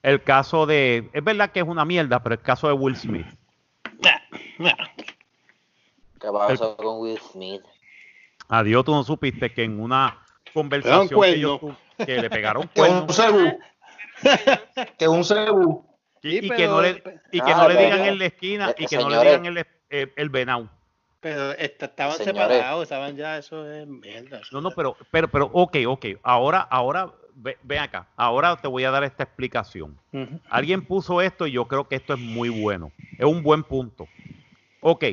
el 0.02 0.22
caso 0.22 0.66
de. 0.66 1.08
Es 1.12 1.22
verdad 1.24 1.50
que 1.50 1.60
es 1.60 1.66
una 1.66 1.84
mierda, 1.84 2.22
pero 2.22 2.34
el 2.34 2.40
caso 2.42 2.66
de 2.68 2.72
Will 2.74 2.96
Smith. 2.96 3.26
¿Qué 6.20 6.28
pasó 6.32 6.76
con 6.76 7.00
Will 7.00 7.18
Smith? 7.18 7.62
Adiós, 8.48 8.84
tú 8.84 8.92
no 8.92 9.02
supiste 9.02 9.52
que 9.52 9.64
en 9.64 9.80
una 9.80 10.18
conversación 10.54 11.08
que, 11.08 11.14
cuerno. 11.14 11.34
ellos 11.36 11.60
que 12.06 12.20
le 12.20 12.30
pegaron 12.30 12.68
Que 12.68 12.82
un 12.82 13.06
que 14.98 15.08
un 15.08 15.24
cebú. 15.24 15.86
y, 16.22 16.30
Sí, 16.30 16.40
y 16.42 16.50
que 16.50 16.66
no 16.68 16.80
le, 16.80 17.02
y 17.32 17.40
que 17.40 17.50
Ah, 17.52 17.56
no 17.56 17.68
le 17.68 17.74
pero- 17.74 17.86
digan 17.86 18.04
en 18.08 18.18
la 18.18 18.26
esquina 18.26 18.74
y 18.78 18.86
que 18.86 18.96
no 18.98 19.08
le 19.08 19.18
digan 19.20 19.46
el, 19.46 19.66
el, 19.90 20.12
el 20.14 20.28
venado. 20.28 20.68
Pero 21.20 21.52
esta- 21.52 21.86
estaban 21.86 22.16
Señores. 22.16 22.42
separados, 22.42 22.82
estaban 22.84 23.16
ya, 23.16 23.38
eso 23.38 23.68
es 23.70 23.86
mierda. 23.86 24.38
eso 24.40 24.48
No, 24.52 24.60
no, 24.60 24.70
pero, 24.72 24.96
pero, 25.10 25.28
pero, 25.28 25.50
ok, 25.52 25.76
ok. 25.86 26.06
Ahora, 26.22 26.60
ahora, 26.60 27.10
ve, 27.34 27.58
ve 27.62 27.78
acá. 27.78 28.06
Ahora 28.16 28.56
te 28.56 28.68
voy 28.68 28.84
a 28.84 28.90
dar 28.90 29.04
esta 29.04 29.22
explicación. 29.22 29.98
Alguien 30.48 30.82
puso 30.82 31.20
esto 31.20 31.46
y 31.46 31.52
yo 31.52 31.66
creo 31.66 31.88
que 31.88 31.96
esto 31.96 32.14
es 32.14 32.20
muy 32.20 32.48
bueno. 32.48 32.92
Es 33.18 33.24
un 33.24 33.42
buen 33.42 33.62
punto. 33.62 34.08
Ok. 34.80 35.04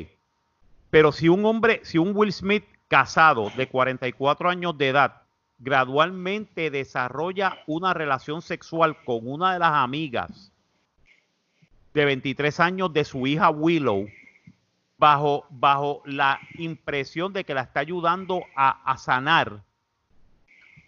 Pero 0.90 1.12
si 1.12 1.28
un 1.28 1.44
hombre, 1.44 1.80
si 1.84 1.98
un 1.98 2.12
Will 2.14 2.32
Smith 2.32 2.64
casado 2.88 3.50
de 3.56 3.68
44 3.68 4.50
años 4.50 4.76
de 4.76 4.88
edad 4.88 5.22
gradualmente 5.60 6.70
desarrolla 6.70 7.58
una 7.66 7.94
relación 7.94 8.42
sexual 8.42 8.96
con 9.04 9.20
una 9.22 9.52
de 9.52 9.58
las 9.58 9.72
amigas 9.72 10.50
de 11.94 12.04
23 12.04 12.60
años 12.60 12.92
de 12.92 13.04
su 13.04 13.26
hija 13.26 13.50
Willow, 13.50 14.06
bajo, 14.96 15.44
bajo 15.50 16.02
la 16.04 16.40
impresión 16.54 17.32
de 17.32 17.44
que 17.44 17.54
la 17.54 17.62
está 17.62 17.80
ayudando 17.80 18.42
a, 18.56 18.82
a 18.90 18.96
sanar 18.96 19.62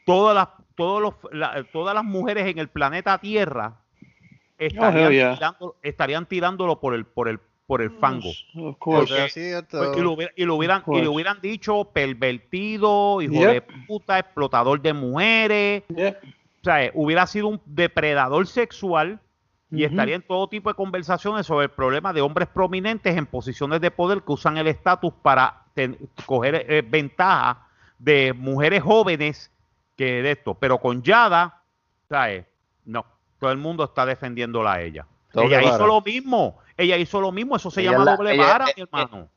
todas 0.05 0.35
las, 0.35 0.49
todos 0.77 1.01
los, 1.03 1.15
la- 1.33 1.65
todas 1.73 1.95
las 1.95 2.05
mujeres 2.05 2.47
en 2.47 2.59
el 2.59 2.69
planeta 2.69 3.19
Tierra 3.19 3.75
estarían, 4.59 5.11
yeah. 5.13 5.35
tirando- 5.35 5.77
estarían 5.83 6.27
tirándolo 6.27 6.81
por 6.81 6.95
el, 6.95 7.05
por 7.05 7.29
el, 7.29 7.39
por 7.67 7.83
el 7.83 7.91
fango. 7.91 8.29
Of 8.55 8.77
y, 8.87 10.01
lo, 10.01 10.13
hubiera- 10.13 10.33
y 10.37 10.45
lo 10.45 10.55
hubieran, 10.57 10.83
y 10.87 11.01
le 11.01 11.09
hubieran 11.09 11.41
dicho 11.41 11.85
pervertido, 11.93 13.21
hijo 13.23 13.33
Yep. 13.35 13.51
de 13.51 13.63
puta, 13.87 14.19
explotador 14.19 14.81
de 14.81 14.93
mujeres. 14.93 15.83
Yeah. 15.89 16.19
O 16.61 16.65
sea, 16.65 16.91
hubiera 16.95 17.27
sido 17.27 17.49
un 17.49 17.61
depredador 17.67 18.47
sexual 18.47 19.19
y 19.71 19.85
Ujú. 19.85 19.93
estaría 19.93 20.15
en 20.17 20.23
todo 20.23 20.49
tipo 20.49 20.69
de 20.71 20.75
conversaciones 20.75 21.47
sobre 21.47 21.65
el 21.65 21.71
problema 21.71 22.13
de 22.13 22.21
hombres 22.21 22.47
prominentes 22.49 23.17
en 23.17 23.27
posiciones 23.27 23.81
de 23.81 23.91
poder 23.91 24.23
que 24.23 24.33
usan 24.33 24.59
el 24.59 24.69
estatus 24.69 25.13
para 25.23 25.63
ten- 25.75 25.99
coger 26.27 26.67
eh, 26.69 26.83
ventaja 26.87 27.67
de 27.99 28.33
mujeres 28.33 28.83
jóvenes 28.83 29.51
que 30.07 30.23
de 30.23 30.31
esto. 30.33 30.55
Pero 30.55 30.79
con 30.79 31.03
Yada, 31.03 31.63
¿sabes? 32.09 32.47
No, 32.85 33.05
todo 33.39 33.51
el 33.53 33.59
mundo 33.59 33.85
está 33.85 34.05
defendiéndola 34.07 34.73
a 34.75 34.83
ella. 34.83 35.07
Doble 35.33 35.59
ella 35.59 35.75
hizo 35.75 35.87
lo 35.87 36.01
mismo, 36.03 36.59
ella 36.77 36.97
hizo 36.97 37.21
lo 37.21 37.33
mismo, 37.33 37.57
eso 37.57 37.71
se 37.71 37.81
Ella 37.81 37.93
llama 37.93 38.05
la- 38.05 38.17
doble 38.17 38.35
ella- 38.35 38.47
vara, 38.47 38.69
eh, 38.69 38.73
mi 38.77 38.83
hermano. 38.83 39.29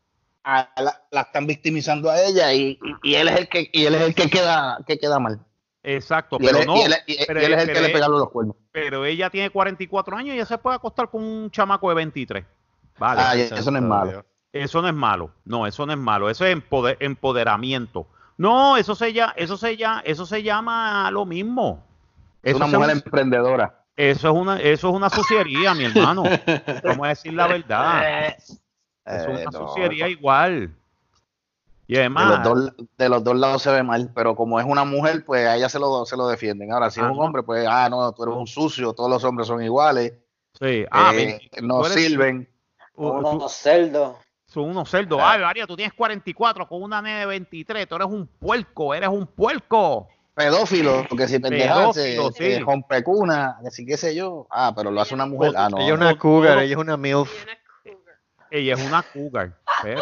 a- 0.43 0.69
la, 0.77 1.01
la 1.11 1.21
están 1.21 1.47
victimizando 1.47 2.09
a 2.09 2.21
ella 2.21 2.51
y, 2.53 2.79
y, 3.03 3.11
y 3.11 3.15
él 3.15 3.27
es 3.29 3.39
el 3.39 3.47
que 3.49 3.69
y 3.71 3.85
él 3.85 3.95
es 3.95 4.01
el 4.01 4.13
que 4.15 4.29
queda 4.29 4.79
que 4.85 4.97
queda 4.99 5.19
mal 5.19 5.39
Exacto, 5.83 6.37
y 6.39 6.45
él, 6.45 6.49
pero 6.51 6.59
es- 6.61 6.67
no. 6.67 6.75
él 6.85 6.93
es- 7.07 7.25
pero- 7.27 7.39
él 7.39 7.53
el 7.53 7.67
que 7.73 7.81
le 7.81 7.89
pegaron 7.89 8.19
los 8.19 8.29
cuernos 8.31 8.55
Pero 8.71 9.05
ella 9.05 9.29
tiene 9.29 9.49
44 9.51 10.17
años 10.17 10.29
y 10.35 10.37
ella 10.37 10.45
se 10.45 10.57
puede 10.57 10.75
acostar 10.75 11.09
con 11.09 11.23
un 11.23 11.49
chamaco 11.51 11.87
de 11.89 11.95
23. 11.95 12.43
Vale. 12.97 13.21
Ay, 13.23 13.41
eso 13.41 13.71
no 13.71 13.77
es 13.77 13.83
malo 13.83 14.25
Eso 14.51 14.81
no 14.81 14.87
es 14.87 14.93
malo. 14.93 15.31
No, 15.45 15.65
eso 15.67 15.85
no 15.85 15.91
es 15.93 15.99
malo. 15.99 16.29
Eso 16.29 16.45
es 16.45 16.55
empoder- 16.55 16.97
empoderamiento. 17.01 18.07
No, 18.37 18.75
eso 18.77 18.95
se 18.95 19.13
llama, 19.13 19.33
eso 19.37 19.57
se 19.57 19.77
llama, 19.77 20.01
eso 20.05 20.25
se 20.25 20.43
llama 20.43 21.09
lo 21.11 21.25
mismo. 21.25 21.83
es 22.43 22.53
una 22.55 22.67
se- 22.67 22.77
mujer 22.77 22.91
emprendedora 22.91 23.81
eso 23.97 24.27
es 24.29 24.35
una, 24.35 24.59
eso 24.59 24.89
es 24.89 24.93
una 24.93 25.09
suciería, 25.09 25.73
mi 25.73 25.85
hermano. 25.85 26.23
Vamos 26.83 27.05
a 27.05 27.09
decir 27.09 27.33
la 27.33 27.47
verdad. 27.47 28.03
Eh, 28.27 28.35
es 28.37 28.59
Eh, 29.05 29.25
una 29.29 29.43
no, 29.45 29.51
suciería 29.51 30.09
igual. 30.09 30.75
Y 31.87 31.93
de, 31.93 31.99
además, 31.99 32.27
los 32.27 32.43
dos, 32.43 32.87
de 32.97 33.09
los 33.09 33.23
dos 33.23 33.35
lados 33.37 33.61
se 33.61 33.71
ve 33.71 33.83
mal, 33.83 34.11
pero 34.13 34.35
como 34.35 34.59
es 34.59 34.65
una 34.65 34.83
mujer, 34.83 35.23
pues 35.23 35.47
a 35.47 35.55
ella 35.55 35.69
se 35.69 35.79
lo, 35.79 36.05
se 36.05 36.17
lo 36.17 36.27
defienden. 36.27 36.73
Ahora, 36.73 36.89
si 36.89 36.99
es 36.99 37.05
un 37.05 37.11
Ajá. 37.13 37.21
hombre, 37.21 37.43
pues, 37.43 37.65
ah, 37.69 37.87
no, 37.89 38.11
tú 38.11 38.23
eres 38.23 38.35
un 38.35 38.47
sucio, 38.47 38.91
todos 38.93 39.09
los 39.09 39.23
hombres 39.23 39.47
son 39.47 39.61
iguales, 39.63 40.11
sí, 40.59 40.83
ah, 40.91 41.11
eh, 41.13 41.39
no 41.61 41.83
sirven. 41.85 42.49
Unos 42.95 43.53
cerdos. 43.53 44.17
Son 44.55 44.69
unos 44.69 44.89
cerdos. 44.89 45.19
Ah. 45.21 45.33
Ay, 45.33 45.41
María, 45.41 45.67
tú 45.67 45.75
tienes 45.75 45.93
44 45.93 46.67
con 46.67 46.81
una 46.81 47.01
nene 47.01 47.19
de 47.19 47.25
23. 47.25 47.87
Tú 47.87 47.95
eres 47.95 48.07
un 48.07 48.25
puerco, 48.25 48.93
eres 48.93 49.09
un 49.09 49.27
puerco. 49.27 50.07
Pedófilo, 50.33 51.05
porque 51.07 51.27
si 51.27 51.39
pendejadas, 51.39 51.95
se, 51.95 52.17
sí. 52.33 52.59
rompe 52.59 53.03
cuna, 53.03 53.57
así 53.65 53.85
qué 53.85 53.95
sé 53.95 54.15
yo. 54.15 54.47
Ah, 54.49 54.73
pero 54.75 54.91
lo 54.91 54.99
hace 54.99 55.13
una 55.13 55.25
mujer. 55.25 55.53
Ah, 55.55 55.69
no. 55.69 55.77
ella 55.77 55.93
es 55.93 55.99
una 55.99 56.17
cougar, 56.17 56.57
ella 56.59 56.73
es 56.73 56.77
una 56.77 56.97
MILF. 56.97 57.45
Ella 58.51 58.73
es 58.73 58.85
una 58.85 59.03
cougar. 59.03 59.57
pero- 59.83 60.01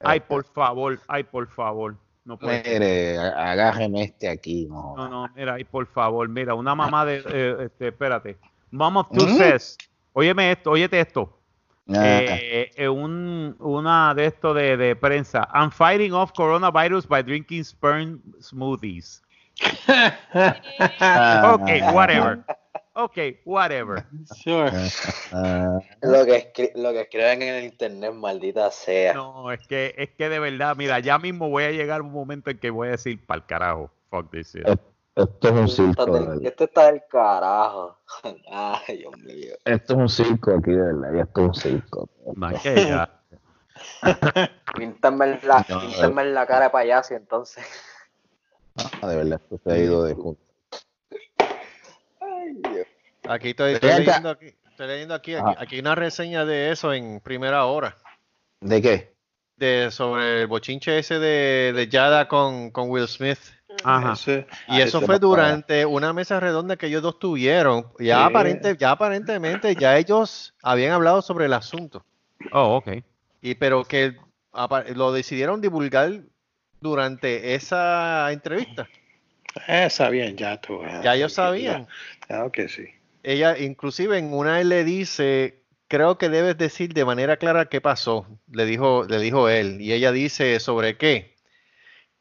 Ay, 0.00 0.20
por 0.20 0.44
favor, 0.44 1.00
ay, 1.08 1.24
por 1.24 1.48
favor. 1.48 1.96
No 2.24 2.38
puede. 2.38 2.62
Mire, 2.62 3.18
agárreme 3.18 4.02
este 4.02 4.28
aquí. 4.28 4.66
No. 4.66 4.94
No, 4.96 5.08
no, 5.08 5.28
mira, 5.34 5.54
ay, 5.54 5.64
por 5.64 5.86
favor, 5.86 6.28
mira, 6.28 6.54
una 6.54 6.74
mamá 6.74 7.04
de, 7.04 7.22
eh, 7.26 7.56
este, 7.66 7.88
espérate. 7.88 8.36
Mom 8.70 8.98
of 8.98 9.08
Two 9.10 9.26
¿Mm? 9.26 9.36
says, 9.38 9.78
óyeme 10.12 10.52
esto, 10.52 10.70
óyete 10.70 11.00
esto. 11.00 11.37
Ah, 11.88 12.20
Eh, 12.20 12.70
eh, 12.76 12.88
un, 12.88 13.56
una 13.60 14.14
de 14.14 14.26
esto 14.26 14.52
de, 14.52 14.76
de 14.76 14.94
prensa. 14.94 15.48
I'm 15.54 15.70
fighting 15.70 16.12
off 16.12 16.32
coronavirus 16.32 17.06
by 17.08 17.22
drinking 17.22 17.64
sperm 17.64 18.20
smoothies. 18.40 19.22
Ok, 21.52 21.92
whatever. 21.92 22.44
Ok, 22.94 23.18
whatever. 23.44 24.04
Sure. 24.42 24.70
ah, 25.32 25.78
Lo 26.02 26.26
que, 26.26 26.72
lo 26.74 26.92
que 26.92 27.00
escriben 27.02 27.42
en 27.42 27.54
el 27.54 27.64
internet, 27.64 28.12
maldita 28.12 28.70
sea. 28.70 29.14
No, 29.14 29.52
es 29.52 29.60
que, 29.68 29.94
es 29.96 30.10
que 30.10 30.28
de 30.28 30.38
verdad, 30.40 30.76
mira, 30.76 30.98
ya 30.98 31.18
mismo 31.18 31.48
voy 31.48 31.64
a 31.64 31.70
llegar 31.70 32.02
un 32.02 32.10
momento 32.12 32.50
en 32.50 32.58
que 32.58 32.70
voy 32.70 32.88
a 32.88 32.92
decir 32.92 33.24
pa'l 33.24 33.46
carajo. 33.46 33.90
Fuck 34.10 34.30
this 34.30 34.52
shit. 34.52 34.66
Esto 35.18 35.48
es 35.48 35.54
un 35.54 35.68
circo. 35.68 36.06
del-. 36.06 36.46
Esto 36.46 36.64
está 36.64 36.92
del 36.92 37.02
carajo. 37.10 37.98
Ay, 38.52 38.98
Dios 38.98 39.16
mío. 39.18 39.54
Esto 39.64 39.94
es 39.94 39.98
un 39.98 40.08
circo 40.08 40.54
aquí, 40.56 40.70
de 40.70 40.76
verdad. 40.80 41.12
y 41.14 41.20
Esto 41.20 41.40
es 41.40 41.46
un 41.48 41.54
circo. 41.54 42.08
Es 42.52 42.62
que 42.62 42.74
ya. 42.86 43.20
Píntame 44.76 45.24
en 45.24 45.40
la, 45.42 45.66
No, 45.68 45.80
píntame 45.80 46.22
en 46.22 46.34
la 46.34 46.46
cara 46.46 46.64
de 46.66 46.70
payaso 46.70 47.14
entonces. 47.14 47.64
Ah, 49.02 49.08
de 49.08 49.16
verdad, 49.16 49.40
esto 49.42 49.60
se 49.64 49.72
ha 49.72 49.78
ido 49.78 50.04
de 50.04 50.14
junto. 50.14 50.40
Ay, 52.20 52.54
Dios. 52.72 52.86
Aquí 53.28 53.50
estoy, 53.50 53.78
leyendo 53.80 54.30
aquí, 54.30 54.54
estoy 54.70 54.86
leyendo 54.86 55.14
aquí, 55.14 55.34
aquí, 55.34 55.44
Ajá. 55.44 55.56
aquí 55.60 55.80
una 55.80 55.94
reseña 55.96 56.44
de 56.44 56.70
eso 56.70 56.92
en 56.92 57.20
primera 57.20 57.64
hora. 57.64 57.96
¿De 58.60 58.80
qué? 58.80 59.14
De, 59.56 59.90
sobre 59.90 60.42
el 60.42 60.46
bochinche 60.46 60.98
ese 60.98 61.18
de, 61.18 61.72
de 61.74 61.88
Yada 61.88 62.28
con, 62.28 62.70
con 62.70 62.88
Will 62.90 63.08
Smith. 63.08 63.38
Ajá. 63.84 64.12
Ese- 64.14 64.46
Y 64.68 64.80
Ah, 64.80 64.82
eso 64.82 64.98
fue 65.00 65.06
para. 65.06 65.18
durante 65.18 65.86
una 65.86 66.12
mesa 66.12 66.40
redonda 66.40 66.76
que 66.76 66.86
ellos 66.86 67.02
dos 67.02 67.18
tuvieron. 67.18 67.86
Ya, 67.98 68.18
Sí. 68.18 68.22
aparente, 68.30 68.76
ya 68.78 68.90
aparentemente 68.92 69.74
ya 69.76 69.96
ellos 69.98 70.54
habían 70.62 70.92
hablado 70.92 71.22
sobre 71.22 71.46
el 71.46 71.52
asunto. 71.52 72.04
Oh, 72.52 72.76
ok. 72.76 73.02
Y 73.42 73.54
pero 73.54 73.84
que 73.84 74.14
lo 74.94 75.12
decidieron 75.12 75.60
divulgar 75.60 76.20
durante 76.80 77.54
esa 77.54 78.30
entrevista. 78.32 78.88
Eh, 79.66 79.88
sabían 79.90 80.36
ya 80.36 80.60
tú. 80.60 80.82
eh. 80.84 81.00
Ya 81.02 81.14
ellos 81.14 81.32
sabían. 81.32 81.86
Claro 82.26 82.52
que 82.52 82.68
sí. 82.68 82.84
Ella, 83.22 83.58
inclusive 83.58 84.16
en 84.18 84.32
una 84.32 84.60
él 84.60 84.68
le 84.68 84.84
dice, 84.84 85.62
creo 85.88 86.18
que 86.18 86.28
debes 86.28 86.56
decir 86.56 86.92
de 86.94 87.04
manera 87.04 87.36
clara 87.36 87.66
qué 87.66 87.80
pasó, 87.80 88.26
le 88.50 88.64
dijo, 88.66 89.04
le 89.08 89.18
dijo 89.18 89.48
él. 89.48 89.80
Y 89.80 89.92
ella 89.92 90.12
dice, 90.12 90.60
¿sobre 90.60 90.96
qué? 90.96 91.34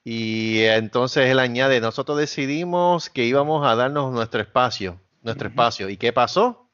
Y 0.10 0.64
entonces 0.64 1.30
él 1.30 1.38
añade, 1.38 1.82
nosotros 1.82 2.18
decidimos 2.18 3.10
que 3.10 3.26
íbamos 3.26 3.68
a 3.68 3.76
darnos 3.76 4.14
nuestro 4.14 4.40
espacio, 4.40 5.02
nuestro 5.22 5.50
espacio. 5.50 5.90
¿Y 5.90 5.98
qué 5.98 6.14
pasó? 6.14 6.70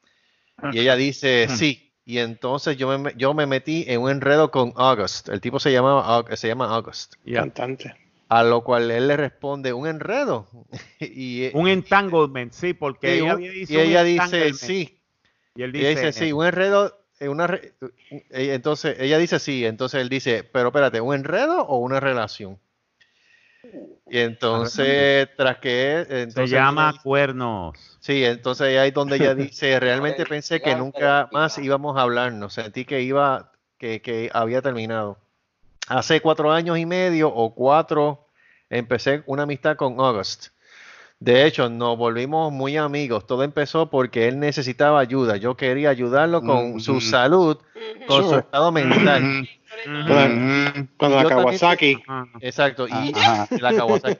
Y 0.70 0.78
ella 0.78 0.94
dice, 0.94 1.48
sí. 1.48 1.92
Y 2.04 2.18
entonces 2.18 2.76
yo 2.76 2.96
me, 2.96 3.12
yo 3.16 3.34
me 3.34 3.46
metí 3.46 3.86
en 3.88 4.02
un 4.02 4.10
enredo 4.12 4.52
con 4.52 4.72
August. 4.76 5.30
El 5.30 5.40
tipo 5.40 5.58
se 5.58 5.72
llamaba, 5.72 6.24
se 6.36 6.46
llama 6.46 6.72
August. 6.76 7.14
Cantante. 7.28 7.96
A 8.28 8.44
lo 8.44 8.62
cual 8.62 8.88
él 8.92 9.08
le 9.08 9.16
responde, 9.16 9.72
un 9.72 9.88
enredo. 9.88 10.48
y, 11.00 11.50
Un 11.54 11.66
entanglement, 11.66 12.52
sí, 12.52 12.72
porque 12.72 13.16
y 13.16 13.18
ella 13.18 13.24
un- 13.24 13.30
había 13.32 13.50
dicho 13.50 13.72
y 13.72 13.76
un 13.78 13.82
ella 13.82 14.04
dice, 14.04 14.54
sí. 14.54 15.00
Y 15.56 15.62
él 15.62 15.74
ella 15.74 15.88
dice, 15.88 16.06
dice, 16.06 16.24
sí, 16.26 16.32
un 16.32 16.46
enredo, 16.46 17.00
eh, 17.18 17.28
una 17.28 17.48
re- 17.48 17.72
eh, 18.30 18.54
entonces 18.54 18.96
ella 19.00 19.18
dice 19.18 19.40
sí, 19.40 19.66
entonces 19.66 20.00
él 20.00 20.08
dice, 20.08 20.44
pero 20.44 20.68
espérate, 20.68 21.00
¿un 21.00 21.16
enredo 21.16 21.62
o 21.62 21.78
una 21.78 21.98
relación? 21.98 22.60
Y 24.08 24.18
entonces, 24.18 25.28
tras 25.36 25.58
que, 25.58 26.28
se 26.32 26.46
llama 26.46 26.94
cuernos. 27.02 27.76
sí, 28.00 28.24
entonces 28.24 28.78
ahí 28.78 28.88
es 28.88 28.94
donde 28.94 29.16
ella 29.16 29.34
dice, 29.34 29.80
realmente 29.80 30.24
pensé 30.26 30.60
que 30.60 30.76
nunca 30.76 31.28
más 31.32 31.58
íbamos 31.58 31.96
a 31.96 32.02
hablarnos, 32.02 32.54
sentí 32.54 32.84
que 32.84 33.02
iba, 33.02 33.52
que, 33.78 34.02
que 34.02 34.30
había 34.32 34.62
terminado. 34.62 35.18
Hace 35.88 36.20
cuatro 36.20 36.50
años 36.52 36.78
y 36.78 36.86
medio 36.86 37.28
o 37.28 37.54
cuatro, 37.54 38.26
empecé 38.70 39.22
una 39.26 39.42
amistad 39.42 39.76
con 39.76 40.00
August. 40.00 40.53
De 41.20 41.46
hecho, 41.46 41.70
nos 41.70 41.96
volvimos 41.96 42.52
muy 42.52 42.76
amigos. 42.76 43.26
Todo 43.26 43.44
empezó 43.44 43.88
porque 43.88 44.28
él 44.28 44.38
necesitaba 44.40 45.00
ayuda. 45.00 45.36
Yo 45.36 45.56
quería 45.56 45.88
ayudarlo 45.90 46.42
con 46.42 46.80
su 46.80 46.92
Ujú. 46.92 47.00
salud, 47.00 47.58
con 48.06 48.28
su 48.28 48.36
estado 48.38 48.70
mental. 48.72 49.48
Cuando, 49.84 50.14
Ujú. 50.14 50.88
cuando 50.98 51.20
Y 51.20 51.22
la 51.22 51.28
también- 51.28 51.58
Kawasaki. 51.58 52.02
Exacto. 52.40 52.86
Y 52.88 53.12
la 53.60 53.72
Kawasaki. 53.74 54.18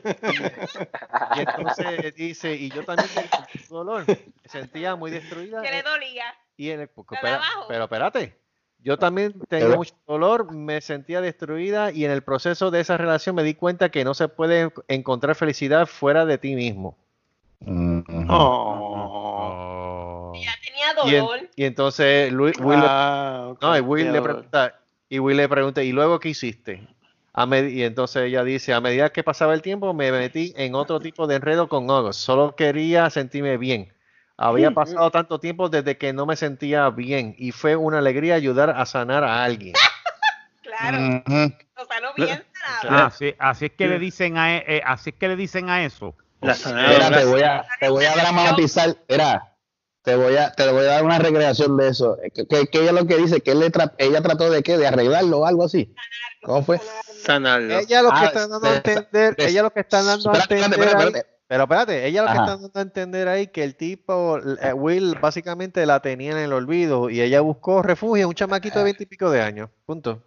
Y 1.36 1.40
entonces 1.40 2.14
dice, 2.14 2.54
y 2.54 2.70
yo 2.70 2.84
también 2.84 3.08
tenía 3.14 3.46
dolor. 3.68 4.04
Me 4.06 4.18
sentía 4.46 4.96
muy 4.96 5.10
destruida. 5.10 5.60
Que 5.62 5.70
le 5.70 5.82
dolía. 5.82 6.24
Y 6.56 6.70
en 6.70 6.80
el, 6.80 6.88
porque 6.88 7.16
¿La 7.16 7.20
de 7.20 7.26
espera- 7.28 7.36
abajo? 7.36 7.64
pero 7.68 7.84
espérate, 7.84 8.38
yo 8.84 8.96
también 8.98 9.34
tenía 9.48 9.74
mucho 9.76 9.94
dolor, 10.06 10.52
me 10.52 10.80
sentía 10.80 11.20
destruida 11.20 11.90
y 11.90 12.04
en 12.04 12.10
el 12.12 12.22
proceso 12.22 12.70
de 12.70 12.80
esa 12.80 12.96
relación 12.96 13.34
me 13.34 13.42
di 13.42 13.54
cuenta 13.54 13.88
que 13.88 14.04
no 14.04 14.14
se 14.14 14.28
puede 14.28 14.60
en- 14.60 14.72
encontrar 14.88 15.34
felicidad 15.34 15.86
fuera 15.86 16.24
de 16.26 16.38
ti 16.38 16.54
mismo. 16.54 16.96
Oh. 18.66 20.32
Ella 20.34 20.52
tenía 20.64 20.86
Y, 21.06 21.14
en- 21.16 21.24
dolor. 21.24 21.40
y 21.56 21.64
entonces 21.64 22.32
Lu- 22.32 22.44
Will, 22.60 22.80
le- 22.80 22.86
Ah, 22.88 23.54
no, 23.60 23.76
y 23.76 23.80
Will 23.80 24.12
le 24.12 24.20
pregunta, 24.22 24.74
y 25.08 25.18
Will 25.18 25.36
le 25.36 25.48
pregunta, 25.48 25.82
¿y 25.82 25.92
luego 25.92 26.18
qué 26.20 26.28
hiciste? 26.30 26.86
A 27.32 27.46
med- 27.46 27.70
y 27.72 27.82
entonces 27.82 28.24
ella 28.24 28.44
dice, 28.44 28.72
a 28.74 28.80
medida 28.80 29.10
que 29.10 29.22
pasaba 29.24 29.54
el 29.54 29.62
tiempo 29.62 29.92
me 29.94 30.12
metí 30.12 30.52
en 30.56 30.74
otro 30.74 31.00
tipo 31.00 31.26
de 31.26 31.36
enredo 31.36 31.68
con 31.68 31.90
August. 31.90 32.20
Solo 32.20 32.54
quería 32.54 33.08
sentirme 33.10 33.56
bien. 33.56 33.92
Había 34.36 34.72
pasado 34.72 35.10
tanto 35.10 35.38
tiempo 35.38 35.68
desde 35.68 35.96
que 35.96 36.12
no 36.12 36.26
me 36.26 36.34
sentía 36.36 36.90
bien 36.90 37.34
y 37.38 37.52
fue 37.52 37.76
una 37.76 37.98
alegría 37.98 38.34
ayudar 38.34 38.70
a 38.70 38.84
sanar 38.86 39.24
a 39.24 39.44
alguien. 39.44 39.74
Claro. 40.62 40.98
Ujú. 40.98 41.52
O 41.76 41.84
sea, 41.86 42.00
no 42.00 42.14
bien 42.16 42.42
sanado. 42.80 43.06
Ah, 43.06 43.10
sí, 43.16 43.32
así 43.38 43.66
es 43.66 43.72
que 43.72 43.86
le 43.86 43.98
dicen 44.00 44.36
a 44.38 44.56
e- 44.56 44.64
eh, 44.66 44.82
así 44.84 45.10
es 45.10 45.16
que 45.16 45.28
le 45.28 45.36
dicen 45.36 45.68
a 45.70 45.84
eso. 45.84 46.16
La 46.40 46.54
te 46.54 47.24
voy 47.26 47.42
a, 47.42 47.64
te 47.78 47.88
voy 47.90 48.04
a 48.06 48.14
dramatizar. 48.16 48.96
Mira, 49.08 49.52
te 50.02 50.16
voy 50.16 50.36
a, 50.36 50.50
te 50.52 50.68
voy 50.72 50.80
a 50.86 50.88
dar 50.88 51.04
una 51.04 51.18
recreación 51.18 51.76
de 51.76 51.88
eso. 51.88 52.16
Que, 52.34 52.46
que- 52.48 52.66
que 52.66 52.80
ella 52.82 52.92
lo 52.92 53.06
que 53.06 53.16
dice, 53.18 53.40
que 53.40 53.52
él 53.52 53.60
le 53.60 53.70
tra- 53.70 53.92
ella 53.98 54.20
trató 54.20 54.50
de 54.50 54.62
qué, 54.64 54.76
de 54.78 54.86
arreglarlo 54.88 55.40
o 55.40 55.46
algo 55.46 55.64
así. 55.64 55.94
¿Cómo 56.42 56.64
fue? 56.64 56.80
Sanarlo. 57.24 57.78
Ella 57.78 58.02
lo 58.02 58.08
que 58.10 58.16
Ah, 58.18 58.24
está 58.24 58.48
dando 58.48 58.66
a 58.66 58.70
de- 58.70 58.76
entender, 58.76 59.36
de- 59.36 59.46
ella 59.46 59.62
lo 59.62 59.70
que 59.70 59.80
está 59.80 60.02
dando 60.02 60.30
a 60.30 60.38
Espérate, 60.38 60.54
entender 60.64 60.88
espérate, 60.88 61.04
espérate. 61.18 61.33
Pero 61.46 61.64
espérate, 61.64 62.06
ella 62.06 62.22
lo 62.22 62.28
que 62.28 62.38
está 62.38 62.56
dando 62.56 62.70
a 62.74 62.80
entender 62.80 63.28
ahí 63.28 63.48
que 63.48 63.64
el 63.64 63.76
tipo, 63.76 64.38
eh, 64.38 64.72
Will, 64.72 65.16
básicamente 65.20 65.84
la 65.86 66.00
tenía 66.00 66.32
en 66.32 66.38
el 66.38 66.52
olvido 66.52 67.10
y 67.10 67.20
ella 67.20 67.40
buscó 67.40 67.82
refugio 67.82 68.22
en 68.22 68.28
un 68.28 68.34
chamaquito 68.34 68.78
de 68.78 68.84
veinte 68.84 69.02
y 69.04 69.06
pico 69.06 69.30
de 69.30 69.42
años. 69.42 69.70
Punto. 69.86 70.22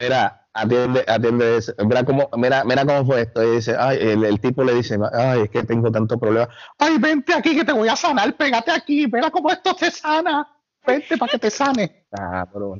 Mira, 0.00 0.48
atiende, 0.54 1.04
atiende 1.06 1.58
eso. 1.58 1.74
Mira 1.84 2.04
cómo, 2.04 2.30
mira, 2.36 2.64
mira 2.64 2.86
cómo 2.86 3.04
fue 3.04 3.22
esto. 3.22 3.42
Y 3.44 3.56
dice, 3.56 3.76
ay, 3.78 3.98
el, 4.00 4.24
el 4.24 4.40
tipo 4.40 4.64
le 4.64 4.74
dice, 4.74 4.98
ay, 5.12 5.42
es 5.42 5.50
que 5.50 5.62
tengo 5.64 5.92
tanto 5.92 6.18
problema. 6.18 6.48
Ay, 6.78 6.96
vente 6.98 7.34
aquí 7.34 7.54
que 7.54 7.64
te 7.64 7.72
voy 7.72 7.88
a 7.88 7.96
sanar, 7.96 8.34
pégate 8.34 8.70
aquí, 8.70 9.06
mira 9.06 9.30
cómo 9.30 9.50
esto 9.50 9.74
te 9.74 9.90
sana. 9.90 10.48
Vente 10.86 11.16
para 11.18 11.32
que 11.32 11.38
te 11.38 11.50
sane. 11.50 12.06
Ah, 12.12 12.46
pero 12.50 12.78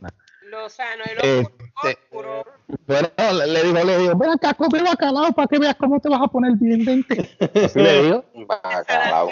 nada. 0.54 0.62
Lo 0.62 0.68
sano 0.68 1.04
y 1.04 1.14
lo 1.14 1.22
Este, 1.22 1.98
oscuro. 2.02 2.44
Bueno, 2.86 3.08
le, 3.46 3.62
digo, 3.62 3.84
le 3.84 3.98
digo, 3.98 4.16
ven 4.16 4.30
acá, 4.30 4.54
come 4.54 4.82
bacalao 4.82 5.32
para 5.32 5.48
que 5.48 5.58
veas 5.58 5.74
cómo 5.76 6.00
te 6.00 6.08
vas 6.08 6.22
a 6.22 6.28
poner 6.28 6.52
bien, 6.56 6.84
vente. 6.84 7.36
Así 7.64 7.78
le 7.78 8.02
digo. 8.02 8.24
Bacalao. 8.46 9.30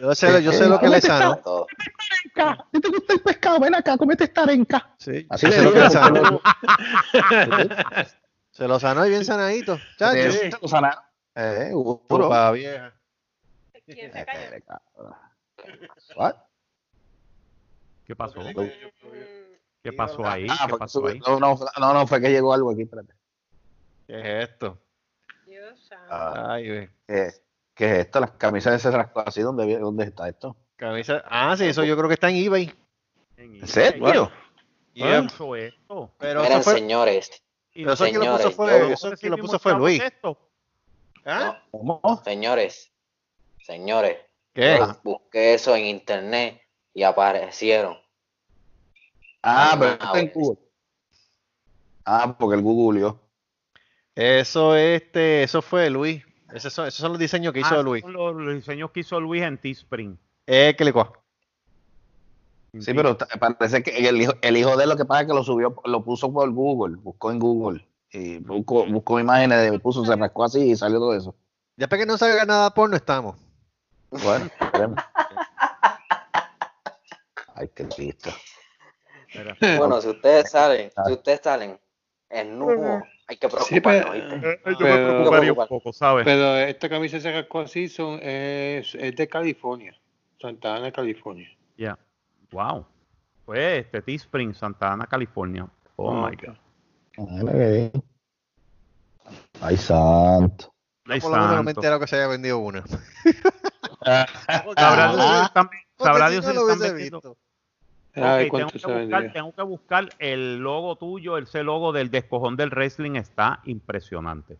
Yo 0.00 0.14
sé, 0.14 0.42
yo 0.42 0.52
sé 0.52 0.68
lo 0.68 0.78
que 0.80 0.88
le 0.88 1.00
sano. 1.00 1.40
¿si 2.72 2.80
te 2.80 2.88
gusta 2.88 3.12
el 3.14 3.20
pescado? 3.20 3.60
Ven 3.60 3.74
acá, 3.74 3.96
comete 3.96 4.24
esta 4.24 4.42
arenca. 4.42 4.90
Sí, 4.98 5.26
Así 5.30 5.46
le 5.46 5.60
digo. 5.60 5.70
le 5.70 5.90
sano. 5.90 6.40
Se 8.50 8.68
lo 8.68 8.78
sanó 8.78 9.04
y 9.04 9.10
bien 9.10 9.24
sanadito. 9.24 9.78
Chacho. 9.98 10.30
Sí, 10.30 10.50
lo 10.62 10.68
sanaron. 10.68 11.02
Eh. 11.34 11.70
Chupa 11.72 12.52
vieja. 12.52 12.94
¿Quién 13.84 14.12
se 14.12 14.24
cayó? 14.24 14.50
¿Qué 18.06 18.14
pasó? 18.14 18.38
¿Qué 19.84 19.92
pasó 19.92 20.26
ahí? 20.26 20.46
Ah, 20.48 20.66
¿Qué 20.66 20.76
pasó 20.78 21.06
ahí? 21.06 21.20
no, 21.20 21.38
no, 21.38 21.58
no, 21.78 21.92
no, 21.92 22.06
fue 22.06 22.18
que 22.18 22.30
llegó 22.30 22.54
algo 22.54 22.70
aquí, 22.70 22.82
espérate. 22.82 23.12
¿Qué 24.06 24.18
es 24.18 24.48
esto? 24.48 24.78
Dios. 25.46 25.90
Ah, 26.08 26.46
Ay, 26.54 26.68
ve. 26.70 26.90
¿qué, 27.06 27.30
qué 27.74 27.84
es 27.92 27.98
esto? 28.06 28.18
Las 28.20 28.30
camisas 28.32 28.72
de 28.72 28.78
César 28.78 29.12
así, 29.26 29.42
¿dónde, 29.42 29.78
¿dónde 29.78 30.04
está 30.04 30.26
esto? 30.26 30.56
Camisa. 30.76 31.22
Ah, 31.26 31.54
sí, 31.58 31.66
eso 31.66 31.84
yo 31.84 31.96
creo 31.98 32.08
que 32.08 32.14
está 32.14 32.30
en 32.30 32.36
eBay. 32.36 32.74
¿En 33.36 33.68
serio? 33.68 34.32
Yeah. 34.94 35.26
Pero 36.18 36.42
Miren, 36.42 36.62
fue, 36.62 36.74
señores, 36.74 37.30
Y 37.74 37.82
pero 37.82 37.92
eso 37.92 38.04
aquí 38.04 38.12
lo 38.14 38.20
puso 38.20 38.36
señores, 38.38 38.56
fue, 38.56 38.78
yo- 38.88 38.94
eso 38.94 39.08
aquí 39.08 39.28
lo 39.28 39.36
puso 39.36 39.58
fue 39.58 39.74
Luis. 39.74 40.02
esto. 40.02 40.38
¿Ah? 41.26 41.62
¿Cómo? 41.70 42.00
señores, 42.24 42.90
señores, 43.62 44.16
¿Qué? 44.54 44.78
busqué 45.02 45.54
eso 45.54 45.74
en 45.76 45.84
internet 45.86 46.62
y 46.94 47.02
aparecieron. 47.02 47.98
Ah, 49.46 49.72
Ah, 49.72 49.76
pero 49.78 49.92
está 49.92 50.18
en. 50.18 50.32
Google. 50.34 50.58
Ah, 52.06 52.36
porque 52.38 52.56
el 52.56 52.62
Google 52.62 53.14
Eso 54.14 54.74
este, 54.76 55.42
eso 55.42 55.60
fue 55.62 55.90
Luis. 55.90 56.24
Esos 56.52 56.72
son, 56.72 56.86
esos 56.86 57.00
son 57.00 57.12
los 57.12 57.18
diseños 57.18 57.52
que 57.52 57.60
hizo 57.60 57.78
Ah, 57.78 57.82
Luis. 57.82 58.02
son 58.02 58.12
los, 58.12 58.34
los 58.34 58.54
diseños 58.54 58.90
que 58.90 59.00
hizo 59.00 59.20
Luis 59.20 59.42
en 59.42 59.58
Teespring. 59.58 60.18
Eh, 60.46 60.74
que 60.76 60.84
Sí, 62.80 62.92
pero 62.92 63.16
parece 63.38 63.82
que 63.82 64.08
el 64.08 64.20
hijo, 64.20 64.32
el 64.40 64.56
hijo 64.56 64.76
de 64.76 64.82
él 64.84 64.90
lo 64.90 64.96
que 64.96 65.04
pasa 65.04 65.20
es 65.22 65.26
que 65.28 65.34
lo 65.34 65.44
subió, 65.44 65.76
lo 65.84 66.04
puso 66.04 66.32
por 66.32 66.50
Google, 66.50 66.96
buscó 66.96 67.30
en 67.30 67.38
Google. 67.38 67.86
Y 68.10 68.38
buscó, 68.38 68.86
buscó 68.86 69.20
imágenes, 69.20 69.70
de, 69.70 69.78
puso, 69.78 70.04
se 70.04 70.16
rascó 70.16 70.44
así 70.44 70.70
y 70.70 70.76
salió 70.76 70.98
todo 70.98 71.14
eso. 71.14 71.34
Después 71.76 72.00
que 72.00 72.06
no 72.06 72.16
salga 72.16 72.44
nada 72.44 72.70
porno, 72.72 72.96
estamos. 72.96 73.36
Bueno, 74.10 74.46
esperemos. 74.60 74.98
Ay, 77.54 77.68
qué 77.74 77.88
listo. 77.98 78.30
Bueno, 79.78 80.00
si 80.00 80.08
ustedes 80.08 80.50
salen, 80.50 80.90
Ah. 80.96 81.04
si 81.06 81.12
ustedes 81.12 81.40
salen 81.42 81.78
en 82.30 82.58
nudo, 82.58 83.02
hay 83.26 83.36
que 83.36 83.48
Sí, 83.48 83.80
preocuparnos, 83.80 84.10
pero. 84.40 84.50
Eh, 84.52 84.60
Yo 84.78 84.86
me 84.86 84.96
preocuparía 84.96 85.52
un 85.52 85.66
poco, 85.66 85.92
¿sabes? 85.92 86.24
pero 86.24 86.56
esta 86.56 86.88
camisa 86.88 87.20
se 87.20 87.32
rascó 87.32 87.60
así 87.60 87.88
son, 87.88 88.18
es, 88.22 88.94
es 88.94 89.16
de 89.16 89.28
California, 89.28 89.94
Santa 90.40 90.76
Ana, 90.76 90.90
California. 90.92 91.48
Ya. 91.76 91.98
Wow. 92.50 92.86
Pues 93.44 93.84
este 93.84 94.00
Teespring, 94.02 94.54
Santa 94.54 94.92
Ana, 94.92 95.06
California. 95.06 95.66
Oh 95.96 96.10
Ah, 96.24 96.30
my. 96.30 96.36
God. 96.36 96.56
Ay, 97.16 97.46
qué 97.46 97.68
bien. 97.70 97.92
Ay, 99.60 99.76
santo. 99.76 100.72
Ay, 101.06 101.20
Por 101.20 101.30
lo 101.30 101.36
menos 101.36 101.56
no 101.56 101.62
me 101.62 101.70
enterado 101.72 102.00
que 102.00 102.06
se 102.06 102.16
haya 102.16 102.26
vendido 102.28 102.58
una. 102.58 102.82
Sabrá 104.04 105.12
Dios 105.12 105.24
si 105.24 105.44
están- 105.44 105.70
sabrá 105.98 106.30
Dios 106.30 106.44
si 106.44 106.50
están 106.50 106.78
vendiendo. 106.78 107.36
Visto. 108.14 108.28
Ay, 108.28 108.46
Ok, 108.48 108.52
tengo, 108.52 108.70
¿cuánto 108.70 108.88
que 108.88 109.00
buscar, 109.02 109.32
tengo 109.32 109.52
que 109.54 109.62
buscar 109.62 110.08
el 110.18 110.58
logo 110.58 110.96
tuyo, 110.96 111.38
ese 111.38 111.62
logo 111.62 111.92
del 111.92 112.10
descojón 112.10 112.56
del 112.56 112.70
wrestling 112.70 113.16
está 113.16 113.60
impresionante. 113.64 114.58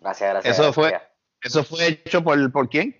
Gracias, 0.00 0.30
gracias. 0.30 0.58
Eso 0.58 0.72
fue- 0.72 0.90
gracias. 0.90 1.10
¿Eso 1.44 1.64
fue 1.64 1.88
hecho 1.88 2.22
por, 2.22 2.52
por 2.52 2.68
quién? 2.68 2.94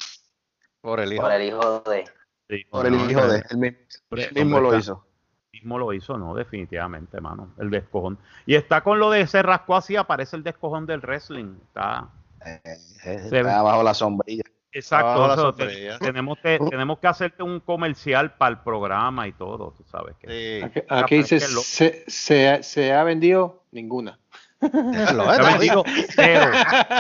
Por 0.81 0.99
el 1.01 1.13
hijo. 1.13 1.23
Por 1.23 1.33
el 1.33 1.43
hijo 1.47 1.81
de. 1.81 2.05
Sí, 2.49 2.65
Por 2.71 2.87
el 2.87 2.93
no, 2.97 3.11
hijo 3.11 3.27
de 3.29 3.39
él 3.51 3.57
mismo, 3.59 3.79
él 4.11 4.33
mismo 4.35 4.61
lo 4.61 4.77
hizo. 4.77 5.07
mismo 5.53 5.79
lo 5.79 5.93
hizo, 5.93 6.19
no, 6.19 6.35
definitivamente, 6.35 7.21
mano. 7.21 7.55
El 7.59 7.71
descojón. 7.71 8.19
Y 8.47 8.57
está 8.57 8.83
con 8.83 8.99
lo 8.99 9.11
de 9.11 9.27
se 9.29 9.43
rascó 9.43 9.77
así, 9.77 9.95
aparece 9.97 10.35
el 10.37 10.43
descojón 10.43 10.85
del 10.87 11.01
wrestling. 11.01 11.55
Está. 11.69 12.09
Eh, 12.45 12.61
eh, 12.65 12.77
Se 13.05 13.15
está 13.15 13.37
ve. 13.37 13.43
bajo 13.45 13.83
la 13.85 13.95
sombrilla. 13.95 14.43
Exacto. 14.73 15.33
Eso, 15.35 15.53
te- 15.53 15.99
tenemos, 15.99 16.39
que, 16.39 16.59
tenemos 16.71 16.99
que 16.99 17.07
hacerte 17.07 17.43
un 17.43 17.61
comercial 17.61 18.35
para 18.37 18.53
el 18.53 18.59
programa 18.61 19.29
y 19.29 19.33
todo, 19.33 19.73
tú 19.77 19.85
sabes 19.85 20.17
que. 20.17 20.29
Sí. 20.29 20.65
Aquí, 20.65 20.81
aquí 20.89 21.17
dice, 21.19 21.41
se, 21.41 22.05
se, 22.09 22.63
se 22.63 22.93
ha 22.93 23.05
vendido 23.05 23.65
ninguna. 23.71 24.19
Lo 24.61 25.35
Se 25.35 25.41
ha 25.41 25.51
vendido 25.59 25.85
cero, 26.11 26.51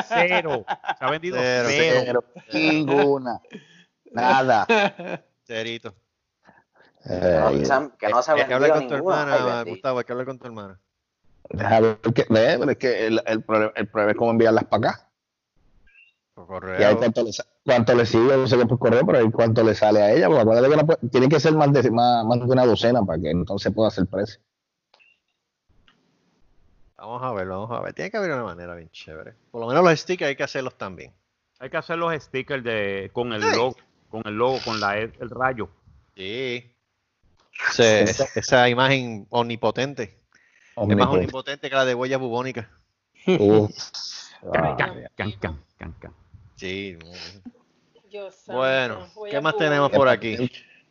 cero. 0.08 0.64
Se 0.98 1.04
ha 1.04 1.10
vendido 1.10 1.38
Cero, 1.40 2.24
ninguna. 2.52 3.40
Nada. 4.10 4.66
Cerito. 5.46 5.94
Que 7.04 7.10
no, 7.10 7.50
Eh, 7.50 7.90
que 7.98 8.08
no 8.08 8.22
se 8.22 8.30
ha 8.30 8.34
Hay 8.34 8.46
que 8.46 8.54
hablar 8.54 8.72
vendido 8.78 8.98
con 9.02 9.04
tu. 9.04 9.12
Ay, 9.12 9.38
hermana. 9.38 9.62
Gustavo, 9.64 9.98
hay 9.98 10.04
que 10.04 10.12
hablar 10.12 10.26
con 10.26 10.38
tu 10.38 10.46
hermana. 10.46 10.80
deja 11.50 11.80
ver 11.80 11.98
que, 12.14 12.26
ve, 12.28 12.56
pero 12.58 12.70
es 12.70 12.76
que 12.78 13.06
el, 13.06 13.22
el, 13.26 13.42
problema, 13.42 13.72
el 13.76 13.86
problema 13.88 14.10
es 14.12 14.18
cómo 14.18 14.30
enviarlas 14.32 14.64
para 14.64 14.90
acá. 14.90 15.08
Y 16.34 16.82
ahí 16.82 16.96
cuánto 16.96 17.22
le, 17.22 17.30
cuánto 17.64 17.94
le 17.94 18.06
sigue, 18.06 18.36
no 18.36 18.46
sé 18.46 18.56
qué 18.56 18.64
por 18.66 18.78
correo, 18.78 19.04
pero 19.04 19.18
ahí 19.18 19.30
cuánto 19.30 19.62
le 19.62 19.74
sale 19.74 20.00
a 20.02 20.12
ella. 20.12 20.26
Porque 20.28 20.40
acuérdate 20.42 20.70
que 20.70 20.76
no 20.76 20.86
puede- 20.86 21.08
tiene 21.10 21.28
que 21.28 21.38
ser 21.40 21.54
más 21.54 21.72
de, 21.72 21.90
más, 21.90 22.24
más 22.24 22.38
de 22.38 22.44
una 22.46 22.64
docena 22.64 23.02
para 23.04 23.20
que 23.20 23.30
entonces 23.30 23.72
pueda 23.72 23.88
hacer 23.88 24.06
precio. 24.06 24.40
Vamos 26.96 27.22
a 27.22 27.32
ver, 27.32 27.48
vamos 27.48 27.70
a 27.70 27.80
ver. 27.80 27.92
Tiene 27.94 28.10
que 28.10 28.16
haber 28.16 28.30
una 28.32 28.44
manera 28.44 28.74
bien 28.74 28.88
chévere. 28.90 29.34
Por 29.50 29.60
lo 29.60 29.66
menos 29.66 29.84
los 29.84 29.98
stickers 30.00 30.28
hay 30.30 30.36
que 30.36 30.44
hacerlos 30.44 30.76
también. 30.78 31.12
Hay 31.58 31.68
que 31.68 31.76
hacer 31.76 31.98
los 31.98 32.14
stickers 32.22 32.64
de, 32.64 33.10
con 33.12 33.32
el 33.32 33.42
Sí. 33.42 33.56
logo, 33.56 33.76
con 34.08 34.22
el 34.24 34.34
logo, 34.34 34.58
con 34.64 34.80
la, 34.80 34.98
E, 34.98 35.12
el 35.20 35.30
rayo. 35.30 35.68
Sí. 36.16 36.64
Ese- 37.76 38.04
esa 38.38 38.68
imagen 38.68 39.26
omnipotente. 39.30 40.18
Es 40.76 40.96
más 40.96 41.08
omnipotente 41.08 41.68
que 41.68 41.74
la 41.76 41.84
de 41.84 41.94
huella 41.94 42.16
bubónica. 42.18 42.70
Can, 43.26 43.68
Ah, 44.54 44.74
can, 44.76 45.08
can, 45.16 45.32
can, 45.38 45.60
can, 45.78 45.92
can. 46.00 46.12
Sí. 46.62 46.96
Bueno, 48.46 49.08
¿qué 49.28 49.40
más 49.40 49.54
jugar. 49.54 49.68
tenemos 49.68 49.90
por 49.90 50.08
aquí? 50.08 50.36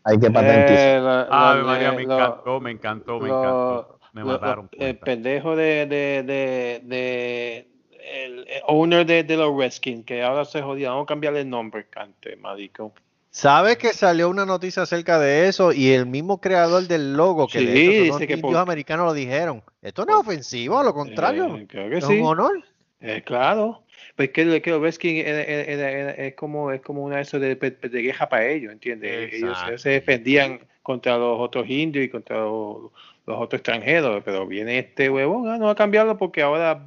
Hay 0.04 0.20
que 0.20 0.30
patentizar. 0.30 0.98
Eh, 0.98 1.00
lo- 1.00 1.66
María, 1.66 1.92
me 1.94 2.04
lo- 2.04 2.14
encantó, 2.16 2.60
me 2.60 2.72
encantó, 2.72 3.20
me 3.22 3.30
lo- 3.30 3.40
encantó. 3.40 4.00
Me 4.12 4.22
lo- 4.22 4.28
mataron. 4.28 4.70
El 4.74 4.98
pendejo 4.98 5.56
de, 5.56 5.86
de, 5.86 6.24
de, 6.24 6.82
de 6.84 7.68
el, 8.04 8.40
el 8.50 8.62
owner 8.68 9.06
de, 9.06 9.24
de 9.24 9.38
los 9.38 9.56
Redskins, 9.58 10.04
que 10.06 10.22
ahora 10.24 10.44
se 10.44 10.62
jodía, 10.62 10.90
vamos 10.90 11.04
a 11.04 11.08
cambiarle 11.08 11.40
el 11.42 11.50
nombre, 11.50 11.86
cante, 11.90 12.36
marico. 12.36 12.92
¿Sabes 13.30 13.78
que 13.78 13.94
salió 13.94 14.28
una 14.28 14.46
noticia 14.46 14.84
acerca 14.84 15.20
de 15.20 15.48
eso? 15.48 15.72
Y 15.72 15.92
el 15.92 16.06
mismo 16.06 16.42
creador 16.42 16.84
del 16.86 17.14
logo, 17.16 17.48
que 17.48 17.60
Sí, 17.60 17.66
de 17.66 17.72
hecho 17.72 17.86
son 17.86 17.94
dice 18.02 18.10
los 18.10 18.18
que 18.20 18.34
indios 18.34 18.52
por- 18.52 18.58
americanos 18.58 19.06
lo 19.06 19.14
dijeron. 19.14 19.64
Esto 19.82 20.04
no 20.06 20.16
es 20.20 20.28
ofensivo, 20.28 20.80
a 20.80 20.84
lo 20.84 20.94
contrario. 20.94 21.56
Eh, 21.56 21.66
creo 21.70 21.90
que 21.90 21.98
es 22.00 22.06
sí. 22.06 22.20
un 22.20 22.26
honor. 22.28 22.62
Eh, 23.00 23.24
claro. 23.26 23.84
Pues 24.16 24.30
que, 24.30 24.46
lo- 24.46 24.62
que 24.62 24.78
Redskins 24.78 25.26
era- 25.26 25.42
era- 25.44 25.64
era- 25.64 25.92
era- 25.92 26.12
es 26.12 26.36
como 26.36 26.72
es 26.72 26.82
como 26.82 27.04
una 27.04 27.18
de 27.18 27.22
esas 27.24 27.42
de, 27.42 27.56
de- 27.56 27.72
de 27.90 28.02
guerra 28.02 28.28
para 28.30 28.46
ellos, 28.48 28.72
¿entiendes? 28.72 29.34
Ellos 29.34 29.52
Exacto. 29.52 29.78
se 29.78 29.90
defendían 29.90 30.60
contra 30.84 31.18
los 31.18 31.40
otros 31.40 31.70
indios 31.70 32.06
y 32.06 32.10
contra 32.10 32.38
los, 32.38 32.92
los 33.26 33.40
otros 33.40 33.60
extranjeros, 33.60 34.22
pero 34.26 34.46
viene 34.48 34.80
este 34.80 35.10
huevón, 35.10 35.48
ah, 35.48 35.58
no 35.58 35.66
va 35.66 35.72
a 35.72 35.76
cambiarlo 35.76 36.18
porque 36.18 36.42
ahora 36.42 36.86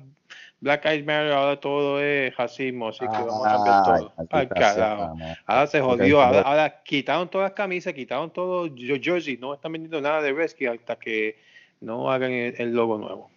Black 0.61 0.85
Eyed 0.87 1.05
Matter, 1.05 1.33
ahora 1.33 1.61
todo 1.61 2.01
es 2.01 2.35
racismo, 2.37 2.89
así 2.89 3.01
que 3.01 3.07
vamos 3.07 3.47
a 3.47 3.53
cambiar 3.53 3.85
todo. 3.85 4.49
Carajo. 4.49 5.17
Ahora 5.47 5.67
se 5.67 5.81
jodió, 5.81 6.21
ahora, 6.23 6.81
quitaron 6.85 7.29
todas 7.29 7.51
las 7.51 7.53
camisas, 7.53 7.93
quitaron 7.93 8.31
todos 8.33 8.71
los 8.75 9.01
jerseys, 9.01 9.39
no 9.41 9.53
están 9.53 9.73
vendiendo 9.73 10.01
nada 10.01 10.23
de 10.23 10.33
Redskins 10.33 10.73
hasta 10.73 10.97
que 10.97 11.37
no 11.81 12.11
hagan 12.11 12.33
el, 12.33 12.55
el 12.57 12.73
logo 12.73 12.97
nuevo. 12.97 13.31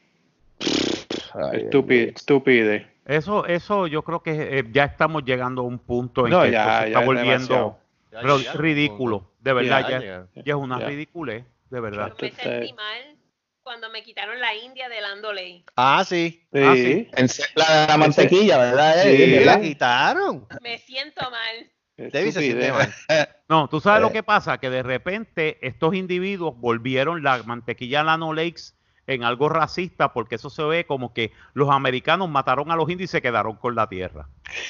Ay, 1.34 1.62
Estúpido, 1.62 2.12
estúpido. 2.16 2.80
Eso, 3.06 3.46
eso 3.46 3.88
yo 3.88 4.02
creo 4.04 4.22
que 4.22 4.60
eh, 4.60 4.64
ya 4.72 4.84
estamos 4.86 5.24
llegando 5.24 5.62
a 5.62 5.66
un 5.66 5.80
punto 5.80 6.26
en 6.26 6.32
No, 6.32 6.42
que 6.44 6.52
ya, 6.52 6.62
esto 6.62 6.72
se 6.74 6.80
ya 6.82 6.88
está 6.88 7.00
es 7.00 7.06
volviendo 7.06 7.80
llegaron, 8.12 8.62
ridículo. 8.62 9.32
De 9.40 9.54
verdad, 9.54 9.82
Ya, 9.90 10.00
ya, 10.00 10.06
ya, 10.36 10.42
ya 10.44 10.54
es 10.54 10.60
una 10.60 10.80
ya. 10.80 10.88
ridiculez, 10.88 11.46
de 11.70 11.80
verdad. 11.80 12.10
Yo 12.10 12.16
me 12.28 12.32
sentí 12.32 12.74
mal 12.74 13.16
cuando 13.64 13.90
me 13.90 14.04
quitaron 14.04 14.40
la 14.40 14.56
India 14.56 14.90
de 14.90 15.00
Lando 15.02 15.32
Ley. 15.34 15.64
Ah, 15.76 16.04
sí. 16.06 16.46
Sí. 16.54 16.62
Ah, 16.62 16.74
sí. 16.76 17.10
En 17.16 17.28
La 17.56 17.82
de 17.82 17.88
la 17.88 17.98
mantequilla, 17.98 18.58
¿verdad? 18.58 19.02
Sí, 19.04 19.08
Eh, 19.10 19.40
Sí, 19.40 19.46
la 19.46 19.62
quitaron. 19.62 20.48
Me 20.62 20.78
siento 20.78 21.22
mal. 21.32 21.72
No, 23.50 23.68
tú 23.70 23.80
sabes 23.80 24.00
Eh. 24.00 24.02
lo 24.04 24.12
que 24.12 24.22
pasa, 24.24 24.58
que 24.60 24.70
de 24.70 24.84
repente 24.84 25.58
estos 25.66 25.96
individuos 25.96 26.56
volvieron 26.58 27.24
la 27.24 27.42
mantequilla 27.44 28.04
Lano 28.04 28.34
Lakes 28.34 28.76
en 29.08 29.24
algo 29.24 29.48
racista, 29.50 30.12
porque 30.14 30.36
eso 30.36 30.50
se 30.50 30.64
ve 30.64 30.86
como 30.86 31.14
que 31.14 31.32
los 31.54 31.70
americanos 31.70 32.30
mataron 32.30 32.70
a 32.72 32.76
los 32.76 32.90
indios 32.90 33.10
y 33.10 33.12
se 33.12 33.22
quedaron 33.22 33.56
con 33.56 33.74
la 33.74 33.88
tierra. 33.88 34.28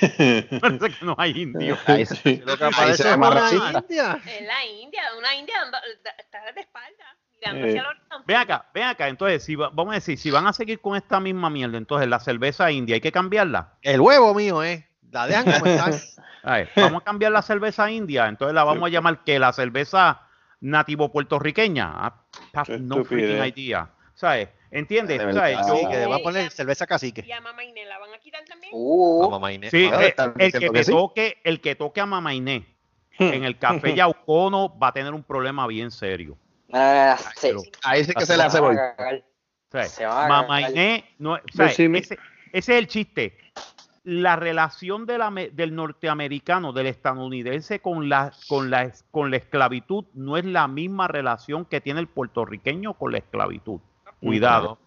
Parece 0.62 0.90
que 0.92 1.06
no 1.06 1.16
hay 1.18 1.32
indios. 1.42 1.80
Ahí 1.88 2.06
se- 2.06 2.16
Sí. 2.16 2.42
Lo 2.46 2.58
que 2.58 2.64
Ahí 2.66 2.72
aparece 2.74 3.04
se 3.04 3.12
es 3.12 3.18
racista. 3.18 3.80
india. 3.80 4.20
En 4.38 4.48
la 4.48 4.66
India, 4.66 5.02
una 5.18 5.36
India 5.36 5.56
está 6.20 6.40
de 6.54 6.62
espalda, 6.62 7.18
Eh. 7.42 7.82
Ven 8.26 8.38
acá, 8.38 8.66
ven 8.74 8.84
acá. 8.84 9.08
Entonces, 9.08 9.44
si 9.44 9.56
va- 9.56 9.70
vamos 9.70 9.92
a 9.92 9.96
decir, 9.96 10.18
si 10.18 10.32
van 10.32 10.48
a 10.48 10.54
seguir 10.54 10.80
con 10.82 10.96
esta 10.96 11.20
misma 11.20 11.50
mierda, 11.50 11.78
entonces 11.78 12.08
la 12.08 12.20
cerveza 12.20 12.72
india 12.72 12.96
hay 12.96 13.02
que 13.02 13.12
cambiarla. 13.12 13.74
El 13.82 14.02
huevo 14.02 14.34
mío, 14.34 14.64
¿eh? 14.64 14.88
La 15.12 15.28
dejan 15.28 15.46
como 15.46 15.64
ver, 16.44 16.70
vamos 16.76 17.02
a 17.02 17.06
cambiar 17.06 17.32
la 17.32 17.42
cerveza 17.42 17.90
india, 17.92 18.28
entonces 18.28 18.54
la 18.56 18.64
vamos 18.64 18.84
a 18.86 18.90
llamar 18.90 19.24
que 19.24 19.40
la 19.40 19.52
cerveza 19.54 20.22
nativo 20.60 21.12
puertorriqueña. 21.12 21.92
Ah, 21.94 22.24
no 22.80 23.04
freaking 23.06 23.46
idea. 23.56 23.90
¿Sabes? 24.18 24.50
¿Entiendes? 24.72 25.20
De. 25.20 25.32
¿Sabes? 25.32 25.58
Yo- 25.68 25.74
Así 25.76 25.88
que 25.88 25.96
le 25.98 26.06
voy 26.08 26.20
a 26.20 26.24
poner 26.24 26.50
cerveza 26.52 26.88
cacique. 26.88 27.24
Y 27.26 27.32
a 27.32 27.40
Mamá 27.40 27.64
Inés 27.64 27.88
la 27.88 28.00
van 28.00 28.12
a 28.14 28.18
quitar 28.18 28.44
también. 28.46 28.72
Uh, 28.74 29.22
Vamos, 29.22 29.40
Mainé. 29.40 29.70
Sí, 29.70 29.86
Ahora 29.86 30.08
eh, 30.08 30.16
el 30.40 30.52
que 30.72 30.84
sí. 30.84 30.92
toque, 30.92 31.38
el 31.44 31.62
que 31.62 31.76
toque 31.76 32.02
a 32.02 32.08
Mamá 32.08 32.34
Inés 32.34 32.64
en 33.20 33.44
el 33.44 33.60
café 33.60 33.94
Yaucono 33.96 34.76
va 34.80 34.88
a 34.88 34.92
tener 34.92 35.14
un 35.14 35.22
problema 35.24 35.68
bien 35.68 35.92
serio. 35.92 36.36
Mira, 36.68 37.16
sí. 37.36 37.52
Ahí 37.84 38.04
sí 38.04 38.14
que 38.14 38.26
se 38.26 38.36
le 38.36 38.42
hace 38.44 38.58
a 38.58 38.62
va 38.62 38.72
a 40.26 40.28
Mama 40.28 40.48
cagar. 40.62 40.72
Inés 40.72 41.04
no, 41.20 41.34
o 41.34 41.40
sea, 41.54 41.68
ese, 41.68 41.86
ese 41.96 42.18
es 42.52 42.70
el 42.70 42.88
chiste. 42.88 43.38
La 44.04 44.36
relación 44.36 45.06
de 45.06 45.18
la 45.20 45.30
me- 45.30 45.50
del 45.50 45.76
norteamericano, 45.76 46.74
del 46.74 46.88
estadounidense 46.88 47.82
con 47.82 48.10
la, 48.10 48.32
con, 48.48 48.72
la, 48.72 48.92
con 49.12 49.30
la 49.32 49.38
esclavitud 49.38 50.06
no 50.14 50.38
es 50.38 50.46
la 50.46 50.68
misma 50.68 51.08
relación 51.08 51.66
que 51.66 51.82
tiene 51.82 52.00
el 52.00 52.08
puertorriqueño 52.08 52.94
con 52.96 53.12
la 53.12 53.18
esclavitud. 53.20 53.80
Cuidado, 54.20 54.78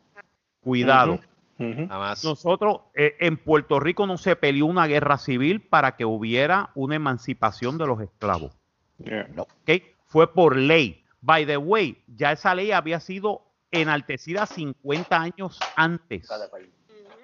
cuidado. 0.60 1.20
Jamás. 1.58 2.24
Nosotros 2.24 2.80
eh, 2.94 3.16
en 3.20 3.36
Puerto 3.36 3.78
Rico 3.80 4.06
no 4.06 4.16
se 4.16 4.34
peleó 4.34 4.64
una 4.66 4.86
guerra 4.86 5.18
civil 5.18 5.60
para 5.60 5.94
que 5.96 6.06
hubiera 6.06 6.70
una 6.74 6.94
emancipación 6.96 7.76
de 7.76 7.86
los 7.86 8.00
esclavos. 8.00 8.56
Yeah. 8.98 9.28
¿ok? 9.36 9.70
Fue 10.06 10.32
por 10.32 10.56
ley. 10.56 11.04
By 11.20 11.44
the 11.44 11.58
way, 11.58 12.02
ya 12.06 12.32
esa 12.32 12.54
ley 12.54 12.72
había 12.72 12.98
sido 12.98 13.42
enaltecida 13.70 14.46
50 14.46 15.20
años 15.20 15.58
antes. 15.76 16.26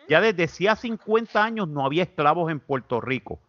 Ya 0.08 0.20
desde 0.20 0.44
hacía 0.44 0.76
50 0.76 1.42
años 1.42 1.66
no 1.68 1.84
había 1.86 2.02
esclavos 2.02 2.50
en 2.50 2.60
Puerto 2.60 3.00
Rico. 3.00 3.40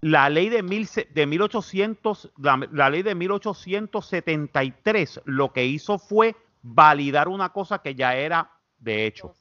La 0.00 0.28
ley 0.28 0.48
de, 0.50 0.62
mil, 0.64 0.86
se- 0.88 1.08
de 1.14 1.26
1800, 1.26 2.32
la, 2.38 2.60
la 2.72 2.90
ley 2.90 3.02
de 3.02 3.14
1873 3.14 5.20
lo 5.24 5.52
que 5.52 5.66
hizo 5.66 5.98
fue 5.98 6.36
validar 6.66 7.28
una 7.28 7.50
cosa 7.50 7.78
que 7.78 7.94
ya 7.94 8.16
era 8.16 8.50
de 8.78 9.06
hecho 9.06 9.34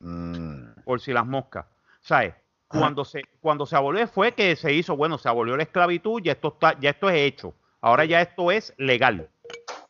Mm, 0.00 0.82
por 0.84 1.00
si 1.00 1.12
las 1.12 1.26
moscas. 1.26 1.66
¿Sabes? 2.00 2.34
Cuando 2.66 3.04
se, 3.04 3.22
cuando 3.40 3.66
se 3.66 3.76
abolió 3.76 4.06
fue 4.06 4.32
que 4.32 4.54
se 4.56 4.72
hizo, 4.72 4.96
bueno, 4.96 5.18
se 5.18 5.28
abolió 5.28 5.56
la 5.56 5.64
esclavitud, 5.64 6.22
ya 6.22 6.32
esto 6.32 6.48
está, 6.48 6.78
ya 6.78 6.90
esto 6.90 7.10
es 7.10 7.16
hecho. 7.16 7.54
Ahora 7.80 8.04
ya 8.04 8.20
esto 8.20 8.50
es 8.50 8.72
legal. 8.78 9.28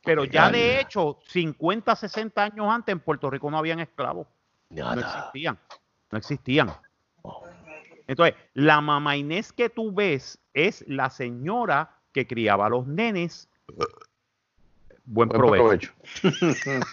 Pero 0.02 0.24
ya 0.24 0.51
de 0.51 0.81
hecho, 0.81 1.19
50, 1.27 1.94
60 1.94 2.43
años 2.43 2.66
antes 2.69 2.93
en 2.93 3.01
Puerto 3.01 3.28
Rico 3.28 3.51
no 3.51 3.59
habían 3.59 3.81
esclavos. 3.81 4.27
No 4.70 4.93
existían. 4.94 5.59
No 6.11 6.19
existían. 6.19 6.73
Entonces, 8.07 8.35
la 8.55 8.81
mamá 8.81 9.16
Inés 9.16 9.52
que 9.52 9.69
tú 9.69 9.93
ves 9.93 10.40
es 10.55 10.85
la 10.89 11.11
señora 11.11 11.98
que 12.12 12.27
criaba 12.27 12.66
a 12.66 12.70
los 12.70 12.86
nenes. 12.86 13.48
Buen 15.05 15.28
buen 15.28 15.40
provecho. 15.40 15.93
provecho. 16.20 16.56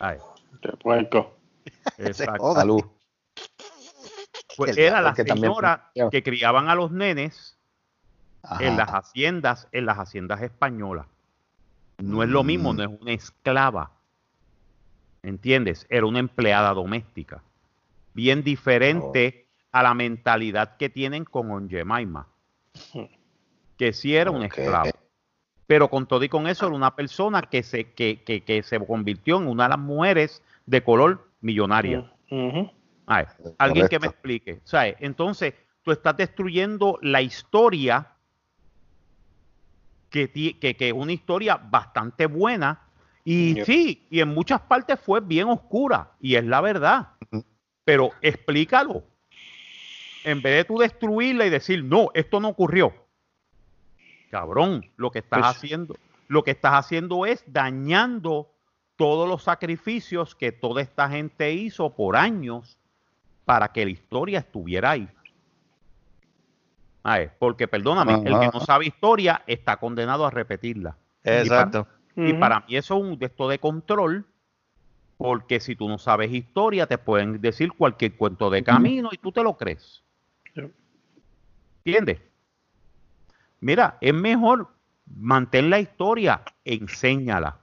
Ay, 0.00 0.18
De 0.62 0.72
puerco. 0.78 1.36
exacto. 1.98 2.54
Salud. 2.54 2.82
Pues 4.56 4.76
era 4.76 5.00
la 5.00 5.14
también- 5.14 5.38
señora 5.38 5.90
que 6.10 6.22
criaban 6.22 6.68
a 6.68 6.74
los 6.74 6.90
nenes 6.90 7.56
Ajá. 8.42 8.62
en 8.64 8.76
las 8.76 8.90
haciendas, 8.90 9.68
en 9.72 9.86
las 9.86 9.98
haciendas 9.98 10.42
españolas. 10.42 11.06
No 11.98 12.22
es 12.22 12.28
lo 12.28 12.42
mismo, 12.42 12.72
Mm. 12.72 12.76
no 12.76 12.82
es 12.82 13.00
una 13.00 13.12
esclava. 13.12 13.92
¿Entiendes? 15.22 15.86
Era 15.88 16.06
una 16.06 16.18
empleada 16.18 16.74
doméstica. 16.74 17.42
Bien 18.12 18.42
diferente 18.42 19.46
a 19.70 19.82
la 19.82 19.94
mentalidad 19.94 20.76
que 20.76 20.90
tienen 20.90 21.24
con 21.24 21.50
Onjemaima. 21.50 22.26
Que 23.78 23.92
sí 23.92 24.16
era 24.16 24.30
una 24.32 24.46
Ok. 24.46 24.58
esclava. 24.58 24.90
Pero 25.72 25.88
con 25.88 26.04
todo 26.06 26.22
y 26.22 26.28
con 26.28 26.46
eso 26.46 26.66
era 26.66 26.74
una 26.74 26.94
persona 26.94 27.40
que 27.40 27.62
se, 27.62 27.92
que, 27.94 28.22
que- 28.24 28.42
que 28.44 28.62
se 28.62 28.78
convirtió 28.78 29.38
en 29.38 29.48
una 29.48 29.62
de 29.62 29.68
las 29.70 29.78
mujeres 29.78 30.42
de 30.66 30.84
color 30.84 31.30
millonaria. 31.40 32.12
Ay, 33.06 33.24
alguien 33.56 33.88
que 33.88 33.98
me 33.98 34.08
explique. 34.08 34.60
¿sabes? 34.64 34.96
Entonces, 35.00 35.54
tú 35.82 35.90
estás 35.92 36.14
destruyendo 36.14 36.98
la 37.00 37.22
historia 37.22 38.06
que, 40.10 40.30
que, 40.30 40.76
que 40.76 40.88
es 40.88 40.92
una 40.92 41.12
historia 41.12 41.56
bastante 41.56 42.26
buena. 42.26 42.78
Y 43.24 43.54
Yep. 43.54 43.64
sí, 43.64 44.06
y 44.10 44.20
en 44.20 44.28
muchas 44.28 44.60
partes 44.60 45.00
fue 45.00 45.20
bien 45.22 45.48
oscura, 45.48 46.10
y 46.20 46.34
es 46.34 46.44
la 46.44 46.60
verdad. 46.60 47.08
Pero 47.86 48.10
explícalo. 48.20 49.04
En 50.24 50.42
vez 50.42 50.54
de 50.54 50.64
tú 50.66 50.76
destruirla 50.76 51.46
y 51.46 51.50
decir, 51.50 51.82
no, 51.82 52.10
esto 52.12 52.40
no 52.40 52.48
ocurrió. 52.48 52.92
Cabrón, 54.32 54.90
lo 54.96 55.10
que 55.10 55.18
estás 55.18 55.40
Pues- 55.40 55.56
haciendo, 55.56 55.94
lo 56.26 56.42
que 56.42 56.52
estás 56.52 56.72
haciendo 56.72 57.26
es 57.26 57.44
dañando 57.46 58.50
todos 58.96 59.28
los 59.28 59.42
sacrificios 59.42 60.34
que 60.34 60.52
toda 60.52 60.80
esta 60.80 61.10
gente 61.10 61.52
hizo 61.52 61.90
por 61.94 62.16
años 62.16 62.78
para 63.44 63.68
que 63.72 63.84
la 63.84 63.90
historia 63.90 64.38
estuviera 64.38 64.92
ahí. 64.92 65.06
Ay, 67.02 67.28
porque 67.38 67.68
perdóname, 67.68 68.14
el 68.14 68.40
que 68.40 68.48
no 68.54 68.60
sabe 68.60 68.86
historia 68.86 69.42
está 69.46 69.76
condenado 69.76 70.24
a 70.24 70.30
repetirla. 70.30 70.96
Exacto. 71.22 71.86
Y 72.16 72.32
para 72.32 72.60
mí 72.60 72.76
eso 72.76 72.96
es 72.96 73.02
un 73.02 73.18
de 73.18 73.26
esto 73.26 73.50
de 73.50 73.58
control, 73.58 74.24
porque 75.18 75.60
si 75.60 75.76
tú 75.76 75.90
no 75.90 75.98
sabes 75.98 76.32
historia, 76.32 76.86
te 76.86 76.96
pueden 76.96 77.38
decir 77.38 77.70
cualquier 77.72 78.16
cuento 78.16 78.48
de 78.48 78.64
camino 78.64 79.10
y 79.12 79.18
tú 79.18 79.30
te 79.30 79.42
lo 79.42 79.58
crees. 79.58 80.02
Sí. 80.54 80.62
¿Entiendes? 81.84 82.31
Mira, 83.62 83.96
es 84.00 84.12
mejor 84.12 84.68
mantén 85.06 85.70
la 85.70 85.78
historia, 85.78 86.42
enséñala. 86.64 87.60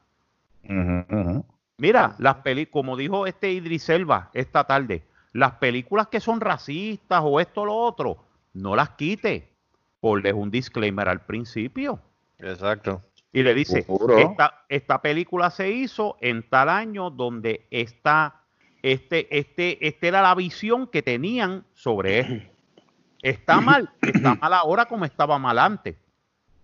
Mira, 1.77 2.15
las 2.19 2.35
películas, 2.37 2.71
como 2.71 2.95
dijo 2.97 3.27
este 3.27 3.51
Idris 3.51 3.89
Elba 3.89 4.29
esta 4.33 4.63
tarde, 4.63 5.03
las 5.33 5.53
películas 5.53 6.07
que 6.07 6.21
son 6.21 6.39
racistas 6.39 7.21
o 7.23 7.39
esto 7.41 7.61
o 7.61 7.65
lo 7.65 7.75
otro, 7.75 8.17
no 8.53 8.77
las 8.77 8.91
quite. 8.91 9.49
Ponles 9.99 10.33
un 10.33 10.49
disclaimer 10.49 11.09
al 11.09 11.25
principio. 11.25 11.99
Exacto. 12.37 13.01
Y 13.33 13.43
le 13.43 13.53
dice, 13.53 13.85
esta, 14.17 14.65
esta 14.69 15.01
película 15.01 15.49
se 15.49 15.69
hizo 15.69 16.15
en 16.21 16.43
tal 16.43 16.69
año 16.69 17.09
donde 17.09 17.67
esta, 17.71 18.41
este, 18.81 19.37
este, 19.37 19.85
esta 19.85 20.07
era 20.07 20.21
la 20.21 20.33
visión 20.33 20.87
que 20.87 21.01
tenían 21.01 21.65
sobre 21.73 22.19
esto. 22.19 22.58
Está 23.21 23.59
mal, 23.61 23.89
está 24.01 24.35
mal 24.35 24.53
ahora 24.53 24.85
como 24.85 25.05
estaba 25.05 25.37
mal 25.37 25.59
antes. 25.59 25.95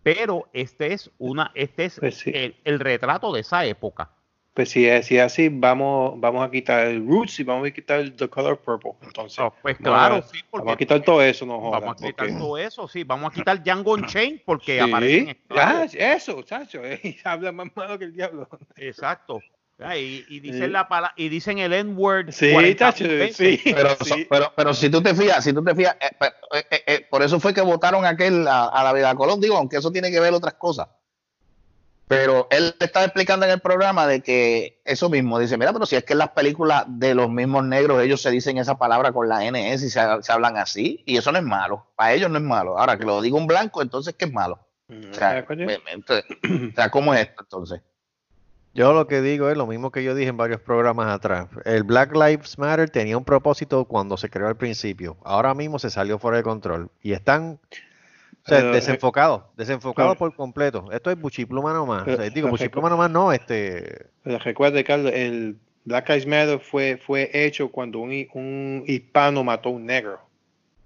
Pero 0.04 0.48
este 0.54 0.94
es 0.94 1.10
una, 1.18 1.52
este 1.56 1.86
es 1.86 2.00
Pues 2.00 2.16
sí. 2.18 2.32
el, 2.34 2.56
el 2.64 2.80
retrato 2.80 3.34
de 3.34 3.42
esa 3.42 3.66
época. 3.66 4.12
Pues 4.54 4.70
si 4.70 4.88
es, 4.88 5.08
si 5.08 5.18
es 5.18 5.24
así, 5.24 5.50
vamos, 5.50 6.18
vamos 6.18 6.48
a 6.48 6.50
quitar 6.50 6.88
el 6.88 7.06
Roots 7.06 7.42
y 7.42 7.44
vamos 7.44 7.68
a 7.68 7.72
quitar 7.72 8.00
el 8.00 8.16
The 8.16 8.30
Color 8.30 8.58
Purple. 8.60 8.94
Entonces, 9.02 9.44
pues 9.62 9.78
Vamos 9.82 10.00
claro, 10.00 10.16
a- 10.16 10.22
sí, 10.22 10.38
vamos 10.50 10.62
a 10.68 10.72
porque 10.72 10.78
quitar 10.86 11.02
todo 11.02 11.22
eso, 11.22 11.46
no 11.46 11.60
jodas. 11.60 11.82
vamos 11.82 12.02
a 12.02 12.06
quitar 12.06 12.28
porque- 12.28 12.40
todo 12.40 12.58
eso, 12.58 12.88
sí, 12.88 13.04
vamos 13.04 13.32
a 13.32 13.34
quitar 13.34 13.62
Django 13.62 13.94
Unchained 13.96 14.42
porque 14.46 14.80
Sí, 14.82 14.90
ya, 14.90 15.32
esclavos. 15.32 15.92
eso, 15.96 16.42
chacho, 16.44 16.80
eh, 16.86 17.18
habla 17.26 17.52
más 17.52 17.68
malo 17.76 18.00
que 18.00 18.06
el 18.06 18.14
diablo. 18.14 18.48
Exacto. 18.78 19.42
Ah, 19.80 19.98
Y, 19.98 20.24
y 20.30 20.40
dicen 20.40 20.62
Sí. 20.64 20.68
la 20.70 20.88
pala- 20.88 21.14
y 21.18 21.28
dicen 21.28 21.58
el 21.60 21.74
N-word. 21.74 22.32
Sí, 22.32 22.54
40 22.54 22.94
chacho, 22.94 23.04
veces. 23.10 23.36
sí. 23.36 23.74
Pero, 23.76 23.90
sí. 24.02 24.26
pero, 24.30 24.54
pero 24.56 24.74
si 24.74 24.90
tú 24.90 25.02
te 25.02 25.14
fías, 25.14 25.44
si 25.44 25.52
tú 25.52 25.64
te 25.64 25.76
fías, 25.76 25.96
eh, 26.00 26.16
eh, 26.72 26.84
eh, 26.88 27.08
por 27.10 27.22
eso 27.24 27.40
fue 27.42 27.54
que 27.54 27.60
votaron 27.62 28.06
aquel 28.06 28.48
a, 28.48 28.68
a 28.68 28.84
la 28.86 28.94
vida 28.94 29.14
Colón, 29.16 29.42
digo, 29.42 29.58
aunque 29.58 29.78
eso 29.78 29.92
tiene 29.92 30.12
que 30.12 30.20
ver 30.22 30.34
otras 30.34 30.54
cosas. 30.54 30.88
Pero 32.08 32.48
él 32.52 32.76
estaba 32.80 33.04
explicando 33.06 33.48
en 33.48 33.52
el 33.52 33.60
programa 33.62 34.06
de 34.06 34.22
que 34.22 34.80
eso 34.86 35.10
mismo, 35.10 35.40
dice, 35.40 35.58
mira, 35.58 35.74
pero 35.74 35.88
si 35.88 35.96
es 35.96 36.04
que 36.04 36.14
en 36.14 36.20
las 36.20 36.30
películas 36.30 36.86
de 36.88 37.16
los 37.16 37.30
mismos 37.32 37.66
negros 37.66 38.02
ellos 38.04 38.22
se 38.22 38.30
dicen 38.30 38.60
esa 38.60 38.78
palabra 38.78 39.12
con 39.12 39.28
la 39.28 39.44
NS 39.44 39.84
y 39.84 39.90
se, 39.90 40.00
se 40.22 40.32
hablan 40.32 40.56
así, 40.56 41.02
y 41.08 41.18
eso 41.18 41.32
no 41.32 41.40
es 41.40 41.44
malo, 41.44 41.88
para 41.96 42.14
ellos 42.14 42.30
no 42.30 42.38
es 42.38 42.44
malo. 42.44 42.78
Ahora 42.78 42.96
que 42.98 43.06
lo 43.06 43.22
diga 43.24 43.38
un 43.38 43.48
blanco, 43.48 43.82
entonces 43.82 44.14
¿qué 44.18 44.26
es 44.26 44.32
malo? 44.32 44.60
O 44.88 45.14
sea, 45.16 45.44
me- 45.50 45.80
entonces, 45.92 46.26
o 46.72 46.76
sea, 46.76 46.90
¿cómo 46.92 47.12
es 47.16 47.22
esto 47.22 47.42
entonces? 47.42 47.82
Yo 48.76 48.92
lo 48.92 49.08
que 49.08 49.22
digo 49.22 49.50
es 49.50 49.56
lo 49.56 49.68
mismo 49.68 49.90
que 49.90 50.04
yo 50.04 50.14
dije 50.14 50.28
en 50.28 50.36
varios 50.36 50.60
programas 50.60 51.08
atrás. 51.08 51.48
El 51.64 51.84
Black 51.84 52.14
Lives 52.14 52.58
Matter 52.60 52.90
tenía 52.90 53.18
un 53.18 53.24
propósito 53.24 53.86
cuando 53.86 54.18
se 54.18 54.30
creó 54.30 54.50
al 54.50 54.58
principio. 54.58 55.16
Ahora 55.24 55.54
mismo 55.54 55.80
se 55.80 55.90
salió 55.90 56.20
fuera 56.20 56.36
de 56.38 56.44
control. 56.44 56.90
Y 57.02 57.14
están 57.14 57.58
o 57.64 58.50
sea, 58.50 58.58
Pero, 58.58 58.72
eh, 58.72 58.74
desenfocados, 58.74 59.44
desenfocados 59.56 60.18
por 60.18 60.36
completo. 60.36 60.92
Esto 60.92 61.10
es 61.10 61.18
buchipluma 61.18 61.72
nomás. 61.72 62.06
O 62.06 62.18
sea, 62.18 62.30
digo, 62.30 62.50
buchipluma 62.50 62.90
nomás 62.90 63.10
no, 63.10 63.32
este... 63.32 64.08
Recuerde, 64.26 64.84
Carlos, 64.84 65.14
el 65.16 65.56
Black 65.86 66.10
Lives 66.10 66.28
Matter 66.28 66.60
fue, 66.60 66.98
fue 66.98 67.32
hecho 67.34 67.72
cuando 67.72 68.00
un, 68.00 68.28
un 68.34 68.84
hispano 68.86 69.42
mató 69.46 69.70
a 69.70 69.72
un 69.72 69.86
negro. 69.86 70.20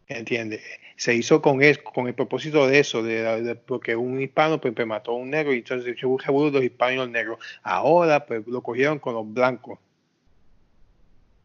¿Entiendes? 0.08 0.62
Se 1.00 1.16
hizo 1.16 1.42
con, 1.42 1.64
es, 1.64 1.78
con 1.78 2.08
el 2.08 2.14
propósito 2.14 2.68
de 2.68 2.80
eso, 2.80 3.02
de, 3.02 3.42
de- 3.42 3.56
porque 3.56 3.96
un 3.96 4.20
hispano 4.20 4.60
pues, 4.60 4.74
pues, 4.74 4.86
mató 4.86 5.12
a 5.12 5.16
un 5.16 5.30
negro 5.30 5.54
y 5.54 5.60
entonces 5.60 5.98
se 5.98 6.06
hubo 6.06 6.18
revuelo 6.18 6.52
de 6.52 6.58
los 6.58 6.64
hispanos 6.66 6.94
y 6.94 6.98
los 6.98 7.10
negros. 7.10 7.40
Ahora 7.64 8.26
pues 8.26 8.46
lo 8.46 8.62
cogieron 8.62 9.00
con 9.00 9.14
los 9.14 9.34
blancos. 9.34 9.80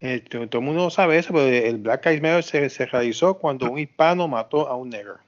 Eh, 0.00 0.24
todo, 0.28 0.42
el 0.42 0.60
mundo 0.60 0.90
sabe 0.90 1.18
eso, 1.18 1.32
pero 1.32 1.46
el 1.46 1.78
Black 1.78 2.04
Lives 2.04 2.22
Matter 2.22 2.42
se, 2.42 2.68
se 2.68 2.86
realizó 2.86 3.34
cuando 3.34 3.70
un 3.70 3.78
hispano 3.78 4.26
mató 4.26 4.66
a 4.66 4.74
un 4.74 4.90
negro. 4.90 5.18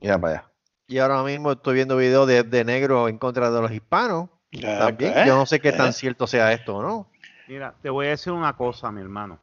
Ya 0.00 0.18
para 0.18 0.32
allá. 0.32 0.50
Y 0.88 0.98
ahora 0.98 1.22
mismo 1.22 1.52
estoy 1.52 1.74
viendo 1.74 1.96
videos 1.96 2.26
de, 2.26 2.42
de 2.42 2.64
negros 2.64 3.08
en 3.08 3.18
contra 3.18 3.52
de 3.52 3.60
los 3.62 3.70
hispanos. 3.70 4.28
Ya, 4.50 4.78
También. 4.78 5.16
¿eh? 5.16 5.22
Yo 5.26 5.36
no 5.36 5.46
sé 5.46 5.60
qué 5.60 5.70
tan 5.70 5.92
cierto 5.92 6.26
sea 6.26 6.52
esto, 6.52 6.78
o 6.78 6.82
¿no? 6.82 7.06
Mira, 7.46 7.72
te 7.80 7.88
voy 7.88 8.08
a 8.08 8.10
decir 8.10 8.32
una 8.32 8.56
cosa, 8.56 8.90
mi 8.90 9.00
hermano. 9.00 9.38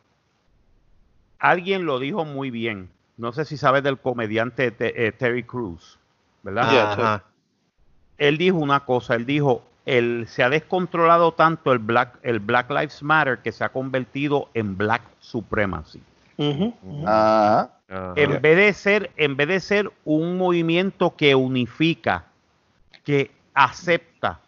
Alguien 1.39 1.85
lo 1.85 1.97
dijo 1.97 2.25
muy 2.25 2.51
bien. 2.51 2.96
No 3.17 3.31
sé 3.33 3.45
si 3.45 3.57
sabes 3.57 3.83
del 3.83 3.97
comediante 3.97 4.71
Te- 4.71 5.07
eh, 5.07 5.11
Terry 5.11 5.43
Crews, 5.43 5.97
¿verdad? 6.43 6.91
Ajá. 6.91 7.23
él 8.17 8.37
dijo 8.37 8.57
una 8.57 8.81
cosa, 8.81 9.15
él 9.15 9.25
dijo, 9.25 9.63
el, 9.85 10.27
se 10.27 10.43
ha 10.43 10.49
descontrolado 10.49 11.33
tanto 11.33 11.71
el 11.71 11.79
Black, 11.79 12.19
el 12.23 12.39
Black 12.39 12.69
Lives 12.69 13.01
Matter 13.03 13.39
que 13.39 13.51
se 13.51 13.63
ha 13.63 13.69
convertido 13.69 14.49
en 14.53 14.77
Black 14.77 15.01
Supremacy. 15.19 16.01
En 16.37 18.41
vez 18.41 18.57
de 18.57 18.73
ser, 18.73 19.11
en 19.17 19.35
vez 19.37 19.47
de 19.47 19.59
ser 19.59 19.91
un 20.03 20.37
movimiento 20.37 21.15
que 21.15 21.33
unifica, 21.35 22.25
que 23.03 23.31
acepta, 23.53 24.39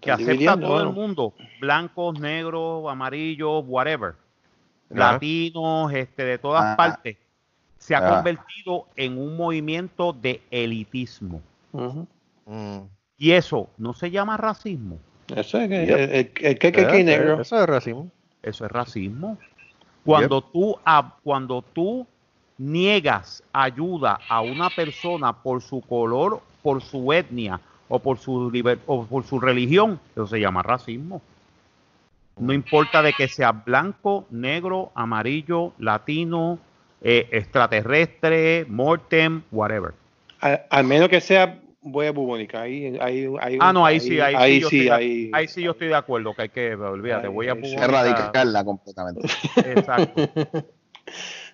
que 0.00 0.10
acepta 0.10 0.52
a 0.52 0.60
todo 0.60 0.82
el 0.82 0.90
mundo, 0.92 1.32
blancos, 1.60 2.18
negros, 2.18 2.90
amarillos, 2.90 3.64
whatever, 3.66 4.14
latinos, 4.90 5.92
este, 5.94 6.24
de 6.24 6.38
todas 6.38 6.64
Ah. 6.64 6.76
partes, 6.76 7.16
se 7.80 7.94
ha 7.94 7.98
Ah. 8.06 8.14
convertido 8.16 8.86
en 8.94 9.18
un 9.18 9.36
movimiento 9.36 10.12
de 10.12 10.40
elitismo. 10.50 11.40
Mm. 11.72 12.78
Y 13.16 13.32
eso 13.32 13.68
no 13.78 13.92
se 13.94 14.10
llama 14.10 14.36
racismo, 14.36 14.98
Eso 15.34 15.58
es 15.58 15.68
que 15.68 15.86
Yep. 15.86 15.96
el, 15.98 16.00
el, 16.00 16.16
el 16.16 16.32
que 16.32 16.58
que- 16.58 16.72
que 16.72 16.80
Eso- 16.82 17.04
negro. 17.04 17.40
Eso 17.40 17.60
es 17.60 17.66
racismo. 17.66 18.10
eso 18.42 18.64
es 18.66 18.70
racismo. 18.72 19.38
Cuando 20.04 20.40
tú, 20.42 20.76
a- 20.84 21.14
cuando 21.22 21.62
tú 21.62 22.06
niegas 22.58 23.42
ayuda 23.52 24.18
a 24.28 24.40
una 24.42 24.68
persona 24.70 25.32
por 25.32 25.62
su 25.62 25.80
color, 25.82 26.40
por 26.62 26.82
su 26.82 27.12
etnia 27.12 27.60
o 27.88 27.98
por 28.00 28.18
su, 28.18 28.50
liber- 28.50 28.80
o 28.86 29.04
por 29.06 29.24
su 29.24 29.38
religión, 29.40 30.00
eso 30.12 30.26
se 30.26 30.40
llama 30.40 30.62
racismo. 30.62 31.22
No 32.36 32.52
importa 32.52 33.00
de 33.02 33.12
que 33.12 33.28
sea 33.28 33.52
blanco, 33.52 34.26
negro, 34.30 34.90
amarillo, 34.94 35.72
latino, 35.78 36.58
eh, 37.02 37.26
extraterrestre, 37.32 38.64
mortem, 38.68 39.42
whatever. 39.50 39.92
Al, 40.40 40.62
al 40.70 40.84
menos 40.84 41.08
que 41.08 41.20
sea 41.20 41.58
huella 41.82 42.12
bubónica. 42.12 42.62
Ahí, 42.62 42.96
ahí, 43.00 43.26
ahí, 43.40 43.56
Ah, 43.60 43.72
no, 43.72 43.86
ahí 43.86 44.00
sí, 44.00 44.20
ahí, 44.20 44.54
sí, 44.54 44.60
yo 44.60 44.68
sí, 44.68 44.80
estoy 44.80 44.88
ahí- 44.90 45.30
ahí 45.32 45.48
sí 45.48 45.62
yo 45.62 45.70
estoy 45.72 45.88
de 45.88 45.94
acuerdo, 45.94 46.34
que 46.34 46.42
hay 46.42 46.48
que, 46.50 46.74
olvídate, 46.74 47.26
Ahí- 47.26 47.32
voy 47.32 47.48
a 47.48 47.52
ahí 47.52 47.64
sí. 47.64 47.74
Erradicarla 47.76 48.64
completamente. 48.64 49.26
Exacto. 49.66 50.28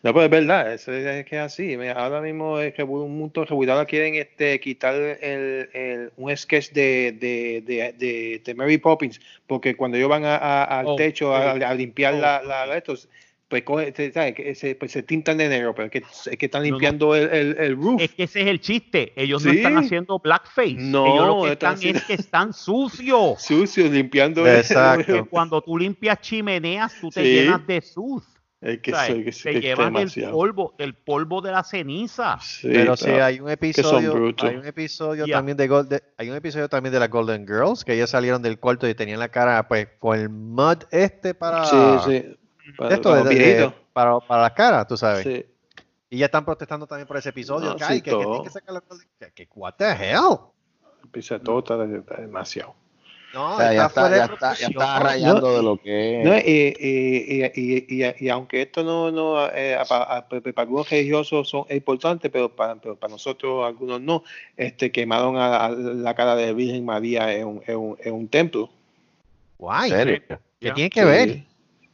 No, 0.03 0.13
pero 0.13 0.25
es 0.27 0.31
verdad, 0.31 0.73
es, 0.75 0.87
es 0.87 1.25
que 1.25 1.37
es 1.37 1.43
así. 1.43 1.77
Mira, 1.79 1.95
ahora 1.95 2.21
mismo 2.21 2.61
es 2.61 2.75
que 2.75 2.83
un 2.83 3.19
montón 3.19 3.45
de 3.45 3.49
rebudados 3.49 3.87
quieren 3.87 4.15
este, 4.15 4.61
quitar 4.61 4.95
el, 4.95 5.71
el- 5.73 6.13
un 6.19 6.37
sketch 6.37 6.71
de, 6.73 7.13
de, 7.19 7.63
de, 7.67 7.93
de, 7.95 8.43
de 8.45 8.55
Mary 8.55 8.77
Poppins, 8.79 9.19
porque 9.47 9.75
cuando 9.75 9.97
ellos 9.97 10.11
van 10.11 10.25
a- 10.27 10.37
a- 10.37 10.81
al 10.81 10.87
Oh, 10.89 10.97
techo 10.97 11.35
a, 11.35 11.55
sí. 11.57 11.63
a 11.63 11.75
limpiar 11.75 12.15
Oh, 12.15 12.19
la, 12.21 12.43
la, 12.43 12.67
la- 12.67 12.77
estos, 12.77 13.09
pues, 13.49 13.65
coge- 13.65 13.95
se, 13.95 14.13
¿sabes? 14.13 14.35
Que 14.35 14.55
se, 14.55 14.75
pues 14.75 14.91
se 14.93 15.03
tintan 15.03 15.39
de 15.39 15.49
negro, 15.49 15.75
pero 15.75 15.87
es 15.87 15.93
que, 15.93 15.99
es 16.31 16.37
que 16.37 16.47
están 16.47 16.63
No, 16.63 16.69
no. 16.69 16.73
limpiando 16.73 17.15
el, 17.15 17.29
el, 17.31 17.57
el 17.59 17.77
roof. 17.77 18.01
Es 18.03 18.13
que 18.13 18.25
ese 18.25 18.43
es 18.43 18.47
el 18.49 18.61
chiste. 18.61 19.13
Ellos 19.15 19.45
no 19.45 19.53
están 19.53 19.77
haciendo 19.79 20.19
blackface. 20.19 20.75
No, 20.79 21.07
Ellos 21.07 21.27
lo 21.29 21.43
que 21.45 21.53
están 21.53 21.53
están 21.53 21.73
es 21.75 21.79
haciendo- 21.79 22.01
que 22.07 22.13
están 22.15 22.53
sucios. 22.53 23.43
Sucio, 23.47 23.87
limpiando 23.89 24.47
el- 24.47 24.57
Exacto. 24.57 25.13
Que 25.13 25.25
cuando 25.25 25.61
tú 25.63 25.79
limpias 25.79 26.21
chimeneas, 26.21 26.95
tú 27.01 27.09
te 27.11 27.23
Sí. 27.23 27.29
llenas 27.33 27.67
de 27.67 27.81
sus. 27.81 28.23
Es 28.61 28.79
que 28.81 28.91
¿sabes? 28.91 29.37
soy- 29.37 29.53
que- 29.53 29.61
que 29.61 29.61
llevas 29.61 30.17
el 30.17 30.31
polvo, 30.31 30.75
el 30.79 30.95
polvo 30.95 31.41
de 31.43 31.53
la 31.53 31.63
ceniza. 31.63 32.39
Sí, 32.41 32.69
Pero 32.73 32.97
sí, 32.97 33.05
pero- 33.05 33.25
hay 33.27 33.39
un 33.39 33.51
episodio, 33.51 34.13
brutos. 34.15 34.49
hay 34.51 34.57
un 34.57 34.67
episodio 34.67 35.27
también 35.27 35.57
de, 35.57 35.69
Gold- 35.69 35.89
de- 35.89 36.03
hay 36.17 36.31
un 36.31 36.37
episodio 36.37 36.69
también 36.69 36.93
de 36.93 36.99
las 36.99 37.11
Golden 37.11 37.47
Girls 37.47 37.85
que 37.85 37.93
ellas 37.95 38.11
salieron 38.11 38.43
del 38.43 38.59
cuarto 38.59 38.89
y 38.89 38.95
tenían 38.95 39.21
la 39.21 39.29
cara 39.29 39.69
pues 39.69 39.87
con 40.01 40.19
el 40.19 40.31
mud 40.31 40.79
este 40.91 41.35
para 41.35 41.65
sí, 41.67 41.77
sí. 42.07 42.25
Para, 42.77 42.95
esto 42.95 43.11
para 43.11 43.23
de- 43.25 43.35
de- 43.37 43.73
para, 43.93 44.19
para 44.21 44.43
la 44.43 44.55
cara, 44.55 44.87
tú 44.87 44.97
sabes. 44.97 45.23
Sí. 45.25 45.45
Y 46.11 46.19
ya 46.19 46.27
están 46.27 46.45
protestando 46.45 46.87
también 46.87 47.07
por 47.07 47.17
ese 47.17 47.31
episodio. 47.31 47.71
No, 47.71 47.77
que, 47.77 47.85
sí, 47.85 47.93
ay, 47.95 48.01
que, 48.01 48.11
que 48.11 48.17
tienen 48.17 48.43
que 48.45 48.51
sacar 48.51 48.75
la 48.75 48.83
que, 49.21 49.33
que 49.33 49.49
what 49.55 49.75
the 49.77 49.91
hell? 49.91 50.39
Pisa 51.11 51.39
todo 51.39 51.59
está, 51.61 51.85
está 51.85 52.21
demasiado. 52.21 52.75
No, 53.35 53.55
O 53.55 53.59
sea, 53.59 53.73
ya 53.75 53.87
está, 53.87 54.09
ya 54.17 54.25
está, 54.25 54.55
ya 54.55 54.67
está 54.69 54.99
rayando 55.01 55.57
de 55.57 55.63
lo 55.63 55.77
que 55.83 56.23
No, 56.25 56.33
es. 56.33 56.45
y, 56.47 56.75
y, 56.79 57.43
y, 57.43 57.53
y, 57.55 58.05
y- 58.05 58.15
y 58.25 58.29
aunque 58.31 58.63
esto 58.63 58.83
no, 58.83 59.11
no 59.11 59.47
eh, 59.53 59.77
para, 59.89 60.27
para- 60.29 60.43
algunos 60.57 60.89
religiosos 60.89 61.49
son, 61.49 61.65
es 61.69 61.77
importante, 61.77 62.31
pero 62.31 62.55
para, 62.55 62.77
pero 62.77 62.97
para 62.97 63.11
nosotros 63.11 63.67
algunos 63.67 64.01
no, 64.01 64.23
este 64.57 64.91
quemaron 64.91 65.37
a, 65.37 65.67
a 65.67 65.71
la 65.71 66.15
cara 66.15 66.35
de 66.37 66.55
Virgen 66.55 66.85
María 66.85 67.31
en 67.35 67.47
un, 67.47 67.63
en 67.67 67.77
un, 67.77 67.97
en 68.01 68.15
un 68.15 68.29
templo. 68.29 68.71
Guay, 69.59 69.91
¿En 69.91 69.97
serio? 69.99 70.23
¿Qué 70.29 70.39
Ya. 70.69 70.75
tiene 70.75 70.91
que 70.91 71.01
Sí. 71.01 71.07
ver? 71.07 71.45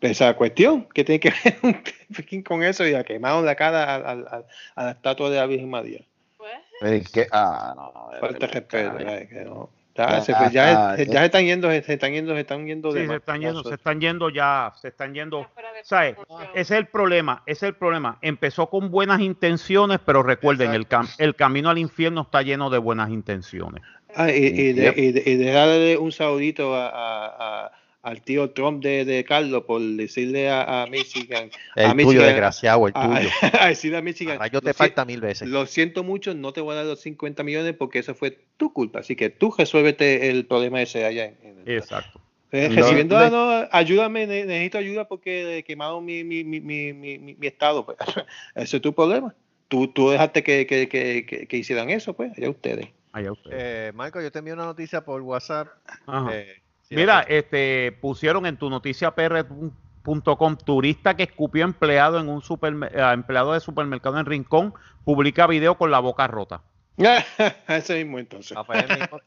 Esa 0.02 0.34
cuestión, 0.34 0.86
¿qué 0.92 1.04
tiene 1.04 1.20
que 1.20 1.30
ver 1.44 1.56
un 1.62 2.42
con 2.42 2.62
eso? 2.62 2.84
Y 2.86 2.90
la 2.92 3.04
quemaron 3.04 3.46
la 3.46 3.54
cara 3.54 3.84
a, 3.84 3.96
a- 3.96 4.12
a- 4.12 4.44
a 4.74 4.84
la 4.84 4.90
estatua 4.90 5.30
de 5.30 5.36
la 5.36 5.46
Virgen 5.46 5.70
María. 5.70 6.00
Pues, 6.36 6.52
Es 6.92 7.08
que- 7.10 7.26
ah, 7.30 7.72
no, 7.76 7.92
no, 7.94 8.10
Falta 8.20 8.46
respeto. 8.48 8.96
que 8.98 9.44
no. 9.44 9.70
Ya, 9.94 10.08
Ya, 10.08 10.20
se, 10.22 10.34
pues, 10.34 10.52
ya, 10.52 10.96
ya 10.96 11.18
se 11.18 11.24
están 11.26 11.44
yendo, 11.44 11.68
se 11.70 11.92
están 11.92 12.12
yendo, 12.12 12.32
se 12.34 12.40
están 12.40 12.66
yendo 12.66 12.92
Sí, 12.92 12.98
de 13.00 13.06
se 13.08 13.14
están 13.16 13.40
Ya, 13.42 13.48
yendo, 13.48 13.62
se 13.62 13.74
están 13.74 14.00
yendo 14.00 14.30
ya, 14.30 14.72
se 14.80 14.88
están 14.88 15.12
yendo. 15.14 15.46
¿Sabes? 15.82 16.16
Ese 16.54 16.60
es 16.60 16.70
el 16.80 16.86
problema, 16.86 17.42
ese 17.44 17.66
es 17.66 17.70
el 17.72 17.74
problema. 17.76 18.16
Empezó 18.22 18.70
con 18.70 18.90
buenas 18.90 19.20
intenciones, 19.20 19.98
pero 20.04 20.22
recuerden, 20.22 20.72
el, 20.72 20.88
cam- 20.88 21.14
el 21.18 21.36
camino 21.36 21.68
al 21.68 21.76
infierno 21.76 22.22
está 22.22 22.40
lleno 22.40 22.70
de 22.70 22.78
buenas 22.78 23.10
intenciones. 23.10 23.82
Ah, 24.16 24.30
y, 24.30 24.36
y 24.46 24.72
de, 24.72 24.82
Yep. 24.84 24.98
y 24.98 25.12
de- 25.12 25.30
y 25.30 25.36
de 25.36 25.52
darle 25.52 25.96
un 25.98 26.10
saludito 26.10 26.74
a, 26.74 26.88
a- 26.88 27.64
a- 27.66 27.72
al 28.02 28.20
tío 28.22 28.50
Trump 28.50 28.82
de, 28.82 29.04
de 29.04 29.24
Carlos 29.24 29.62
por 29.64 29.80
decirle 29.80 30.50
a, 30.50 30.82
a 30.82 30.86
Michigan. 30.86 31.50
El 31.76 31.86
a 31.86 31.92
tuyo, 31.92 32.04
Michigan, 32.06 32.26
desgraciado, 32.26 32.86
el 32.88 32.92
tuyo. 32.92 33.30
a 33.60 33.68
decirle 33.68 33.96
a 33.98 34.02
Michigan. 34.02 34.38
Rayo 34.38 34.60
te 34.60 34.74
falta 34.74 35.04
mil 35.04 35.20
veces. 35.20 35.48
lo 35.48 35.66
siento 35.66 36.02
mucho, 36.04 36.34
no 36.34 36.52
te 36.52 36.60
voy 36.60 36.72
a 36.72 36.76
dar 36.78 36.86
los 36.86 37.00
50 37.00 37.42
millones 37.44 37.74
porque 37.78 38.00
eso 38.00 38.14
fue 38.14 38.36
tu 38.56 38.72
culpa. 38.72 39.00
Así 39.00 39.14
que 39.16 39.30
tú 39.30 39.54
resuélvete 39.56 40.28
el 40.30 40.46
problema 40.46 40.82
ese 40.82 41.04
allá 41.04 41.26
en, 41.26 41.38
en 41.42 41.58
el- 41.60 41.76
Exacto. 41.78 42.20
Eh, 42.54 42.68
No, 42.68 42.82
recibiendo, 42.82 43.16
ah, 43.16 43.30
no, 43.30 43.68
ayúdame, 43.72 44.26
ne- 44.26 44.44
necesito 44.44 44.76
ayuda 44.78 45.08
porque 45.08 45.64
quemaron 45.66 46.04
mi, 46.04 46.22
mi, 46.22 46.44
mi, 46.44 46.60
mi, 46.60 46.92
mi, 46.92 47.18
mi- 47.18 47.34
mi 47.34 47.46
estado. 47.46 47.86
Pues. 47.86 47.96
Ese 48.54 48.76
es 48.76 48.82
tu 48.82 48.92
problema. 48.92 49.34
Tú, 49.68 49.88
tú 49.88 50.10
dejaste 50.10 50.42
que, 50.42 50.66
que, 50.66 50.86
que, 50.88 51.24
que, 51.24 51.46
que 51.46 51.56
hicieran 51.56 51.88
eso, 51.88 52.12
pues, 52.14 52.36
allá 52.36 52.50
ustedes. 52.50 52.88
Allá 53.12 53.32
ustedes. 53.32 53.56
Eh, 53.58 53.92
Marco, 53.94 54.20
yo 54.20 54.30
te 54.30 54.40
envié 54.40 54.52
una 54.52 54.66
noticia 54.66 55.02
por 55.02 55.22
WhatsApp. 55.22 55.68
Ajá. 56.06 56.30
eh, 56.34 56.61
Mira, 56.96 57.16
la- 57.16 57.22
este 57.22 57.92
pusieron 58.00 58.46
en 58.46 58.56
tu 58.56 58.68
noticia 58.70 59.10
pr.com 59.14 60.56
turista 60.56 61.14
que 61.16 61.24
escupió 61.24 61.64
empleado 61.64 62.18
en 62.18 62.28
un 62.28 62.40
superme- 62.42 62.90
eh, 62.92 63.12
empleado 63.12 63.52
de 63.52 63.60
supermercado 63.60 64.18
en 64.18 64.26
Rincón 64.26 64.74
publica 65.04 65.46
video 65.46 65.76
con 65.76 65.90
la 65.90 66.00
boca 66.00 66.26
rota. 66.26 66.62
ese 67.68 67.96
mismo 68.04 68.18
entonces. 68.18 68.56
Ah, 68.56 68.64
pues 68.64 68.84
es 68.84 68.90
el 68.90 68.98
mismo. 69.00 69.20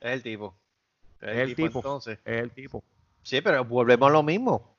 Es 0.00 0.10
el 0.12 0.22
tipo. 0.22 0.54
Es 1.20 1.36
el 1.38 1.54
tipo. 1.54 1.78
entonces. 1.78 2.18
Es 2.24 2.42
el 2.42 2.50
tipo. 2.50 2.82
Sí, 3.22 3.40
pero 3.40 3.64
volvemos 3.64 4.08
a 4.08 4.12
lo 4.12 4.22
mismo. 4.22 4.76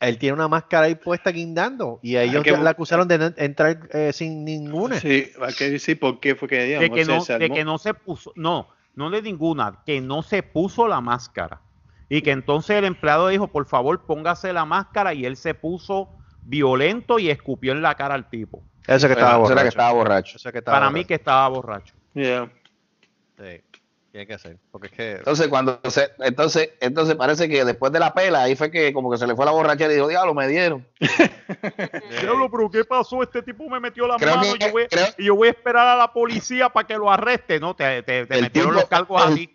Él 0.00 0.16
tiene 0.18 0.32
una 0.34 0.48
máscara 0.48 0.86
ahí 0.86 0.94
puesta 0.94 1.30
guindando 1.30 2.00
y 2.02 2.16
ellos 2.16 2.42
que 2.42 2.56
le 2.56 2.68
acusaron 2.70 3.06
de 3.06 3.34
entrar 3.36 3.80
eh, 3.92 4.12
sin 4.14 4.44
ninguna. 4.44 4.98
Sí, 4.98 5.30
hay 5.40 5.54
que 5.54 5.70
decir 5.70 5.98
por 6.00 6.20
qué 6.20 6.34
fue 6.34 6.48
que 6.48 6.56
De 6.56 6.66
digamos, 6.66 6.96
que, 6.96 7.04
se- 7.04 7.12
no, 7.12 7.20
se 7.20 7.38
de 7.38 7.50
que 7.50 7.64
no 7.64 7.76
se 7.78 7.92
puso, 7.92 8.32
no, 8.34 8.68
no 8.96 9.10
de 9.10 9.22
ninguna, 9.22 9.82
que 9.84 10.00
no 10.00 10.22
se 10.22 10.42
puso 10.42 10.88
la 10.88 11.00
máscara. 11.00 11.60
Y 12.08 12.22
que 12.22 12.30
entonces 12.30 12.76
el 12.76 12.84
empleado 12.84 13.28
dijo, 13.28 13.48
por 13.48 13.66
favor, 13.66 14.04
póngase 14.06 14.52
la 14.52 14.64
máscara 14.64 15.14
y 15.14 15.24
él 15.24 15.36
se 15.36 15.54
puso 15.54 16.10
violento 16.42 17.18
y 17.18 17.30
escupió 17.30 17.72
en 17.72 17.82
la 17.82 17.94
cara 17.94 18.14
al 18.14 18.28
tipo. 18.28 18.62
Eso 18.86 19.06
que 19.06 19.14
estaba 19.14 19.38
borracho. 19.38 19.62
que 19.62 19.68
estaba 19.68 19.92
borracho. 19.92 20.36
Eso 20.36 20.52
que 20.52 20.58
estaba 20.58 20.78
Para 20.78 20.90
mí 20.90 21.04
que 21.04 21.14
estaba 21.14 21.48
borracho. 21.48 21.94
Yeah. 22.14 22.50
Sí, 23.38 23.62
tiene 24.14 24.28
que 24.28 24.38
ser. 24.38 24.56
Porque 24.70 24.86
es 24.86 24.92
que. 24.92 25.12
Entonces, 25.16 25.48
cuando 25.48 25.80
se, 25.88 26.08
entonces, 26.20 26.70
entonces 26.80 27.16
parece 27.16 27.48
que 27.48 27.64
después 27.64 27.90
de 27.92 27.98
la 27.98 28.14
pela, 28.14 28.44
ahí 28.44 28.54
fue 28.54 28.70
que 28.70 28.92
como 28.92 29.10
que 29.10 29.18
se 29.18 29.26
le 29.26 29.34
fue 29.34 29.44
la 29.44 29.50
borrachera 29.50 29.92
y 29.92 29.96
dijo, 29.96 30.06
diablo, 30.06 30.34
me 30.34 30.46
dieron. 30.46 30.86
Diablo, 32.20 32.48
pero 32.48 32.70
¿qué 32.70 32.84
pasó? 32.84 33.24
Este 33.24 33.42
tipo 33.42 33.68
me 33.68 33.80
metió 33.80 34.06
la 34.06 34.16
Creo 34.16 34.36
mano 34.36 34.52
que- 34.52 34.64
y 34.64 34.66
yo, 34.68 34.72
voy, 34.72 34.86
creo- 34.88 35.06
y 35.18 35.24
yo 35.24 35.34
voy 35.34 35.48
a 35.48 35.50
esperar 35.50 35.88
a 35.88 35.96
la 35.96 36.12
policía 36.12 36.68
para 36.68 36.86
que 36.86 36.94
lo 36.94 37.10
arreste. 37.10 37.58
No, 37.58 37.74
te, 37.74 38.04
te- 38.04 38.24
metieron 38.26 38.50
tipo- 38.70 38.72
los 38.72 38.84
cargos 38.84 39.20
a 39.20 39.28
el- 39.30 39.34
ti. 39.34 39.50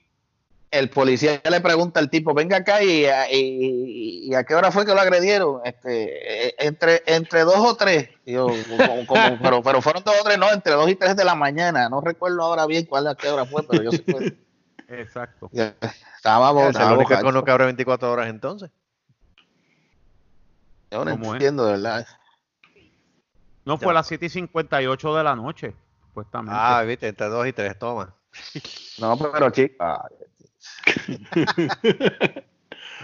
El 0.71 0.89
policía 0.91 1.41
le 1.49 1.61
pregunta 1.61 1.99
al 2.01 2.11
tipo, 2.11 2.33
venga 2.35 2.57
acá 2.57 2.83
y, 2.83 3.05
y- 3.31 4.27
y 4.29 4.35
a 4.35 4.43
qué 4.43 4.53
hora 4.53 4.71
fue 4.71 4.85
que 4.85 4.93
lo 4.93 4.99
agredieron. 4.99 5.61
Este, 5.65 6.47
eh, 6.49 6.55
entre, 6.59 7.01
entre 7.07 7.41
dos 7.45 7.57
o 7.57 7.75
tres. 7.75 8.09
Yo, 8.25 8.47
como- 8.77 9.07
como- 9.07 9.39
pero, 9.41 9.63
pero 9.63 9.81
fueron 9.81 10.03
dos 10.03 10.15
o 10.19 10.23
tres, 10.25 10.37
no, 10.37 10.51
entre 10.51 10.73
dos 10.73 10.87
y 10.89 10.95
tres 10.95 11.15
de 11.15 11.23
la 11.25 11.33
mañana. 11.33 11.87
No 11.89 12.01
recuerdo 12.01 12.43
ahora 12.43 12.65
bien 12.67 12.85
cuál 12.85 13.07
a 13.07 13.15
qué 13.15 13.29
hora 13.29 13.45
fue, 13.45 13.63
pero 13.63 13.81
yo 13.83 13.91
sé 13.91 14.03
que 14.03 14.11
fue- 14.11 14.33
Exacto. 14.89 15.49
estábamos, 15.53 16.63
es 16.63 16.69
el 16.69 16.71
estábamos 16.71 16.97
único 16.97 17.13
icono 17.13 17.43
que 17.43 17.51
abre 17.51 17.65
24 17.65 18.11
horas 18.11 18.27
entonces. 18.27 18.71
Yo 20.91 21.05
no 21.05 21.11
entiendo, 21.11 21.65
de 21.65 21.73
verdad. 21.73 22.07
No 23.65 23.77
fue 23.77 23.91
a 23.91 23.93
las 23.93 24.07
7 24.07 24.25
y 24.25 24.29
58 24.29 25.15
de 25.15 25.23
la 25.23 25.35
noche, 25.35 25.75
supuestamente. 26.07 26.57
Ah, 26.59 26.81
viste, 26.81 27.07
entre 27.07 27.27
2 27.27 27.47
y 27.47 27.53
3, 27.53 27.77
toma. 27.77 28.15
No, 28.99 29.17
pero 29.17 29.49
chico. 29.51 29.75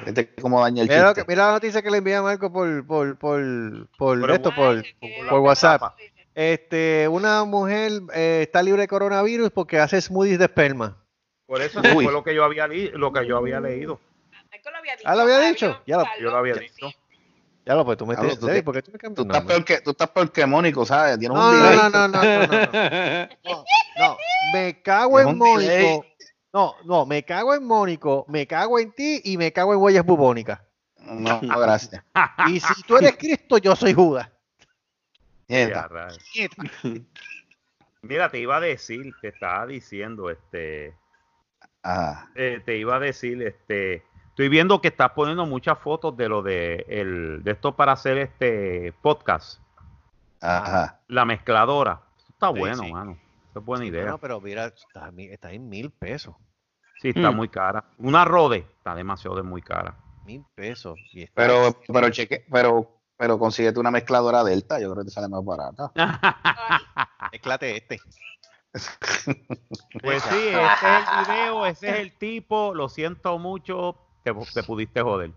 Este 0.06 0.36
cómo 0.36 0.62
daña 0.62 0.82
el 0.84 0.90
Mira, 0.90 1.14
que- 1.14 1.24
mira 1.26 1.45
la 1.48 1.52
noticia 1.53 1.82
que 1.82 1.90
le 1.90 1.99
envía 1.99 2.20
a 2.20 2.22
Marco 2.22 2.52
por, 2.52 2.86
por, 2.86 3.18
por, 3.18 3.88
por, 3.98 4.20
Pero 4.20 4.34
esto, 4.34 4.53
por, 4.53 4.84
por 5.30 5.40
WhatsApp. 5.40 5.94
Este, 6.34 7.07
una 7.07 7.45
mujer 7.45 8.02
eh, 8.14 8.41
está 8.41 8.62
libre 8.62 8.82
de 8.82 8.88
coronavirus 8.90 9.52
porque 9.52 9.80
hace 9.80 10.02
smoothies 10.02 10.38
de 10.38 10.45
esperma. 10.45 10.98
Por 11.46 11.62
eso 11.62 11.82
Uy. 11.94 12.04
fue 12.06 12.14
lo 12.14 12.24
que 12.24 12.34
yo 12.34 12.44
había, 12.44 12.68
lo 12.68 13.12
que 13.14 13.26
yo 13.26 13.38
había 13.38 13.60
leído. 13.60 14.00
Es 14.52 14.62
que 14.62 14.72
lo 14.72 14.78
había 14.78 14.96
dicho. 14.96 15.08
Ah, 15.10 15.16
¿lo 15.16 15.22
había 15.22 15.36
Fabio, 15.38 15.50
dicho? 15.52 15.84
Ya 15.86 15.98
lo- 15.98 16.06
Yo 16.20 16.32
lo 16.32 16.38
había 16.38 16.54
sí. 16.56 16.60
dicho. 16.62 16.94
Ya 17.66 17.74
lo, 17.74 17.84
pues 17.86 17.98
tú 17.98 18.06
me 18.06 18.16
tú 18.16 18.22
Ey, 18.24 18.38
te- 18.38 18.64
¿por 18.64 18.76
qué 18.76 18.82
tú 18.84 18.92
me 18.92 19.00
Tú 19.00 19.22
estás, 19.24 19.44
peor 19.44 19.66
que, 19.66 19.82
tú 19.82 19.92
estás 19.92 20.10
peor 20.10 20.32
que 20.32 20.46
Mónico, 20.46 20.86
¿sabes? 20.86 21.18
Tienes 21.18 21.36
No, 21.36 21.44
un 21.44 21.52
no, 21.52 21.58
delay. 21.64 21.78
no, 21.78 21.90
no, 21.90 22.08
no, 22.08 22.24
no, 22.24 22.48
no, 22.48 22.48
no. 22.48 22.72
No, 23.44 23.66
no, 23.98 24.18
me 24.54 24.82
cago 24.82 25.20
en 25.20 25.40
delay. 25.40 25.84
Mónico. 25.84 26.06
No, 26.54 26.76
no, 26.86 27.06
me 27.06 27.24
cago 27.24 27.54
en 27.56 27.66
Mónico, 27.66 28.26
me 28.30 28.46
cago 28.48 28.80
en 28.80 28.92
ti 28.94 29.20
y 29.24 29.38
me 29.38 29.52
cago 29.52 29.74
en 29.74 29.80
huellas 29.80 30.06
bubónicas. 30.06 30.62
No, 31.00 31.42
no, 31.42 31.60
gracias. 31.60 32.04
Y 32.48 32.60
si 32.60 32.84
tú 32.84 32.98
eres 32.98 33.18
Cristo, 33.18 33.58
yo 33.58 33.76
soy 33.76 33.94
Judas. 33.94 34.30
Nieta. 35.48 35.90
Mira, 38.04 38.30
te 38.30 38.40
iba 38.40 38.58
a 38.58 38.60
decir, 38.60 39.14
te 39.22 39.30
estaba 39.30 39.66
diciendo, 39.66 40.30
este, 40.30 40.96
Ajá. 41.86 42.30
eh, 42.36 42.62
te 42.66 42.78
iba 42.78 42.95
a 42.95 42.99
decir, 42.99 43.41
este, 43.44 44.03
estoy 44.30 44.49
viendo 44.49 44.82
que 44.82 44.88
estás 44.90 45.12
poniendo 45.12 45.45
muchas 45.45 45.78
fotos 45.80 46.18
de 46.18 46.28
lo 46.28 46.41
de 46.41 46.86
el, 46.90 47.44
de 47.44 47.52
esto 47.52 47.76
para 47.76 47.91
hacer 47.94 48.18
este 48.18 48.91
podcast, 49.02 49.62
Ajá. 50.41 50.99
la 51.07 51.26
mezcladora. 51.26 52.02
Eso 52.18 52.28
está 52.30 52.52
Sí, 52.53 52.60
bueno, 52.60 52.84
sí. 52.84 52.91
mano. 52.91 53.18
Eso 53.52 53.60
es 53.60 53.66
buena 53.66 53.86
idea. 53.86 54.06
No, 54.06 54.18
pero 54.18 54.41
mira, 54.41 54.66
está, 54.66 55.07
en 55.10 55.16
mi- 55.16 55.28
está 55.28 55.52
en 55.52 55.70
mil 55.70 55.91
pesos. 55.91 56.36
Sí, 57.02 57.10
está 57.10 57.32
Mm. 57.32 57.36
muy 57.36 57.49
cara. 57.49 57.86
Una 57.99 58.26
Rode 58.26 58.66
está 58.78 58.95
demasiado 58.95 59.36
de 59.38 59.44
muy 59.44 59.62
cara. 59.62 59.95
Mil 60.26 60.44
pesos. 60.56 60.98
y 61.14 61.22
está- 61.24 61.34
Pero, 61.36 61.80
pero 61.88 62.10
cheque, 62.10 62.45
pero, 62.52 62.99
pero 63.18 63.38
consíguete 63.38 63.80
una 63.80 63.91
mezcladora 63.91 64.44
Delta, 64.44 64.80
yo 64.80 64.91
creo 64.91 65.03
que 65.03 65.10
te 65.10 65.14
sale 65.14 65.28
más 65.28 65.44
barata. 65.45 65.91
Mezclate 67.32 67.78
este. 67.78 67.99
Pues 70.02 70.22
sí, 70.24 70.48
ese 70.50 70.98
es 70.98 71.06
el 71.18 71.26
video, 71.34 71.66
ese 71.66 71.90
es 71.90 71.96
el 72.00 72.18
tipo. 72.18 72.74
Lo 72.74 72.90
siento 72.90 73.40
mucho, 73.40 73.96
te, 74.24 74.34
te 74.54 74.64
pudiste 74.64 75.02
joder. 75.02 75.32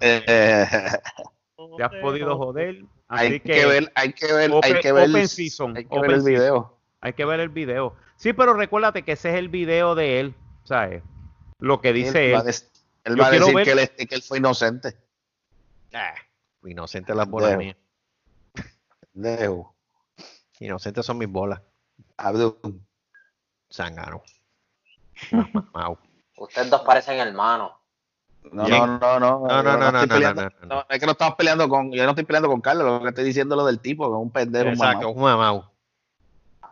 Eh, 0.00 0.24
Te 1.76 1.82
has 1.84 1.92
podido 2.00 2.36
joder. 2.36 2.84
Así 3.08 3.24
hay 3.26 3.40
que, 3.40 3.66
ver, 3.66 3.92
hay 3.94 4.12
que 4.12 4.32
ver, 4.32 4.50
Open- 4.52 4.74
hay 4.76 4.80
que 4.80 4.92
ver, 4.92 5.08
Open 5.10 5.28
season, 5.28 5.76
hay 5.76 5.84
que 5.84 5.98
ver 6.00 6.10
el 6.12 6.22
video. 6.22 6.78
Hay 7.00 7.12
que 7.12 7.24
ver 7.24 7.40
el 7.40 7.48
video. 7.48 7.94
Sí, 8.16 8.32
pero 8.32 8.54
recuérdate 8.54 9.02
que 9.04 9.12
ese 9.12 9.30
es 9.30 9.36
el 9.36 9.48
video 9.48 9.94
de 9.94 10.20
él, 10.20 10.34
¿sabes? 10.64 11.02
Lo 11.58 11.80
que 11.80 11.92
dice 11.92 12.26
él 12.26 12.30
él. 12.30 12.34
va 12.36 12.40
a, 12.40 12.44
des- 12.44 12.70
él 13.04 13.16
Yo 13.16 13.22
va 13.22 13.26
a 13.28 13.30
quiero 13.30 13.46
decir 13.46 13.56
ver- 13.56 13.64
que, 13.64 13.72
él, 13.72 13.78
es- 13.78 13.90
que 14.08 14.14
él 14.14 14.22
fue 14.22 14.38
inocente. 14.38 14.96
Ah, 15.92 16.14
inocente 16.64 17.14
las 17.14 17.28
bolas 17.28 17.56
mías. 17.56 17.76
Dejo. 19.12 19.74
Inocentes 20.60 21.04
son 21.06 21.18
mis 21.18 21.28
bolas. 21.28 21.60
Abdul. 22.20 22.56
Sangano. 23.68 24.22
Mau. 25.72 25.98
Ustedes 26.36 26.70
dos 26.70 26.82
parecen 26.82 27.18
hermanos. 27.18 27.72
No, 28.52 28.66
no, 28.66 28.86
no, 28.86 29.20
no. 29.20 29.46
No, 29.46 29.62
no, 29.62 29.76
no, 29.76 29.92
no, 29.92 29.92
no, 29.92 30.06
no, 30.06 30.18
no, 30.18 30.34
no. 30.34 30.50
no, 30.66 30.86
Es 30.88 30.98
que 30.98 31.06
no 31.06 31.12
estamos 31.12 31.34
peleando 31.34 31.68
con, 31.68 31.92
yo 31.92 32.04
no 32.04 32.10
estoy 32.10 32.24
peleando 32.24 32.48
con 32.48 32.60
Carlos, 32.60 32.86
lo 32.86 33.02
que 33.02 33.08
estoy 33.10 33.24
diciendo 33.24 33.54
es 33.54 33.58
lo 33.58 33.66
del 33.66 33.80
tipo, 33.80 34.08
que 34.08 34.16
es 34.16 34.22
un 34.22 34.30
pendejo, 34.30 34.68
un 34.68 34.72
Exacto, 34.72 35.10
un 35.10 35.22
mamau. 35.22 35.64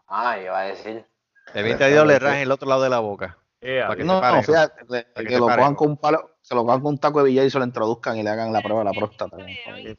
Ah, 0.09 0.39
iba 0.39 0.59
a 0.59 0.63
decir. 0.63 1.05
De 1.53 1.63
bien 1.63 1.77
te 1.77 1.91
dio 1.91 2.05
le 2.05 2.19
raje 2.19 2.43
el 2.43 2.53
otro 2.53 2.69
lado 2.69 2.83
de 2.83 2.89
la 2.89 3.01
boca. 3.01 3.39
Para 3.61 3.97
que 3.97 4.05
No, 4.05 4.21
no, 4.21 4.43
fíjate, 4.43 4.87
que, 5.15 5.25
que 5.25 5.37
lo 5.37 5.47
cojan 5.47 5.73
¿no? 5.73 5.77
con 5.77 5.91
un 5.91 5.97
palo, 5.97 6.37
se 6.41 6.55
lo 6.55 6.65
cojan 6.65 6.81
con 6.81 6.93
un 6.93 6.99
taco 6.99 7.19
de 7.19 7.27
billar 7.27 7.45
y 7.45 7.51
se 7.51 7.59
lo 7.59 7.65
introduzcan 7.65 8.17
y 8.17 8.23
le 8.23 8.31
hagan 8.31 8.53
la 8.53 8.63
prueba 8.63 8.81
de 8.81 8.85
la 8.87 8.93
próstata. 8.93 9.37
Eh. 9.39 9.99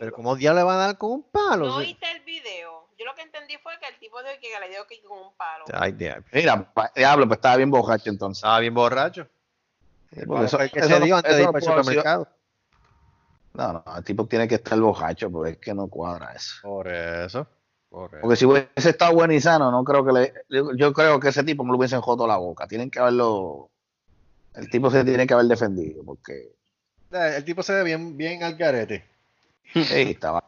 Pero 0.00 0.12
como 0.12 0.34
diablo 0.34 0.60
le 0.60 0.64
van 0.64 0.76
a 0.76 0.86
dar 0.86 0.98
con 0.98 1.10
un 1.12 1.22
palo. 1.30 1.66
no 1.66 1.78
viste 1.78 2.10
el 2.10 2.20
video. 2.24 2.57
Lo 3.08 3.14
que 3.14 3.22
entendí 3.22 3.56
fue 3.62 3.72
que 3.80 3.88
el 3.88 3.98
tipo 3.98 4.22
de 4.22 4.38
que 4.38 4.48
le 4.60 4.68
dio 4.68 4.86
que 4.86 5.00
con 5.02 5.18
un 5.18 5.32
palo. 5.34 5.64
Ay, 5.72 5.92
diablo. 5.92 6.24
Mira, 6.32 6.62
pa- 6.74 6.92
diablo, 6.94 7.26
pues 7.26 7.38
estaba 7.38 7.56
bien 7.56 7.70
borracho 7.70 8.10
entonces. 8.10 8.38
Estaba 8.40 8.58
bien 8.60 8.74
borracho. 8.74 9.26
Sí, 10.12 10.20
porque 10.26 10.44
eso- 10.44 10.60
el 10.60 10.70
que 10.70 10.78
eso 10.80 10.88
se 10.88 10.98
no- 11.00 11.04
dio 11.06 11.16
antes 11.16 11.36
de 11.36 11.42
ir 11.42 11.46
para 11.46 11.58
el 11.58 11.64
supermercado. 11.64 12.28
No, 13.54 13.72
no, 13.72 13.96
el 13.96 14.04
tipo 14.04 14.26
tiene 14.26 14.46
que 14.46 14.56
estar 14.56 14.78
borracho, 14.78 15.30
porque 15.30 15.52
es 15.52 15.56
que 15.58 15.72
no 15.74 15.88
cuadra 15.88 16.32
eso. 16.34 16.56
Por 16.62 16.88
eso. 16.88 17.46
Por 17.88 18.10
eso. 18.10 18.20
Porque 18.20 18.36
si 18.36 18.44
hubiese 18.44 18.90
estado 18.90 19.14
bueno 19.14 19.32
y 19.32 19.40
sano, 19.40 19.70
no 19.70 19.82
creo 19.84 20.04
que 20.04 20.12
le. 20.12 20.34
Yo, 20.50 20.74
yo 20.76 20.92
creo 20.92 21.18
que 21.18 21.28
ese 21.28 21.42
tipo 21.44 21.64
no 21.64 21.72
le 21.72 21.78
hubiesen 21.78 22.02
joto 22.02 22.26
la 22.26 22.36
boca. 22.36 22.66
Tienen 22.68 22.90
que 22.90 22.98
haberlo. 23.00 23.70
El 24.54 24.68
tipo 24.70 24.90
se 24.90 25.02
tiene 25.04 25.26
que 25.26 25.32
haber 25.34 25.46
defendido, 25.46 26.04
porque. 26.04 26.52
El 27.10 27.44
tipo 27.44 27.62
se 27.62 27.72
ve 27.72 27.84
bien, 27.84 28.16
bien 28.18 28.42
al 28.42 28.54
garete. 28.56 29.04
Sí, 29.72 30.10
estaba. 30.10 30.44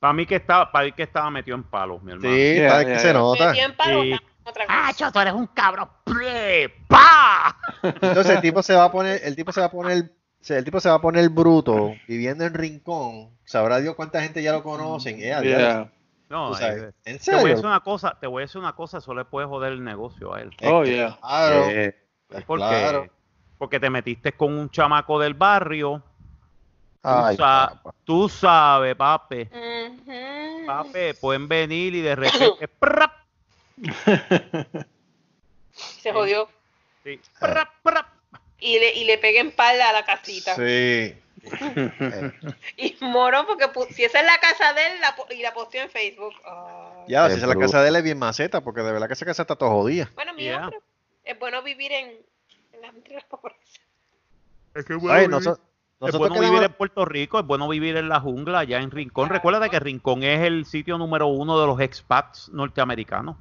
Para 0.00 0.12
mí 0.14 0.26
que 0.26 0.36
estaba, 0.36 0.72
para 0.72 0.86
mí 0.86 0.92
que 0.92 1.02
estaba 1.04 1.30
metido 1.30 1.56
en 1.56 1.62
palos, 1.62 2.02
mi 2.02 2.12
hermano. 2.12 2.34
Sí, 2.34 2.54
Yeah, 2.56 2.82
yeah, 2.82 2.84
que 2.86 2.98
se 2.98 3.04
yeah. 3.04 3.12
nota. 3.12 3.46
Metió 3.50 3.64
en 3.66 3.76
palo, 3.76 4.02
Sí. 4.02 4.12
otra 4.44 4.66
cosa. 4.66 4.88
Ah, 4.88 4.92
Choto, 4.94 5.20
eres 5.20 5.34
un 5.34 5.46
cabrón. 5.48 5.88
¡Ple! 6.04 6.68
¡Pa! 6.88 7.56
Entonces 7.82 8.30
el 8.36 8.40
tipo 8.40 8.62
se 8.62 8.74
va 8.74 8.84
a 8.84 8.90
poner, 8.92 9.20
el 9.22 9.36
tipo 9.36 9.52
se 9.52 9.60
va 9.60 9.66
a 9.66 9.70
poner, 9.70 10.10
el 10.48 10.64
tipo 10.64 10.80
se 10.80 10.88
va 10.88 10.94
a 10.96 11.00
poner 11.00 11.28
bruto, 11.28 11.92
viviendo 12.08 12.44
en 12.44 12.54
Rincón. 12.54 13.30
Sabrá 13.44 13.78
Dios 13.78 13.94
cuánta 13.94 14.22
gente 14.22 14.42
ya 14.42 14.52
lo 14.52 14.62
conocen. 14.62 15.20
Eh, 15.22 15.32
adiós. 15.34 15.58
Yeah. 15.58 15.92
No, 16.30 16.54
sabes, 16.54 16.82
eh, 16.82 16.92
¿En 17.04 17.18
te 17.18 17.30
voy 17.32 17.40
a 17.40 17.42
decir 17.42 17.56
serio? 17.56 17.68
una 17.68 17.80
cosa, 17.80 18.16
te 18.20 18.26
voy 18.28 18.42
a 18.42 18.46
decir 18.46 18.60
una 18.60 18.72
cosa, 18.74 18.98
eso 18.98 19.12
le 19.14 19.24
puede 19.24 19.48
joder 19.48 19.72
el 19.72 19.82
negocio 19.84 20.32
a 20.32 20.40
él. 20.40 20.50
Oh, 20.64 20.84
yeah. 20.84 21.18
Claro, 21.20 21.64
Eh, 21.68 21.94
pues 22.28 22.44
Porque, 22.44 22.64
claro. 22.64 23.06
porque 23.58 23.80
te 23.80 23.90
metiste 23.90 24.32
con 24.32 24.56
un 24.56 24.70
chamaco 24.70 25.18
del 25.18 25.34
barrio. 25.34 26.02
Ay, 27.02 27.36
tú, 27.36 27.42
sa- 27.42 27.70
papá. 27.82 27.94
tú 28.04 28.28
sabes, 28.28 28.96
papi. 28.96 29.48
Papi, 30.66 31.12
pueden 31.20 31.48
venir 31.48 31.94
y 31.94 32.00
de 32.02 32.16
repente. 32.16 32.68
¡prap! 32.78 33.12
Se 35.72 36.12
jodió. 36.12 36.48
Sí, 37.04 37.20
¡prap, 37.38 37.68
prap! 37.82 38.06
Y 38.58 38.78
le, 38.78 38.94
y 38.94 39.04
le 39.04 39.16
pegué 39.18 39.40
en 39.40 39.52
pala 39.52 39.88
a 39.88 39.92
la 39.92 40.04
casita. 40.04 40.54
Sí. 40.56 41.14
Y 42.76 42.96
moro 43.00 43.46
porque 43.46 43.64
si 43.94 44.04
esa 44.04 44.20
es 44.20 44.26
la 44.26 44.38
casa 44.38 44.74
de 44.74 44.86
él 44.88 45.00
la, 45.00 45.16
y 45.34 45.40
la 45.40 45.54
posteó 45.54 45.82
en 45.82 45.88
Facebook. 45.90 46.34
Ya, 47.08 47.28
si 47.30 47.36
es 47.36 47.42
la 47.42 47.56
casa 47.56 47.80
de 47.82 47.88
él 47.88 47.96
es 47.96 48.02
bien 48.02 48.18
maceta, 48.18 48.60
porque 48.60 48.82
de 48.82 48.92
verdad 48.92 49.06
que 49.06 49.14
esa 49.14 49.24
casa 49.24 49.42
está 49.42 49.56
todo 49.56 49.70
jodida. 49.70 50.10
Bueno, 50.14 50.34
Yeah. 50.36 50.68
pero 50.68 50.82
es 51.24 51.38
bueno 51.38 51.62
vivir 51.62 51.92
en, 51.92 52.10
en 52.74 52.80
las 52.82 52.92
mentiras 52.92 53.24
pobreza. 53.30 53.58
Es 54.74 54.84
que 54.84 54.92
Ay, 54.94 54.98
bueno, 54.98 55.38
noso- 56.00 56.06
es 56.08 56.14
nosotros 56.14 56.38
bueno 56.38 56.50
vivir 56.50 56.62
en 56.64 56.72
Puerto 56.72 57.04
Rico, 57.04 57.38
es 57.40 57.46
bueno 57.46 57.68
vivir 57.68 57.96
en 57.96 58.08
la 58.08 58.20
jungla, 58.20 58.60
allá 58.60 58.80
en 58.80 58.90
Rincón. 58.90 59.28
Recuerda 59.28 59.68
que 59.68 59.78
Rincón 59.80 60.22
es 60.22 60.40
el 60.40 60.64
sitio 60.64 60.98
número 60.98 61.26
uno 61.28 61.60
de 61.60 61.66
los 61.66 61.80
expats 61.80 62.48
norteamericanos. 62.52 63.36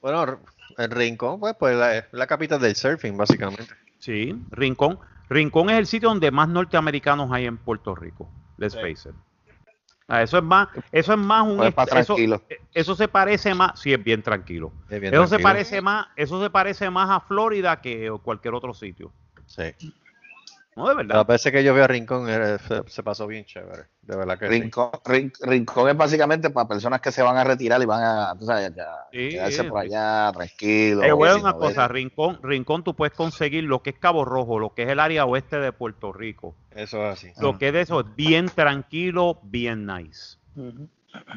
Bueno, 0.00 0.40
el 0.78 0.90
Rincón, 0.90 1.40
pues, 1.40 1.54
pues 1.58 1.76
la, 1.76 2.04
la 2.12 2.26
capital 2.26 2.60
del 2.60 2.74
surfing, 2.76 3.16
básicamente. 3.16 3.74
Sí, 3.98 4.34
Rincón. 4.50 4.98
Rincón 5.28 5.70
es 5.70 5.78
el 5.78 5.86
sitio 5.86 6.10
donde 6.10 6.30
más 6.30 6.48
norteamericanos 6.48 7.32
hay 7.32 7.46
en 7.46 7.56
Puerto 7.56 7.94
Rico. 7.94 8.30
Let's 8.58 8.74
Sí. 8.74 8.78
face 8.80 9.08
it. 9.08 9.14
Ah, 10.06 10.22
eso 10.22 10.36
es 10.36 10.44
más, 10.44 10.68
eso 10.92 11.14
es 11.14 11.18
más 11.18 11.44
un 11.44 11.56
Pues 11.56 11.74
eso, 11.96 12.14
eso 12.74 12.94
se 12.94 13.08
parece 13.08 13.54
más, 13.54 13.80
sí 13.80 13.90
es 13.94 14.04
bien 14.04 14.22
tranquilo. 14.22 14.70
Es 14.90 15.00
bien 15.00 15.14
Eso 15.14 15.26
se 15.26 15.38
parece 15.38 15.80
más, 15.80 16.08
eso 16.14 16.42
se 16.42 16.50
parece 16.50 16.90
más 16.90 17.08
a 17.08 17.20
Florida 17.20 17.80
que 17.80 18.12
cualquier 18.22 18.52
otro 18.52 18.74
sitio. 18.74 19.12
Sí. 19.46 19.62
No, 20.76 20.88
de 20.88 20.94
La 20.94 21.02
verdad. 21.02 21.26
veces 21.26 21.52
que 21.52 21.62
yo 21.62 21.72
vi 21.72 21.80
a 21.80 21.86
Rincón 21.86 22.28
era- 22.28 22.58
se, 22.58 22.82
se 22.88 23.02
pasó 23.04 23.26
bien 23.28 23.44
chévere. 23.44 23.84
De 24.02 24.16
verdad 24.16 24.36
que 24.38 24.48
sí. 24.48 24.60
Rincón, 24.60 24.90
Rin- 25.04 25.32
Rincón 25.40 25.88
es 25.88 25.96
básicamente 25.96 26.50
para 26.50 26.66
personas 26.66 27.00
que 27.00 27.12
se 27.12 27.22
van 27.22 27.36
a 27.36 27.44
retirar 27.44 27.80
y 27.80 27.84
van 27.86 28.02
a, 28.02 28.34
tú 28.36 28.44
sabes, 28.44 28.74
ya, 28.74 28.88
Sí, 29.12 29.28
quedarse 29.30 29.64
por 29.64 29.80
sí. 29.82 29.86
allá 29.86 30.32
tranquilo. 30.32 31.00
Te 31.02 31.12
voy 31.12 31.28
a 31.28 31.32
sin 31.34 31.42
decir 31.42 31.56
una 31.56 31.66
cosa, 31.66 31.88
Rincón, 31.88 32.40
Rincón 32.42 32.82
tú 32.82 32.94
puedes 32.94 33.14
conseguir 33.14 33.62
lo 33.64 33.82
que 33.82 33.90
es 33.90 33.98
Cabo 33.98 34.24
Rojo, 34.24 34.58
lo 34.58 34.74
que 34.74 34.82
es 34.82 34.88
el 34.88 34.98
área 34.98 35.24
oeste 35.26 35.58
de 35.60 35.70
Puerto 35.72 36.12
Rico. 36.12 36.56
Eso 36.72 37.06
es 37.06 37.12
así. 37.18 37.32
Lo 37.40 37.56
que 37.56 37.68
es 37.68 37.72
de 37.72 37.80
eso 37.82 38.00
es 38.00 38.06
bien 38.16 38.48
tranquilo, 38.48 39.38
bien 39.44 39.86
nice. 39.86 40.38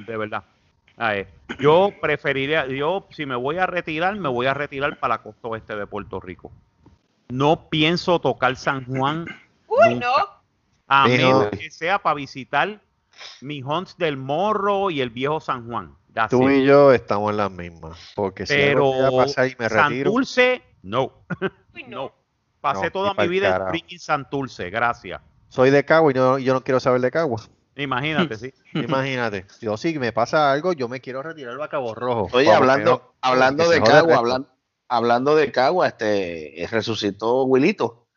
De 0.07 0.17
verdad. 0.17 0.43
A 0.97 1.11
ver, 1.11 1.27
yo 1.59 1.91
preferiría, 2.01 2.65
yo 2.65 3.07
si 3.11 3.27
me 3.27 3.35
voy 3.35 3.57
a 3.59 3.67
retirar, 3.67 4.15
me 4.15 4.29
voy 4.29 4.47
a 4.47 4.55
retirar 4.55 4.97
para 4.97 5.15
la 5.15 5.21
costa 5.21 5.47
oeste 5.47 5.75
de 5.75 5.85
Puerto 5.85 6.19
Rico. 6.19 6.51
No 7.29 7.69
pienso 7.69 8.19
tocar 8.19 8.55
San 8.55 8.85
Juan 8.85 9.25
Uy, 9.67 9.95
Nunca. 9.95 10.07
no. 10.07 10.13
a 10.87 11.07
menos 11.07 11.47
que 11.49 11.69
sea 11.69 11.99
para 11.99 12.15
visitar 12.15 12.81
mis 13.41 13.63
hunts 13.63 13.97
del 13.97 14.15
Morro 14.17 14.89
y 14.89 15.01
el 15.01 15.09
viejo 15.09 15.39
San 15.39 15.67
Juan. 15.67 15.95
That's 16.13 16.31
Tú 16.31 16.49
it. 16.49 16.57
y 16.63 16.65
yo 16.65 16.93
estamos 16.93 17.31
en 17.31 17.37
las 17.37 17.51
mismas. 17.51 17.97
Porque 18.15 18.45
si 18.45 18.53
algo 18.53 18.65
Pero 18.65 18.93
llega 18.93 19.07
a 19.07 19.25
pasar 19.25 19.47
y 19.47 19.55
me 19.59 19.69
retiro. 19.69 19.83
Santurce, 20.11 20.63
no. 20.83 21.11
Uy, 21.75 21.83
no. 21.87 21.97
No. 22.03 22.13
Pasé 22.61 22.85
No, 22.85 22.91
toda 22.91 23.13
mi 23.13 23.27
vida 23.27 23.55
en 23.55 23.67
freaking 23.69 23.99
Santurce, 23.99 24.69
gracias. 24.71 25.21
Soy 25.49 25.69
de 25.69 25.85
Cagua 25.85 26.11
y 26.11 26.15
no- 26.15 26.39
yo 26.39 26.53
no 26.53 26.63
quiero 26.63 26.79
saber 26.79 27.01
de 27.01 27.11
Cagua. 27.11 27.41
Imagínate, 27.75 28.35
sí. 28.35 28.53
Imagínate. 28.73 29.45
Yo 29.61 29.77
si 29.77 29.97
me 29.99 30.11
pasa 30.11 30.51
algo, 30.51 30.73
yo 30.73 30.87
me 30.87 30.99
quiero 30.99 31.21
retirar 31.21 31.61
a 31.61 31.67
Cabo 31.67 31.93
Rojo. 31.93 32.29
Oye, 32.33 32.51
hablando, 32.51 32.91
no- 32.91 33.13
hablando 33.21 33.69
de 33.69 33.77
el 33.77 33.83
Cagua, 33.83 34.15
hablando, 34.17 34.49
hablando 34.87 35.35
de 35.35 35.51
Cagua, 35.51 35.87
este 35.87 36.63
eh, 36.63 36.67
resucitó 36.67 37.43
Wilito. 37.43 38.07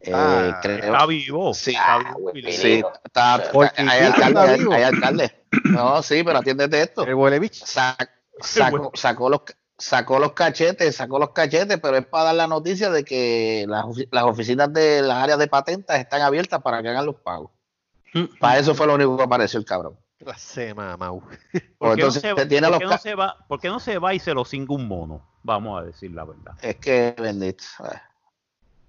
Eh, 0.00 0.12
Ah, 0.14 0.58
creo- 0.62 0.78
Está 0.78 1.06
vivo. 1.06 1.52
Sí. 1.54 1.70
está 1.72 1.94
Ah, 1.96 2.14
vivo, 2.32 2.50
sí, 2.50 2.82
está, 3.04 3.34
hay, 3.34 4.00
alcalde, 4.00 4.28
está 4.28 4.42
hay- 4.42 4.58
vivo. 4.58 4.72
hay 4.72 4.82
alcalde. 4.82 5.44
No, 5.64 6.02
sí, 6.02 6.22
pero 6.24 6.38
atiéndete 6.38 6.80
esto. 6.80 7.04
El 7.04 7.14
huele 7.14 7.38
bicho. 7.38 7.64
Sa- 7.66 7.96
sacó, 8.40 8.90
sacó 8.94 9.28
los 9.28 9.40
sacó 9.76 10.18
los 10.18 10.32
cachetes, 10.32 10.94
sacó 10.96 11.18
los 11.18 11.30
cachetes, 11.30 11.78
pero 11.80 11.96
es 11.96 12.04
para 12.06 12.24
dar 12.24 12.34
la 12.34 12.46
noticia 12.46 12.90
de 12.90 13.02
que 13.02 13.64
las, 13.66 13.84
las 14.10 14.24
oficinas 14.24 14.70
de 14.74 15.00
las 15.00 15.16
áreas 15.22 15.38
de 15.38 15.48
patentes 15.48 15.96
están 15.98 16.20
abiertas 16.20 16.60
para 16.62 16.82
que 16.82 16.88
hagan 16.90 17.06
los 17.06 17.16
pagos. 17.16 17.50
Para 18.38 18.58
eso 18.58 18.74
fue 18.74 18.86
lo 18.86 18.94
único 18.94 19.16
que 19.16 19.22
apareció 19.22 19.58
el 19.58 19.64
cabrón. 19.64 19.98
Clase. 20.18 20.74
¿Por 20.74 21.22
Pues 21.78 21.96
qué, 21.96 22.02
no 22.02 22.98
se 22.98 23.14
va, 23.14 23.36
por 23.48 23.58
qué 23.60 23.68
no 23.68 23.80
se 23.80 23.98
va 23.98 24.12
y 24.12 24.18
se 24.18 24.34
lo 24.34 24.44
cinga 24.44 24.74
un 24.74 24.86
mono? 24.86 25.26
Vamos 25.42 25.80
a 25.80 25.84
decir 25.86 26.10
la 26.12 26.24
verdad. 26.24 26.54
Es 26.62 26.76
que 26.76 27.14
bendito. 27.18 27.64
eh. 27.84 28.00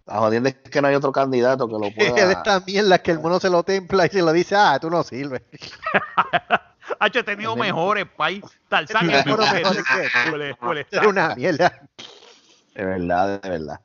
La 0.06 0.18
jodienda 0.18 0.50
es 0.50 0.56
que 0.56 0.82
no 0.82 0.88
hay 0.88 0.96
otro 0.96 1.12
candidato 1.12 1.68
que 1.68 1.74
lo 1.74 1.86
Él 1.86 1.94
pueda. 1.98 2.32
está 2.32 2.60
mierda 2.62 2.98
que 3.00 3.12
el 3.12 3.20
mono 3.20 3.40
se 3.40 3.50
lo 3.50 3.64
templa 3.64 4.06
y 4.06 4.10
se 4.10 4.22
lo 4.22 4.32
dice, 4.34 4.56
ah, 4.56 4.78
tú 4.80 4.90
no 4.90 5.04
sirves. 5.04 5.42
Hacho, 7.00 7.20
he 7.20 7.24
tenido 7.24 7.56
mejores, 7.56 8.06
pay. 8.18 8.42
Tarzán 8.68 9.10
Es 9.10 9.26
una 11.06 11.36
mierda. 11.36 11.88
De 12.76 12.86
verdad, 12.86 13.42
de 13.42 13.50
verdad. 13.50 13.80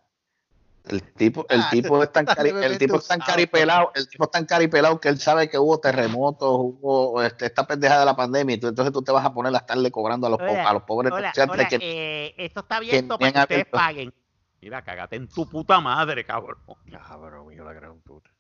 El 0.89 1.03
tipo, 1.03 1.45
el 1.49 1.61
Ah, 1.61 1.69
tipo 1.71 2.03
es 2.03 2.13
tan 2.13 2.25
cari- 2.27 2.63
el 2.63 2.79
tipo 2.79 2.97
es 2.97 3.09
tan 3.09 3.19
caripelado, 3.21 3.91
el 3.95 4.09
tipo 4.09 4.25
es 4.25 4.31
tan 4.31 4.47
caripelado 4.47 5.01
que 5.01 5.09
él 5.09 5.19
sabe 5.19 5.49
que 5.51 5.59
hubo 5.59 5.81
terremotos, 5.81 6.49
hubo 6.49 7.21
este, 7.23 7.47
esta 7.47 7.67
pendeja 7.67 7.99
de 7.99 8.05
la 8.05 8.15
pandemia, 8.15 8.55
y 8.55 8.59
tú, 8.59 8.69
entonces 8.69 8.93
tú 8.93 9.03
te 9.03 9.11
vas 9.11 9.25
a 9.25 9.35
poner 9.35 9.53
a 9.55 9.59
estarle 9.59 9.91
cobrando 9.91 10.29
a 10.29 10.31
los, 10.31 10.39
po- 10.39 10.45
Hola, 10.45 10.69
a 10.69 10.73
los 10.73 10.83
pobres 10.85 11.13
Hola, 11.13 11.33
que 11.33 11.79
eh, 11.83 12.35
esto 12.39 12.61
está 12.61 12.79
que 12.81 12.87
abierto 12.99 13.17
ni 13.19 13.19
para 13.19 13.33
que 13.33 13.39
ustedes 13.41 13.51
abierto. 13.63 13.77
paguen. 13.77 14.15
Mira, 14.63 14.83
cagate 14.83 15.17
en 15.17 15.29
tu 15.29 15.49
puta 15.49 15.81
madre, 15.81 16.25
cabrón. 16.25 16.59
Cabrón, 16.91 17.47
mío, 17.49 17.65
la 17.65 17.73
gran 17.73 17.99
puta. 18.01 18.31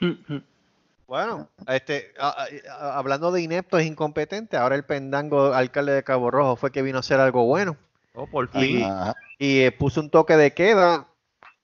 Bueno, 1.08 1.48
este, 1.68 2.12
a- 2.18 2.30
a- 2.44 2.46
a- 2.72 2.98
hablando 2.98 3.30
de 3.30 3.40
ineptos 3.40 3.80
e 3.80 3.84
incompetentes, 3.84 4.58
ahora 4.58 4.74
el 4.74 4.84
pendango 4.84 5.54
alcalde 5.54 5.92
de 5.92 6.02
Cabo 6.02 6.32
Rojo 6.32 6.56
fue 6.56 6.72
que 6.72 6.82
vino 6.82 6.96
a 6.98 7.00
hacer 7.00 7.20
algo 7.20 7.44
bueno 7.46 7.76
Oh, 8.14 8.26
por 8.26 8.48
y, 8.54 8.58
fin. 8.60 8.88
Y 9.38 9.60
eh, 9.60 9.70
puso 9.72 10.00
un 10.00 10.10
toque 10.10 10.36
de 10.36 10.52
queda 10.52 11.06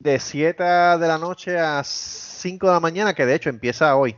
de 0.03 0.19
7 0.19 0.63
de 0.65 1.07
la 1.09 1.17
noche 1.19 1.59
a 1.59 1.83
5 1.85 2.67
de 2.67 2.73
la 2.73 2.81
mañana, 2.81 3.15
que 3.15 3.25
de 3.25 3.35
hecho 3.37 3.51
empieza 3.51 3.95
hoy. 3.97 4.17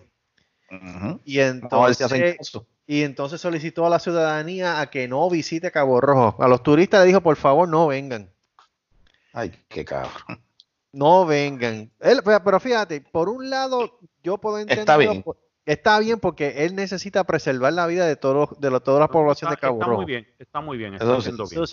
Y 1.24 1.39
entonces, 1.40 2.52
y 2.86 3.02
entonces 3.02 3.40
solicitó 3.40 3.86
a 3.86 3.90
la 3.90 3.98
ciudadanía 3.98 4.81
a 4.81 4.90
que 4.90 5.06
no 5.06 5.28
visite 5.31 5.70
Cabo 5.70 6.01
Rojo. 6.01 6.43
A 6.43 6.48
los 6.48 6.62
turistas 6.62 7.01
le 7.02 7.09
dijo, 7.09 7.20
por 7.20 7.36
favor, 7.36 7.69
no 7.69 7.86
vengan. 7.86 8.31
Ay, 9.32 9.52
qué 9.69 9.85
cabrón. 9.85 10.12
No 10.93 11.27
vengan. 11.27 11.90
Él, 12.01 12.23
pero 12.24 12.61
fíjate, 12.61 13.01
por 13.01 13.28
un 13.28 13.51
lado, 13.51 13.98
yo 14.23 14.39
puedo 14.39 14.59
entender. 14.59 14.81
Está 14.81 14.97
bien. 14.97 15.24
Está 15.66 15.98
bien 15.98 16.20
porque 16.20 16.65
él 16.65 16.74
necesita 16.74 17.24
preservar 17.24 17.73
la 17.73 17.86
vida 17.86 18.06
de 18.06 18.16
todos 18.16 18.59
de 18.61 18.70
lo- 18.70 18.81
toda 18.81 19.01
la 19.01 19.09
población 19.09 19.51
de 19.51 19.56
Cabo 19.56 19.74
está 19.77 19.86
Rojo. 19.86 19.97
muy 19.98 20.05
bien, 20.06 20.27
está 20.39 20.61
muy 20.61 20.77
bien, 20.77 20.94
está 20.94 21.05
Eso 21.06 21.16
haciendo 21.16 21.47
bien. 21.48 21.65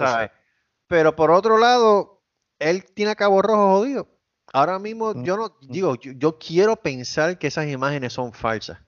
Pero 0.87 1.15
por 1.15 1.29
otro 1.29 1.57
lado, 1.57 2.20
él 2.61 2.85
tiene 2.93 3.11
a 3.11 3.15
Cabo 3.15 3.41
Rojo 3.41 3.79
jodido. 3.79 4.07
Ahora 4.53 4.79
mismo, 4.79 5.23
yo 5.23 5.37
no 5.37 5.57
digo, 5.61 5.95
yo, 5.95 6.11
yo 6.13 6.37
quiero 6.37 6.75
pensar 6.75 7.37
que 7.37 7.47
esas 7.47 7.67
imágenes 7.67 8.13
son 8.13 8.33
falsas. 8.33 8.79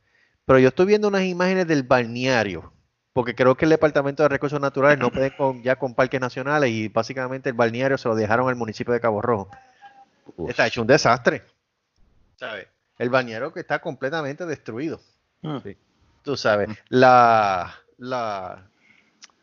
Pero 0.45 0.60
yo 0.60 0.68
estoy 0.68 0.86
viendo 0.86 1.08
unas 1.08 1.24
imágenes 1.24 1.68
del 1.68 1.84
balneario. 1.84 2.72
Porque 3.14 3.36
creo 3.36 3.56
que 3.56 3.66
el 3.66 3.72
Departamento 3.72 4.24
de 4.24 4.30
Recursos 4.30 4.60
Naturales 4.60 5.00
no 5.00 5.12
puede 5.12 5.36
con, 5.36 5.64
ya 5.64 5.76
con 5.78 5.94
parques 5.94 6.20
nacionales 6.20 6.70
y 6.72 6.88
básicamente 6.88 7.50
el 7.50 7.56
balneario 7.56 7.98
se 7.98 8.10
lo 8.10 8.16
dejaron 8.16 8.50
al 8.50 8.56
municipio 8.56 8.94
de 8.94 9.00
Cabo 9.00 9.22
Rojo. 9.22 9.50
Uf. 10.36 10.50
Está 10.50 10.68
hecho 10.68 10.82
un 10.82 10.88
desastre. 10.88 11.44
¿Sabes? 12.36 12.68
El 12.98 13.10
balneario 13.10 13.54
que 13.54 13.60
está 13.60 13.80
completamente 13.80 14.45
destruido. 14.45 15.00
Sí. 15.64 15.78
Tú 16.24 16.38
sabes, 16.38 16.70
la, 16.90 17.76
la, 17.98 18.70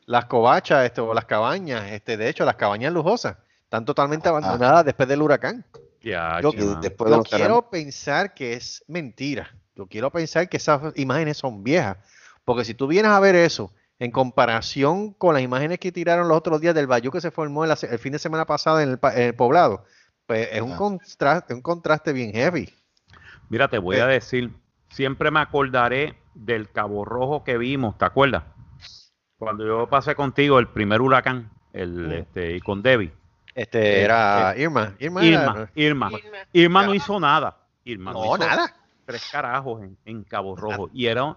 las 0.07 0.25
covachas, 0.27 0.87
este, 0.87 1.01
o 1.01 1.15
las 1.15 1.27
cabañas, 1.27 1.93
este, 1.93 2.17
de 2.17 2.29
hecho, 2.29 2.45
las 2.45 2.57
cabañas 2.57 2.93
lujosas, 2.93 3.37
están 3.71 3.85
totalmente 3.85 4.29
abandonadas 4.29 4.85
después 4.85 5.09
del 5.09 5.23
huracán. 5.23 5.65
Yo-. 6.03 6.51
Después 6.83 7.09
de 7.09 7.23
quiero 7.23 7.71
pensar 7.71 8.35
que 8.35 8.55
es 8.55 8.83
mentira. 8.89 9.55
Yo 9.77 9.87
quiero 9.87 10.11
pensar 10.11 10.49
que 10.49 10.57
esas 10.57 10.93
imágenes 10.97 11.37
son 11.37 11.63
viejas. 11.63 11.99
Porque 12.45 12.65
si 12.65 12.75
tú 12.75 12.89
vienes 12.89 13.13
a 13.13 13.21
ver 13.21 13.37
eso 13.37 13.73
en 14.01 14.11
comparación 14.11 15.13
con 15.13 15.35
las 15.35 15.43
imágenes 15.45 15.79
que 15.79 15.93
tiraron 15.93 16.27
los 16.27 16.37
otros 16.37 16.61
días 16.61 16.75
del 16.75 16.89
bayou 16.89 17.13
que 17.13 17.21
se 17.21 17.31
formó 17.31 17.63
en 17.63 17.69
la 17.69 17.77
se- 17.77 17.87
el 17.87 18.01
fin 18.01 18.11
de 18.13 18.19
semana 18.19 18.45
pasado 18.45 18.81
en 18.81 18.89
el, 18.89 18.99
pa- 18.99 19.15
en 19.15 19.23
el 19.23 19.35
poblado, 19.37 19.85
pues 20.27 20.49
es 20.51 20.63
un 20.63 20.71
Ajá. 20.71 20.79
contraste, 20.79 21.55
un 21.55 21.63
contraste 21.63 22.13
bien 22.13 22.33
heavy. 22.33 22.75
Mira, 23.51 23.69
te 23.69 23.79
voy 23.79 23.99
Eh. 23.99 24.01
a 24.03 24.07
decir, 24.07 24.51
siempre 24.89 25.31
me 25.31 25.39
acordaré 25.39 26.17
del 26.35 26.73
Cabo 26.73 27.05
Rojo 27.05 27.45
que 27.45 27.57
vimos, 27.57 27.97
¿te 27.99 28.05
acuerdas? 28.05 28.43
Cuando 29.39 29.65
yo 29.65 29.87
pasé 29.89 30.17
contigo 30.17 30.59
el 30.59 30.67
primer 30.67 31.01
huracán, 31.01 31.51
el, 31.73 32.11
este, 32.13 32.57
y 32.57 32.61
con 32.61 32.83
Debbie. 32.83 33.13
Este 33.61 34.01
Eh, 34.01 34.05
era 34.05 34.55
Irma. 34.57 34.95
Irma, 34.99 35.23
era- 35.27 35.71
Irma, 35.75 36.11
Irma. 36.11 36.11
Irma. 36.53 36.87
No 36.87 36.95
hizo 36.95 37.21
nada. 37.21 37.59
Irma 37.85 38.13
no, 38.13 38.21
No, 38.21 38.25
hizo 38.37 38.39
nada. 38.39 38.75
tres 39.05 39.29
carajos 39.31 39.83
en, 39.83 39.99
en 40.07 40.25
Cabo 40.25 40.57
Rojo. 40.57 40.89
Y 40.95 41.07
era, 41.07 41.37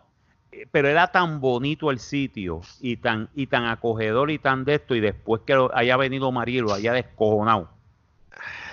eh, 0.51 0.65
pero 0.71 0.87
era 0.87 1.11
tan 1.11 1.41
bonito 1.41 1.91
el 1.91 1.99
sitio 1.99 2.61
y 2.79 2.95
tan, 2.97 3.29
y 3.35 3.47
tan 3.47 3.65
acogedor 3.65 4.31
y 4.31 4.39
tan 4.39 4.63
de 4.63 4.75
esto. 4.75 4.95
Y 4.95 5.01
después 5.01 5.41
que 5.45 5.53
lo- 5.53 5.75
haya 5.75 5.97
venido 5.97 6.31
María 6.31 6.59
y 6.59 6.61
lo 6.61 6.73
haya 6.73 6.93
descojonado. 6.93 7.69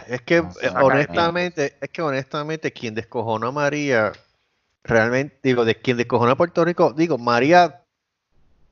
Es 0.07 0.23
que 0.23 0.43
No, 0.43 0.51
eh, 0.63 0.71
honestamente, 0.81 1.77
es 1.81 1.91
que 1.91 2.03
honestamente 2.03 2.73
quien 2.73 2.95
descojonó 2.95 3.49
a 3.49 3.53
María, 3.53 4.13
realmente, 4.85 5.39
digo, 5.43 5.65
de 5.65 5.75
quien 5.75 5.97
descojonó 5.97 6.31
a 6.33 6.37
Puerto 6.37 6.65
Rico, 6.65 6.93
digo, 6.93 7.19
María 7.19 7.83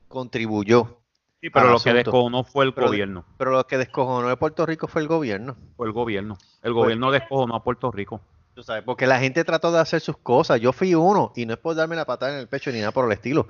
contribuyó, 0.07 0.98
Sí, 1.41 1.49
pero 1.49 1.69
lo 1.71 1.79
que 1.79 1.93
descojonó 1.93 2.43
fue 2.43 2.65
el 2.65 2.73
Pero- 2.73 2.87
gobierno. 2.87 3.25
pero 3.37 3.51
lo 3.51 3.65
que 3.65 3.77
descojonó 3.77 4.27
de 4.27 4.35
Puerto 4.37 4.65
Rico 4.65 4.87
fue 4.87 5.01
el 5.01 5.07
gobierno. 5.07 5.55
Fue 5.77 5.87
el 5.87 5.93
gobierno. 5.93 6.37
El 6.61 6.73
Pues- 6.73 6.73
gobierno 6.73 7.11
descojonó 7.11 7.55
a 7.55 7.63
Puerto 7.63 7.91
Rico. 7.91 8.21
Tú 8.53 8.63
sabes, 8.63 8.83
porque 8.83 9.07
la 9.07 9.19
gente 9.19 9.45
trató 9.45 9.71
de 9.71 9.79
hacer 9.79 10.01
sus 10.01 10.17
cosas. 10.17 10.59
Yo 10.59 10.73
fui 10.73 10.93
uno, 10.93 11.31
y 11.37 11.45
no 11.45 11.53
es 11.53 11.59
por 11.59 11.75
darme 11.75 11.95
la 11.95 12.03
patada 12.05 12.33
en 12.33 12.39
el 12.39 12.47
pecho 12.49 12.71
ni 12.71 12.79
nada 12.79 12.91
por 12.91 13.05
el 13.05 13.11
estilo, 13.13 13.47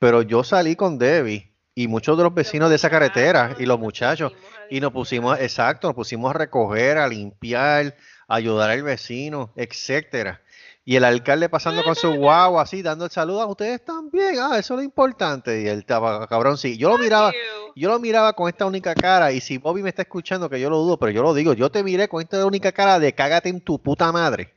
pero 0.00 0.22
yo 0.22 0.42
salí 0.42 0.74
con 0.74 0.98
Debbie 0.98 1.52
y 1.76 1.86
muchos 1.86 2.16
de 2.16 2.24
los 2.24 2.34
vecinos 2.34 2.68
de 2.70 2.74
esa 2.74 2.90
carretera 2.90 3.54
y 3.60 3.66
los 3.66 3.78
muchachos, 3.78 4.32
y 4.68 4.80
nos 4.80 4.90
pusimos, 4.92 5.38
exacto, 5.38 5.86
nos 5.86 5.94
pusimos 5.94 6.30
a 6.30 6.38
recoger, 6.38 6.98
a 6.98 7.06
limpiar, 7.06 7.94
a 8.26 8.34
ayudar 8.34 8.70
al 8.70 8.82
vecino, 8.82 9.52
etcétera. 9.54 10.40
Y 10.88 10.96
el 10.96 11.04
alcalde 11.04 11.50
pasando 11.50 11.84
con 11.84 11.94
su 11.94 12.14
guau 12.14 12.58
así, 12.58 12.80
dando 12.80 13.04
el 13.04 13.10
saludo 13.10 13.42
a 13.42 13.46
ustedes 13.46 13.84
también, 13.84 14.36
ah, 14.40 14.56
eso 14.58 14.72
es 14.72 14.78
lo 14.78 14.82
importante. 14.82 15.60
Y 15.60 15.68
él 15.68 15.80
estaba, 15.80 16.26
cabrón, 16.26 16.56
sí. 16.56 16.78
Yo 16.78 16.88
lo 16.88 16.96
miraba, 16.96 17.30
yo 17.76 17.90
lo 17.90 17.98
miraba 17.98 18.32
con 18.32 18.48
esta 18.48 18.64
única 18.64 18.94
cara, 18.94 19.30
y 19.30 19.42
si 19.42 19.58
Bobby 19.58 19.82
me 19.82 19.90
está 19.90 20.00
escuchando, 20.00 20.48
que 20.48 20.58
yo 20.58 20.70
lo 20.70 20.78
dudo, 20.78 20.98
pero 20.98 21.12
yo 21.12 21.22
lo 21.22 21.34
digo, 21.34 21.52
yo 21.52 21.70
te 21.70 21.82
miré 21.82 22.08
con 22.08 22.22
esta 22.22 22.42
única 22.46 22.72
cara 22.72 22.98
de 22.98 23.14
cágate 23.14 23.50
en 23.50 23.60
tu 23.60 23.78
puta 23.78 24.10
madre. 24.12 24.54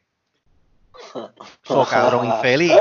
So, 1.64 1.86
cabrón 1.86 2.26
infeliz. 2.26 2.80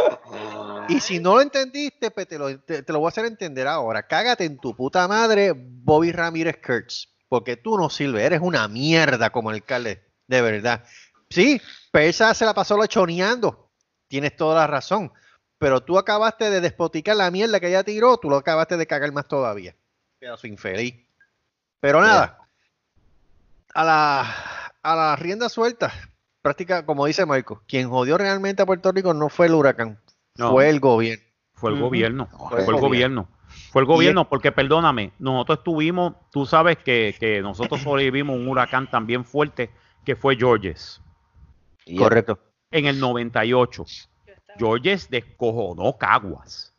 Y 0.88 1.00
si 1.00 1.18
no 1.18 1.34
lo 1.34 1.40
entendiste, 1.40 2.12
pues 2.12 2.28
te 2.28 2.38
lo, 2.38 2.56
te, 2.60 2.84
te 2.84 2.92
lo 2.92 3.00
voy 3.00 3.06
a 3.06 3.08
hacer 3.08 3.24
entender 3.24 3.66
ahora. 3.66 4.06
Cágate 4.06 4.44
en 4.44 4.58
tu 4.58 4.76
puta 4.76 5.08
madre, 5.08 5.54
Bobby 5.56 6.12
Ramírez 6.12 6.58
Kurtz. 6.64 7.08
Porque 7.28 7.56
tú 7.56 7.76
no 7.76 7.90
sirves, 7.90 8.22
eres 8.22 8.42
una 8.42 8.68
mierda 8.68 9.30
como 9.30 9.50
alcalde, 9.50 10.04
de 10.28 10.40
verdad. 10.40 10.84
Sí, 11.30 11.60
Persa 11.92 12.34
se 12.34 12.44
la 12.44 12.52
pasó 12.54 12.76
lechoneando. 12.76 13.70
Tienes 14.08 14.36
toda 14.36 14.56
la 14.56 14.66
razón. 14.66 15.12
Pero 15.58 15.80
tú 15.82 15.98
acabaste 15.98 16.50
de 16.50 16.60
despoticar 16.60 17.16
la 17.16 17.30
mierda 17.30 17.60
que 17.60 17.68
ella 17.68 17.84
tiró, 17.84 18.16
tú 18.16 18.28
lo 18.28 18.36
acabaste 18.36 18.76
de 18.76 18.86
cagar 18.86 19.12
más 19.12 19.28
todavía. 19.28 19.76
Pedazo 20.18 20.46
infeliz. 20.46 20.94
Pero 21.80 22.00
nada, 22.00 22.38
a 23.74 23.84
la, 23.84 24.34
a 24.82 24.96
la 24.96 25.16
rienda 25.16 25.48
suelta, 25.48 25.92
práctica, 26.42 26.84
como 26.84 27.06
dice 27.06 27.24
Marco, 27.24 27.62
quien 27.66 27.88
jodió 27.88 28.18
realmente 28.18 28.62
a 28.62 28.66
Puerto 28.66 28.90
Rico 28.92 29.14
no 29.14 29.28
fue 29.28 29.46
el 29.46 29.54
huracán, 29.54 29.98
No. 30.36 30.50
fue 30.50 30.68
el 30.68 30.80
gobierno. 30.80 31.24
Fue 31.54 31.70
el 31.70 31.78
gobierno. 31.78 32.26
Fue 32.26 32.48
Fue 32.48 32.74
el 32.74 32.74
el 32.74 32.80
gobierno. 32.80 33.28
Fue 33.70 33.82
el 33.82 33.86
gobierno 33.86 34.28
porque, 34.28 34.52
perdóname, 34.52 35.12
nosotros 35.18 35.58
estuvimos, 35.58 36.14
tú 36.30 36.46
sabes 36.46 36.78
que, 36.78 37.14
que 37.18 37.40
nosotros 37.42 37.80
sobrevivimos 37.82 38.36
un 38.36 38.48
huracán 38.48 38.90
también 38.90 39.24
fuerte 39.24 39.70
que 40.04 40.16
fue 40.16 40.36
Georges 40.36 41.00
Correcto. 41.96 42.38
en 42.70 42.86
el 42.86 43.00
98. 43.00 43.84
Georges 44.58 45.08
descojonó 45.10 45.96
Caguas. 45.98 46.72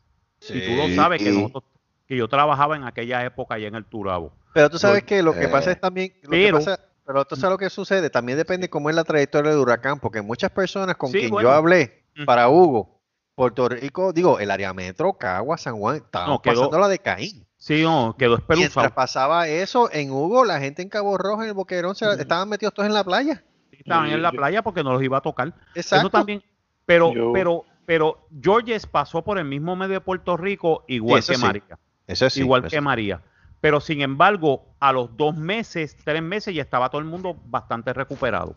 Y 0.48 0.60
tú 0.60 0.74
lo 0.76 0.86
Sí. 0.86 0.94
sabes 0.96 1.22
que 1.22 1.30
nosotros, 1.30 1.64
que 2.06 2.16
yo 2.16 2.28
trabajaba 2.28 2.76
en 2.76 2.84
aquella 2.84 3.24
época 3.24 3.54
allá 3.54 3.68
en 3.68 3.74
el 3.74 3.84
Turabo. 3.84 4.32
Pero 4.54 4.68
tú 4.70 4.78
sabes 4.78 5.02
Lo- 5.02 5.06
que 5.06 5.22
lo 5.22 5.32
que 5.34 5.44
eh, 5.44 5.48
pasa 5.48 5.70
es 5.72 5.80
también, 5.80 6.12
lo 6.22 6.30
que 6.30 6.44
pero- 6.46 6.58
pasa- 6.58 6.80
pero 7.06 7.24
tú 7.24 7.36
sabes 7.36 7.52
lo 7.52 7.58
que 7.58 7.70
sucede, 7.70 8.10
también 8.10 8.36
depende 8.38 8.68
cómo 8.68 8.90
es 8.90 8.96
la 8.96 9.04
trayectoria 9.04 9.50
del 9.50 9.60
huracán, 9.60 9.98
porque 10.00 10.20
muchas 10.22 10.50
personas 10.50 10.96
con 10.96 11.10
Sí, 11.10 11.20
quien 11.20 11.30
bueno. 11.30 11.48
yo 11.48 11.54
hablé 11.54 12.04
para 12.26 12.48
Hugo, 12.48 13.00
Puerto 13.34 13.68
Rico, 13.68 14.12
digo, 14.12 14.38
el 14.40 14.50
área 14.50 14.74
metro, 14.74 15.14
Caguas, 15.14 15.62
San 15.62 15.78
Juan, 15.78 16.02
No, 16.26 16.42
quedó- 16.42 16.54
pasando 16.54 16.78
la 16.78 16.88
de 16.88 16.98
Caín. 16.98 17.46
Sí, 17.56 17.82
no, 17.82 18.14
quedó 18.18 18.36
Mientras 18.36 18.58
espeluzado. 18.58 18.94
pasaba 18.94 19.48
eso, 19.48 19.88
en 19.92 20.10
Hugo, 20.10 20.44
la 20.44 20.58
gente 20.58 20.82
en 20.82 20.88
Cabo 20.88 21.16
Rojo, 21.16 21.42
en 21.42 21.48
el 21.48 21.54
Boquerón, 21.54 21.94
se, 21.94 22.04
estaban 22.20 22.48
metidos 22.48 22.74
todos 22.74 22.88
en 22.88 22.94
la 22.94 23.04
playa. 23.04 23.42
Estaban 23.84 24.10
en 24.10 24.22
la 24.22 24.32
playa 24.32 24.62
porque 24.62 24.82
no 24.82 24.92
los 24.92 25.02
iba 25.02 25.18
a 25.18 25.20
tocar. 25.20 25.54
Exacto. 25.74 26.06
Eso 26.06 26.10
también. 26.10 26.42
Pero, 26.86 27.12
Yo- 27.12 27.32
pero, 27.32 27.64
pero 27.86 28.26
Georges 28.40 28.86
pasó 28.86 29.22
por 29.22 29.38
el 29.38 29.44
mismo 29.44 29.76
medio 29.76 29.94
de 29.94 30.00
Puerto 30.00 30.36
Rico 30.36 30.84
igual 30.88 31.22
que 31.24 31.34
sí. 31.34 31.40
María. 31.42 31.78
Eso 32.06 32.28
sí. 32.30 32.40
igual 32.40 32.62
eso 32.64 32.70
que. 32.70 32.80
María. 32.80 33.20
Pero 33.60 33.80
sin 33.80 34.00
embargo, 34.02 34.64
a 34.80 34.92
los 34.92 35.16
dos 35.16 35.36
meses, 35.36 35.96
tres 36.04 36.20
meses, 36.22 36.54
ya 36.54 36.62
estaba 36.62 36.90
todo 36.90 37.00
el 37.00 37.06
mundo 37.06 37.36
bastante 37.44 37.92
recuperado. 37.92 38.56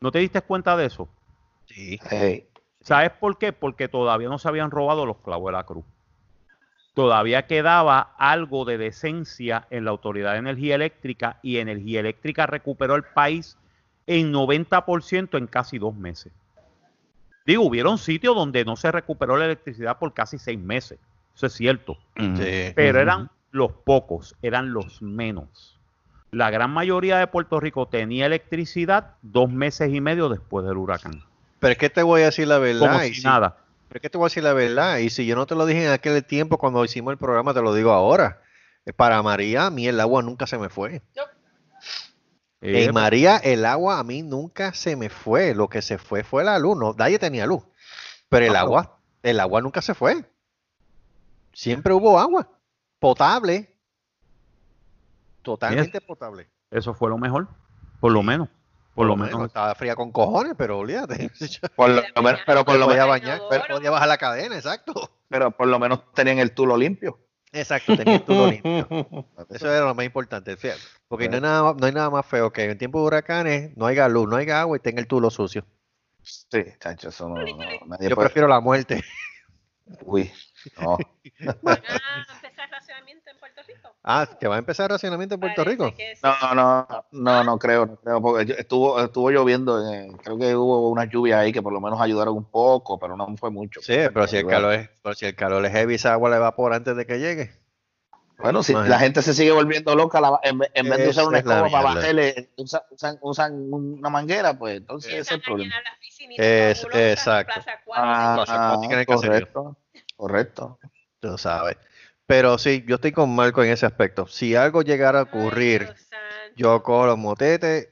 ¿No 0.00 0.10
te 0.12 0.20
diste 0.20 0.40
cuenta 0.42 0.76
de 0.76 0.86
eso? 0.86 1.08
Sí. 1.66 1.98
Hey, 2.08 2.46
¿Sabes 2.80 3.10
por 3.10 3.36
qué? 3.36 3.52
Porque 3.52 3.88
todavía 3.88 4.28
no 4.28 4.38
se 4.38 4.48
habían 4.48 4.70
robado 4.70 5.04
los 5.04 5.18
clavos 5.18 5.46
de 5.48 5.52
la 5.52 5.64
cruz. 5.64 5.84
Todavía 6.94 7.46
quedaba 7.46 8.14
algo 8.18 8.64
de 8.64 8.78
decencia 8.78 9.66
en 9.70 9.84
la 9.84 9.90
Autoridad 9.90 10.32
de 10.32 10.38
Energía 10.38 10.74
Eléctrica 10.74 11.38
y 11.42 11.58
Energía 11.58 12.00
Eléctrica 12.00 12.46
recuperó 12.46 12.96
el 12.96 13.04
país 13.04 13.56
en 14.18 14.32
90% 14.32 15.38
en 15.38 15.46
casi 15.46 15.78
dos 15.78 15.94
meses. 15.94 16.32
Digo, 17.46 17.62
hubieron 17.62 17.96
sitios 17.96 18.34
donde 18.34 18.64
no 18.64 18.74
se 18.76 18.90
recuperó 18.90 19.36
la 19.36 19.44
electricidad 19.44 19.98
por 19.98 20.12
casi 20.12 20.36
seis 20.38 20.58
meses. 20.58 20.98
Eso 21.34 21.46
es 21.46 21.52
cierto. 21.52 21.96
Sí. 22.16 22.72
Pero 22.74 23.00
eran 23.00 23.30
los 23.52 23.72
pocos, 23.72 24.34
eran 24.42 24.72
los 24.72 25.00
menos. 25.00 25.78
La 26.32 26.50
gran 26.50 26.70
mayoría 26.70 27.18
de 27.18 27.26
Puerto 27.28 27.60
Rico 27.60 27.86
tenía 27.86 28.26
electricidad 28.26 29.14
dos 29.22 29.50
meses 29.50 29.92
y 29.92 30.00
medio 30.00 30.28
después 30.28 30.66
del 30.66 30.76
huracán. 30.76 31.22
Pero 31.60 31.72
es 31.72 31.78
que 31.78 31.90
te 31.90 32.02
voy 32.02 32.22
a 32.22 32.26
decir 32.26 32.48
la 32.48 32.58
verdad. 32.58 32.92
Como 32.92 33.04
y 33.04 33.08
si 33.08 33.20
si- 33.20 33.26
nada. 33.26 33.56
Pero 33.88 33.98
es 33.98 34.02
que 34.02 34.10
te 34.10 34.18
voy 34.18 34.26
a 34.26 34.28
decir 34.28 34.42
la 34.42 34.52
verdad. 34.52 34.98
Y 34.98 35.10
si 35.10 35.24
yo 35.26 35.34
no 35.36 35.46
te 35.46 35.54
lo 35.54 35.66
dije 35.66 35.84
en 35.86 35.92
aquel 35.92 36.24
tiempo 36.24 36.58
cuando 36.58 36.84
hicimos 36.84 37.12
el 37.12 37.18
programa, 37.18 37.54
te 37.54 37.62
lo 37.62 37.74
digo 37.74 37.90
ahora. 37.92 38.40
Eh, 38.86 38.92
Para 38.92 39.22
María, 39.22 39.66
a 39.66 39.70
mí 39.70 39.86
el 39.86 40.00
agua 40.00 40.22
nunca 40.22 40.46
se 40.46 40.58
me 40.58 40.68
fue. 40.68 41.00
Eh, 42.62 42.84
En 42.84 42.94
María, 42.94 43.38
el 43.38 43.64
agua 43.64 43.98
a 43.98 44.04
mí 44.04 44.22
nunca 44.22 44.72
se 44.74 44.96
me 44.96 45.08
fue. 45.08 45.54
Lo 45.54 45.68
que 45.68 45.82
se 45.82 45.98
fue 45.98 46.22
fue 46.24 46.44
la 46.44 46.58
luz. 46.58 46.76
No, 46.76 46.94
nadie 46.94 47.18
tenía 47.18 47.46
luz. 47.46 47.62
Pero 48.28 48.46
el 48.46 48.56
Ah, 48.56 48.60
agua, 48.60 48.98
el 49.22 49.40
agua 49.40 49.60
nunca 49.60 49.82
se 49.82 49.94
fue. 49.94 50.24
Siempre 51.52 51.92
hubo 51.92 52.18
agua. 52.18 52.48
Potable. 52.98 53.74
Totalmente 55.42 56.00
potable. 56.00 56.48
Eso 56.70 56.94
fue 56.94 57.08
lo 57.08 57.18
mejor, 57.18 57.48
por 57.98 58.12
lo 58.12 58.22
menos. 58.22 58.48
Por 58.94 59.06
lo 59.06 59.16
menos. 59.16 59.46
Estaba 59.46 59.74
fría 59.74 59.96
con 59.96 60.12
cojones, 60.12 60.54
pero 60.56 60.78
olvídate. 60.78 61.30
por 61.76 61.88
lo 61.88 62.02
menos, 62.22 62.40
pero 62.44 62.64
por 62.64 62.76
lo 62.76 62.86
podía 62.86 63.06
menos, 63.06 63.20
bañar, 63.20 63.40
pero 63.48 63.64
podía 63.68 63.90
bajar 63.90 64.08
la 64.08 64.18
cadena, 64.18 64.56
exacto. 64.56 64.92
pero 65.28 65.50
por 65.50 65.68
lo 65.68 65.78
menos 65.78 66.12
tenían 66.12 66.38
el 66.38 66.52
tulo 66.52 66.76
limpio. 66.76 67.18
Exacto, 67.52 67.96
tenía 67.96 68.14
el 68.16 68.24
tubo 68.24 68.46
limpio. 68.46 68.86
Eso 69.50 69.72
era 69.72 69.84
lo 69.86 69.94
más 69.94 70.06
importante, 70.06 70.56
fíjate. 70.56 70.80
Porque 71.08 71.28
no 71.28 71.34
hay, 71.36 71.40
nada, 71.40 71.74
no 71.76 71.86
hay 71.86 71.92
nada 71.92 72.08
más 72.10 72.24
feo 72.26 72.52
que 72.52 72.64
en 72.64 72.78
tiempo 72.78 73.00
de 73.00 73.06
huracanes 73.06 73.76
no 73.76 73.86
haya 73.86 74.08
luz, 74.08 74.28
no 74.28 74.36
haya 74.36 74.60
agua 74.60 74.76
y 74.76 74.80
tenga 74.80 75.00
el 75.00 75.08
tulo 75.08 75.30
sucio. 75.30 75.64
Sí, 76.22 76.62
chacho, 76.78 77.08
eso 77.08 77.28
no, 77.28 77.36
no- 77.36 77.44
nadie 77.86 78.08
Yo 78.08 78.14
puede- 78.14 78.28
prefiero 78.28 78.46
la 78.46 78.60
muerte. 78.60 79.02
Uy, 80.02 80.30
no. 80.80 80.96
¿Van 81.62 81.78
a 81.84 82.26
empezar 82.36 82.70
racionamiento 82.70 83.30
en 83.30 83.38
Puerto 83.38 83.62
Rico? 83.66 83.89
Ah, 84.02 84.26
que 84.38 84.48
va 84.48 84.56
a 84.56 84.58
empezar 84.58 84.90
racionamiento 84.90 85.34
en 85.34 85.40
Puerto 85.40 85.62
Parece 85.62 85.70
Rico. 85.84 85.94
sí. 85.96 86.20
No, 86.22 86.54
no, 86.54 87.04
no, 87.12 87.44
no 87.44 87.58
creo, 87.58 87.84
no 87.84 87.96
creo, 87.96 88.22
porque 88.22 88.46
yo- 88.46 88.54
estuvo, 88.54 88.98
estuvo 88.98 89.30
lloviendo, 89.30 89.92
eh, 89.92 90.10
creo 90.24 90.38
que 90.38 90.56
hubo 90.56 90.88
unas 90.88 91.10
lluvias 91.10 91.38
ahí 91.38 91.52
que 91.52 91.60
por 91.60 91.72
lo 91.72 91.82
menos 91.82 92.00
ayudaron 92.00 92.34
un 92.34 92.44
poco, 92.50 92.98
pero 92.98 93.14
no 93.16 93.36
fue 93.36 93.50
mucho. 93.50 93.82
Sí, 93.82 93.94
pero 94.14 94.26
si 94.26 94.38
el 94.38 94.46
calor 94.46 94.72
es, 94.72 94.88
pero 95.02 95.14
si 95.14 95.26
el 95.26 95.34
calor 95.36 95.64
es 95.66 95.72
heavy, 95.72 95.96
esa 95.96 96.14
agua 96.14 96.30
la 96.30 96.36
evapora 96.36 96.76
antes 96.76 96.96
de 96.96 97.04
que 97.06 97.18
llegue. 97.18 97.52
Bueno, 98.38 98.62
si 98.62 98.72
Imagínate. 98.72 98.90
la 98.90 98.98
gente 99.00 99.20
se 99.22 99.34
sigue 99.34 99.52
volviendo 99.52 99.94
loca, 99.94 100.18
la- 100.18 100.40
en, 100.44 100.58
vez- 100.60 100.70
en 100.72 100.88
vez 100.88 100.98
de 100.98 101.08
usar 101.10 101.26
una 101.26 101.38
es 101.40 101.44
escoba 101.44 101.68
para 101.68 101.84
bajarle, 101.84 102.50
usan, 102.56 102.80
usan, 102.90 103.18
usan 103.20 103.52
una 103.70 104.08
manguera, 104.08 104.58
pues 104.58 104.78
entonces 104.78 105.12
ese 105.12 105.20
es 105.20 105.30
el 105.32 105.42
problema. 105.42 105.74
Es- 106.36 106.86
exacto. 107.12 107.52
Ah, 107.94 108.34
el 108.90 109.06
correcto, 109.06 109.76
correcto. 110.16 110.78
Tú 111.20 111.36
sabes. 111.36 111.76
Pero 112.30 112.58
sí, 112.58 112.84
yo 112.86 112.94
estoy 112.94 113.10
con 113.10 113.34
Marco 113.34 113.60
en 113.64 113.70
ese 113.70 113.86
aspecto. 113.86 114.28
Si 114.28 114.54
algo 114.54 114.82
llegara 114.82 115.18
a 115.18 115.22
ocurrir, 115.24 115.92
yo 116.54 116.80
cojo 116.84 117.06
los 117.06 117.18
motetes 117.18 117.88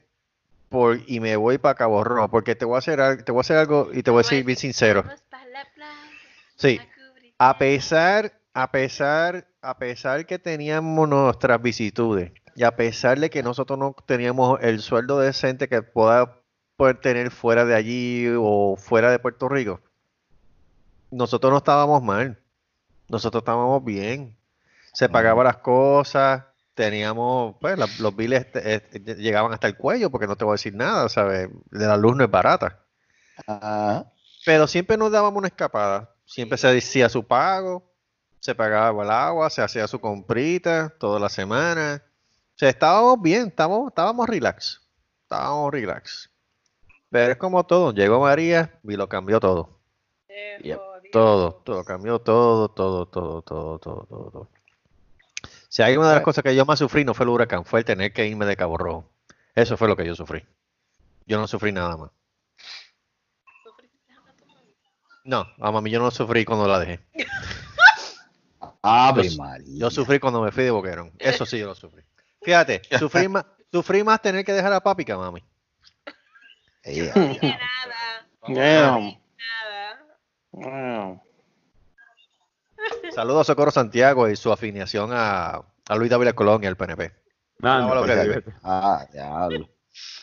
por, 0.69 0.97
y 1.07 1.19
me 1.19 1.35
voy 1.35 1.57
para 1.57 1.75
Cabo 1.75 2.05
Rojo, 2.05 2.29
porque 2.29 2.55
te 2.55 2.63
voy 2.63 2.75
a 2.75 2.77
hacer 2.77 3.01
algo, 3.01 3.21
te 3.21 3.33
voy 3.33 3.39
a 3.39 3.41
hacer 3.41 3.57
algo 3.57 3.89
y 3.91 4.01
te 4.01 4.11
voy 4.11 4.19
a 4.19 4.23
decir 4.23 4.45
bien 4.45 4.57
sincero. 4.57 5.03
Sí, 6.55 6.79
a 7.37 7.57
pesar, 7.57 8.31
a 8.53 8.71
pesar, 8.71 9.45
a 9.61 9.77
pesar 9.77 10.25
que 10.25 10.39
teníamos 10.39 11.09
nuestras 11.09 11.61
vicitudes 11.61 12.31
y 12.55 12.63
a 12.63 12.77
pesar 12.77 13.19
de 13.19 13.29
que 13.29 13.43
nosotros 13.43 13.77
no 13.77 13.93
teníamos 14.05 14.57
el 14.61 14.79
sueldo 14.79 15.19
decente 15.19 15.67
que 15.67 15.81
pueda 15.81 16.39
poder 16.77 17.01
tener 17.01 17.31
fuera 17.31 17.65
de 17.65 17.75
allí 17.75 18.27
o 18.37 18.77
fuera 18.77 19.11
de 19.11 19.19
Puerto 19.19 19.49
Rico, 19.49 19.81
nosotros 21.11 21.51
no 21.51 21.57
estábamos 21.57 22.01
mal, 22.01 22.39
nosotros 23.09 23.41
estábamos 23.41 23.83
bien, 23.83 24.37
se 24.93 25.09
pagaban 25.09 25.45
las 25.45 25.57
cosas, 25.57 26.43
teníamos, 26.73 27.55
pues 27.59 27.77
la- 27.77 27.87
los 27.99 28.15
biles 28.15 28.41
este, 28.45 28.75
este, 28.75 28.99
llegaban 29.15 29.51
hasta 29.53 29.67
el 29.67 29.75
cuello 29.77 30.09
porque 30.09 30.27
no 30.27 30.35
te 30.35 30.45
voy 30.45 30.53
a 30.53 30.55
decir 30.55 30.73
nada, 30.75 31.09
¿sabes? 31.09 31.49
De 31.71 31.85
la 31.87 31.97
luz 31.97 32.15
no 32.15 32.23
es 32.23 32.31
barata. 32.31 32.79
Ah, 33.47 34.05
Pero 34.45 34.67
siempre 34.67 34.97
nos 34.97 35.11
dábamos 35.11 35.37
una 35.39 35.47
escapada. 35.47 36.09
Siempre 36.25 36.57
se 36.57 36.67
decía 36.73 37.09
su 37.09 37.25
pago, 37.25 37.91
se 38.39 38.55
pagaba 38.55 39.03
el 39.03 39.09
agua, 39.11 39.49
se 39.49 39.61
hacía 39.61 39.87
su 39.87 39.99
comprita 39.99 40.89
toda 40.99 41.19
la 41.19 41.29
semana. 41.29 42.01
O 42.55 42.57
sea, 42.59 42.69
estábamos 42.69 43.21
bien, 43.21 43.47
estábamos, 43.47 43.89
estábamos 43.89 44.27
relax. 44.27 44.81
Estábamos 45.23 45.71
relax. 45.71 46.29
Pero 47.09 47.31
es 47.33 47.37
como 47.37 47.65
todo. 47.65 47.91
Llegó 47.93 48.19
María 48.21 48.79
y 48.83 48.95
lo 48.95 49.09
cambió 49.09 49.39
todo. 49.39 49.79
Yep. 50.63 50.79
Todo, 51.11 51.53
todo, 51.65 51.83
cambió 51.83 52.19
todo, 52.19 52.69
todo, 52.69 53.05
todo, 53.07 53.41
todo, 53.41 53.79
todo, 53.79 54.05
todo, 54.07 54.31
todo. 54.31 54.49
Si 55.69 55.81
hay 55.81 55.97
una 55.97 56.09
de 56.09 56.15
las 56.15 56.23
cosas 56.23 56.43
que 56.43 56.55
yo 56.55 56.65
más 56.65 56.79
sufrí 56.79 57.03
no 57.05 57.13
fue 57.13 57.23
el 57.25 57.29
huracán, 57.29 57.65
fue 57.65 57.79
el 57.79 57.85
tener 57.85 58.11
que 58.13 58.25
irme 58.27 58.45
de 58.45 58.55
Cabo 58.57 58.77
Rojo. 58.77 59.09
Eso 59.55 59.77
fue 59.77 59.87
lo 59.87 59.95
que 59.95 60.05
yo 60.05 60.15
sufrí. 60.15 60.45
Yo 61.25 61.39
no 61.39 61.47
sufrí 61.47 61.71
nada 61.71 61.95
más. 61.97 62.11
No, 65.23 65.45
a 65.59 65.71
mami 65.71 65.91
yo 65.91 65.99
no 65.99 66.09
sufrí 66.11 66.43
cuando 66.45 66.67
la 66.67 66.79
dejé. 66.79 66.99
Ave 68.81 69.29
Yo- 69.29 69.37
María. 69.37 69.67
Yo 69.77 69.91
sufrí 69.91 70.19
cuando 70.19 70.41
me 70.41 70.51
fui 70.51 70.63
de 70.63 70.71
Boquerón. 70.71 71.11
Eso 71.19 71.45
sí, 71.45 71.59
yo 71.59 71.67
lo 71.67 71.75
sufrí. 71.75 72.03
Fíjate, 72.41 72.81
sufrí 72.97 73.27
más, 73.27 73.45
sufrí 73.71 74.03
más 74.03 74.21
tener 74.21 74.43
que 74.45 74.53
dejar 74.53 74.73
a 74.73 74.81
papi 74.81 75.05
que 75.05 75.11
a 75.11 75.17
mami. 75.17 75.43
No 77.15 77.21
dije 77.27 77.47
nada. 78.79 79.19
Wow. 80.51 81.21
Saludos 83.13 83.41
a 83.41 83.53
Socorro 83.53 83.71
Santiago 83.71 84.29
y 84.29 84.35
su 84.35 84.51
afiliación 84.51 85.11
a, 85.13 85.61
a 85.87 85.95
Luis 85.95 86.09
Dávila 86.09 86.33
Colón 86.33 86.63
y 86.63 86.67
al 86.67 86.77
PNP. 86.77 87.11
Lo 87.59 88.05
que 88.05 88.15
vive. 88.15 88.43
Ah. 88.63 89.05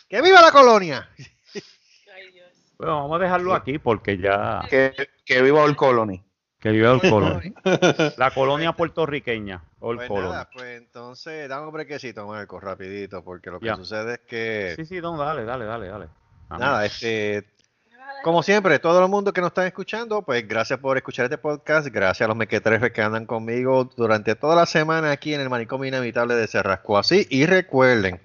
¡Que 0.09 0.21
viva 0.21 0.41
la 0.41 0.51
colonia! 0.51 1.07
Ay, 1.15 2.31
Dios. 2.33 2.47
Bueno, 2.77 3.01
vamos 3.03 3.19
a 3.19 3.23
dejarlo 3.23 3.53
aquí 3.53 3.77
porque 3.77 4.17
ya 4.17 4.61
Que, 4.69 4.93
que 5.25 5.41
viva 5.41 5.63
el 5.65 5.75
colony. 5.75 6.23
que 6.59 6.71
vive 6.71 6.91
el 6.91 6.99
colon. 7.01 7.53
La 8.17 8.31
colonia 8.31 8.71
puertorriqueña. 8.73 9.63
Old 9.79 9.97
Pues 9.99 10.07
Colony. 10.09 10.29
nada, 10.31 10.49
pues 10.51 10.77
entonces 10.79 11.47
dame 11.47 11.67
un 11.67 11.73
brequecito, 11.73 12.25
Marco, 12.25 12.59
rapidito, 12.59 13.23
porque 13.23 13.51
lo 13.51 13.59
que 13.59 13.67
Ya. 13.67 13.75
sucede 13.75 14.13
es 14.15 14.19
que, 14.21 14.73
Sí, 14.77 14.85
sí, 14.85 14.99
no, 15.01 15.15
dale, 15.17 15.43
dale, 15.45 15.65
dale, 15.65 15.87
dale. 15.87 16.07
Amén. 16.49 16.59
nada, 16.67 16.85
este, 16.85 17.45
¿Me 17.91 17.97
vas 17.97 18.03
a 18.03 18.06
dar 18.06 18.06
como 18.23 18.43
siempre, 18.43 18.79
todo 18.79 19.03
el 19.03 19.09
mundo 19.09 19.33
que 19.33 19.41
nos 19.41 19.49
está 19.49 19.65
escuchando, 19.65 20.21
pues 20.21 20.47
gracias 20.47 20.79
por 20.79 20.97
escuchar 20.97 21.25
este 21.25 21.37
podcast, 21.37 21.87
gracias 21.87 22.25
a 22.25 22.27
los 22.27 22.37
mequetrefes 22.37 22.91
que 22.91 23.01
andan 23.01 23.25
conmigo 23.25 23.89
durante 23.95 24.35
toda 24.35 24.55
la 24.55 24.65
semana 24.65 25.11
aquí 25.11 25.33
en 25.33 25.41
el 25.41 25.49
manicomio 25.49 25.87
inevitable 25.87 26.35
de 26.35 26.47
Cerrasco 26.47 26.97
así, 26.97 27.27
y 27.29 27.45
recuerden, 27.45 28.19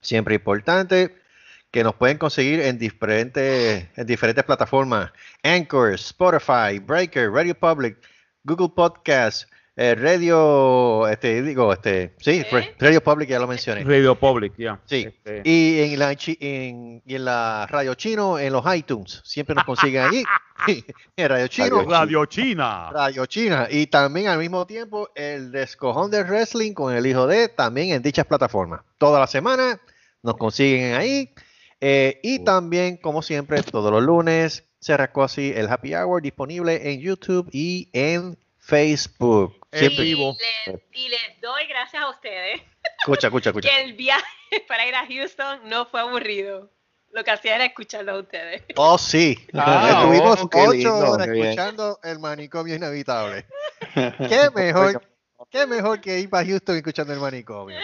siempre 0.00 0.36
importante, 0.36 1.16
que 1.70 1.84
nos 1.84 1.94
pueden 1.94 2.18
conseguir 2.18 2.60
en 2.60 2.78
diferentes, 2.78 3.88
en 3.96 4.06
diferentes 4.06 4.44
plataformas, 4.44 5.12
Anchor, 5.42 5.94
Spotify, 5.94 6.78
Breaker, 6.80 7.30
Radio 7.30 7.54
Public, 7.54 7.98
Google 8.44 8.70
Podcast, 8.74 9.50
eh, 9.76 9.94
Radio, 9.94 11.06
este, 11.06 11.42
digo, 11.42 11.72
este, 11.72 12.14
sí, 12.18 12.42
¿Eh? 12.50 12.74
Radio 12.78 13.02
Public 13.02 13.28
ya 13.28 13.38
lo 13.38 13.46
mencioné. 13.46 13.84
Radio 13.84 14.14
Public, 14.14 14.54
ya. 14.56 14.80
Sí. 14.86 15.06
Este, 15.06 15.42
Y 15.44 15.80
en 15.92 15.98
la, 15.98 16.14
chi- 16.16 16.38
en, 16.40 17.02
y 17.04 17.14
en 17.14 17.24
la 17.24 17.66
Radio 17.70 17.94
Chino, 17.94 18.38
en 18.38 18.52
los 18.52 18.64
iTunes, 18.74 19.20
siempre 19.24 19.54
nos 19.54 19.64
consiguen 19.64 20.02
allí. 20.02 20.24
en 21.16 21.28
Radio 21.28 21.46
Chino, 21.48 21.82
Radio 21.82 22.24
China. 22.26 22.90
Radio 22.92 23.26
China. 23.26 23.68
Y 23.70 23.86
también 23.88 24.28
al 24.28 24.38
mismo 24.38 24.66
tiempo 24.66 25.10
el 25.14 25.52
descojón 25.52 26.10
de 26.10 26.22
wrestling 26.24 26.72
con 26.72 26.94
el 26.94 27.06
hijo 27.06 27.26
de, 27.26 27.48
también 27.48 27.90
en 27.90 28.02
dichas 28.02 28.24
plataformas. 28.24 28.80
Toda 28.98 29.20
la 29.20 29.26
semana 29.26 29.78
nos 30.22 30.36
consiguen 30.36 30.94
ahí. 30.94 31.30
Eh, 31.80 32.18
y 32.22 32.38
también, 32.38 32.96
como 32.96 33.20
siempre, 33.20 33.62
todos 33.62 33.92
los 33.92 34.02
lunes, 34.02 34.64
se 34.78 34.96
rascó 34.96 35.24
así 35.24 35.52
el 35.54 35.68
Happy 35.68 35.94
Hour 35.94 36.22
disponible 36.22 36.90
en 36.90 37.00
YouTube 37.00 37.48
y 37.52 37.90
en 37.92 38.38
Facebook. 38.66 39.66
Siempre. 39.72 40.04
vivo. 40.04 40.36
Y 40.66 40.70
les, 40.70 40.80
y 40.92 41.08
les 41.08 41.40
doy 41.40 41.66
gracias 41.68 42.02
a 42.02 42.08
ustedes 42.10 42.62
Escucha, 43.00 43.26
escucha, 43.28 43.50
escucha. 43.50 43.68
que 43.68 43.82
el 43.82 43.92
viaje 43.94 44.24
para 44.66 44.86
ir 44.86 44.94
a 44.94 45.06
Houston 45.06 45.68
no 45.68 45.86
fue 45.86 46.00
aburrido. 46.00 46.70
Lo 47.12 47.22
que 47.24 47.30
hacía 47.30 47.54
era 47.54 47.64
escucharlos 47.64 48.14
a 48.16 48.18
ustedes. 48.18 48.62
Oh, 48.76 48.98
sí. 48.98 49.38
Ah, 49.54 50.00
Estuvimos 50.02 50.40
oh, 50.42 50.50
ocho 50.52 50.72
lindo, 50.72 51.10
horas 51.12 51.28
escuchando 51.28 51.98
el 52.02 52.18
manicomio 52.18 52.74
inevitable. 52.74 53.46
Qué 53.94 54.50
mejor, 54.54 55.00
qué 55.50 55.66
mejor 55.66 56.00
que 56.00 56.18
ir 56.18 56.28
para 56.30 56.44
Houston 56.46 56.76
escuchando 56.76 57.12
el 57.12 57.20
manicomio. 57.20 57.78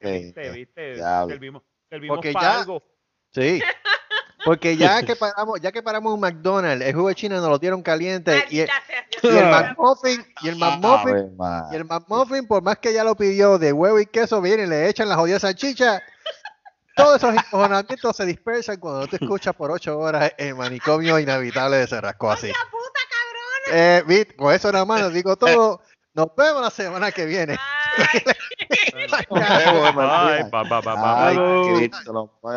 ¿Viste? 0.00 0.50
¿Viste? 0.50 0.96
Servimos, 0.96 1.62
servimos 1.88 2.16
Porque 2.16 2.32
para 2.32 2.46
ya- 2.54 2.60
algo. 2.60 2.82
Sí. 3.32 3.60
Porque 4.46 4.76
ya 4.76 5.02
que 5.02 5.16
paramos, 5.16 5.60
ya 5.60 5.72
que 5.72 5.82
paramos 5.82 6.14
un 6.14 6.20
McDonald's, 6.20 6.86
el 6.86 6.94
jugo 6.94 7.08
de 7.08 7.16
China 7.16 7.40
nos 7.40 7.48
lo 7.48 7.58
dieron 7.58 7.82
caliente 7.82 8.44
y 8.48 8.60
el, 8.60 8.68
y 9.24 9.28
el. 9.28 9.44
McMuffin, 9.44 10.24
y 10.40 10.48
el 10.48 10.56
McMuffin, 10.56 11.36
y 11.72 11.74
el 11.74 11.84
McMuffin, 11.84 12.46
por 12.46 12.62
más 12.62 12.78
que 12.78 12.92
ya 12.92 13.02
lo 13.02 13.16
pidió 13.16 13.58
de 13.58 13.72
huevo 13.72 13.98
y 13.98 14.06
queso, 14.06 14.40
vienen 14.40 14.68
y 14.68 14.70
le 14.70 14.88
echan 14.88 15.08
la 15.08 15.16
jodida 15.16 15.40
salchicha. 15.40 16.00
Todos 16.94 17.16
esos 17.16 17.34
encojonamientos 17.34 18.16
se 18.16 18.24
dispersan 18.24 18.76
cuando 18.78 19.08
tú 19.08 19.16
escuchas 19.16 19.52
por 19.54 19.72
ocho 19.72 19.98
horas 19.98 20.32
el 20.38 20.54
manicomio 20.54 21.18
inhabitable 21.18 21.78
de 21.78 21.88
Cerrasco 21.88 22.30
así. 22.30 22.52
Eh, 23.72 24.28
con 24.38 24.54
eso 24.54 24.70
nada 24.70 24.84
más 24.84 25.02
les 25.02 25.12
digo 25.12 25.34
todo. 25.36 25.82
Nos 26.16 26.34
vemos 26.34 26.62
la 26.62 26.70
semana 26.70 27.12
que 27.12 27.26
viene. 27.26 27.58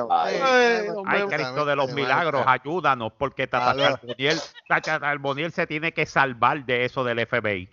Ay, 0.09 1.23
Cristo, 1.29 1.65
de 1.65 1.75
los 1.75 1.91
milagros, 1.91 2.43
ayúdanos, 2.47 3.11
porque 3.17 3.47
Tata. 3.47 3.75
Charboniel, 3.77 4.39
Tata 4.67 4.99
Charboniel 5.01 5.51
se 5.51 5.67
tiene 5.67 5.91
que 5.91 6.05
salvar 6.05 6.63
de 6.65 6.85
eso 6.85 7.03
del 7.03 7.27
FBI. 7.27 7.65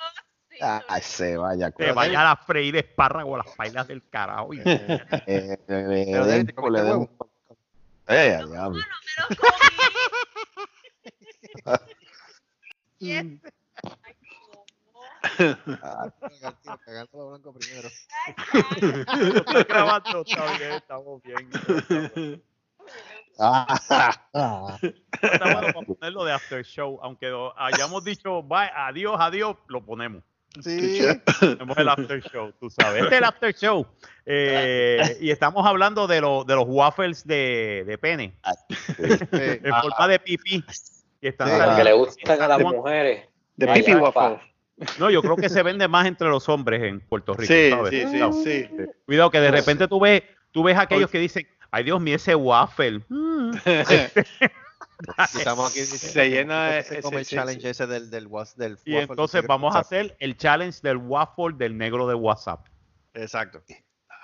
sí, 0.51 0.59
Ay, 0.61 1.03
se 1.03 1.37
vaya. 1.37 1.73
Se 1.77 1.93
vaya 1.93 2.33
a 2.33 2.37
freír 2.37 2.75
espárrago 2.77 3.37
a 3.37 3.39
las 3.45 3.55
pailas 3.55 3.87
del 3.87 4.03
carajo. 4.09 4.55
y- 4.55 4.63
Eh, 4.65 4.67
eh, 5.27 5.59
eh, 5.69 6.47
Pero 6.53 6.71
le 6.71 6.93
un- 6.95 7.09
Eh, 8.09 8.37
al 8.41 8.51
diablo. 8.51 8.81
me 8.81 8.85
lo 9.23 9.37
comí. 11.79 13.41
Ah, 15.83 16.11
Cagando 16.85 17.29
blanco 17.31 17.55
primero. 17.55 17.89
Está 19.37 19.63
grabando, 19.65 20.23
está 20.27 20.59
bien, 20.59 20.73
estamos 20.73 21.23
bien. 21.23 22.43
ah, 23.39 23.67
ah. 24.35 24.79
Está 24.83 25.39
bueno 25.53 25.73
para 25.73 25.87
ponerlo 25.87 26.25
de 26.25 26.33
after 26.33 26.65
show, 26.65 26.99
aunque 27.03 27.29
lo 27.29 27.59
hayamos 27.59 28.05
dicho 28.05 28.43
bye, 28.43 28.71
adiós, 28.75 29.17
adiós, 29.19 29.57
lo 29.69 29.85
ponemos. 29.85 30.23
Sí. 30.63 31.01
Tenemos 31.41 31.77
el 31.77 31.89
after 31.89 32.23
show, 32.23 32.51
tú 32.59 32.71
sabes. 32.71 33.03
Este 33.03 33.15
es 33.17 33.19
el 33.21 33.25
after 33.25 33.55
show. 33.55 33.87
Eh, 34.25 35.19
y 35.21 35.31
estamos 35.31 35.67
hablando 35.67 36.07
de, 36.07 36.21
lo- 36.23 36.45
de 36.45 36.55
los 36.55 36.65
waffles 36.67 37.27
de, 37.27 37.85
de 37.87 37.99
pene, 37.99 38.35
Sí. 38.97 39.05
en 39.39 39.75
forma 39.83 40.09
de 40.09 40.19
pipí. 40.19 40.65
Que 41.21 41.29
están 41.29 41.49
Sí. 41.49 41.77
que 41.77 41.85
le 41.85 41.93
gustan 41.93 42.41
a 42.43 42.49
las 42.49 42.59
Estamos- 42.59 42.77
mujeres. 42.77 43.29
De 43.57 43.67
Pipi 43.69 43.93
ay, 43.93 43.97
Waffle. 43.97 44.39
No, 44.99 45.11
yo 45.11 45.23
creo 45.23 45.37
que 45.37 45.49
se 45.49 45.63
vende 45.63 45.89
más 45.89 46.07
entre 46.07 46.29
los 46.29 46.49
hombres 46.49 46.83
en 46.83 47.01
Puerto 47.01 47.33
Rico. 47.35 47.53
Sí, 47.53 47.71
¿sabes? 47.71 47.91
sí, 47.91 48.01
sí, 48.01 48.07
Cuidado. 48.11 48.33
sí. 48.45 48.69
Cuidado 49.07 49.31
que 49.31 49.41
de 49.41 49.51
repente 49.51 49.89
tú 49.89 49.99
ves, 50.01 50.23
tú 50.53 50.63
ves 50.63 50.77
aquellos 50.77 51.11
que 51.11 51.19
dicen, 51.19 51.47
ay 51.71 51.85
Dios 51.85 52.01
mío, 52.01 52.17
ese 52.17 52.35
waffle. 52.35 53.03
Mm. 53.11 53.53
Estamos 55.39 55.71
aquí 55.71 55.81
Se 55.81 56.29
llena 56.31 56.83
se 56.83 56.95
ese- 56.95 57.03
come 57.03 57.17
el 57.17 57.23
ese- 57.23 57.37
challenge 57.37 57.69
ese 57.71 57.87
del, 57.87 58.11
del, 58.11 58.29
del 58.57 58.79
Y 58.85 58.95
waffle 58.95 59.01
entonces 59.03 59.43
de 59.43 59.47
vamos 59.47 59.75
a 59.77 59.81
hacer 59.81 60.17
el 60.21 60.37
challenge 60.37 60.81
del 60.83 60.97
waffle 60.97 61.55
del 61.57 61.77
negro 61.77 62.07
de 62.09 62.15
WhatsApp. 62.15 62.67
Exacto. 63.15 63.63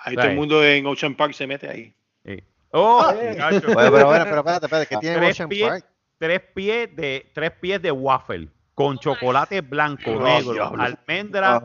Ahí 0.03 0.15
todo 0.15 0.25
el 0.25 0.35
mundo 0.35 0.63
en 0.65 0.85
Ocean 0.87 1.15
Park 1.15 1.33
se 1.33 1.45
mete 1.47 1.69
ahí. 1.69 1.93
Sí. 2.25 2.43
Oh, 2.71 3.03
muchacho. 3.13 3.71
Bueno, 3.73 3.91
pero, 3.91 4.05
bueno, 4.07 4.23
pero 4.25 4.37
espérate, 4.39 4.65
espérate, 4.65 4.87
que 4.87 4.97
tiene 4.97 5.17
tres, 5.17 5.31
Ocean 5.35 5.49
pies, 5.49 5.69
Park. 5.69 5.85
tres 6.17 6.41
pies 6.55 6.95
de 6.95 7.31
tres 7.33 7.51
pies 7.51 7.81
de 7.81 7.91
waffle 7.91 8.49
con 8.73 8.97
chocolate 8.99 9.61
blanco, 9.61 10.11
Oh, 10.11 10.23
negro, 10.23 10.73
almendra. 10.79 11.61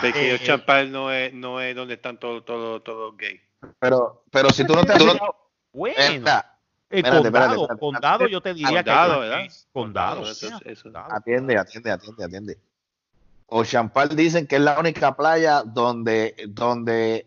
Porque 0.00 0.30
Eh, 0.32 0.34
Ocean 0.34 0.64
Park 0.66 0.88
no 0.90 1.10
es, 1.10 1.32
no 1.32 1.60
es 1.60 1.74
donde 1.74 1.94
están 1.94 2.18
todos 2.18 2.44
todo, 2.44 2.80
todo 2.82 3.16
gay. 3.16 3.40
Pero, 3.78 4.24
pero 4.30 4.50
si 4.50 4.64
tú 4.66 4.74
no 4.74 4.84
te 4.84 4.92
has 4.92 4.98
Bueno, 5.72 5.96
el 5.96 6.04
espérate, 6.18 6.52
condado, 6.90 7.24
espérate, 7.24 7.54
espérate. 7.62 7.80
condado 7.80 8.26
yo 8.28 8.40
te 8.40 8.54
diría 8.54 8.68
Condado, 8.84 9.14
que 9.14 9.20
¿verdad? 9.20 9.40
es 9.46 9.68
condado. 9.72 10.22
Eso- 10.30 10.60
eso- 10.64 10.82
condado. 10.84 11.08
Atiende, 11.12 11.58
atiende, 11.58 11.90
atiende, 11.90 12.24
atiende. 12.24 12.58
Ocean 13.46 13.88
Park 13.90 14.12
dicen 14.12 14.46
que 14.46 14.56
es 14.56 14.62
la 14.62 14.78
única 14.78 15.16
playa 15.16 15.62
donde, 15.64 16.34
donde 16.48 17.26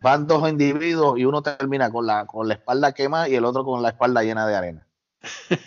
van 0.00 0.26
dos 0.28 0.48
individuos 0.48 1.18
y 1.18 1.24
uno 1.24 1.42
termina 1.42 1.90
con 1.90 2.06
la, 2.06 2.26
con 2.26 2.46
la 2.46 2.54
espalda 2.54 2.92
quemada 2.92 3.28
y 3.28 3.34
el 3.34 3.44
otro 3.44 3.64
con 3.64 3.82
la 3.82 3.88
espalda 3.88 4.22
llena 4.22 4.46
de 4.46 4.54
arena. 4.54 4.86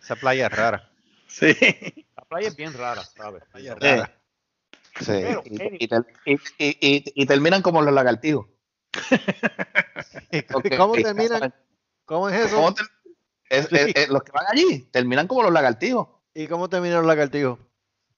Esa 0.00 0.16
playa 0.16 0.46
es 0.46 0.52
rara. 0.52 0.88
Sí. 1.32 1.56
La 2.16 2.24
playa 2.24 2.48
es 2.48 2.56
bien 2.56 2.74
rara, 2.74 3.02
¿sabes? 3.04 3.42
Playa 3.50 3.74
Sí. 3.80 3.86
rara. 3.86 4.18
Sí, 5.00 5.06
Pero, 5.06 5.42
y, 5.46 5.62
y 5.62 5.88
y- 6.26 6.40
y- 6.58 6.76
y- 6.80 7.04
y 7.22 7.26
terminan 7.26 7.62
como 7.62 7.80
los 7.80 7.94
lagartijos. 7.94 8.46
¿Cómo 10.76 10.92
terminan? 10.94 11.54
¿Cómo 12.04 12.28
es 12.28 12.46
eso? 12.46 12.56
¿Cómo 12.56 12.74
ter- 12.74 12.86
es- 13.48 13.72
es- 13.72 13.92
es- 13.96 14.08
los 14.10 14.22
que 14.22 14.32
van 14.32 14.44
allí 14.50 14.80
terminan 14.92 15.26
como 15.26 15.42
los 15.44 15.52
lagartijos, 15.52 16.08
¿Y 16.34 16.46
cómo 16.46 16.68
terminan 16.68 16.98
los 16.98 17.06
lagartijos? 17.06 17.58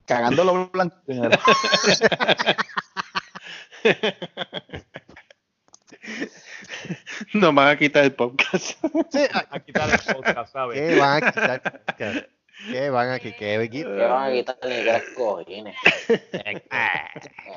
cagando 0.07 0.43
los 0.45 0.70
blancos. 0.73 0.99
Nos 7.35 7.55
van 7.55 7.69
a 7.69 7.78
quitar 7.78 8.05
el 8.05 8.12
podcast. 8.12 8.78
Sí, 9.11 9.19
ay, 9.32 9.43
A 9.51 9.61
quitar 9.61 9.91
el 9.91 10.15
podcast, 10.15 10.53
¿sabes? 10.53 10.81
¿Qué 10.81 10.99
van 10.99 11.23
a 11.24 11.32
quitar? 11.32 12.31
¿Qué 12.70 12.89
van 12.90 13.10
a 13.10 13.18
quitar? 13.18 13.39
¿Qué 13.39 13.68
Que 13.70 13.85
van 13.85 14.31
a 14.31 14.32
quitar 14.32 14.56
ni 14.62 14.70
tres 14.70 15.02
cojines. 15.16 15.76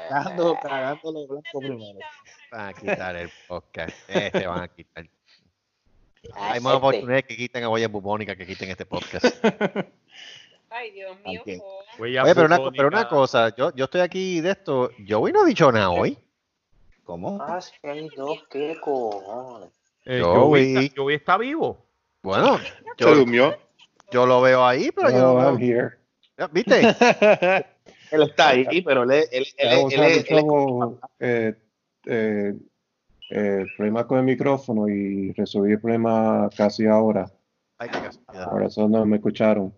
cagando, 0.10 0.58
cagando 0.62 1.12
los 1.12 1.28
blancos 1.28 1.62
primero. 1.64 2.00
van 2.52 2.68
a 2.70 2.74
quitar 2.74 3.16
el 3.16 3.30
podcast? 3.48 3.96
Este 4.08 4.48
van 4.48 4.62
a 4.64 4.68
quitar. 4.68 5.08
Hay 6.34 6.60
más 6.60 6.74
este. 6.74 6.78
oportunidades 6.78 7.24
que 7.26 7.38
quiten 7.38 7.64
a 7.64 7.70
Huella 7.70 7.88
Bubónica 7.88 8.36
que 8.36 8.46
quiten 8.46 8.70
este 8.70 8.86
podcast. 8.86 9.26
Ay, 10.70 10.92
Dios 10.92 11.18
mío. 11.26 11.42
Oye, 12.00 12.20
pero 12.24 12.46
una, 12.46 12.60
pero 12.72 12.88
una 12.90 13.08
cosa, 13.08 13.56
yo, 13.56 13.74
yo 13.74 13.86
estoy 13.86 14.02
aquí 14.02 14.42
de 14.42 14.52
esto. 14.52 14.92
Joey 15.08 15.32
no 15.32 15.44
ha 15.44 15.46
dicho 15.46 15.72
nada 15.72 15.90
hoy. 15.90 16.18
¿Cómo? 17.06 17.42
Ah, 17.42 17.62
sí, 17.62 17.72
dos, 18.18 18.44
qué 18.50 18.78
cojones. 18.82 19.70
Eh, 20.06 20.20
Yo 20.20 20.34
Joey, 20.36 20.74
vi- 20.76 20.86
está, 20.86 21.02
Joey 21.02 21.16
está 21.16 21.38
vivo. 21.38 21.86
Bueno, 22.22 22.58
Se 22.58 22.66
yo, 22.98 23.16
durmió. 23.16 23.58
Yo 24.12 24.26
lo 24.26 24.42
veo 24.42 24.66
ahí, 24.66 24.90
pero 24.96 25.10
yo 25.10 25.20
no 25.20 25.40
I'm 25.40 25.58
veo. 25.58 25.80
here. 25.80 25.98
¿Viste? 26.52 26.82
Él 28.12 28.24
está 28.24 28.50
ahí, 28.50 28.82
pero 28.84 29.04
él, 29.04 29.12
es- 29.12 29.30
él, 29.34 29.46
él, 29.58 29.70
él, 29.70 30.04
él, 30.04 30.26
él- 30.30 30.44
usando 30.46 31.00
eh, 31.20 31.54
eh, 32.06 32.54
eh, 33.30 33.58
el 33.62 33.68
problema 33.76 34.08
con 34.08 34.20
el 34.20 34.24
micrófono 34.24 34.88
y 34.88 35.34
resolví 35.34 35.74
el 35.74 35.82
problema 35.82 36.50
casi 36.56 36.86
ahora. 36.86 37.30
Ay, 37.78 37.90
qué 37.90 38.00
casualidad. 38.00 38.50
Por 38.50 38.64
eso 38.64 38.88
no 38.88 39.06
me 39.06 39.18
escucharon. 39.18 39.74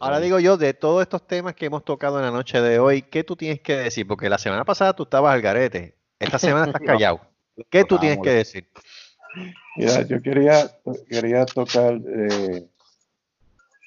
Ahora 0.00 0.20
digo 0.20 0.38
yo, 0.40 0.56
de 0.56 0.72
todos 0.72 1.02
estos 1.02 1.26
temas 1.26 1.54
que 1.54 1.66
hemos 1.66 1.84
tocado 1.84 2.18
en 2.18 2.24
la 2.24 2.30
noche 2.30 2.60
de 2.62 2.78
hoy, 2.78 3.02
¿qué 3.02 3.24
tú 3.24 3.36
tienes 3.36 3.60
que 3.60 3.76
decir? 3.76 4.06
Porque 4.06 4.30
la 4.30 4.38
semana 4.38 4.64
pasada 4.64 4.94
tú 4.94 5.02
estabas 5.02 5.34
al 5.34 5.42
garete. 5.42 5.96
Esta 6.18 6.38
semana 6.38 6.64
estás 6.66 6.80
callado. 6.86 7.20
¿Qué 7.68 7.84
tú 7.84 7.98
tienes 7.98 8.20
que 8.22 8.30
decir? 8.30 8.68
Mira, 9.76 10.02
yo 10.06 10.22
quería, 10.22 10.70
quería 11.08 11.44
tocar 11.44 11.98
eh, 12.06 12.66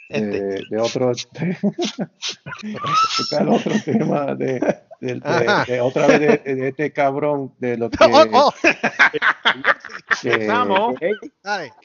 Este. 0.10 0.42
de, 0.42 0.64
de 0.70 0.78
otro 0.80 1.12
otro 3.48 3.74
tema 3.86 4.34
de, 4.36 4.60
de- 5.00 5.14
de- 5.16 5.22
Ajá. 5.24 5.66
de 5.66 5.80
otra 5.82 6.08
vez 6.08 6.20
de, 6.20 6.38
de 6.56 6.68
este 6.70 6.92
cabrón 6.92 7.54
de 7.60 7.78
lo 7.78 7.90
que, 7.92 7.98
Oh, 8.02 8.26
oh, 8.34 8.54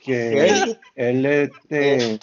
que, 0.05 0.77
él 0.97 1.27
este, 1.27 2.19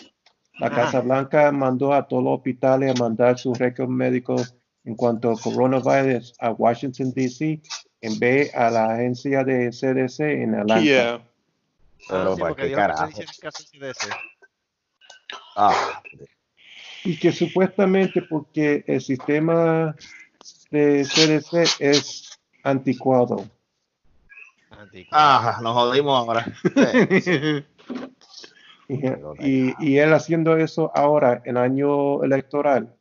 la 0.60 0.69
Casa 0.69 1.02
Blanca 1.02 1.52
mandó 1.52 1.94
a 1.94 2.07
todos 2.07 2.23
los 2.23 2.38
hospitales 2.38 2.91
a 2.95 2.99
mandar 2.99 3.38
sus 3.38 3.57
récords 3.57 3.90
médicos 3.90 4.56
en 4.84 4.95
cuanto 4.95 5.32
a 5.32 5.40
coronavirus 5.40 6.34
a 6.40 6.52
Washington 6.52 7.11
DC 7.14 7.61
en 8.02 8.19
vez 8.19 8.53
a 8.56 8.69
la 8.72 8.94
agencia 8.95 9.44
de 9.44 9.69
CDC 9.69 10.19
en 10.22 10.56
Atlanta. 10.56 10.82
Yeah. 10.84 11.22
Pero 12.10 12.32
Ah, 12.32 12.36
sí, 12.36 12.41
porque 12.41 12.68
qué 12.69 12.73
carajo. 12.73 13.10
que. 13.10 13.26
Ah, 15.56 16.02
Y 17.03 17.18
que 17.18 17.32
supuestamente 17.32 18.22
porque 18.22 18.84
el 18.88 19.02
sistema 19.02 19.95
de 20.69 21.03
CDC 21.03 21.68
es 21.80 22.40
anticuado. 22.64 23.45
Anticuado. 24.69 25.07
ah, 25.11 25.60
nos 25.61 25.73
jodimos 25.73 26.18
ahora. 26.28 26.45
Sí. 27.22 27.65
Y, 28.88 29.07
y- 29.40 29.73
y 29.80 29.98
él 29.99 30.11
haciendo 30.14 30.57
eso 30.57 30.91
ahora 30.94 31.41
en 31.45 31.56
año 31.56 32.22
electoral, 32.23 32.94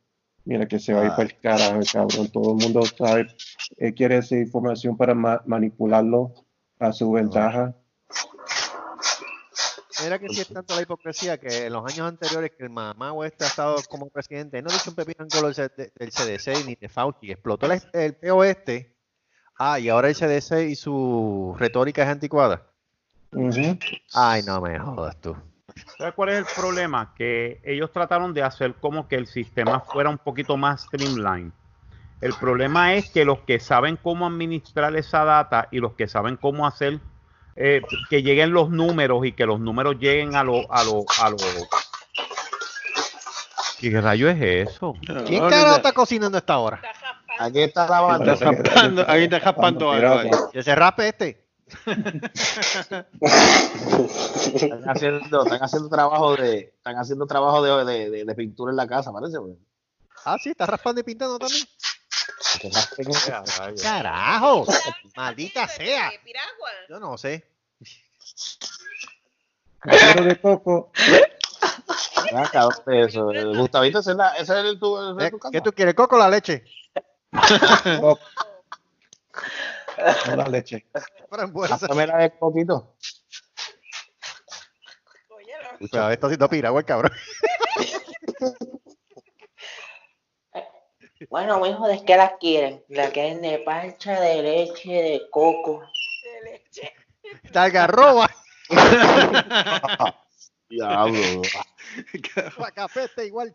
mira 0.45 0.65
que 0.65 0.79
se 0.79 0.93
va 0.93 1.01
a 1.01 1.05
ir 1.05 1.11
Ah. 1.11 1.15
para 1.17 1.27
el 1.29 1.37
carajo, 1.39 1.79
cabrón. 1.91 2.29
Todo 2.31 2.51
el 2.57 2.63
mundo 2.63 2.81
sabe, 2.85 3.27
él 3.75 3.93
quiere 3.93 4.17
esa 4.19 4.37
información 4.37 4.95
para 4.95 5.13
ma- 5.13 5.41
manipularlo 5.45 6.33
a 6.79 6.93
su 6.93 7.11
ventaja. 7.11 7.75
Mira 10.03 10.19
que 10.19 10.29
si 10.29 10.41
es 10.41 10.47
tanto 10.47 10.75
la 10.75 10.81
hipocresía 10.81 11.39
que 11.39 11.65
en 11.65 11.73
los 11.73 11.85
años 11.85 12.07
anteriores 12.07 12.51
que 12.51 12.63
el 12.63 12.69
mamá 12.69 13.13
este 13.25 13.45
ha 13.45 13.47
estado 13.47 13.75
como 13.89 14.09
presidente, 14.09 14.61
no 14.61 14.69
ha 14.69 14.73
dicho 14.73 14.89
un 14.89 14.95
pepino 14.95 15.23
en 15.23 15.29
color 15.29 15.53
del 15.55 16.11
CDC 16.11 16.65
ni 16.65 16.75
de 16.75 16.89
Fauci, 16.89 17.31
explotó 17.31 17.71
el, 17.71 17.81
el 17.93 18.15
peo 18.15 18.43
este. 18.43 18.95
Ah, 19.57 19.79
y 19.79 19.89
ahora 19.89 20.09
el 20.09 20.15
CDC 20.15 20.69
y 20.69 20.75
su 20.75 21.55
retórica 21.57 22.03
es 22.03 22.09
anticuada. 22.09 22.67
Ay, 24.13 24.43
no 24.43 24.59
me 24.61 24.77
jodas 24.79 25.19
tú. 25.21 25.35
¿Sabes 25.97 26.13
cuál 26.15 26.29
es 26.29 26.39
el 26.39 26.45
problema? 26.55 27.13
Que 27.15 27.61
ellos 27.63 27.91
trataron 27.91 28.33
de 28.33 28.43
hacer 28.43 28.75
como 28.75 29.07
que 29.07 29.15
el 29.15 29.27
sistema 29.27 29.79
fuera 29.79 30.09
un 30.09 30.17
poquito 30.17 30.57
más 30.57 30.81
streamline. 30.83 31.53
El 32.19 32.33
problema 32.33 32.93
es 32.93 33.09
que 33.09 33.25
los 33.25 33.39
que 33.39 33.59
saben 33.59 33.97
cómo 33.97 34.27
administrar 34.27 34.95
esa 34.95 35.23
data 35.23 35.67
y 35.71 35.79
los 35.79 35.93
que 35.93 36.07
saben 36.07 36.37
cómo 36.37 36.67
hacer 36.67 36.99
eh, 37.55 37.81
que 38.09 38.23
lleguen 38.23 38.53
los 38.53 38.69
números 38.69 39.25
y 39.25 39.31
que 39.33 39.45
los 39.45 39.59
números 39.59 39.95
lleguen 39.99 40.35
a 40.35 40.43
los 40.43 40.65
a 40.69 40.83
lo, 40.83 41.05
a 41.21 41.29
lo 41.29 41.37
¿Qué 43.79 43.99
rayo 43.99 44.29
es 44.29 44.69
eso? 44.69 44.93
¿Quién 45.25 45.47
carajo 45.49 45.77
está 45.77 45.91
cocinando 45.91 46.37
a 46.37 46.39
esta 46.39 46.57
hora? 46.59 46.81
Aquí 47.39 47.61
está 47.61 47.87
la 47.87 48.01
banda. 48.01 48.33
Está 48.33 48.51
raspando, 48.51 49.05
ahí 49.07 49.23
está 49.23 49.39
raspando 49.39 49.91
algo. 49.91 50.51
Que 50.51 50.61
se 50.61 50.75
rape 50.75 51.07
este. 51.07 51.45
Están 54.53 54.83
haciendo, 54.89 55.43
están 55.43 55.63
haciendo 55.63 55.89
trabajo 55.89 56.35
de, 56.35 56.59
están 56.77 56.97
haciendo 56.97 57.25
trabajo 57.25 57.63
de, 57.63 57.85
de, 57.91 58.09
de- 58.09 58.25
de 58.25 58.35
pintura 58.35 58.71
en 58.71 58.75
la 58.77 58.87
casa, 58.87 59.11
parece. 59.11 59.37
Ah, 60.25 60.37
sí, 60.41 60.49
está 60.51 60.65
raspando 60.67 61.01
y 61.01 61.03
pintando 61.03 61.39
también. 61.39 61.63
Carajo, 63.81 64.65
maldita 65.15 65.67
sea. 65.67 66.11
Yo 66.89 66.99
no 66.99 67.17
sé. 67.17 67.45
Caballero 69.79 70.23
de 70.25 70.39
coco. 70.39 70.91
Acá, 72.35 72.61
¿dónde 72.61 73.01
es 73.01 73.07
eso? 73.09 73.31
Gustavito, 73.55 73.99
¿ese 73.99 74.11
es, 74.11 74.49
el 74.49 74.79
tu, 74.79 75.19
Eh, 75.19 75.31
tu? 75.31 75.39
¿Qué 75.51 75.61
tú 75.61 75.71
quieres, 75.73 75.95
coco 75.95 76.15
o 76.15 76.19
la 76.19 76.29
leche? 76.29 76.63
Coco. 77.99 78.19
No 80.27 80.35
la 80.35 80.47
leche. 80.47 80.87
Pásame 81.29 82.07
la 82.07 82.17
de 82.17 82.35
coquito. 82.37 82.95
Pero 85.91 86.09
esto 86.09 86.27
haciendo 86.27 86.49
piragua 86.49 86.79
el 86.79 86.85
cabrón. 86.85 87.11
Bueno, 91.29 91.59
mijo, 91.59 91.87
¿de 91.87 92.03
qué 92.03 92.15
la 92.17 92.37
quieren? 92.37 92.83
¿La 92.89 93.09
quieren 93.11 93.41
de 93.41 93.59
pancha, 93.59 94.19
de 94.19 94.41
leche, 94.43 94.91
de 94.91 95.21
coco? 95.29 95.83
Está 97.43 97.63
algarroba. 97.63 98.29
Diablo. 100.69 101.41
Cafete 102.73 103.25
igual. 103.25 103.53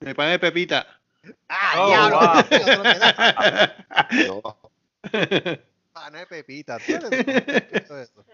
Me 0.00 0.14
pone 0.14 0.38
Pepita. 0.38 0.86
Ah, 1.48 1.72
Oh, 1.76 1.86
diablo. 1.88 2.18
wow. 2.20 2.42
Dios, 4.10 4.44
Pana 5.92 6.18
de 6.20 6.26
pepita. 6.26 6.78
¿tú 6.78 6.92
eres- 6.92 7.10
qué 7.10 7.76
es 7.78 7.90
eso? 7.90 8.24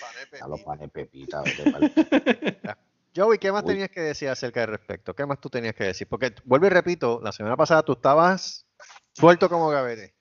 Pana 0.00 0.20
de 0.30 0.38
Ya 0.38 0.46
lo 0.46 0.56
pepita. 0.56 0.64
panes 0.64 0.90
pepita. 0.90 1.42
vete 1.42 1.70
pa'l- 1.70 2.76
Joey, 3.14 3.38
¿qué 3.38 3.52
más 3.52 3.62
Uy. 3.62 3.68
tenías 3.74 3.90
que 3.90 4.00
decir 4.00 4.28
acerca 4.28 4.60
del 4.60 4.70
respecto? 4.70 5.14
¿Qué 5.14 5.24
más 5.24 5.40
tú 5.40 5.48
tenías 5.48 5.74
que 5.74 5.84
decir? 5.84 6.08
Porque, 6.08 6.34
vuelvo 6.44 6.66
y 6.66 6.70
repito, 6.70 7.20
la 7.22 7.32
semana 7.32 7.56
pasada 7.56 7.82
tú 7.82 7.92
estabas 7.92 8.66
suelto 9.12 9.48
como 9.48 9.68
gavete. 9.68 10.14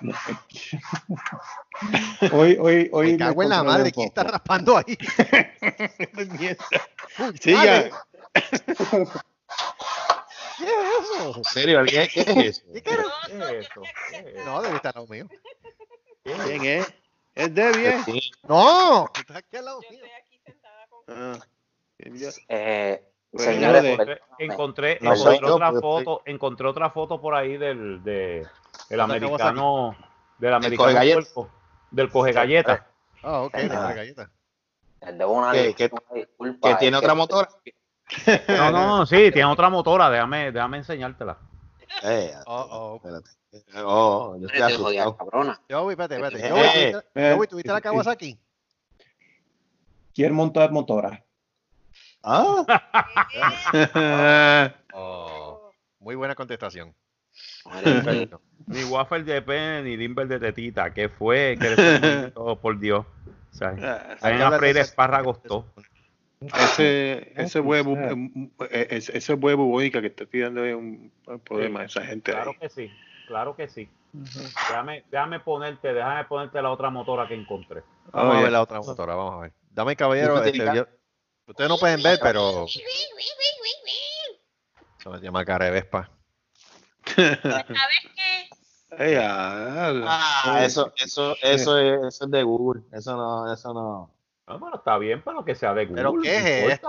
Hoy, 2.32 2.56
hoy, 2.60 2.88
hoy. 2.92 3.12
Me 3.12 3.18
cago 3.18 3.42
en 3.42 3.48
la 3.50 3.62
madre, 3.62 3.92
¿quién 3.92 4.08
está 4.08 4.22
raspando 4.24 4.76
ahí? 4.76 4.96
Sí, 7.40 7.52
ya. 7.52 7.90
¿Qué 10.58 10.64
es 10.64 10.70
eso? 11.02 11.36
¿En 11.36 11.44
serio? 11.44 11.84
¿Qué, 11.84 12.08
qué 12.12 12.20
es 12.20 12.28
eso? 12.28 12.62
¿Qué? 12.72 12.82
¿Qué 12.82 12.90
es 12.92 12.98
eso? 12.98 13.06
¿Qué 13.26 13.32
es 14.18 14.26
eso? 14.26 14.44
No, 14.44 14.62
debe 14.62 14.76
estar 14.76 14.96
al 14.96 15.02
lado 15.02 15.12
mío. 15.12 15.28
¿Quién 16.22 16.64
es? 16.64 16.86
¿Es 17.34 17.54
Debbie? 17.54 17.88
eh? 17.88 18.02
Sí. 18.04 18.30
No, 18.48 19.06
está 19.14 19.38
aquí 19.38 19.56
al 19.56 19.64
lado 19.64 19.80
mío. 19.90 20.04
Ah. 21.08 21.08
¿Quién 21.08 21.38
ya? 21.38 21.48
Eh, 22.48 23.02
señores, 23.34 23.82
de- 23.82 23.96
por- 23.96 24.20
Encontré, 24.38 24.98
No 25.00 25.12
encontré 25.14 25.38
yo, 25.40 25.54
otra 25.54 25.66
estoy- 25.68 25.80
foto, 25.82 26.22
encontré 26.24 26.66
otra 26.68 26.90
foto 26.90 27.20
por 27.20 27.34
ahí 27.34 27.56
del, 27.56 28.02
de, 28.02 28.46
del 28.88 29.00
americano, 29.00 29.96
del 30.38 30.50
coge 30.50 30.90
americano 30.96 31.50
del 31.90 32.08
coge 32.10 32.32
galletas. 32.32 32.82
Ah, 33.22 33.42
ok, 33.42 33.54
Ah. 33.54 33.62
la 33.68 33.92
galleta. 33.94 34.30
les 35.02 35.18
debo 35.18 35.32
una, 35.32 35.52
¿Qué- 35.52 35.74
qué- 35.74 35.90
una 35.92 36.14
disculpa. 36.14 36.68
¿Que 36.70 36.74
tiene 36.76 36.96
otra 36.96 37.14
motora? 37.14 37.48
No, 38.48 38.70
no, 38.72 38.86
no, 38.98 39.06
sí, 39.06 39.30
tiene 39.32 39.44
otra 39.46 39.68
motora, 39.70 40.08
déjame, 40.10 40.52
déjame 40.52 40.78
enseñártela. 40.78 41.36
Eh, 42.02 42.32
Oh, 42.46 42.66
oh. 42.70 42.96
espérate. 42.96 43.30
Oh, 43.84 44.36
yo 44.38 44.46
estoy 44.46 44.62
asustado. 44.62 45.16
cabrona. 45.16 45.60
Joey, 45.68 45.92
espérate, 45.94 46.14
espérate. 46.14 46.46
Eh, 46.46 46.50
Joey, 46.50 46.62
eh, 46.62 46.92
¿tuviste- 46.92 47.08
eh, 47.14 47.34
Joey, 47.36 47.48
¿tuviste 47.48 47.72
la 47.72 47.80
Kawasaki? 47.80 48.38
¿Quién 50.14 50.34
montar 50.34 50.70
motora? 50.70 51.24
Ah, 52.22 52.64
Oh, 54.92 55.70
muy 56.00 56.14
buena 56.14 56.34
contestación. 56.34 56.94
Perfecto. 57.82 58.40
Ni 58.66 58.84
waffle 58.84 59.22
de 59.24 59.40
pene, 59.42 59.82
ni 59.82 59.96
limber 59.96 60.26
de 60.28 60.38
tetita, 60.38 60.92
¿qué 60.92 61.08
fue? 61.08 61.56
¿Qué 61.60 61.70
le 61.70 62.30
todo 62.30 62.56
por 62.60 62.78
Dios? 62.78 63.06
O 63.06 63.54
sea, 63.54 63.74
Ah, 63.80 64.16
vayan 64.22 64.52
a 64.54 64.58
freír 64.58 64.76
espárragos 64.78 65.42
todo. 65.42 65.66
Ese, 66.40 67.32
Oh, 67.36 67.40
ese 67.42 67.60
huevo, 67.60 67.96
pues, 68.56 68.70
eh, 68.72 68.86
ese, 68.90 69.18
ese 69.18 69.34
huevo 69.34 69.66
bónica 69.66 70.00
que 70.00 70.06
está 70.06 70.24
tirando 70.24 70.64
es 70.64 70.74
un 70.74 71.12
problema 71.44 71.84
esa 71.84 72.02
gente 72.02 72.32
Claro 72.32 72.52
ahí. 72.52 72.56
que 72.58 72.68
sí, 72.70 72.90
claro 73.26 73.54
que 73.56 73.68
sí. 73.68 73.90
Déjame, 74.68 75.04
déjame 75.10 75.40
ponerte, 75.40 75.92
déjame 75.92 76.24
ponerte 76.24 76.62
la 76.62 76.70
otra 76.70 76.88
motora 76.90 77.28
que 77.28 77.34
encontré. 77.34 77.82
Vamos 78.12 78.32
a 78.32 78.34
Oye. 78.36 78.42
ver 78.44 78.52
la 78.52 78.62
otra 78.62 78.80
motora, 78.80 79.14
vamos 79.14 79.34
a 79.34 79.40
ver. 79.42 79.52
Dame 79.70 79.94
caballero, 79.96 80.42
este, 80.42 80.58
yo- 80.58 80.86
ustedes 81.50 81.68
no 81.68 81.78
pueden 81.78 82.02
ver, 82.02 82.18
pero 82.22 82.64
eso 84.98 85.18
se 85.18 85.24
llama 85.24 85.44
cara 85.44 85.66
de 85.66 85.70
Vespa. 85.70 86.10
¿Sabes 87.14 87.38
qué? 88.16 88.48
Ah, 89.18 90.60
eso, 90.62 90.92
eso, 90.96 91.36
eso 91.42 91.78
es, 91.78 92.14
eso 92.14 92.24
es 92.24 92.30
de 92.30 92.42
Google. 92.42 92.82
Eso 92.92 93.16
no, 93.16 93.52
eso 93.52 93.72
no. 93.72 94.10
Ah, 94.46 94.56
bueno, 94.56 94.76
está 94.76 94.98
bien, 94.98 95.22
pero 95.24 95.44
que 95.44 95.54
sea 95.54 95.72
de 95.74 95.86
Google. 95.86 96.02
¿Pero 96.02 96.20
qué 96.20 96.72
es. 96.72 96.80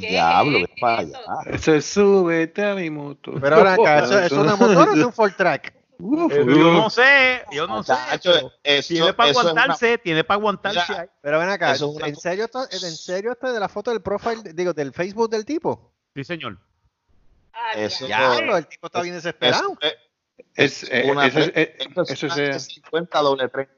¿Qué 0.00 0.08
Diablo, 0.08 0.58
es 0.58 0.68
para 0.80 1.02
eso? 1.02 1.16
allá. 1.16 1.50
Eso 1.50 1.74
es 1.74 1.86
súbete 1.86 2.64
a 2.64 2.74
mi 2.74 2.90
moto. 2.90 3.32
Pero 3.40 3.56
ahora 3.56 3.74
acá, 3.74 4.00
¿eso, 4.00 4.18
¿es 4.18 4.32
una 4.32 4.56
motora 4.56 4.90
o 4.92 4.94
es 4.94 5.04
un 5.04 5.12
Ford 5.14 5.32
Track? 5.34 5.77
Uf, 6.00 6.32
Eh, 6.32 6.44
yo 6.46 6.72
no 6.72 6.90
sé, 6.90 7.42
yo 7.50 7.66
no 7.66 7.82
sé. 7.82 7.92
Muchacho, 7.92 8.30
pero 8.32 8.52
eso, 8.62 8.88
tiene 8.94 9.12
para 9.14 9.30
una- 9.32 9.40
aguantarse, 9.40 9.98
tiene 9.98 10.24
para 10.24 10.36
aguantarse. 10.38 11.10
Pero 11.20 11.38
ven 11.40 11.48
acá, 11.48 11.72
Eso 11.72 11.90
es 11.90 11.96
una 11.96 12.06
¿en 12.08 12.16
serio, 12.16 12.44
esto, 12.44 12.62
¿en 12.70 12.78
serio 12.96 13.32
esto 13.32 13.52
de 13.52 13.58
la 13.60 13.68
foto 13.68 13.90
del 13.90 14.00
profile, 14.00 14.52
digo, 14.54 14.72
del 14.72 14.92
Facebook 14.92 15.28
del 15.30 15.44
tipo? 15.44 15.92
Sí, 16.14 16.22
señor. 16.24 16.58
Ah, 17.52 17.72
Eso- 17.74 18.06
ya. 18.06 18.36
El 18.36 18.66
tipo 18.68 18.86
está 18.86 19.02
bien 19.02 19.14
desesperado. 19.16 19.76
eso 19.80 19.94
es- 20.54 20.82
Es, 20.84 20.90
eh, 20.90 21.08
una 21.10 21.26
eso, 21.26 21.40
es- 21.40 21.52
eh, 21.54 21.76
eso 22.08 22.28
se, 22.30 22.60
50 22.60 23.18
doble 23.20 23.48
tres. 23.48 23.68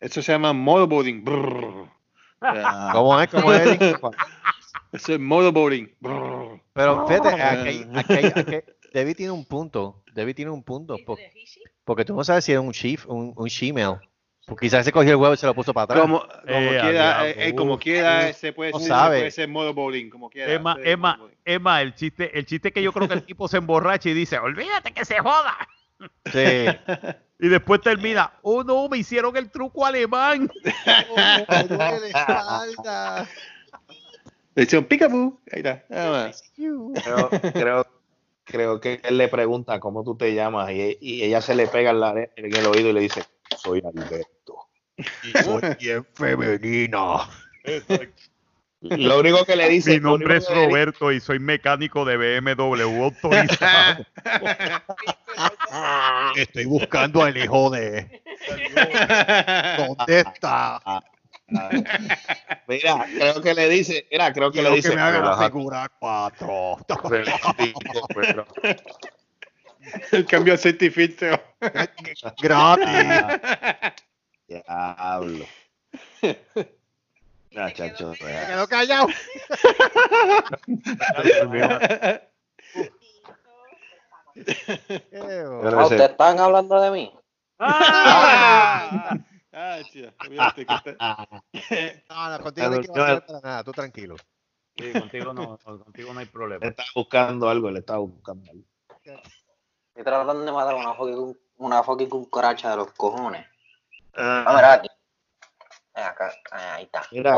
eso 0.00 0.22
se 0.22 0.32
llama. 0.32 0.52
Ah, 2.40 2.90
¿Cómo 2.94 3.20
es? 3.20 3.28
¿Cómo 3.30 3.52
es? 3.52 3.78
Eso 4.92 5.12
es 5.14 5.20
motorboarding. 5.20 5.94
Brrr. 6.00 6.60
Pero 6.72 7.06
fíjate, 7.06 7.28
aquí, 7.28 7.68
hay- 7.68 7.90
aquí, 7.94 8.12
hay- 8.14 8.24
aquí- 8.26 8.72
Debbie 8.94 9.14
tiene 9.14 9.32
un 9.32 9.44
punto. 9.44 10.02
Debbie 10.16 10.34
tiene 10.34 10.50
un 10.50 10.64
punto. 10.64 10.96
po- 11.06 11.16
Porque 11.84 12.04
tú 12.04 12.16
no 12.16 12.24
sabes 12.24 12.44
si 12.44 12.50
era 12.52 12.60
un 12.60 12.72
chief, 12.72 13.06
un, 13.06 13.32
un 13.36 13.46
shemale. 13.48 13.98
Porque 14.46 14.66
quizás 14.66 14.84
se 14.84 14.92
cogió 14.92 15.10
el 15.10 15.16
huevo 15.16 15.34
y 15.34 15.36
se 15.36 15.46
lo 15.46 15.54
puso 15.54 15.74
para 15.74 15.84
atrás. 15.84 16.00
Como, 16.00 16.20
como 16.20 16.30
Eh, 16.46 16.78
quiera, 16.80 17.28
eh, 17.28 17.48
eh, 17.48 17.54
como 17.54 17.78
quiera 17.78 18.32
se 18.32 18.52
puede, 18.52 18.70
no 18.72 18.78
ser- 18.78 18.88
sabe. 18.88 19.16
se 19.16 19.20
puede 19.20 19.30
ser 19.32 19.48
motorboarding, 19.48 20.08
como 20.10 20.30
quiera. 20.30 20.52
Emma, 20.52 20.76
Emma, 20.84 21.10
motorboarding. 21.12 21.38
Emma, 21.44 21.82
el 21.82 21.94
chiste, 21.94 22.36
el 22.38 22.46
chiste 22.46 22.72
que 22.72 22.82
yo 22.82 22.92
creo 22.92 23.08
que 23.08 23.14
el 23.14 23.24
tipo 23.24 23.48
se 23.48 23.56
emborracha 23.58 24.08
y 24.08 24.14
dice, 24.14 24.38
olvídate 24.38 24.92
que 24.92 25.04
se 25.04 25.18
joda. 25.20 25.56
Sí. 26.32 26.66
Y 27.38 27.48
después 27.48 27.82
termina, 27.82 28.32
oh 28.40 28.64
no, 28.64 28.88
me 28.88 28.96
hicieron 28.96 29.36
el 29.36 29.50
truco 29.50 29.84
alemán. 29.84 30.50
Oh, 31.10 31.16
me 31.50 31.64
duele 31.64 32.00
la 32.00 32.06
espalda. 32.08 33.28
Le 34.54 34.62
hicieron 34.62 34.86
peekaboo. 34.86 35.38
Ahí 35.52 35.58
está. 35.58 35.84
nada 35.90 36.10
más. 36.28 36.42
creo, 36.56 36.90
creo, 37.52 37.86
creo 38.46 38.80
que 38.80 39.00
él 39.04 39.18
le 39.18 39.28
pregunta 39.28 39.78
cómo 39.80 40.02
tú 40.04 40.16
te 40.16 40.34
llamas 40.34 40.70
y, 40.70 40.96
y 41.00 41.22
ella 41.24 41.42
se 41.42 41.54
le 41.54 41.66
pega 41.66 41.90
en, 41.90 42.00
la, 42.00 42.12
en 42.12 42.54
el 42.56 42.66
oído 42.66 42.88
y 42.88 42.92
le 42.94 43.00
dice, 43.00 43.22
soy 43.58 43.82
Alberto. 43.84 44.56
Y 44.96 45.32
soy 45.42 45.60
bien 45.80 46.06
femenina. 46.14 47.28
Lo 48.80 49.18
único 49.20 49.44
que 49.44 49.56
le 49.56 49.68
dice... 49.68 49.94
Mi 49.94 50.00
nombre 50.00 50.36
es 50.36 50.46
dice- 50.48 50.66
Roberto 50.66 51.10
y 51.10 51.18
soy 51.20 51.38
mecánico 51.40 52.04
de 52.04 52.16
BMW 52.40 53.02
autorizado. 53.04 54.04
Estoy 56.36 56.64
buscando 56.66 57.22
al 57.22 57.36
hijo 57.36 57.70
de. 57.70 58.22
¿Dónde 59.78 60.20
está? 60.20 60.80
Ah, 61.54 61.68
Mira, 62.68 63.06
creo 63.06 63.40
que 63.40 63.54
le 63.54 63.68
dice, 63.68 64.06
mira, 64.10 64.32
creo 64.32 64.50
que 64.50 64.54
Quiero 64.58 64.70
le 64.70 64.76
dice. 64.76 64.90
que 64.90 64.96
me 64.96 65.02
haga 65.02 65.20
la 65.20 65.36
figura 65.46 65.88
4. 66.00 66.78
Pero- 67.08 68.46
El 70.10 70.26
cambio 70.26 70.52
de 70.54 70.58
aceite 70.58 70.86
y 70.86 70.90
filtro. 70.90 71.40
Gratis. 72.40 73.36
Diablo. 74.48 75.44
Ya, 77.52 77.72
chacho, 77.72 78.12
Me 78.20 78.26
vea. 78.26 78.46
quedo 78.48 78.68
callado. 78.68 79.06
Pero 85.10 85.78
Ah, 85.78 85.82
¿Ustedes 85.84 86.10
están 86.10 86.38
hablando 86.38 86.80
de 86.80 86.90
mí? 86.90 87.12
Ah, 87.58 89.16
ah, 89.56 89.78
chido. 89.90 90.12
Olvídate 90.22 90.66
que 90.66 90.78
te- 90.78 90.96
No, 92.08 92.30
no, 92.30 92.42
contigo 92.44 92.68
no 92.68 92.74
hay 92.76 92.80
que 92.82 92.88
para 93.26 93.40
nada, 93.40 93.64
tú 93.64 93.72
tranquilo. 93.72 94.16
Sí, 94.78 94.92
contigo 94.92 95.32
no, 95.32 95.58
contigo 95.84 96.12
no 96.12 96.20
hay 96.20 96.26
le 96.26 96.30
problema. 96.32 96.66
está 96.66 96.84
buscando 96.94 97.48
algo, 97.48 97.70
le 97.70 97.80
está 97.80 97.96
buscando 97.96 98.50
algo. 98.50 98.64
Estoy 99.02 100.04
tratando 100.04 100.44
de 100.44 100.52
matar 100.52 100.74
una 100.74 100.94
fucking, 100.94 101.36
una 101.56 101.82
fucking 101.82 102.08
cucaracha 102.10 102.70
de 102.70 102.76
los 102.76 102.92
cojones. 102.92 103.46
Ah, 104.14 104.44
Ah, 104.46 104.54
mira 104.54 104.72
aquí. 104.74 104.88
Ven 105.94 106.04
acá. 106.04 106.32
Ah, 106.52 106.74
Ahí 106.74 106.84
está. 106.84 107.02
Mira, 107.10 107.36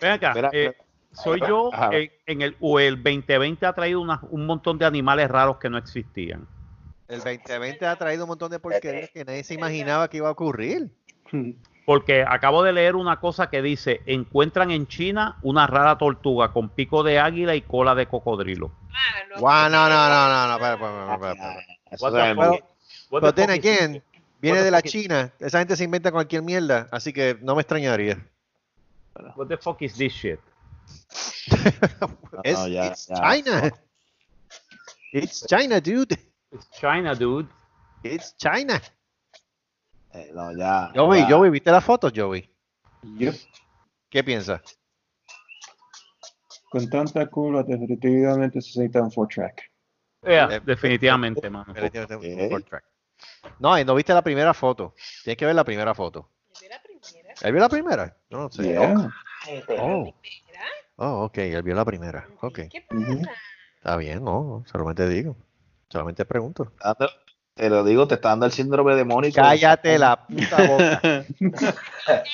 Ven 0.00 0.10
acá, 0.10 0.34
Mira, 0.34 0.50
eh, 0.52 0.74
soy 1.12 1.40
yo 1.46 1.70
en, 1.92 2.10
en 2.26 2.42
el 2.42 2.56
o 2.60 2.80
el 2.80 3.02
2020 3.02 3.66
ha 3.66 3.72
traído 3.74 4.00
una- 4.00 4.20
un 4.30 4.46
montón 4.46 4.78
de 4.78 4.86
animales 4.86 5.30
raros 5.30 5.58
que 5.58 5.68
no 5.68 5.76
existían. 5.78 6.46
El 7.08 7.20
2020 7.22 7.86
ha 7.86 7.96
traído 7.96 8.24
un 8.24 8.28
montón 8.28 8.50
de 8.50 8.58
porquerías 8.58 9.10
que 9.10 9.24
nadie 9.24 9.44
se 9.44 9.54
imaginaba 9.54 10.08
que 10.08 10.16
iba 10.18 10.28
a 10.28 10.32
ocurrir. 10.32 10.90
Porque 11.84 12.24
acabo 12.26 12.64
de 12.64 12.72
leer 12.72 12.96
una 12.96 13.20
cosa 13.20 13.48
que 13.48 13.62
dice, 13.62 14.00
encuentran 14.06 14.72
en 14.72 14.88
China 14.88 15.38
una 15.42 15.66
rara 15.68 15.96
tortuga 15.98 16.52
con 16.52 16.68
pico 16.68 17.04
de 17.04 17.20
águila 17.20 17.54
y 17.54 17.62
cola 17.62 17.94
de 17.94 18.06
cocodrilo. 18.06 18.72
Ah, 18.92 19.22
no. 19.30 19.40
Guau, 19.40 19.70
no, 19.70 19.88
no, 19.88 20.08
no, 20.08 20.28
no, 20.28 20.48
no, 20.48 20.54
espera, 20.54 22.34
espera, 22.34 22.58
Pero 23.08 23.34
then 23.34 23.50
again, 23.50 24.02
viene 24.40 24.62
de 24.62 24.70
la 24.70 24.82
China. 24.82 25.32
Esa 25.38 25.60
gente 25.60 25.76
se 25.76 25.84
inventa 25.84 26.10
cualquier 26.10 26.42
mierda, 26.42 26.88
así 26.90 27.12
que 27.12 27.38
no 27.40 27.54
me 27.54 27.62
extrañaría. 27.62 28.18
What 29.36 29.46
the 29.46 29.56
fuck 29.56 29.80
is 29.82 29.94
this 29.94 30.12
shit? 30.12 30.40
Es 32.42 32.58
no, 32.58 32.68
ya, 32.68 32.86
it's 32.86 33.06
ya. 33.06 33.14
China. 33.16 33.72
It's 35.12 35.46
China, 35.46 35.80
dude. 35.80 36.18
It's 36.52 36.68
China, 36.78 37.14
dude. 37.14 37.48
It's 38.02 38.36
China. 38.36 38.80
Eh, 40.16 40.30
no, 40.34 40.56
ya. 40.56 40.90
Joey, 40.94 41.20
ya. 41.20 41.28
Joey, 41.28 41.50
¿viste 41.50 41.70
la 41.70 41.80
foto, 41.80 42.10
Joey? 42.14 42.50
Yep. 43.02 43.34
¿Qué 44.08 44.24
piensas? 44.24 44.62
Con 46.70 46.88
tanta 46.88 47.26
curva, 47.26 47.62
definitivamente 47.62 48.60
se 48.60 48.80
necesita 48.80 49.02
un 49.02 49.12
four 49.12 49.28
track. 49.28 49.70
Yeah, 50.22 50.54
Eh, 50.56 50.60
definitivamente, 50.64 51.48
mano. 51.50 51.72
Definitivamente 51.72 52.16
un 52.16 52.40
Ok. 52.44 52.50
four 52.50 52.62
track. 52.64 52.84
No, 53.58 53.78
y 53.78 53.84
no 53.84 53.94
viste 53.94 54.12
la 54.12 54.22
primera 54.22 54.52
foto. 54.54 54.94
Tienes 55.22 55.36
que 55.36 55.46
ver 55.46 55.54
la 55.54 55.64
primera 55.64 55.94
foto. 55.94 56.30
Primera. 56.58 57.34
¿Él 57.42 57.52
vio 57.52 57.60
la 57.60 57.68
primera? 57.68 58.16
Yo 58.30 58.38
no 58.38 58.50
sé. 58.50 58.62
Yeah. 58.62 59.10
Oh, 59.78 60.14
oh, 60.96 61.24
ok, 61.24 61.38
él 61.38 61.62
vio 61.62 61.74
la 61.74 61.84
primera. 61.84 62.26
Ok, 62.40 62.60
¿Qué 62.70 62.84
pasa? 62.88 63.30
está 63.76 63.96
bien, 63.96 64.24
no, 64.24 64.64
solamente 64.66 65.08
digo. 65.08 65.36
Solamente 65.88 66.24
pregunto. 66.24 66.72
Te 67.56 67.70
lo 67.70 67.82
digo, 67.84 68.06
te 68.06 68.16
está 68.16 68.28
dando 68.28 68.44
el 68.44 68.52
síndrome 68.52 68.94
demónico. 68.94 69.36
Cállate 69.36 69.98
la 69.98 70.16
puta 70.28 70.66
boca. 70.66 71.24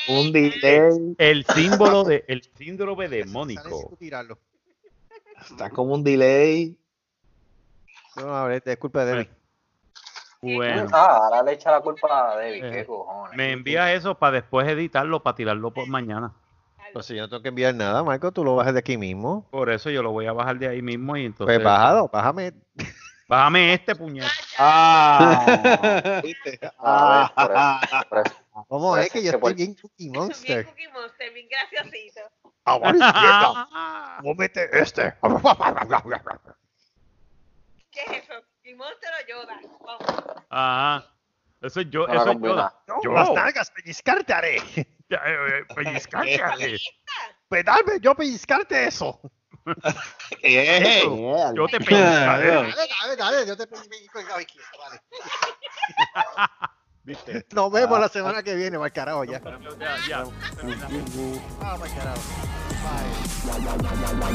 Un 0.09 0.33
delay. 0.33 1.15
El 1.17 1.47
símbolo 1.47 2.03
de 2.03 2.25
el 2.27 2.43
síndrome 2.57 3.09
demónico. 3.09 3.89
tirarlo. 4.01 4.37
Está 5.49 5.71
como 5.71 5.95
un 5.95 6.03
delay. 6.03 6.77
No, 8.17 8.37
a 8.37 8.47
ver, 8.49 8.65
es 8.67 8.77
culpa 8.79 9.05
de 9.05 9.13
Debbie. 9.13 9.31
Bueno, 10.43 10.89
Ah, 10.93 11.19
ahora 11.23 11.43
le 11.45 11.53
echa 11.53 11.71
la 11.71 11.81
culpa 11.81 12.33
a 12.33 12.37
David. 12.37 12.65
Eh, 12.65 12.71
¿Qué 12.73 12.85
cojones? 12.85 13.37
me 13.37 13.53
envía 13.53 13.95
eso 13.95 14.19
para 14.19 14.33
después 14.33 14.67
editarlo, 14.67 15.23
para 15.23 15.37
tirarlo 15.37 15.71
por 15.73 15.87
mañana. 15.87 16.33
Pues 16.93 17.07
si 17.07 17.15
yo 17.15 17.23
no 17.23 17.29
tengo 17.29 17.43
que 17.45 17.49
enviar 17.51 17.77
nada, 17.77 18.03
Marco, 18.03 18.33
tú 18.33 18.43
lo 18.45 18.57
bajas 18.57 18.73
de 18.73 18.81
aquí 18.81 18.99
mismo. 18.99 19.47
Por 19.53 19.71
eso 19.71 19.89
yo 19.89 20.03
lo 20.03 20.11
voy 20.11 20.27
a 20.27 20.33
bajar 20.33 20.59
de 20.59 20.67
ahí 20.67 20.83
mismo 20.83 21.17
y 21.17 21.27
entonces. 21.27 21.47
Pues 21.57 21.65
bájalo, 21.65 22.09
bájame. 22.13 22.53
Bájame 23.33 23.73
este 23.73 23.97
puñet. 23.97 24.27
Ah, 24.59 25.47
¿viste? 26.23 26.61
A 26.79 27.31
ver, 27.49 27.49
por 27.49 27.57
eso, 27.57 28.09
por 28.11 28.19
eso. 28.27 28.67
¿Cómo 28.69 28.97
es 28.99 29.11
que 29.11 29.21
yo 29.23 29.31
estoy 29.31 29.41
por- 29.41 29.55
bien 29.55 29.75
Cookie 29.75 30.11
Bien 30.11 30.13
Monster? 30.13 30.67
Cookie 30.67 30.89
Monster, 30.89 31.33
bien 31.33 31.49
graciosito. 31.49 32.21
A 32.67 32.79
la 32.79 32.91
izquierda, 32.91 34.19
móvete 34.23 34.69
este. 34.79 35.15
¿Qué 37.91 38.01
es 38.03 38.23
eso? 38.23 38.35
¿Cookie 38.57 38.75
Monster 38.75 39.11
o 39.23 39.27
Yoda? 39.27 39.61
Vamos. 39.81 40.37
Ajá. 40.51 41.07
Eso 41.63 41.81
es 41.81 41.89
yo, 41.89 42.05
Una 42.05 42.13
eso 42.13 42.23
es 42.25 42.29
combina. 42.29 42.75
yo. 42.87 43.01
Yo 43.03 43.13
las 43.13 43.31
nalgas, 43.31 43.71
pellizcarte 43.71 44.35
haré. 44.35 44.61
Pellizcarte. 45.75 46.77
Pues 47.49 47.65
dame, 47.65 47.99
yo 48.03 48.15
pellizcarte 48.15 48.89
eso. 48.89 49.19
Eh, 50.43 51.03
Yo 51.55 51.67
te 51.69 51.79
pellizcaré. 51.79 52.49
Dale, 52.49 52.75
dale, 52.75 53.17
dale, 53.17 53.47
yo 53.47 53.57
te 53.57 53.67
pellizco 53.67 54.19
el 54.19 54.41
izquierdo, 54.41 54.69
vale. 54.79 55.01
¿Viste? 57.05 57.47
Nos 57.53 57.71
vemos 57.71 57.99
la 58.01 58.09
semana 58.09 58.43
que 58.43 58.55
viene, 58.55 58.79
mal 58.79 58.93
carajo 58.93 59.25
ya. 59.25 59.41
Ya, 59.79 59.97
ya. 60.09 60.25
Ah, 61.61 61.77
mal 61.79 61.91
carajo. 61.91 62.23
Bye. 62.83 64.33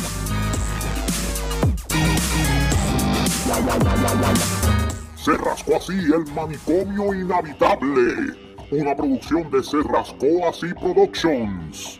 Se 5.16 5.38
rascó 5.38 5.78
así 5.78 5.94
el 5.94 6.26
manicomio 6.34 7.14
inhabitable. 7.14 8.36
Una 8.72 8.96
producción 8.96 9.50
de 9.50 9.64
Se 9.64 9.78
rascó 9.84 10.48
así 10.50 10.74
Productions. 10.74 12.00